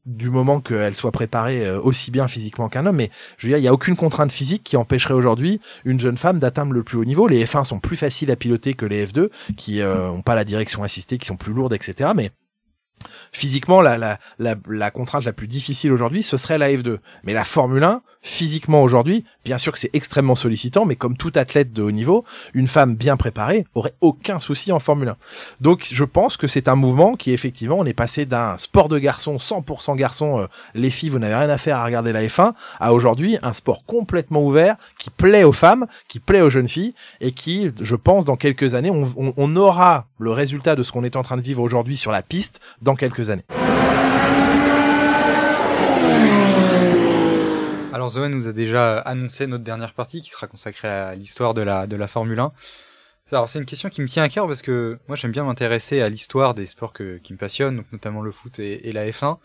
du 0.05 0.29
moment 0.29 0.61
qu'elle 0.61 0.95
soit 0.95 1.11
préparée 1.11 1.65
euh, 1.65 1.81
aussi 1.81 2.11
bien 2.11 2.27
physiquement 2.27 2.69
qu'un 2.69 2.85
homme. 2.85 2.97
Mais 2.97 3.09
je 3.37 3.47
veux 3.47 3.51
dire, 3.51 3.57
il 3.57 3.61
n'y 3.61 3.67
a 3.67 3.73
aucune 3.73 3.95
contrainte 3.95 4.31
physique 4.31 4.63
qui 4.63 4.77
empêcherait 4.77 5.15
aujourd'hui 5.15 5.59
une 5.83 5.99
jeune 5.99 6.17
femme 6.17 6.39
d'atteindre 6.39 6.73
le 6.73 6.83
plus 6.83 6.97
haut 6.97 7.05
niveau. 7.05 7.27
Les 7.27 7.43
F1 7.43 7.63
sont 7.63 7.79
plus 7.79 7.97
faciles 7.97 8.31
à 8.31 8.35
piloter 8.35 8.75
que 8.75 8.85
les 8.85 9.05
F2, 9.05 9.29
qui 9.57 9.81
euh, 9.81 10.09
ont 10.09 10.21
pas 10.21 10.35
la 10.35 10.43
direction 10.43 10.83
assistée, 10.83 11.17
qui 11.17 11.25
sont 11.25 11.37
plus 11.37 11.53
lourdes, 11.53 11.73
etc. 11.73 12.11
Mais 12.15 12.31
physiquement, 13.35 13.81
la, 13.81 13.97
la, 13.97 14.17
la, 14.39 14.55
la 14.67 14.91
contrainte 14.91 15.25
la 15.25 15.33
plus 15.33 15.47
difficile 15.47 15.91
aujourd'hui, 15.91 16.23
ce 16.23 16.37
serait 16.37 16.57
la 16.57 16.71
F2. 16.71 16.97
Mais 17.25 17.33
la 17.33 17.43
Formule 17.43 17.83
1, 17.83 18.01
physiquement 18.21 18.81
aujourd'hui, 18.81 19.23
bien 19.43 19.57
sûr 19.57 19.71
que 19.71 19.77
c'est 19.77 19.91
extrêmement 19.93 20.35
sollicitant, 20.35 20.85
mais 20.85 20.95
comme 20.95 21.15
tout 21.15 21.31
athlète 21.35 21.73
de 21.73 21.83
haut 21.83 21.91
niveau, 21.91 22.23
une 22.53 22.67
femme 22.67 22.95
bien 22.95 23.17
préparée 23.17 23.67
aurait 23.75 23.93
aucun 24.01 24.39
souci 24.39 24.71
en 24.71 24.79
Formule 24.79 25.09
1. 25.09 25.17
Donc 25.61 25.87
je 25.91 26.03
pense 26.03 26.37
que 26.37 26.47
c'est 26.47 26.67
un 26.67 26.75
mouvement 26.75 27.15
qui 27.15 27.33
effectivement, 27.33 27.77
on 27.77 27.85
est 27.85 27.93
passé 27.93 28.25
d'un 28.25 28.57
sport 28.57 28.89
de 28.89 28.97
garçon, 28.97 29.35
100% 29.35 29.95
garçon, 29.95 30.39
euh, 30.39 30.47
les 30.73 30.89
filles, 30.89 31.09
vous 31.09 31.19
n'avez 31.19 31.35
rien 31.35 31.49
à 31.49 31.57
faire 31.57 31.77
à 31.77 31.85
regarder 31.85 32.13
la 32.13 32.23
F1, 32.23 32.53
à 32.79 32.93
aujourd'hui 32.93 33.37
un 33.43 33.53
sport 33.53 33.85
complètement 33.85 34.43
ouvert 34.43 34.77
qui 34.97 35.11
plaît 35.11 35.43
aux 35.43 35.51
femmes, 35.51 35.85
qui 36.07 36.19
plaît 36.19 36.41
aux 36.41 36.49
jeunes 36.49 36.67
filles, 36.67 36.95
et 37.21 37.31
qui, 37.31 37.71
je 37.79 37.95
pense, 37.95 38.25
dans 38.25 38.37
quelques 38.37 38.73
années, 38.73 38.89
on, 38.89 39.33
on 39.35 39.55
aura 39.55 40.07
le 40.17 40.31
résultat 40.31 40.75
de 40.75 40.83
ce 40.83 40.91
qu'on 40.91 41.03
est 41.03 41.15
en 41.15 41.21
train 41.21 41.37
de 41.37 41.41
vivre 41.41 41.61
aujourd'hui 41.61 41.97
sur 41.97 42.11
la 42.11 42.23
piste 42.23 42.61
dans 42.81 42.95
quelques 42.95 43.24
Alors 47.93 48.09
Zoé 48.09 48.29
nous 48.29 48.47
a 48.47 48.51
déjà 48.51 48.99
annoncé 48.99 49.47
notre 49.47 49.63
dernière 49.63 49.93
partie 49.93 50.21
qui 50.21 50.29
sera 50.29 50.47
consacrée 50.47 50.87
à 50.87 51.15
l'histoire 51.15 51.53
de 51.53 51.61
la, 51.61 52.07
Formule 52.07 52.39
1. 52.39 52.51
Alors 53.31 53.49
c'est 53.49 53.57
une 53.57 53.65
question 53.65 53.89
qui 53.89 54.01
me 54.01 54.07
tient 54.07 54.23
à 54.23 54.29
cœur 54.29 54.47
parce 54.47 54.61
que 54.61 54.99
moi 55.07 55.15
j'aime 55.15 55.31
bien 55.31 55.43
m'intéresser 55.43 56.01
à 56.01 56.09
l'histoire 56.09 56.53
des 56.53 56.65
sports 56.65 56.93
qui 56.93 57.33
me 57.33 57.37
passionnent, 57.37 57.83
notamment 57.91 58.21
le 58.21 58.31
foot 58.31 58.59
et, 58.59 58.91
la 58.91 59.09
F1. 59.09 59.37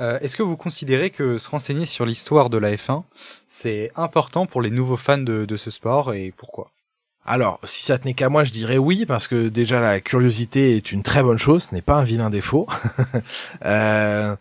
Euh, 0.00 0.18
Est-ce 0.20 0.36
que 0.36 0.42
vous 0.42 0.58
considérez 0.58 1.10
que 1.10 1.38
se 1.38 1.48
renseigner 1.48 1.86
sur 1.86 2.04
l'histoire 2.04 2.50
de 2.50 2.58
la 2.58 2.74
F1, 2.74 3.04
c'est 3.48 3.92
important 3.96 4.44
pour 4.44 4.60
les 4.60 4.70
nouveaux 4.70 4.98
fans 4.98 5.16
de 5.16 5.56
ce 5.56 5.70
sport 5.70 6.12
et 6.12 6.34
pourquoi? 6.36 6.70
Alors, 7.26 7.58
si 7.64 7.84
ça 7.84 7.98
tenait 7.98 8.14
qu'à 8.14 8.28
moi, 8.28 8.44
je 8.44 8.52
dirais 8.52 8.78
oui, 8.78 9.04
parce 9.06 9.26
que 9.28 9.48
déjà 9.48 9.80
la 9.80 10.00
curiosité 10.00 10.76
est 10.76 10.92
une 10.92 11.02
très 11.02 11.22
bonne 11.22 11.38
chose, 11.38 11.64
ce 11.64 11.74
n'est 11.74 11.82
pas 11.82 11.96
un 11.96 12.04
vilain 12.04 12.30
défaut. 12.30 12.66
euh, 13.64 14.36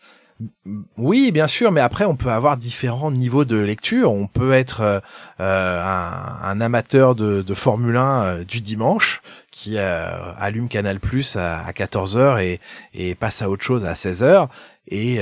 Oui, 0.98 1.32
bien 1.32 1.48
sûr, 1.48 1.72
mais 1.72 1.82
après 1.82 2.06
on 2.06 2.16
peut 2.16 2.30
avoir 2.30 2.58
différents 2.58 3.12
niveaux 3.12 3.46
de 3.46 3.58
lecture. 3.58 4.12
On 4.12 4.28
peut 4.28 4.52
être 4.52 4.82
euh, 4.82 5.00
euh, 5.40 5.82
un, 5.82 6.62
amateur 6.62 7.16
de, 7.16 7.42
de 7.42 7.54
Formule 7.54 7.98
1 7.98 8.24
euh, 8.24 8.44
du 8.44 8.62
dimanche 8.62 9.22
qui 9.52 9.78
euh, 9.78 10.34
allume 10.38 10.68
Canal 10.68 11.00
Plus 11.00 11.38
à, 11.38 11.60
à 11.60 11.72
14h 11.72 12.60
et, 12.94 13.16
passe 13.16 13.42
à 13.42 13.50
autre 13.50 13.64
chose 13.64 13.86
à 13.86 13.94
16h. 13.94 14.50
Et, 14.90 15.16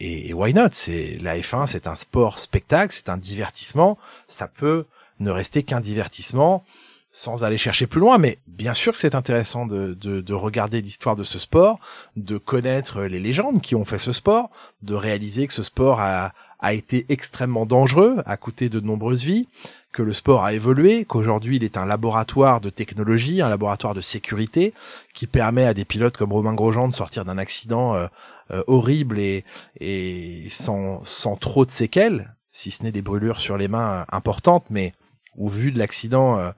et, 0.00 0.30
et 0.30 0.32
why 0.32 0.54
not? 0.54 0.68
C'est 0.72 1.18
la 1.20 1.36
F1, 1.36 1.66
c'est 1.66 1.86
un 1.86 1.96
sport 1.96 2.38
spectacle, 2.38 2.94
c'est 2.94 3.10
un 3.10 3.18
divertissement. 3.18 3.98
Ça 4.28 4.46
peut 4.46 4.86
ne 5.18 5.30
rester 5.30 5.62
qu'un 5.62 5.80
divertissement 5.80 6.64
sans 7.12 7.42
aller 7.42 7.58
chercher 7.58 7.86
plus 7.86 8.00
loin, 8.00 8.18
mais 8.18 8.38
bien 8.46 8.74
sûr 8.74 8.92
que 8.94 9.00
c'est 9.00 9.14
intéressant 9.14 9.66
de, 9.66 9.94
de, 9.94 10.20
de 10.20 10.34
regarder 10.34 10.80
l'histoire 10.80 11.16
de 11.16 11.24
ce 11.24 11.38
sport, 11.38 11.80
de 12.16 12.38
connaître 12.38 13.02
les 13.02 13.18
légendes 13.18 13.60
qui 13.60 13.74
ont 13.74 13.84
fait 13.84 13.98
ce 13.98 14.12
sport, 14.12 14.50
de 14.82 14.94
réaliser 14.94 15.46
que 15.46 15.52
ce 15.52 15.64
sport 15.64 16.00
a, 16.00 16.32
a 16.60 16.72
été 16.72 17.06
extrêmement 17.08 17.66
dangereux, 17.66 18.18
a 18.26 18.36
coûté 18.36 18.68
de 18.68 18.80
nombreuses 18.80 19.24
vies, 19.24 19.48
que 19.92 20.02
le 20.02 20.12
sport 20.12 20.44
a 20.44 20.52
évolué, 20.52 21.04
qu'aujourd'hui 21.04 21.56
il 21.56 21.64
est 21.64 21.76
un 21.76 21.84
laboratoire 21.84 22.60
de 22.60 22.70
technologie, 22.70 23.42
un 23.42 23.48
laboratoire 23.48 23.94
de 23.94 24.00
sécurité, 24.00 24.72
qui 25.12 25.26
permet 25.26 25.64
à 25.64 25.74
des 25.74 25.84
pilotes 25.84 26.16
comme 26.16 26.32
Romain 26.32 26.54
Grosjean 26.54 26.88
de 26.88 26.94
sortir 26.94 27.24
d'un 27.24 27.38
accident 27.38 27.94
euh, 27.94 28.06
euh, 28.52 28.62
horrible 28.68 29.18
et, 29.18 29.44
et 29.80 30.46
sans, 30.50 31.02
sans 31.02 31.34
trop 31.36 31.64
de 31.64 31.72
séquelles, 31.72 32.34
si 32.52 32.70
ce 32.70 32.84
n'est 32.84 32.92
des 32.92 33.02
brûlures 33.02 33.40
sur 33.40 33.56
les 33.56 33.68
mains 33.68 34.06
importantes, 34.12 34.64
mais 34.70 34.92
au 35.36 35.48
vu 35.48 35.72
de 35.72 35.78
l'accident, 35.78 36.38
euh, 36.38 36.50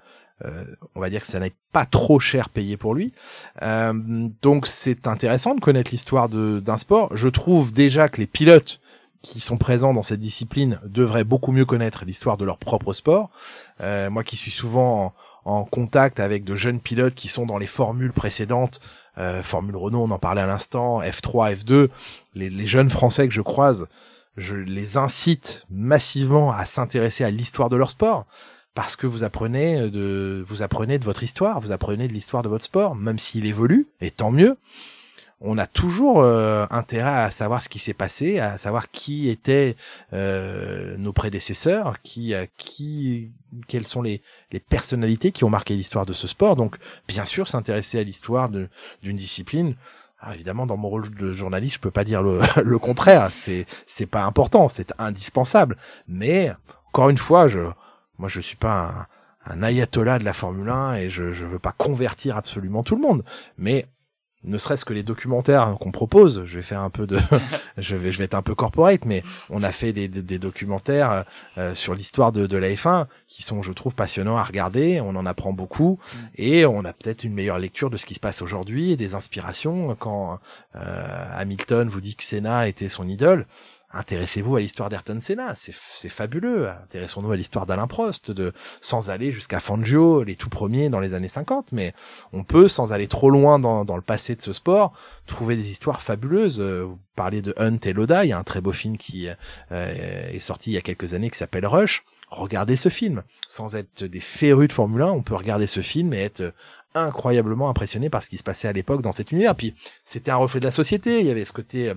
on 0.94 1.00
va 1.00 1.10
dire 1.10 1.20
que 1.20 1.26
ça 1.26 1.40
n'est 1.40 1.52
pas 1.72 1.86
trop 1.86 2.20
cher 2.20 2.48
payé 2.48 2.76
pour 2.76 2.94
lui. 2.94 3.12
Euh, 3.62 3.92
donc 4.42 4.66
c'est 4.66 5.06
intéressant 5.06 5.54
de 5.54 5.60
connaître 5.60 5.90
l'histoire 5.90 6.28
d'un 6.28 6.76
sport. 6.76 7.14
Je 7.16 7.28
trouve 7.28 7.72
déjà 7.72 8.08
que 8.08 8.20
les 8.20 8.26
pilotes 8.26 8.80
qui 9.22 9.40
sont 9.40 9.56
présents 9.56 9.94
dans 9.94 10.02
cette 10.02 10.20
discipline 10.20 10.80
devraient 10.84 11.24
beaucoup 11.24 11.52
mieux 11.52 11.64
connaître 11.64 12.04
l'histoire 12.04 12.36
de 12.36 12.44
leur 12.44 12.58
propre 12.58 12.92
sport. 12.92 13.30
Euh, 13.80 14.10
moi 14.10 14.24
qui 14.24 14.36
suis 14.36 14.50
souvent 14.50 15.14
en, 15.44 15.60
en, 15.60 15.64
contact 15.64 16.18
avec 16.18 16.44
de 16.44 16.56
jeunes 16.56 16.80
pilotes 16.80 17.14
qui 17.14 17.28
sont 17.28 17.46
dans 17.46 17.58
les 17.58 17.68
formules 17.68 18.12
précédentes, 18.12 18.80
euh, 19.18 19.42
Formule 19.42 19.76
Renault, 19.76 20.02
on 20.02 20.10
en 20.10 20.18
parlait 20.18 20.40
à 20.40 20.46
l'instant, 20.46 21.02
F3, 21.02 21.54
F2, 21.54 21.88
les, 22.34 22.50
les 22.50 22.66
jeunes 22.66 22.90
Français 22.90 23.28
que 23.28 23.34
je 23.34 23.42
croise, 23.42 23.86
je 24.36 24.56
les 24.56 24.96
incite 24.96 25.66
massivement 25.70 26.50
à 26.50 26.64
s'intéresser 26.64 27.22
à 27.22 27.30
l'histoire 27.30 27.68
de 27.68 27.76
leur 27.76 27.90
sport 27.90 28.26
parce 28.74 28.96
que 28.96 29.06
vous 29.06 29.24
apprenez 29.24 29.90
de 29.90 30.44
vous 30.46 30.62
apprenez 30.62 30.98
de 30.98 31.04
votre 31.04 31.22
histoire, 31.22 31.60
vous 31.60 31.72
apprenez 31.72 32.08
de 32.08 32.12
l'histoire 32.12 32.42
de 32.42 32.48
votre 32.48 32.64
sport, 32.64 32.94
même 32.94 33.18
s'il 33.18 33.46
évolue, 33.46 33.88
et 34.00 34.10
tant 34.10 34.30
mieux. 34.30 34.56
On 35.44 35.58
a 35.58 35.66
toujours 35.66 36.22
euh, 36.22 36.66
intérêt 36.70 37.24
à 37.24 37.30
savoir 37.32 37.62
ce 37.62 37.68
qui 37.68 37.80
s'est 37.80 37.94
passé, 37.94 38.38
à 38.38 38.58
savoir 38.58 38.92
qui 38.92 39.28
étaient 39.28 39.74
euh, 40.12 40.96
nos 40.98 41.12
prédécesseurs, 41.12 42.00
qui, 42.02 42.32
qui, 42.56 43.32
quelles 43.66 43.88
sont 43.88 44.02
les, 44.02 44.22
les 44.52 44.60
personnalités 44.60 45.32
qui 45.32 45.42
ont 45.42 45.50
marqué 45.50 45.74
l'histoire 45.74 46.06
de 46.06 46.12
ce 46.12 46.28
sport. 46.28 46.54
Donc, 46.54 46.76
bien 47.08 47.24
sûr, 47.24 47.48
s'intéresser 47.48 47.98
à 47.98 48.04
l'histoire 48.04 48.50
d'une 48.50 49.16
discipline. 49.16 49.74
Alors, 50.20 50.34
évidemment, 50.34 50.64
dans 50.64 50.76
mon 50.76 50.88
rôle 50.88 51.12
de 51.12 51.32
journaliste, 51.32 51.74
je 51.74 51.80
peux 51.80 51.90
pas 51.90 52.04
dire 52.04 52.22
le, 52.22 52.38
le 52.62 52.78
contraire. 52.78 53.30
C'est, 53.32 53.66
c'est 53.84 54.06
pas 54.06 54.22
important, 54.22 54.68
c'est 54.68 54.94
indispensable. 54.98 55.76
Mais 56.06 56.52
encore 56.92 57.10
une 57.10 57.18
fois, 57.18 57.48
je, 57.48 57.66
moi, 58.18 58.28
je 58.28 58.40
suis 58.40 58.56
pas 58.56 59.08
un, 59.46 59.52
un, 59.52 59.62
ayatollah 59.62 60.18
de 60.18 60.24
la 60.24 60.32
Formule 60.32 60.68
1 60.68 60.94
et 60.94 61.10
je 61.10 61.32
je 61.32 61.44
veux 61.44 61.58
pas 61.58 61.72
convertir 61.72 62.36
absolument 62.36 62.82
tout 62.82 62.96
le 62.96 63.02
monde, 63.02 63.24
mais 63.58 63.86
ne 64.44 64.58
serait-ce 64.58 64.84
que 64.84 64.92
les 64.92 65.02
documentaires 65.02 65.76
qu'on 65.80 65.92
propose, 65.92 66.44
je 66.46 66.56
vais 66.56 66.62
faire 66.62 66.80
un 66.80 66.90
peu 66.90 67.06
de, 67.06 67.18
je 67.78 67.96
vais, 67.96 68.10
je 68.10 68.18
vais 68.18 68.24
être 68.24 68.34
un 68.34 68.42
peu 68.42 68.54
corporate, 68.54 69.04
mais 69.04 69.22
on 69.50 69.62
a 69.62 69.70
fait 69.70 69.92
des, 69.92 70.08
des, 70.08 70.22
des 70.22 70.38
documentaires 70.38 71.24
euh, 71.58 71.74
sur 71.74 71.94
l'histoire 71.94 72.32
de, 72.32 72.46
de 72.46 72.56
la 72.56 72.68
F1 72.70 73.06
qui 73.28 73.42
sont, 73.42 73.62
je 73.62 73.72
trouve, 73.72 73.94
passionnants 73.94 74.36
à 74.36 74.42
regarder. 74.42 75.00
On 75.00 75.14
en 75.14 75.26
apprend 75.26 75.52
beaucoup 75.52 75.98
mm. 76.02 76.18
et 76.36 76.66
on 76.66 76.84
a 76.84 76.92
peut-être 76.92 77.24
une 77.24 77.34
meilleure 77.34 77.58
lecture 77.58 77.90
de 77.90 77.96
ce 77.96 78.06
qui 78.06 78.14
se 78.14 78.20
passe 78.20 78.42
aujourd'hui 78.42 78.92
et 78.92 78.96
des 78.96 79.14
inspirations 79.14 79.94
quand 79.94 80.40
euh, 80.74 81.28
Hamilton 81.36 81.88
vous 81.88 82.00
dit 82.00 82.16
que 82.16 82.24
Senna 82.24 82.66
était 82.66 82.88
son 82.88 83.08
idole 83.08 83.46
intéressez-vous 83.92 84.56
à 84.56 84.60
l'histoire 84.60 84.88
d'Ayrton 84.88 85.18
Senna, 85.20 85.54
c'est 85.54 86.08
fabuleux. 86.08 86.68
Intéressons-nous 86.68 87.32
à 87.32 87.36
l'histoire 87.36 87.66
d'Alain 87.66 87.86
Prost, 87.86 88.30
de 88.30 88.52
sans 88.80 89.10
aller 89.10 89.32
jusqu'à 89.32 89.60
Fangio, 89.60 90.22
les 90.22 90.36
tout 90.36 90.48
premiers 90.48 90.88
dans 90.88 91.00
les 91.00 91.14
années 91.14 91.28
50, 91.28 91.72
mais 91.72 91.94
on 92.32 92.44
peut, 92.44 92.68
sans 92.68 92.92
aller 92.92 93.08
trop 93.08 93.30
loin 93.30 93.58
dans, 93.58 93.96
le 93.96 94.02
passé 94.02 94.34
de 94.34 94.40
ce 94.40 94.52
sport, 94.52 94.92
trouver 95.26 95.56
des 95.56 95.70
histoires 95.70 96.00
fabuleuses. 96.00 96.60
Euh, 96.60 96.84
vous 96.84 96.98
parlez 97.14 97.42
de 97.42 97.54
Hunt 97.58 97.78
et 97.84 97.92
Loda, 97.92 98.24
il 98.24 98.28
y 98.28 98.32
a 98.32 98.38
un 98.38 98.44
très 98.44 98.60
beau 98.60 98.72
film 98.72 98.96
qui 98.96 99.28
euh, 99.70 100.30
est 100.30 100.40
sorti 100.40 100.70
il 100.70 100.74
y 100.74 100.78
a 100.78 100.82
quelques 100.82 101.14
années 101.14 101.30
qui 101.30 101.38
s'appelle 101.38 101.66
Rush. 101.66 102.04
Regardez 102.30 102.76
ce 102.76 102.88
film. 102.88 103.22
Sans 103.46 103.76
être 103.76 104.04
des 104.04 104.20
férus 104.20 104.68
de 104.68 104.72
Formule 104.72 105.02
1, 105.02 105.10
on 105.10 105.22
peut 105.22 105.34
regarder 105.34 105.66
ce 105.66 105.80
film 105.80 106.14
et 106.14 106.18
être 106.18 106.54
incroyablement 106.94 107.68
impressionné 107.68 108.10
par 108.10 108.22
ce 108.22 108.30
qui 108.30 108.38
se 108.38 108.42
passait 108.42 108.68
à 108.68 108.72
l'époque 108.72 109.02
dans 109.02 109.12
cet 109.12 109.32
univers. 109.32 109.54
Puis 109.54 109.74
c'était 110.04 110.30
un 110.30 110.36
reflet 110.36 110.60
de 110.60 110.64
la 110.64 110.70
société. 110.70 111.20
Il 111.20 111.26
y 111.26 111.30
avait 111.30 111.44
ce 111.44 111.52
côté 111.52 111.90
euh, 111.90 111.94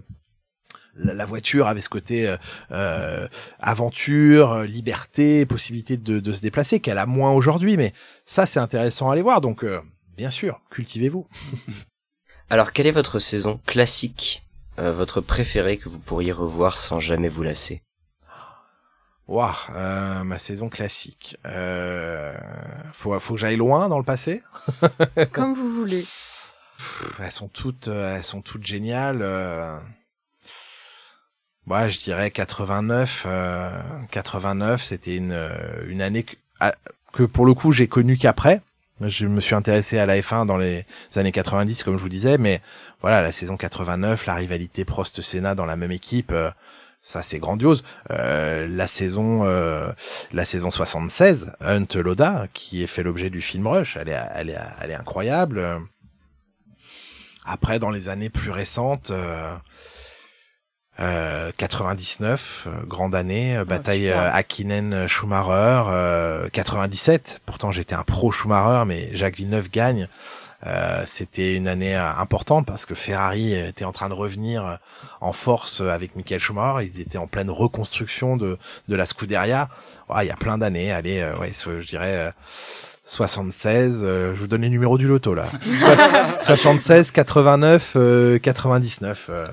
la 0.95 1.25
voiture 1.25 1.67
avait 1.67 1.81
ce 1.81 1.89
côté 1.89 2.27
euh, 2.27 2.37
euh 2.71 3.27
aventure, 3.59 4.51
euh, 4.53 4.65
liberté, 4.65 5.45
possibilité 5.45 5.97
de, 5.97 6.19
de 6.19 6.33
se 6.33 6.41
déplacer 6.41 6.79
qu'elle 6.79 6.97
a 6.97 7.05
moins 7.05 7.31
aujourd'hui. 7.31 7.77
Mais 7.77 7.93
ça, 8.25 8.45
c'est 8.45 8.59
intéressant 8.59 9.09
à 9.09 9.13
aller 9.13 9.21
voir. 9.21 9.41
Donc, 9.41 9.63
euh, 9.63 9.81
bien 10.15 10.31
sûr, 10.31 10.61
cultivez-vous. 10.69 11.27
Alors, 12.49 12.71
quelle 12.71 12.87
est 12.87 12.91
votre 12.91 13.19
saison 13.19 13.59
classique, 13.65 14.43
euh, 14.79 14.91
votre 14.91 15.19
préférée 15.21 15.77
que 15.77 15.89
vous 15.89 15.99
pourriez 15.99 16.31
revoir 16.31 16.77
sans 16.77 16.99
jamais 16.99 17.27
vous 17.27 17.43
lasser? 17.43 17.81
Waouh, 19.27 19.51
euh, 19.71 20.23
ma 20.23 20.37
saison 20.37 20.69
classique. 20.69 21.37
Euh, 21.45 22.37
faut, 22.93 23.19
faut 23.19 23.33
que 23.33 23.39
j'aille 23.39 23.57
loin 23.57 23.89
dans 23.89 23.97
le 23.97 24.03
passé. 24.03 24.43
Comme 25.31 25.55
vous 25.55 25.73
voulez. 25.73 26.05
elles 27.19 27.31
sont 27.31 27.47
toutes, 27.47 27.87
elles 27.87 28.23
sont 28.23 28.41
toutes 28.41 28.65
géniales. 28.65 29.23
Euh 31.67 31.73
Ouais, 31.73 31.89
je 31.89 31.99
dirais 31.99 32.31
89. 32.31 33.25
Euh, 33.27 33.69
89, 34.11 34.83
c'était 34.83 35.17
une, 35.17 35.31
euh, 35.31 35.49
une 35.87 36.01
année 36.01 36.23
que, 36.23 36.35
que 37.11 37.23
pour 37.23 37.45
le 37.45 37.53
coup 37.53 37.71
j'ai 37.71 37.87
connu 37.87 38.17
qu'après. 38.17 38.61
Je 39.01 39.27
me 39.27 39.41
suis 39.41 39.55
intéressé 39.55 39.97
à 39.99 40.05
la 40.05 40.17
F1 40.17 40.45
dans 40.45 40.55
les 40.55 40.85
années 41.17 41.33
90, 41.33 41.83
comme 41.83 41.97
je 41.97 42.01
vous 42.01 42.09
disais, 42.09 42.37
mais 42.37 42.61
voilà, 43.01 43.21
la 43.21 43.33
saison 43.33 43.57
89, 43.57 44.25
la 44.25 44.35
rivalité 44.35 44.85
Prost-Senna 44.85 45.53
dans 45.53 45.65
la 45.65 45.75
même 45.75 45.91
équipe, 45.91 46.31
euh, 46.31 46.49
ça 47.01 47.21
c'est 47.21 47.39
grandiose. 47.39 47.83
Euh, 48.11 48.67
la 48.69 48.87
saison, 48.87 49.41
euh, 49.43 49.91
la 50.31 50.45
saison 50.45 50.71
76, 50.71 51.51
Hunt 51.59 51.87
Loda, 51.95 52.47
qui 52.53 52.83
est 52.83 52.87
fait 52.87 53.03
l'objet 53.03 53.29
du 53.29 53.41
film 53.41 53.67
Rush, 53.67 53.97
elle 53.97 54.07
est, 54.07 54.19
elle 54.33 54.49
est, 54.49 54.57
elle 54.81 54.91
est 54.91 54.95
incroyable. 54.95 55.81
Après, 57.43 57.79
dans 57.79 57.91
les 57.91 58.07
années 58.07 58.29
plus 58.29 58.49
récentes. 58.49 59.11
Euh, 61.01 61.51
99, 61.57 62.67
euh, 62.67 62.71
grande 62.87 63.15
année, 63.15 63.57
oh, 63.61 63.65
bataille 63.65 64.09
euh, 64.09 64.31
Akinen 64.31 65.07
Schumacher, 65.07 66.49
97. 66.53 67.41
Pourtant 67.45 67.71
j'étais 67.71 67.95
un 67.95 68.03
pro 68.03 68.31
Schumacher, 68.31 68.85
mais 68.87 69.09
Jacques 69.13 69.35
Villeneuve 69.35 69.69
gagne. 69.69 70.07
C'était 71.05 71.53
une 71.53 71.67
année 71.67 71.93
importante 71.93 72.65
parce 72.65 72.87
que 72.87 72.95
Ferrari 72.95 73.53
était 73.53 73.85
en 73.85 73.91
train 73.91 74.09
de 74.09 74.15
revenir 74.15 74.79
en 75.21 75.31
force 75.31 75.81
avec 75.81 76.15
Michael 76.15 76.39
Schumacher. 76.39 76.89
Ils 76.91 77.01
étaient 77.01 77.19
en 77.19 77.27
pleine 77.27 77.51
reconstruction 77.51 78.35
de 78.35 78.57
de 78.87 78.95
la 78.95 79.05
Scuderia. 79.05 79.69
il 80.19 80.25
y 80.25 80.31
a 80.31 80.35
plein 80.35 80.57
d'années. 80.57 80.91
Allez, 80.91 81.23
ouais, 81.39 81.51
je 81.53 81.87
dirais. 81.87 82.33
76, 83.05 84.01
je 84.01 84.31
vous 84.33 84.47
donne 84.47 84.63
les 84.63 84.69
numéros 84.69 84.97
du 84.97 85.07
loto 85.07 85.35
là. 85.35 85.45
76, 86.41 87.11
89, 87.11 87.97
99. 88.41 89.27
Euh, 89.29 89.45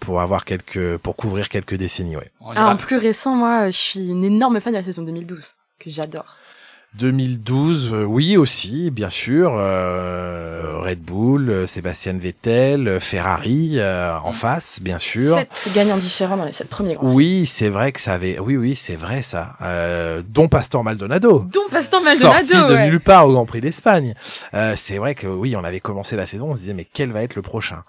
pour 0.00 0.20
avoir 0.20 0.44
quelques, 0.44 0.96
pour 0.98 1.16
couvrir 1.16 1.48
quelques 1.48 1.74
décennies, 1.74 2.16
ouais. 2.16 2.30
Ah, 2.54 2.68
en 2.68 2.76
plus 2.76 2.96
récent, 2.96 3.34
moi, 3.34 3.66
je 3.70 3.76
suis 3.76 4.08
une 4.10 4.24
énorme 4.24 4.60
fan 4.60 4.72
de 4.72 4.78
la 4.78 4.84
saison 4.84 5.02
2012 5.02 5.54
que 5.78 5.90
j'adore. 5.90 6.36
2012, 6.98 7.90
euh, 7.92 8.04
oui 8.04 8.36
aussi, 8.36 8.90
bien 8.90 9.10
sûr. 9.10 9.52
Euh, 9.56 10.80
Red 10.80 11.00
Bull, 11.00 11.48
euh, 11.48 11.66
Sébastien 11.66 12.14
Vettel, 12.14 12.88
euh, 12.88 13.00
Ferrari 13.00 13.78
en 13.80 14.32
face, 14.32 14.80
bien 14.82 14.98
sûr. 14.98 15.38
Sept 15.54 15.72
gagnants 15.72 15.96
différents 15.96 16.36
dans 16.36 16.44
les 16.44 16.52
sept 16.52 16.68
premiers. 16.68 16.94
Grands 16.94 17.12
oui, 17.12 17.46
c'est 17.46 17.68
vrai 17.68 17.92
que 17.92 18.00
ça 18.00 18.14
avait. 18.14 18.40
Oui, 18.40 18.56
oui, 18.56 18.74
c'est 18.74 18.96
vrai 18.96 19.22
ça. 19.22 19.54
dont 20.28 20.48
Pastor 20.48 20.82
Maldonado. 20.82 21.46
Dont 21.52 21.60
Pastor 21.70 22.02
Maldonado. 22.02 22.44
Sorti 22.44 22.72
de 22.72 22.76
nulle 22.88 23.00
part 23.00 23.28
au 23.28 23.32
Grand 23.32 23.46
Prix 23.46 23.60
d'Espagne. 23.60 24.14
c'est 24.76 24.98
vrai 24.98 25.14
que 25.14 25.28
oui, 25.28 25.54
on 25.56 25.62
avait 25.62 25.80
commencé 25.80 26.16
la 26.16 26.26
saison, 26.26 26.50
on 26.50 26.54
se 26.56 26.60
disait 26.60 26.74
mais 26.74 26.86
quel 26.92 27.12
va 27.12 27.22
être 27.22 27.36
le 27.36 27.42
prochain? 27.42 27.84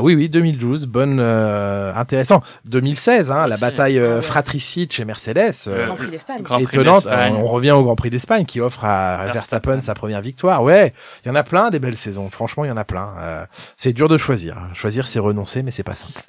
Oui, 0.00 0.14
oui, 0.14 0.28
2012, 0.28 0.86
bonne, 0.86 1.18
intéressant. 1.20 2.42
2016, 2.66 3.32
hein, 3.32 3.48
la 3.48 3.56
bataille 3.56 4.00
fratricide 4.22 4.92
chez 4.92 5.04
Mercedes. 5.04 5.52
Grand 5.66 5.96
Prix 5.96 6.10
d'Espagne. 6.10 6.42
Étonnante. 6.60 7.06
on 7.06 7.46
revient 7.48 7.72
au 7.72 7.82
Grand 7.82 7.96
Prix 7.96 8.03
d'Espagne 8.10 8.44
qui 8.44 8.60
offre 8.60 8.84
à 8.84 9.26
Verstappen 9.32 9.80
sa 9.80 9.94
première 9.94 10.20
victoire. 10.20 10.62
Ouais, 10.62 10.92
il 11.24 11.28
y 11.28 11.30
en 11.30 11.34
a 11.34 11.42
plein 11.42 11.70
des 11.70 11.78
belles 11.78 11.96
saisons. 11.96 12.30
Franchement, 12.30 12.64
il 12.64 12.68
y 12.68 12.70
en 12.70 12.76
a 12.76 12.84
plein. 12.84 13.14
Euh, 13.18 13.44
c'est 13.76 13.92
dur 13.92 14.08
de 14.08 14.18
choisir. 14.18 14.56
Choisir, 14.74 15.06
c'est 15.06 15.18
renoncer, 15.18 15.62
mais 15.62 15.70
c'est 15.70 15.82
pas 15.82 15.94
simple. 15.94 16.20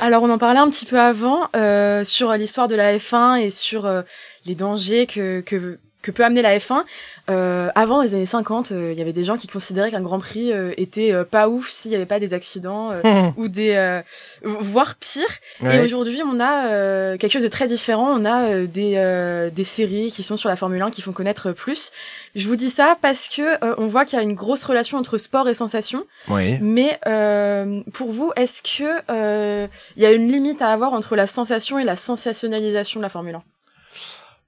Alors 0.00 0.22
on 0.22 0.30
en 0.30 0.38
parlait 0.38 0.60
un 0.60 0.70
petit 0.70 0.86
peu 0.86 0.98
avant 0.98 1.48
euh, 1.56 2.04
sur 2.04 2.32
l'histoire 2.32 2.68
de 2.68 2.76
la 2.76 2.96
F1 2.96 3.40
et 3.40 3.50
sur 3.50 3.84
euh, 3.84 4.02
les 4.46 4.54
dangers 4.54 5.06
que, 5.06 5.40
que, 5.40 5.78
que 6.02 6.10
peut 6.10 6.24
amener 6.24 6.42
la 6.42 6.58
F1. 6.58 6.84
Euh, 7.30 7.70
avant 7.74 8.02
les 8.02 8.14
années 8.14 8.26
50, 8.26 8.72
euh, 8.72 8.92
il 8.92 8.98
y 8.98 9.02
avait 9.02 9.12
des 9.12 9.24
gens 9.24 9.36
qui 9.36 9.46
considéraient 9.46 9.90
qu'un 9.90 10.00
Grand 10.00 10.20
Prix 10.20 10.52
euh, 10.52 10.72
était 10.76 11.12
euh, 11.12 11.24
pas 11.24 11.48
ouf 11.48 11.68
s'il 11.68 11.90
n'y 11.90 11.96
avait 11.96 12.06
pas 12.06 12.20
des 12.20 12.34
accidents 12.34 12.92
ou 13.36 13.48
des 13.48 14.02
voire 14.42 14.94
pire. 14.96 15.28
Ouais. 15.60 15.76
Et 15.76 15.80
aujourd'hui, 15.80 16.22
on 16.24 16.40
a 16.40 17.16
quelque 17.18 17.32
chose 17.32 17.42
de 17.42 17.48
très 17.48 17.66
différent. 17.66 18.08
On 18.10 18.24
a 18.24 18.64
des 18.66 19.50
des 19.54 19.64
séries 19.64 20.10
qui 20.10 20.22
sont 20.22 20.36
sur 20.36 20.48
la 20.48 20.56
Formule 20.56 20.82
1 20.82 20.90
qui 20.90 21.02
font 21.02 21.12
connaître 21.12 21.52
plus. 21.52 21.92
Je 22.34 22.46
vous 22.46 22.56
dis 22.56 22.70
ça 22.70 22.96
parce 23.00 23.28
que 23.28 23.58
on 23.80 23.86
voit 23.86 24.04
qu'il 24.04 24.18
y 24.18 24.20
a 24.20 24.22
une 24.22 24.34
grosse 24.34 24.64
relation 24.64 24.98
entre 24.98 25.18
sport 25.18 25.48
et 25.48 25.54
sensation. 25.54 26.04
Oui. 26.28 26.58
Mais 26.60 26.98
euh, 27.06 27.82
pour 27.92 28.12
vous, 28.12 28.32
est-ce 28.36 28.62
que 28.62 29.02
euh, 29.10 29.66
il 29.96 30.02
y 30.02 30.06
a 30.06 30.12
une 30.12 30.30
limite 30.30 30.62
à 30.62 30.72
avoir 30.72 30.92
entre 30.92 31.16
la 31.16 31.26
sensation 31.26 31.78
et 31.78 31.84
la 31.84 31.96
sensationnalisation 31.96 33.00
de 33.00 33.02
la 33.02 33.08
Formule 33.08 33.36
1 33.36 33.42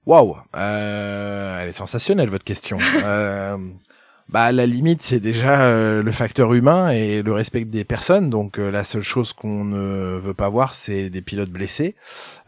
Waouh, 0.05 0.37
euh, 0.55 1.61
elle 1.61 1.69
est 1.69 1.73
sensationnelle 1.73 2.29
votre 2.29 2.43
question. 2.43 2.79
euh, 3.03 3.57
bah 4.29 4.51
la 4.51 4.65
limite 4.65 5.01
c'est 5.01 5.19
déjà 5.19 5.61
euh, 5.63 6.01
le 6.01 6.11
facteur 6.11 6.53
humain 6.53 6.89
et 6.89 7.21
le 7.21 7.33
respect 7.33 7.65
des 7.65 7.83
personnes. 7.83 8.29
Donc 8.29 8.57
euh, 8.57 8.71
la 8.71 8.83
seule 8.83 9.03
chose 9.03 9.33
qu'on 9.33 9.65
ne 9.65 10.17
veut 10.17 10.33
pas 10.33 10.49
voir 10.49 10.73
c'est 10.73 11.09
des 11.09 11.21
pilotes 11.21 11.51
blessés. 11.51 11.95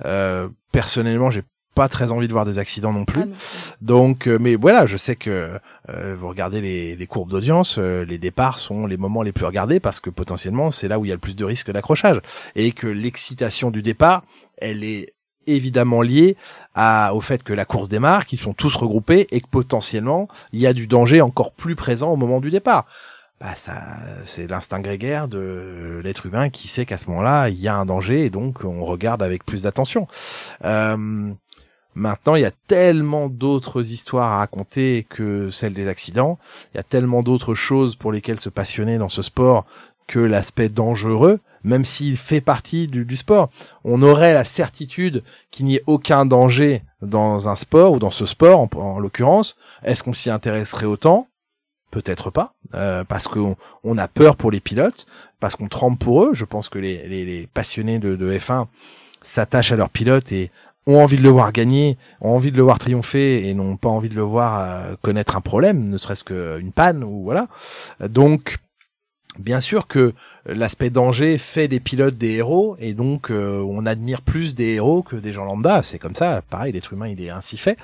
Euh, 0.05 0.49
personnellement 0.71 1.29
j'ai 1.29 1.43
pas 1.73 1.89
très 1.89 2.11
envie 2.11 2.27
de 2.27 2.33
voir 2.33 2.45
des 2.45 2.59
accidents 2.59 2.93
non 2.93 3.05
plus. 3.05 3.21
Ah. 3.21 3.75
Donc, 3.81 4.27
euh, 4.27 4.37
mais 4.39 4.55
voilà, 4.55 4.85
je 4.85 4.97
sais 4.97 5.15
que 5.15 5.59
euh, 5.89 6.15
vous 6.19 6.29
regardez 6.29 6.61
les, 6.61 6.95
les 6.95 7.07
courbes 7.07 7.31
d'audience, 7.31 7.77
euh, 7.79 8.05
les 8.05 8.17
départs 8.17 8.59
sont 8.59 8.85
les 8.85 8.97
moments 8.97 9.23
les 9.23 9.31
plus 9.31 9.45
regardés 9.45 9.79
parce 9.79 9.99
que 9.99 10.09
potentiellement 10.09 10.71
c'est 10.71 10.87
là 10.87 10.99
où 10.99 11.05
il 11.05 11.09
y 11.09 11.11
a 11.11 11.15
le 11.15 11.19
plus 11.19 11.35
de 11.35 11.45
risques 11.45 11.71
d'accrochage 11.71 12.21
et 12.55 12.71
que 12.71 12.87
l'excitation 12.87 13.71
du 13.71 13.81
départ, 13.81 14.23
elle 14.57 14.83
est 14.83 15.13
évidemment 15.47 16.01
liée 16.01 16.35
à, 16.75 17.13
au 17.13 17.21
fait 17.21 17.43
que 17.43 17.53
la 17.53 17.65
course 17.65 17.89
démarre, 17.89 18.25
qu'ils 18.25 18.39
sont 18.39 18.53
tous 18.53 18.75
regroupés 18.75 19.27
et 19.31 19.41
que 19.41 19.47
potentiellement 19.47 20.27
il 20.51 20.59
y 20.59 20.67
a 20.67 20.73
du 20.73 20.87
danger 20.87 21.21
encore 21.21 21.51
plus 21.51 21.75
présent 21.75 22.11
au 22.11 22.15
moment 22.15 22.39
du 22.39 22.51
départ. 22.51 22.85
Bah 23.41 23.55
ça, 23.55 23.73
c'est 24.25 24.49
l'instinct 24.49 24.79
grégaire 24.79 25.27
de 25.27 25.99
l'être 26.03 26.25
humain 26.25 26.49
qui 26.49 26.67
sait 26.67 26.85
qu'à 26.85 26.97
ce 26.97 27.07
moment-là 27.09 27.49
il 27.49 27.59
y 27.59 27.67
a 27.67 27.75
un 27.75 27.85
danger 27.85 28.25
et 28.25 28.29
donc 28.29 28.63
on 28.63 28.85
regarde 28.85 29.21
avec 29.21 29.45
plus 29.45 29.63
d'attention. 29.63 30.07
Euh, 30.63 31.33
Maintenant, 31.95 32.35
il 32.35 32.41
y 32.41 32.45
a 32.45 32.51
tellement 32.67 33.29
d'autres 33.29 33.91
histoires 33.91 34.31
à 34.31 34.37
raconter 34.39 35.05
que 35.09 35.51
celle 35.51 35.73
des 35.73 35.87
accidents. 35.87 36.39
Il 36.73 36.77
y 36.77 36.79
a 36.79 36.83
tellement 36.83 37.21
d'autres 37.21 37.53
choses 37.53 37.95
pour 37.95 38.11
lesquelles 38.11 38.39
se 38.39 38.49
passionner 38.49 38.97
dans 38.97 39.09
ce 39.09 39.21
sport 39.21 39.65
que 40.07 40.19
l'aspect 40.19 40.69
dangereux, 40.69 41.39
même 41.63 41.85
s'il 41.85 42.17
fait 42.17 42.41
partie 42.41 42.87
du, 42.87 43.05
du 43.05 43.15
sport. 43.15 43.49
On 43.83 44.01
aurait 44.01 44.33
la 44.33 44.43
certitude 44.43 45.23
qu'il 45.51 45.65
n'y 45.65 45.75
ait 45.75 45.83
aucun 45.87 46.25
danger 46.25 46.83
dans 47.01 47.49
un 47.49 47.55
sport 47.55 47.93
ou 47.93 47.99
dans 47.99 48.11
ce 48.11 48.25
sport, 48.25 48.59
en, 48.59 48.69
en 48.77 48.99
l'occurrence. 48.99 49.55
Est-ce 49.83 50.03
qu'on 50.03 50.13
s'y 50.13 50.29
intéresserait 50.29 50.85
autant? 50.85 51.27
Peut-être 51.91 52.31
pas, 52.31 52.53
euh, 52.73 53.03
parce 53.03 53.27
qu'on 53.27 53.55
on 53.83 53.97
a 53.99 54.07
peur 54.07 54.35
pour 54.35 54.49
les 54.49 54.59
pilotes, 54.59 55.05
parce 55.39 55.55
qu'on 55.55 55.67
tremble 55.67 55.97
pour 55.97 56.23
eux. 56.23 56.31
Je 56.33 56.43
pense 56.43 56.67
que 56.67 56.79
les, 56.79 57.07
les, 57.07 57.23
les 57.23 57.47
passionnés 57.53 57.99
de, 57.99 58.15
de 58.15 58.31
F1 58.35 58.65
s'attachent 59.21 59.71
à 59.71 59.75
leurs 59.75 59.91
pilotes 59.91 60.31
et 60.31 60.49
ont 60.87 61.01
envie 61.01 61.17
de 61.17 61.23
le 61.23 61.29
voir 61.29 61.51
gagner, 61.51 61.97
ont 62.21 62.35
envie 62.35 62.51
de 62.51 62.57
le 62.57 62.63
voir 62.63 62.79
triompher 62.79 63.47
et 63.47 63.53
n'ont 63.53 63.77
pas 63.77 63.89
envie 63.89 64.09
de 64.09 64.15
le 64.15 64.21
voir 64.21 64.59
euh, 64.59 64.95
connaître 65.01 65.35
un 65.35 65.41
problème, 65.41 65.89
ne 65.89 65.97
serait-ce 65.97 66.23
qu'une 66.23 66.71
panne 66.71 67.03
ou 67.03 67.23
voilà. 67.23 67.47
Donc, 68.01 68.57
bien 69.39 69.61
sûr 69.61 69.87
que 69.87 70.13
l'aspect 70.45 70.89
danger 70.89 71.37
fait 71.37 71.67
des 71.67 71.79
pilotes 71.79 72.17
des 72.17 72.33
héros 72.33 72.75
et 72.79 72.93
donc 72.93 73.31
euh, 73.31 73.59
on 73.67 73.85
admire 73.85 74.21
plus 74.21 74.55
des 74.55 74.73
héros 74.73 75.03
que 75.03 75.15
des 75.15 75.33
gens 75.33 75.45
lambda. 75.45 75.81
C'est 75.83 75.99
comme 75.99 76.15
ça, 76.15 76.41
pareil, 76.49 76.73
l'être 76.73 76.93
humain 76.93 77.07
il 77.07 77.21
est 77.21 77.29
ainsi 77.29 77.57
fait. 77.57 77.77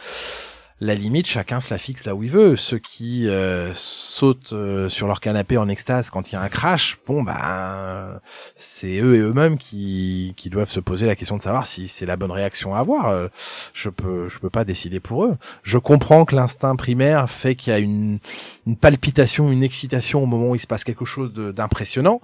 La 0.81 0.95
limite, 0.95 1.27
chacun 1.27 1.59
se 1.59 1.73
la 1.73 1.77
fixe 1.77 2.05
là 2.05 2.15
où 2.15 2.23
il 2.23 2.31
veut. 2.31 2.55
Ceux 2.55 2.79
qui 2.79 3.27
euh, 3.27 3.73
sautent 3.73 4.53
euh, 4.53 4.87
sur 4.87 5.07
leur 5.07 5.19
canapé 5.19 5.57
en 5.57 5.67
extase 5.67 6.09
quand 6.09 6.31
il 6.31 6.35
y 6.35 6.37
a 6.37 6.41
un 6.41 6.47
crash, 6.47 6.97
bon 7.05 7.21
ben 7.21 8.19
c'est 8.55 8.99
eux 8.99 9.15
et 9.15 9.19
eux-mêmes 9.19 9.57
qui, 9.57 10.33
qui 10.37 10.49
doivent 10.49 10.69
se 10.69 10.79
poser 10.79 11.05
la 11.05 11.17
question 11.17 11.35
de 11.35 11.41
savoir 11.41 11.67
si 11.67 11.89
c'est 11.89 12.05
la 12.05 12.15
bonne 12.15 12.31
réaction 12.31 12.75
à 12.75 12.79
avoir. 12.79 13.09
Euh, 13.09 13.27
Je 13.73 13.89
peux 13.89 14.29
je 14.29 14.39
peux 14.39 14.49
pas 14.49 14.63
décider 14.63 15.01
pour 15.01 15.25
eux. 15.25 15.37
Je 15.63 15.77
comprends 15.77 16.23
que 16.23 16.35
l'instinct 16.35 16.77
primaire 16.77 17.29
fait 17.29 17.55
qu'il 17.55 17.73
y 17.73 17.75
a 17.75 17.79
une, 17.79 18.19
une 18.65 18.77
palpitation, 18.77 19.51
une 19.51 19.63
excitation 19.63 20.23
au 20.23 20.27
moment 20.27 20.49
où 20.51 20.55
il 20.55 20.59
se 20.61 20.67
passe 20.67 20.85
quelque 20.85 21.05
chose 21.05 21.33
d'impressionnant. 21.33 22.21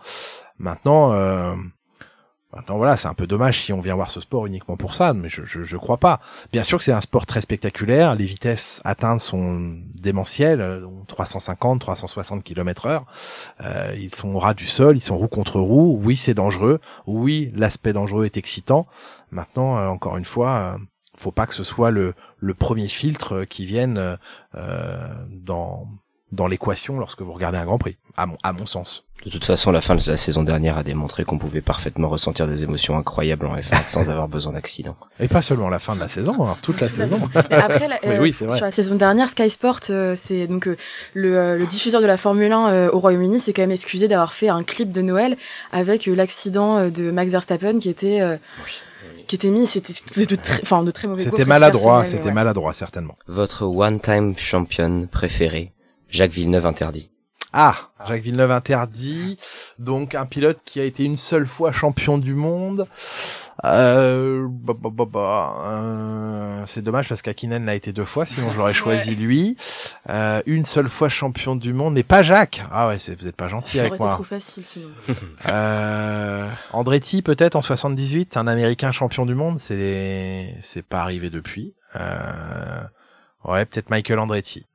Maintenant, 0.59 1.11
euh, 1.11 1.53
maintenant 2.55 2.77
voilà, 2.77 2.97
c'est 2.97 3.07
un 3.07 3.13
peu 3.13 3.27
dommage 3.27 3.61
si 3.61 3.73
on 3.73 3.81
vient 3.81 3.95
voir 3.95 4.11
ce 4.11 4.21
sport 4.21 4.45
uniquement 4.45 4.77
pour 4.77 4.95
ça, 4.95 5.13
mais 5.13 5.29
je, 5.29 5.43
je, 5.45 5.77
crois 5.77 5.97
pas. 5.97 6.21
Bien 6.51 6.63
sûr 6.63 6.77
que 6.77 6.83
c'est 6.83 6.91
un 6.91 7.01
sport 7.01 7.25
très 7.25 7.41
spectaculaire. 7.41 8.15
Les 8.15 8.25
vitesses 8.25 8.81
atteintes 8.85 9.21
sont 9.21 9.75
démentielles, 9.93 10.61
euh, 10.61 10.81
donc 10.81 11.07
350, 11.07 11.81
360 11.81 12.43
km 12.43 12.85
heure. 12.85 13.05
Ils 13.97 14.13
sont 14.13 14.33
au 14.33 14.39
ras 14.39 14.53
du 14.53 14.65
sol, 14.65 14.97
ils 14.97 15.01
sont 15.01 15.17
roue 15.17 15.27
contre 15.27 15.59
roue. 15.59 15.99
Oui, 16.01 16.15
c'est 16.15 16.33
dangereux. 16.33 16.79
Oui, 17.05 17.51
l'aspect 17.55 17.93
dangereux 17.93 18.25
est 18.25 18.37
excitant. 18.37 18.87
Maintenant, 19.31 19.77
euh, 19.77 19.87
encore 19.87 20.17
une 20.17 20.25
fois, 20.25 20.75
euh, 20.75 20.77
faut 21.17 21.31
pas 21.31 21.45
que 21.45 21.53
ce 21.53 21.63
soit 21.63 21.91
le, 21.91 22.13
premier 22.57 22.87
filtre 22.87 23.33
euh, 23.33 23.45
qui 23.45 23.65
vienne 23.65 24.17
dans 25.41 26.47
l'équation 26.47 26.99
lorsque 26.99 27.21
vous 27.21 27.33
regardez 27.33 27.57
un 27.57 27.65
Grand 27.65 27.77
Prix, 27.77 27.97
à 28.15 28.53
mon 28.53 28.65
sens. 28.65 29.05
De 29.25 29.31
toute 29.31 29.43
façon, 29.45 29.71
la 29.71 29.81
fin 29.81 29.95
de 29.95 30.01
la 30.05 30.17
saison 30.17 30.43
dernière 30.43 30.77
a 30.77 30.83
démontré 30.83 31.23
qu'on 31.25 31.39
pouvait 31.39 31.61
parfaitement 31.61 32.09
ressentir 32.09 32.47
des 32.47 32.61
émotions 32.63 32.95
incroyables 32.95 33.47
en 33.47 33.55
F1 33.55 33.83
sans 33.83 34.09
avoir 34.11 34.27
besoin 34.27 34.53
d'accident. 34.53 34.95
Et 35.19 35.27
pas 35.27 35.41
seulement 35.41 35.67
la 35.69 35.79
fin 35.79 35.95
de 35.95 35.99
la 35.99 36.09
saison, 36.09 36.45
hein, 36.47 36.55
toute 36.61 36.79
la 36.79 36.87
Toute 36.87 36.97
la 36.99 37.07
saison. 37.07 37.29
Après, 37.49 37.87
la- 37.87 37.99
euh, 38.05 38.19
oui, 38.21 38.33
c'est 38.33 38.45
vrai. 38.45 38.57
sur 38.57 38.65
la 38.65 38.71
saison 38.71 38.93
dernière, 38.95 39.27
Sky 39.29 39.49
Sport, 39.49 39.79
euh, 39.89 40.15
c'est 40.15 40.45
donc 40.45 40.67
euh, 40.67 40.77
le, 41.15 41.37
euh, 41.37 41.57
le 41.57 41.65
diffuseur 41.65 42.01
de 42.01 42.05
la 42.05 42.17
Formule 42.17 42.51
1 42.51 42.67
euh, 42.69 42.89
au 42.91 42.99
Royaume-Uni, 42.99 43.39
s'est 43.39 43.51
quand 43.51 43.63
même 43.63 43.71
excusé 43.71 44.07
d'avoir 44.07 44.33
fait 44.33 44.49
un 44.49 44.61
clip 44.63 44.91
de 44.91 45.01
Noël 45.01 45.37
avec 45.71 46.07
euh, 46.07 46.13
l'accident 46.15 46.77
euh, 46.77 46.89
de 46.91 47.09
Max 47.09 47.31
Verstappen 47.31 47.79
qui 47.79 47.89
était 47.89 48.21
euh, 48.21 48.37
qui 49.27 49.35
était 49.37 49.49
mis, 49.49 49.65
c'était 49.65 49.93
c'était 49.93 50.27
de 50.27 50.35
très, 50.35 50.61
enfin 50.61 50.83
de 50.83 50.91
très 50.91 51.07
mauvais 51.07 51.23
C'était 51.23 51.45
maladroit, 51.45 52.05
c'était 52.05 52.25
ouais. 52.25 52.31
maladroit 52.31 52.73
certainement. 52.73 53.17
Votre 53.27 53.63
one-time 53.65 54.35
champion 54.37 55.07
préféré, 55.11 55.71
Jacques 56.11 56.29
Villeneuve 56.31 56.67
interdit. 56.67 57.09
Ah, 57.57 57.75
Jacques 58.05 58.21
Villeneuve 58.21 58.51
interdit. 58.51 59.37
Donc 59.79 60.13
un 60.13 60.25
pilote 60.25 60.59
qui 60.65 60.81
a 60.81 60.83
été 60.83 61.05
une 61.05 61.15
seule 61.15 61.47
fois 61.47 61.71
champion 61.71 62.17
du 62.17 62.33
monde. 62.33 62.85
Euh, 63.63 64.45
bah, 64.49 64.73
bah, 64.77 64.89
bah, 64.91 65.05
bah, 65.09 65.55
euh, 65.63 66.63
c'est 66.65 66.81
dommage 66.81 67.07
parce 67.07 67.21
qu'Akinen 67.21 67.65
l'a 67.65 67.75
été 67.75 67.93
deux 67.93 68.03
fois, 68.03 68.25
sinon 68.25 68.51
j'aurais 68.51 68.73
choisi 68.83 69.15
lui. 69.15 69.55
Euh, 70.09 70.41
une 70.45 70.65
seule 70.65 70.89
fois 70.89 71.07
champion 71.07 71.55
du 71.55 71.71
monde, 71.71 71.93
mais 71.93 72.03
pas 72.03 72.23
Jacques. 72.23 72.61
Ah 72.71 72.89
ouais, 72.89 72.97
vous 73.17 73.27
êtes 73.27 73.37
pas 73.37 73.47
gentil 73.47 73.77
Ça 73.77 73.83
aurait 73.83 73.91
avec 73.91 74.01
été 74.01 74.09
trop 74.09 74.23
facile 74.23 74.65
sinon. 74.65 74.89
Euh, 75.47 76.49
Andretti 76.73 77.21
peut-être 77.21 77.55
en 77.55 77.61
78, 77.61 78.35
un 78.35 78.47
Américain 78.47 78.91
champion 78.91 79.25
du 79.25 79.35
monde, 79.35 79.59
c'est 79.59 80.55
c'est 80.61 80.85
pas 80.85 81.01
arrivé 81.01 81.29
depuis. 81.29 81.73
Euh, 81.95 82.81
ouais, 83.45 83.65
peut-être 83.65 83.89
Michael 83.89 84.19
Andretti. 84.19 84.65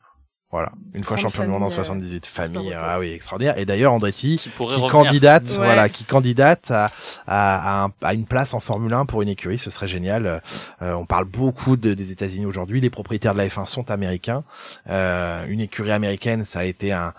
Voilà, 0.52 0.72
une 0.94 1.04
fois 1.04 1.16
champion 1.16 1.44
du 1.44 1.48
monde 1.48 1.62
en 1.62 1.70
famille, 1.70 1.78
euh, 1.78 1.84
78, 1.84 2.26
famille, 2.26 2.68
auto. 2.74 2.76
ah 2.80 2.98
oui, 2.98 3.12
extraordinaire. 3.12 3.56
Et 3.56 3.64
d'ailleurs 3.64 3.92
Andretti 3.92 4.36
Qui 4.36 4.50
qui 4.50 4.88
candidate, 4.88 5.48
Ouais. 5.52 5.64
voilà, 5.66 5.88
qui 5.88 6.02
candidate 6.02 6.72
à, 6.72 6.90
à, 7.28 7.82
à, 7.82 7.84
un- 7.84 7.92
à 8.02 8.14
une 8.14 8.24
place 8.24 8.52
en 8.52 8.58
Formule 8.58 8.92
1 8.92 9.06
pour 9.06 9.22
une 9.22 9.28
écurie, 9.28 9.58
ce 9.58 9.70
serait 9.70 9.86
génial. 9.86 10.42
Euh, 10.82 10.92
on 10.94 11.06
parle 11.06 11.26
beaucoup 11.26 11.76
de- 11.76 11.94
des 11.94 12.10
États-Unis 12.10 12.46
aujourd'hui. 12.46 12.80
Les 12.80 12.90
propriétaires 12.90 13.32
de 13.34 13.38
la 13.38 13.46
F1 13.46 13.64
sont 13.66 13.92
américains. 13.92 14.42
Euh, 14.88 15.44
une 15.46 15.60
écurie 15.60 15.92
américaine, 15.92 16.44
ça 16.44 16.58
a 16.60 16.64
été 16.64 16.90
un, 16.90 17.14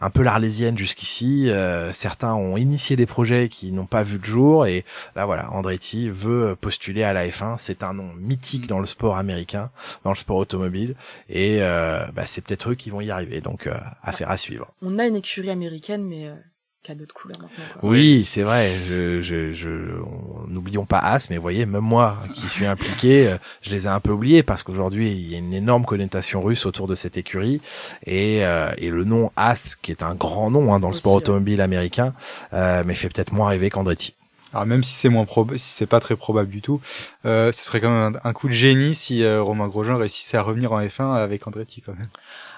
un 0.00 0.10
peu 0.10 0.22
l'arlésienne 0.24 0.76
jusqu'ici. 0.76 1.50
Euh, 1.50 1.92
certains 1.92 2.34
ont 2.34 2.56
initié 2.56 2.96
des 2.96 3.06
projets 3.06 3.48
qui 3.48 3.70
n'ont 3.70 3.86
pas 3.86 4.02
vu 4.02 4.18
le 4.18 4.24
jour 4.24 4.66
et 4.66 4.84
là 5.14 5.24
voilà, 5.24 5.52
Andretti 5.52 6.08
veut 6.08 6.56
postuler 6.60 7.04
à 7.04 7.12
la 7.12 7.28
F1. 7.28 7.58
C'est 7.58 7.84
un 7.84 7.94
nom 7.94 8.10
mythique 8.18 8.66
dans 8.66 8.80
le 8.80 8.86
sport 8.86 9.16
américain, 9.18 9.70
dans 10.02 10.10
le 10.10 10.16
sport 10.16 10.38
automobile 10.38 10.96
et 11.28 11.58
euh, 11.60 12.04
bah, 12.12 12.22
c'est 12.26 12.42
peut-être 12.42 12.71
qui 12.74 12.90
vont 12.90 13.00
y 13.00 13.10
arriver. 13.10 13.40
Donc 13.40 13.66
euh, 13.66 13.74
affaire 14.02 14.30
à 14.30 14.36
suivre. 14.36 14.72
On 14.82 14.98
a 14.98 15.06
une 15.06 15.16
écurie 15.16 15.50
américaine 15.50 16.02
mais 16.04 16.26
euh, 16.26 16.34
qui 16.82 16.90
a 16.90 16.94
d'autres 16.96 17.14
couleurs 17.14 17.38
maintenant. 17.40 17.64
Quoi. 17.80 17.90
Oui, 17.90 18.24
c'est 18.24 18.42
vrai. 18.42 18.70
Je, 18.88 19.20
je, 19.20 19.52
je, 19.52 19.68
on- 20.04 20.48
n'oublions 20.48 20.84
pas 20.84 20.98
As, 20.98 21.30
mais 21.30 21.36
vous 21.36 21.42
voyez, 21.42 21.64
même 21.64 21.82
moi 21.84 22.18
qui 22.34 22.48
suis 22.48 22.66
impliqué, 22.66 23.28
euh, 23.28 23.36
je 23.62 23.70
les 23.70 23.84
ai 23.84 23.88
un 23.88 24.00
peu 24.00 24.10
oubliés 24.10 24.42
parce 24.42 24.62
qu'aujourd'hui 24.64 25.12
il 25.12 25.28
y 25.30 25.34
a 25.36 25.38
une 25.38 25.52
énorme 25.54 25.84
connotation 25.84 26.42
russe 26.42 26.66
autour 26.66 26.88
de 26.88 26.94
cette 26.96 27.16
écurie 27.16 27.60
et, 28.06 28.44
euh, 28.44 28.72
et 28.78 28.90
le 28.90 29.04
nom 29.04 29.30
As, 29.36 29.76
qui 29.80 29.92
est 29.92 30.02
un 30.02 30.14
grand 30.16 30.50
nom 30.50 30.74
hein, 30.74 30.80
dans 30.80 30.88
le 30.88 30.94
sport 30.94 31.12
Aussi, 31.12 31.22
ouais. 31.22 31.28
automobile 31.30 31.60
américain, 31.60 32.14
euh, 32.52 32.82
mais 32.84 32.94
fait 32.96 33.08
peut-être 33.08 33.32
moins 33.32 33.48
rêver 33.50 33.70
qu'Andretti. 33.70 34.14
Alors 34.52 34.66
même 34.66 34.82
si 34.82 34.92
c'est 34.92 35.08
moins 35.08 35.24
probable, 35.24 35.58
si 35.58 35.70
c'est 35.72 35.86
pas 35.86 36.00
très 36.00 36.14
probable 36.16 36.50
du 36.50 36.60
tout, 36.60 36.80
euh, 37.24 37.52
ce 37.52 37.64
serait 37.64 37.80
quand 37.80 37.88
même 37.90 38.16
un, 38.22 38.28
un 38.28 38.32
coup 38.34 38.48
de 38.48 38.52
génie 38.52 38.94
si 38.94 39.22
euh, 39.22 39.40
Romain 39.40 39.66
Grosjean 39.68 39.96
réussissait 39.96 40.36
à 40.36 40.42
revenir 40.42 40.72
en 40.72 40.80
F1 40.82 41.14
avec 41.14 41.46
Andretti 41.46 41.80
quand 41.80 41.92
même. 41.94 42.02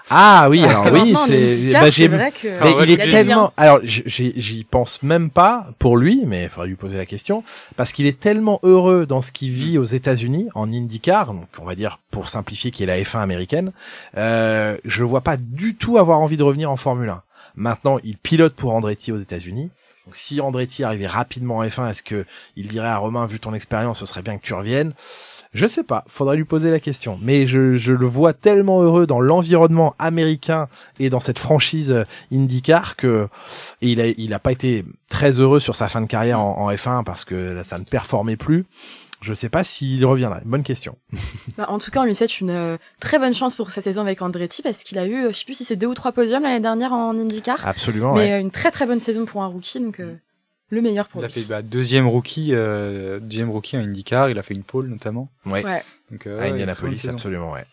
Ah 0.09 0.47
oui, 0.49 0.63
alors 0.63 0.83
que 0.83 0.89
oui, 0.89 1.15
c'est 1.25 1.71
bah, 1.73 1.79
vrai 1.79 2.31
que 2.31 2.63
mais 2.63 2.83
il 2.83 2.91
est 2.91 3.09
tellement 3.09 3.51
alors 3.57 3.79
j'y 3.83 4.63
pense 4.63 5.01
même 5.01 5.29
pas 5.31 5.67
pour 5.79 5.97
lui, 5.97 6.23
mais 6.25 6.43
il 6.43 6.49
faudrait 6.49 6.67
lui 6.67 6.75
poser 6.75 6.97
la 6.97 7.07
question 7.07 7.43
parce 7.75 7.91
qu'il 7.91 8.05
est 8.05 8.19
tellement 8.19 8.59
heureux 8.61 9.05
dans 9.05 9.21
ce 9.21 9.31
qu'il 9.31 9.51
vit 9.51 9.77
aux 9.77 9.83
États-Unis 9.83 10.49
en 10.53 10.71
IndyCar, 10.71 11.33
donc 11.33 11.47
on 11.59 11.65
va 11.65 11.75
dire 11.75 11.99
pour 12.11 12.29
simplifier 12.29 12.71
qui 12.71 12.83
est 12.83 12.85
la 12.85 12.99
F1 12.99 13.19
américaine. 13.19 13.71
Euh, 14.15 14.77
je 14.85 15.03
vois 15.03 15.21
pas 15.21 15.37
du 15.37 15.75
tout 15.75 15.97
avoir 15.97 16.19
envie 16.19 16.37
de 16.37 16.43
revenir 16.43 16.69
en 16.69 16.75
Formule 16.75 17.09
1. 17.09 17.23
Maintenant, 17.55 17.99
il 18.03 18.17
pilote 18.17 18.53
pour 18.53 18.75
Andretti 18.75 19.11
aux 19.11 19.17
États-Unis. 19.17 19.71
Donc 20.05 20.15
si 20.15 20.39
Andretti 20.39 20.83
arrivait 20.83 21.07
rapidement 21.07 21.57
en 21.57 21.63
F1, 21.63 21.89
est-ce 21.89 22.03
que 22.03 22.25
il 22.55 22.67
dirait 22.67 22.87
à 22.87 22.97
Romain 22.97 23.25
vu 23.25 23.39
ton 23.39 23.55
expérience, 23.55 23.99
ce 23.99 24.05
serait 24.05 24.21
bien 24.21 24.37
que 24.37 24.45
tu 24.45 24.53
reviennes? 24.53 24.93
Je 25.55 25.65
sais 25.65 25.83
pas, 25.83 26.03
faudrait 26.07 26.35
lui 26.35 26.43
poser 26.43 26.69
la 26.69 26.79
question. 26.79 27.17
Mais 27.21 27.47
je, 27.47 27.77
je 27.77 27.93
le 27.93 28.05
vois 28.05 28.33
tellement 28.33 28.81
heureux 28.81 29.07
dans 29.07 29.21
l'environnement 29.21 29.95
américain 29.97 30.67
et 30.99 31.09
dans 31.09 31.21
cette 31.21 31.39
franchise 31.39 31.91
euh, 31.91 32.03
IndyCar 32.31 32.95
que 32.97 33.27
et 33.81 33.89
il 33.89 34.01
a 34.01 34.07
il 34.07 34.33
a 34.33 34.39
pas 34.39 34.51
été 34.51 34.85
très 35.09 35.39
heureux 35.39 35.59
sur 35.59 35.75
sa 35.75 35.87
fin 35.87 36.01
de 36.01 36.07
carrière 36.07 36.39
en, 36.39 36.57
en 36.59 36.71
F1 36.71 37.03
parce 37.05 37.25
que 37.25 37.53
là, 37.53 37.63
ça 37.63 37.79
ne 37.79 37.85
performait 37.85 38.35
plus. 38.37 38.65
Je 39.21 39.33
sais 39.33 39.49
pas 39.49 39.63
s'il 39.63 40.05
reviendra. 40.05 40.41
Bonne 40.45 40.63
question. 40.63 40.97
Bah, 41.57 41.67
en 41.69 41.79
tout 41.79 41.89
cas, 41.89 42.01
on 42.01 42.03
lui 42.03 42.13
souhaite 42.13 42.41
une 42.41 42.49
euh, 42.49 42.77
très 42.99 43.17
bonne 43.17 43.33
chance 43.33 43.55
pour 43.55 43.71
cette 43.71 43.85
saison 43.85 44.01
avec 44.01 44.21
Andretti 44.21 44.61
parce 44.61 44.83
qu'il 44.83 44.99
a 44.99 45.05
eu, 45.05 45.15
euh, 45.15 45.31
je 45.31 45.37
sais 45.37 45.45
plus 45.45 45.53
si 45.53 45.63
c'est 45.63 45.77
deux 45.77 45.87
ou 45.87 45.93
trois 45.93 46.11
podiums 46.11 46.43
l'année 46.43 46.59
dernière 46.59 46.91
en 46.91 47.17
IndyCar, 47.17 47.65
Absolument. 47.65 48.13
mais 48.13 48.31
ouais. 48.33 48.41
une 48.41 48.51
très 48.51 48.71
très 48.71 48.85
bonne 48.85 48.99
saison 48.99 49.23
pour 49.25 49.41
un 49.41 49.47
rookie, 49.47 49.79
donc 49.79 50.01
euh, 50.01 50.15
le 50.75 50.81
meilleur 50.81 51.07
pour 51.07 51.21
Il 51.21 51.25
a 51.25 51.29
fait 51.29 51.47
bah, 51.47 51.61
deuxième 51.63 52.07
rookie, 52.07 52.49
euh, 52.51 53.19
deuxième 53.19 53.49
rookie 53.49 53.77
en 53.77 53.79
IndyCar. 53.79 54.29
Il 54.29 54.37
a 54.37 54.43
fait 54.43 54.53
une 54.53 54.63
pole 54.63 54.87
notamment. 54.87 55.29
Ouais. 55.45 55.63
Ouais. 55.63 55.83
Donc, 56.11 56.27
euh, 56.27 56.39
À 56.39 56.45
Indianapolis, 56.45 57.07
absolument, 57.07 57.53
ouais. 57.53 57.65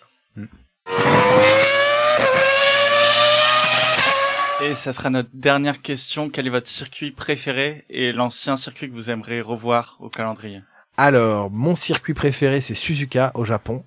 Et 4.64 4.74
ça 4.74 4.92
sera 4.92 5.10
notre 5.10 5.30
dernière 5.34 5.82
question. 5.82 6.30
Quel 6.30 6.46
est 6.46 6.50
votre 6.50 6.68
circuit 6.68 7.10
préféré 7.10 7.84
et 7.90 8.12
l'ancien 8.12 8.56
circuit 8.56 8.88
que 8.88 8.94
vous 8.94 9.10
aimeriez 9.10 9.40
revoir 9.40 9.96
au 9.98 10.08
calendrier? 10.08 10.62
Alors, 10.96 11.50
mon 11.50 11.74
circuit 11.74 12.14
préféré, 12.14 12.60
c'est 12.60 12.74
Suzuka 12.74 13.32
au 13.34 13.44
Japon. 13.44 13.82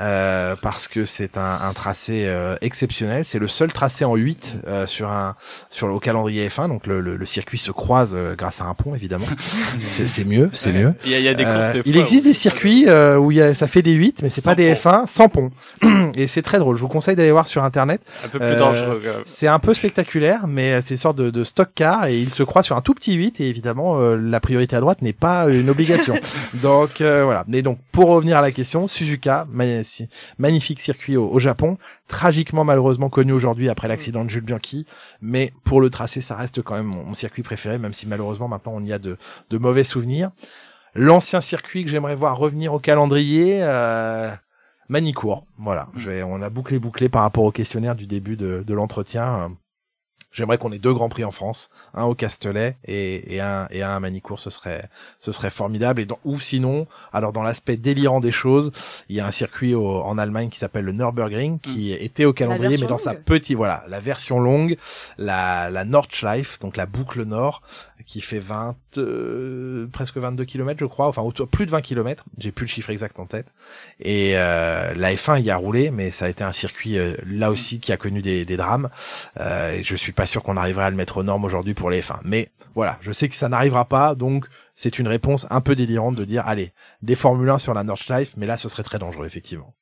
Euh, 0.00 0.56
parce 0.60 0.88
que 0.88 1.04
c'est 1.04 1.36
un, 1.36 1.58
un 1.62 1.72
tracé 1.72 2.24
euh, 2.26 2.56
exceptionnel. 2.60 3.24
C'est 3.24 3.38
le 3.38 3.48
seul 3.48 3.72
tracé 3.72 4.04
en 4.04 4.14
8 4.14 4.56
euh, 4.66 4.86
sur 4.86 5.10
un 5.10 5.36
sur 5.70 5.86
le 5.86 5.98
calendrier 5.98 6.48
F1. 6.48 6.68
Donc 6.68 6.86
le, 6.86 7.00
le, 7.00 7.16
le 7.16 7.26
circuit 7.26 7.58
se 7.58 7.70
croise 7.70 8.14
euh, 8.14 8.34
grâce 8.34 8.60
à 8.60 8.64
un 8.64 8.74
pont, 8.74 8.94
évidemment. 8.94 9.26
c'est 9.84 10.08
c'est 10.08 10.24
mieux, 10.24 10.50
c'est 10.52 10.72
mieux. 10.72 10.94
Il 11.04 11.10
y 11.10 11.14
a, 11.14 11.18
il 11.18 11.24
y 11.24 11.28
a 11.28 11.34
des 11.34 11.44
Euh, 11.44 11.72
des 11.72 11.82
il 11.86 11.96
existe 11.96 12.24
des 12.24 12.34
circuits 12.34 12.84
euh, 12.88 13.16
où 13.16 13.30
il 13.30 13.36
y 13.38 13.42
a, 13.42 13.54
ça 13.54 13.66
fait 13.66 13.82
des 13.82 13.92
8, 13.92 14.22
mais 14.22 14.28
c'est 14.28 14.44
pas 14.44 14.54
des 14.54 14.74
pont. 14.74 14.90
F1 14.90 15.06
sans 15.06 15.28
pont. 15.28 15.50
Et 16.14 16.26
c'est 16.26 16.42
très 16.42 16.58
drôle. 16.58 16.76
Je 16.76 16.82
vous 16.82 16.88
conseille 16.88 17.16
d'aller 17.16 17.32
voir 17.32 17.46
sur 17.46 17.64
internet. 17.64 18.00
un 18.24 18.28
peu 18.28 18.38
plus 18.38 18.56
dangereux. 18.56 19.02
C'est 19.24 19.48
un 19.48 19.58
peu 19.58 19.74
spectaculaire, 19.74 20.46
mais 20.46 20.80
c'est 20.80 20.94
une 20.94 20.98
sorte 20.98 21.16
de, 21.16 21.30
de 21.30 21.44
stock 21.44 21.68
car 21.74 22.06
et 22.06 22.18
il 22.18 22.32
se 22.32 22.42
croit 22.42 22.62
sur 22.62 22.76
un 22.76 22.80
tout 22.80 22.94
petit 22.94 23.14
8 23.14 23.40
et 23.40 23.48
évidemment 23.48 23.98
euh, 24.00 24.16
la 24.16 24.40
priorité 24.40 24.76
à 24.76 24.80
droite 24.80 25.02
n'est 25.02 25.12
pas 25.12 25.46
une 25.48 25.70
obligation. 25.70 26.18
donc 26.62 27.00
euh, 27.00 27.22
voilà. 27.24 27.44
Mais 27.48 27.62
donc 27.62 27.78
pour 27.92 28.08
revenir 28.10 28.38
à 28.38 28.40
la 28.40 28.52
question, 28.52 28.88
Suzuka, 28.88 29.46
si- 29.82 30.08
magnifique 30.38 30.80
circuit 30.80 31.16
au, 31.16 31.28
au 31.28 31.38
Japon, 31.38 31.78
tragiquement 32.08 32.64
malheureusement 32.64 33.08
connu 33.08 33.32
aujourd'hui 33.32 33.68
après 33.68 33.88
l'accident 33.88 34.24
de 34.24 34.30
Jules 34.30 34.44
Bianchi, 34.44 34.86
mais 35.20 35.52
pour 35.64 35.80
le 35.80 35.90
tracé 35.90 36.20
ça 36.20 36.36
reste 36.36 36.62
quand 36.62 36.74
même 36.74 36.86
mon, 36.86 37.04
mon 37.04 37.14
circuit 37.14 37.42
préféré, 37.42 37.78
même 37.78 37.92
si 37.92 38.06
malheureusement 38.06 38.48
maintenant 38.48 38.72
on 38.74 38.82
y 38.82 38.92
a 38.92 38.98
de, 38.98 39.16
de 39.50 39.58
mauvais 39.58 39.84
souvenirs. 39.84 40.30
L'ancien 40.94 41.40
circuit 41.40 41.84
que 41.84 41.90
j'aimerais 41.90 42.14
voir 42.14 42.36
revenir 42.36 42.74
au 42.74 42.78
calendrier. 42.78 43.60
Euh, 43.62 44.30
Manicourt, 44.88 45.46
voilà. 45.58 45.88
Je 45.96 46.10
vais, 46.10 46.22
on 46.22 46.42
a 46.42 46.50
bouclé 46.50 46.78
bouclé 46.78 47.08
par 47.08 47.22
rapport 47.22 47.44
au 47.44 47.50
questionnaire 47.52 47.94
du 47.94 48.06
début 48.06 48.36
de, 48.36 48.62
de 48.66 48.74
l'entretien. 48.74 49.56
J'aimerais 50.32 50.56
qu'on 50.58 50.72
ait 50.72 50.78
deux 50.78 50.94
grands 50.94 51.08
prix 51.10 51.24
en 51.24 51.30
France, 51.30 51.70
un 51.94 52.04
au 52.04 52.14
Castellet 52.14 52.76
et, 52.86 53.34
et 53.34 53.40
un 53.40 53.68
et 53.70 53.82
un 53.82 53.96
à 53.96 54.00
Manicourt, 54.00 54.40
ce 54.40 54.48
serait 54.50 54.84
ce 55.18 55.30
serait 55.32 55.50
formidable. 55.50 56.00
Et 56.00 56.06
dans, 56.06 56.18
ou 56.24 56.40
sinon, 56.40 56.86
alors 57.12 57.32
dans 57.32 57.42
l'aspect 57.42 57.76
délirant 57.76 58.20
des 58.20 58.32
choses, 58.32 58.72
il 59.08 59.16
y 59.16 59.20
a 59.20 59.26
un 59.26 59.30
circuit 59.32 59.74
au- 59.74 60.00
en 60.00 60.16
Allemagne 60.18 60.48
qui 60.48 60.58
s'appelle 60.58 60.84
le 60.86 60.92
Nürburgring, 60.92 61.58
qui 61.60 61.92
était 61.92 62.24
au 62.24 62.32
calendrier, 62.32 62.76
mais 62.78 62.86
dans 62.88 62.98
sa 62.98 63.14
petite 63.14 63.56
voilà 63.56 63.84
la 63.88 64.00
version 64.00 64.40
longue, 64.40 64.76
la 65.18 65.70
la 65.70 65.84
Nordschleife, 65.84 66.58
donc 66.60 66.76
la 66.76 66.86
boucle 66.86 67.24
nord, 67.24 67.60
qui 68.06 68.20
fait 68.20 68.40
20 68.40 68.74
euh, 68.98 69.86
presque 69.92 70.16
22 70.16 70.44
km 70.44 70.80
je 70.80 70.86
crois, 70.86 71.06
enfin 71.08 71.22
autour, 71.22 71.46
plus 71.48 71.66
de 71.66 71.70
20 71.70 71.80
km. 71.82 72.24
J'ai 72.38 72.52
plus 72.52 72.64
le 72.66 72.70
chiffre 72.70 72.90
exact 72.90 73.18
en 73.20 73.26
tête. 73.26 73.52
Et 74.00 74.32
euh, 74.36 74.92
la 74.94 75.12
F1 75.14 75.40
y 75.42 75.50
a 75.50 75.56
roulé, 75.56 75.90
mais 75.90 76.10
ça 76.10 76.24
a 76.24 76.28
été 76.28 76.42
un 76.44 76.52
circuit 76.52 76.98
euh, 76.98 77.14
là 77.26 77.50
aussi 77.50 77.78
qui 77.80 77.92
a 77.92 77.96
connu 77.96 78.22
des, 78.22 78.44
des 78.44 78.56
drames. 78.56 78.88
Euh, 79.40 79.72
et 79.74 79.82
je 79.84 79.94
suis 79.96 80.12
pas 80.12 80.21
sûr 80.26 80.42
qu'on 80.42 80.56
arriverait 80.56 80.84
à 80.84 80.90
le 80.90 80.96
mettre 80.96 81.18
aux 81.18 81.22
normes 81.22 81.44
aujourd'hui 81.44 81.74
pour 81.74 81.90
les 81.90 82.00
F1. 82.00 82.20
Mais 82.24 82.50
voilà, 82.74 82.98
je 83.00 83.12
sais 83.12 83.28
que 83.28 83.36
ça 83.36 83.48
n'arrivera 83.48 83.84
pas, 83.84 84.14
donc 84.14 84.46
c'est 84.74 84.98
une 84.98 85.08
réponse 85.08 85.46
un 85.50 85.60
peu 85.60 85.74
délirante 85.74 86.16
de 86.16 86.24
dire 86.24 86.46
allez, 86.46 86.72
des 87.02 87.14
Formule 87.14 87.50
1 87.50 87.58
sur 87.58 87.74
la 87.74 87.84
Nordschleife, 87.84 88.36
mais 88.36 88.46
là 88.46 88.56
ce 88.56 88.68
serait 88.68 88.82
très 88.82 88.98
dangereux 88.98 89.26
effectivement. 89.26 89.74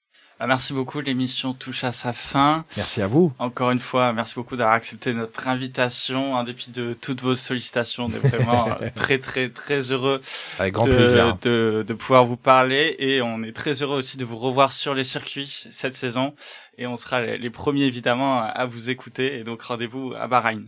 Ah, 0.42 0.46
merci 0.46 0.72
beaucoup. 0.72 1.00
L'émission 1.00 1.52
touche 1.52 1.84
à 1.84 1.92
sa 1.92 2.14
fin. 2.14 2.64
Merci 2.78 3.02
à 3.02 3.06
vous. 3.06 3.30
Encore 3.38 3.72
une 3.72 3.78
fois, 3.78 4.14
merci 4.14 4.34
beaucoup 4.36 4.56
d'avoir 4.56 4.74
accepté 4.74 5.12
notre 5.12 5.46
invitation, 5.48 6.32
en 6.34 6.44
dépit 6.44 6.70
de 6.70 6.96
toutes 6.98 7.20
vos 7.20 7.34
sollicitations. 7.34 8.06
On 8.06 8.08
est 8.08 8.26
vraiment 8.26 8.68
très, 8.94 9.18
très, 9.18 9.50
très 9.50 9.92
heureux 9.92 10.22
Avec 10.58 10.72
grand 10.72 10.86
de, 10.86 10.94
plaisir. 10.94 11.36
de, 11.42 11.84
de 11.86 11.92
pouvoir 11.94 12.24
vous 12.24 12.38
parler 12.38 12.96
et 12.98 13.20
on 13.20 13.42
est 13.42 13.52
très 13.52 13.82
heureux 13.82 13.98
aussi 13.98 14.16
de 14.16 14.24
vous 14.24 14.38
revoir 14.38 14.72
sur 14.72 14.94
les 14.94 15.04
circuits 15.04 15.66
cette 15.72 15.94
saison 15.94 16.34
et 16.78 16.86
on 16.86 16.96
sera 16.96 17.20
les, 17.20 17.36
les 17.36 17.50
premiers 17.50 17.84
évidemment 17.84 18.38
à, 18.40 18.44
à 18.46 18.64
vous 18.64 18.88
écouter 18.88 19.38
et 19.38 19.44
donc 19.44 19.60
rendez-vous 19.60 20.14
à 20.18 20.26
Bahreïn. 20.26 20.62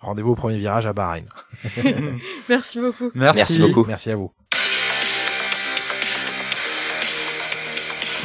Rendez-vous 0.00 0.30
au 0.32 0.34
premier 0.34 0.58
virage 0.58 0.86
à 0.86 0.92
Bahreïn. 0.92 1.26
Merci 2.48 2.80
beaucoup. 2.80 3.12
Merci. 3.14 3.36
Merci 3.36 3.60
beaucoup. 3.60 3.84
Merci 3.86 4.10
à 4.10 4.16
vous. 4.16 4.32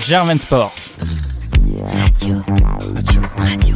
Germain 0.02 0.40
Sport. 0.40 0.72
Radio. 1.86 2.44
Radio. 2.48 3.22
Radio. 3.38 3.76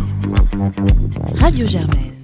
Radio 1.35 1.67
Germaine. 1.67 2.20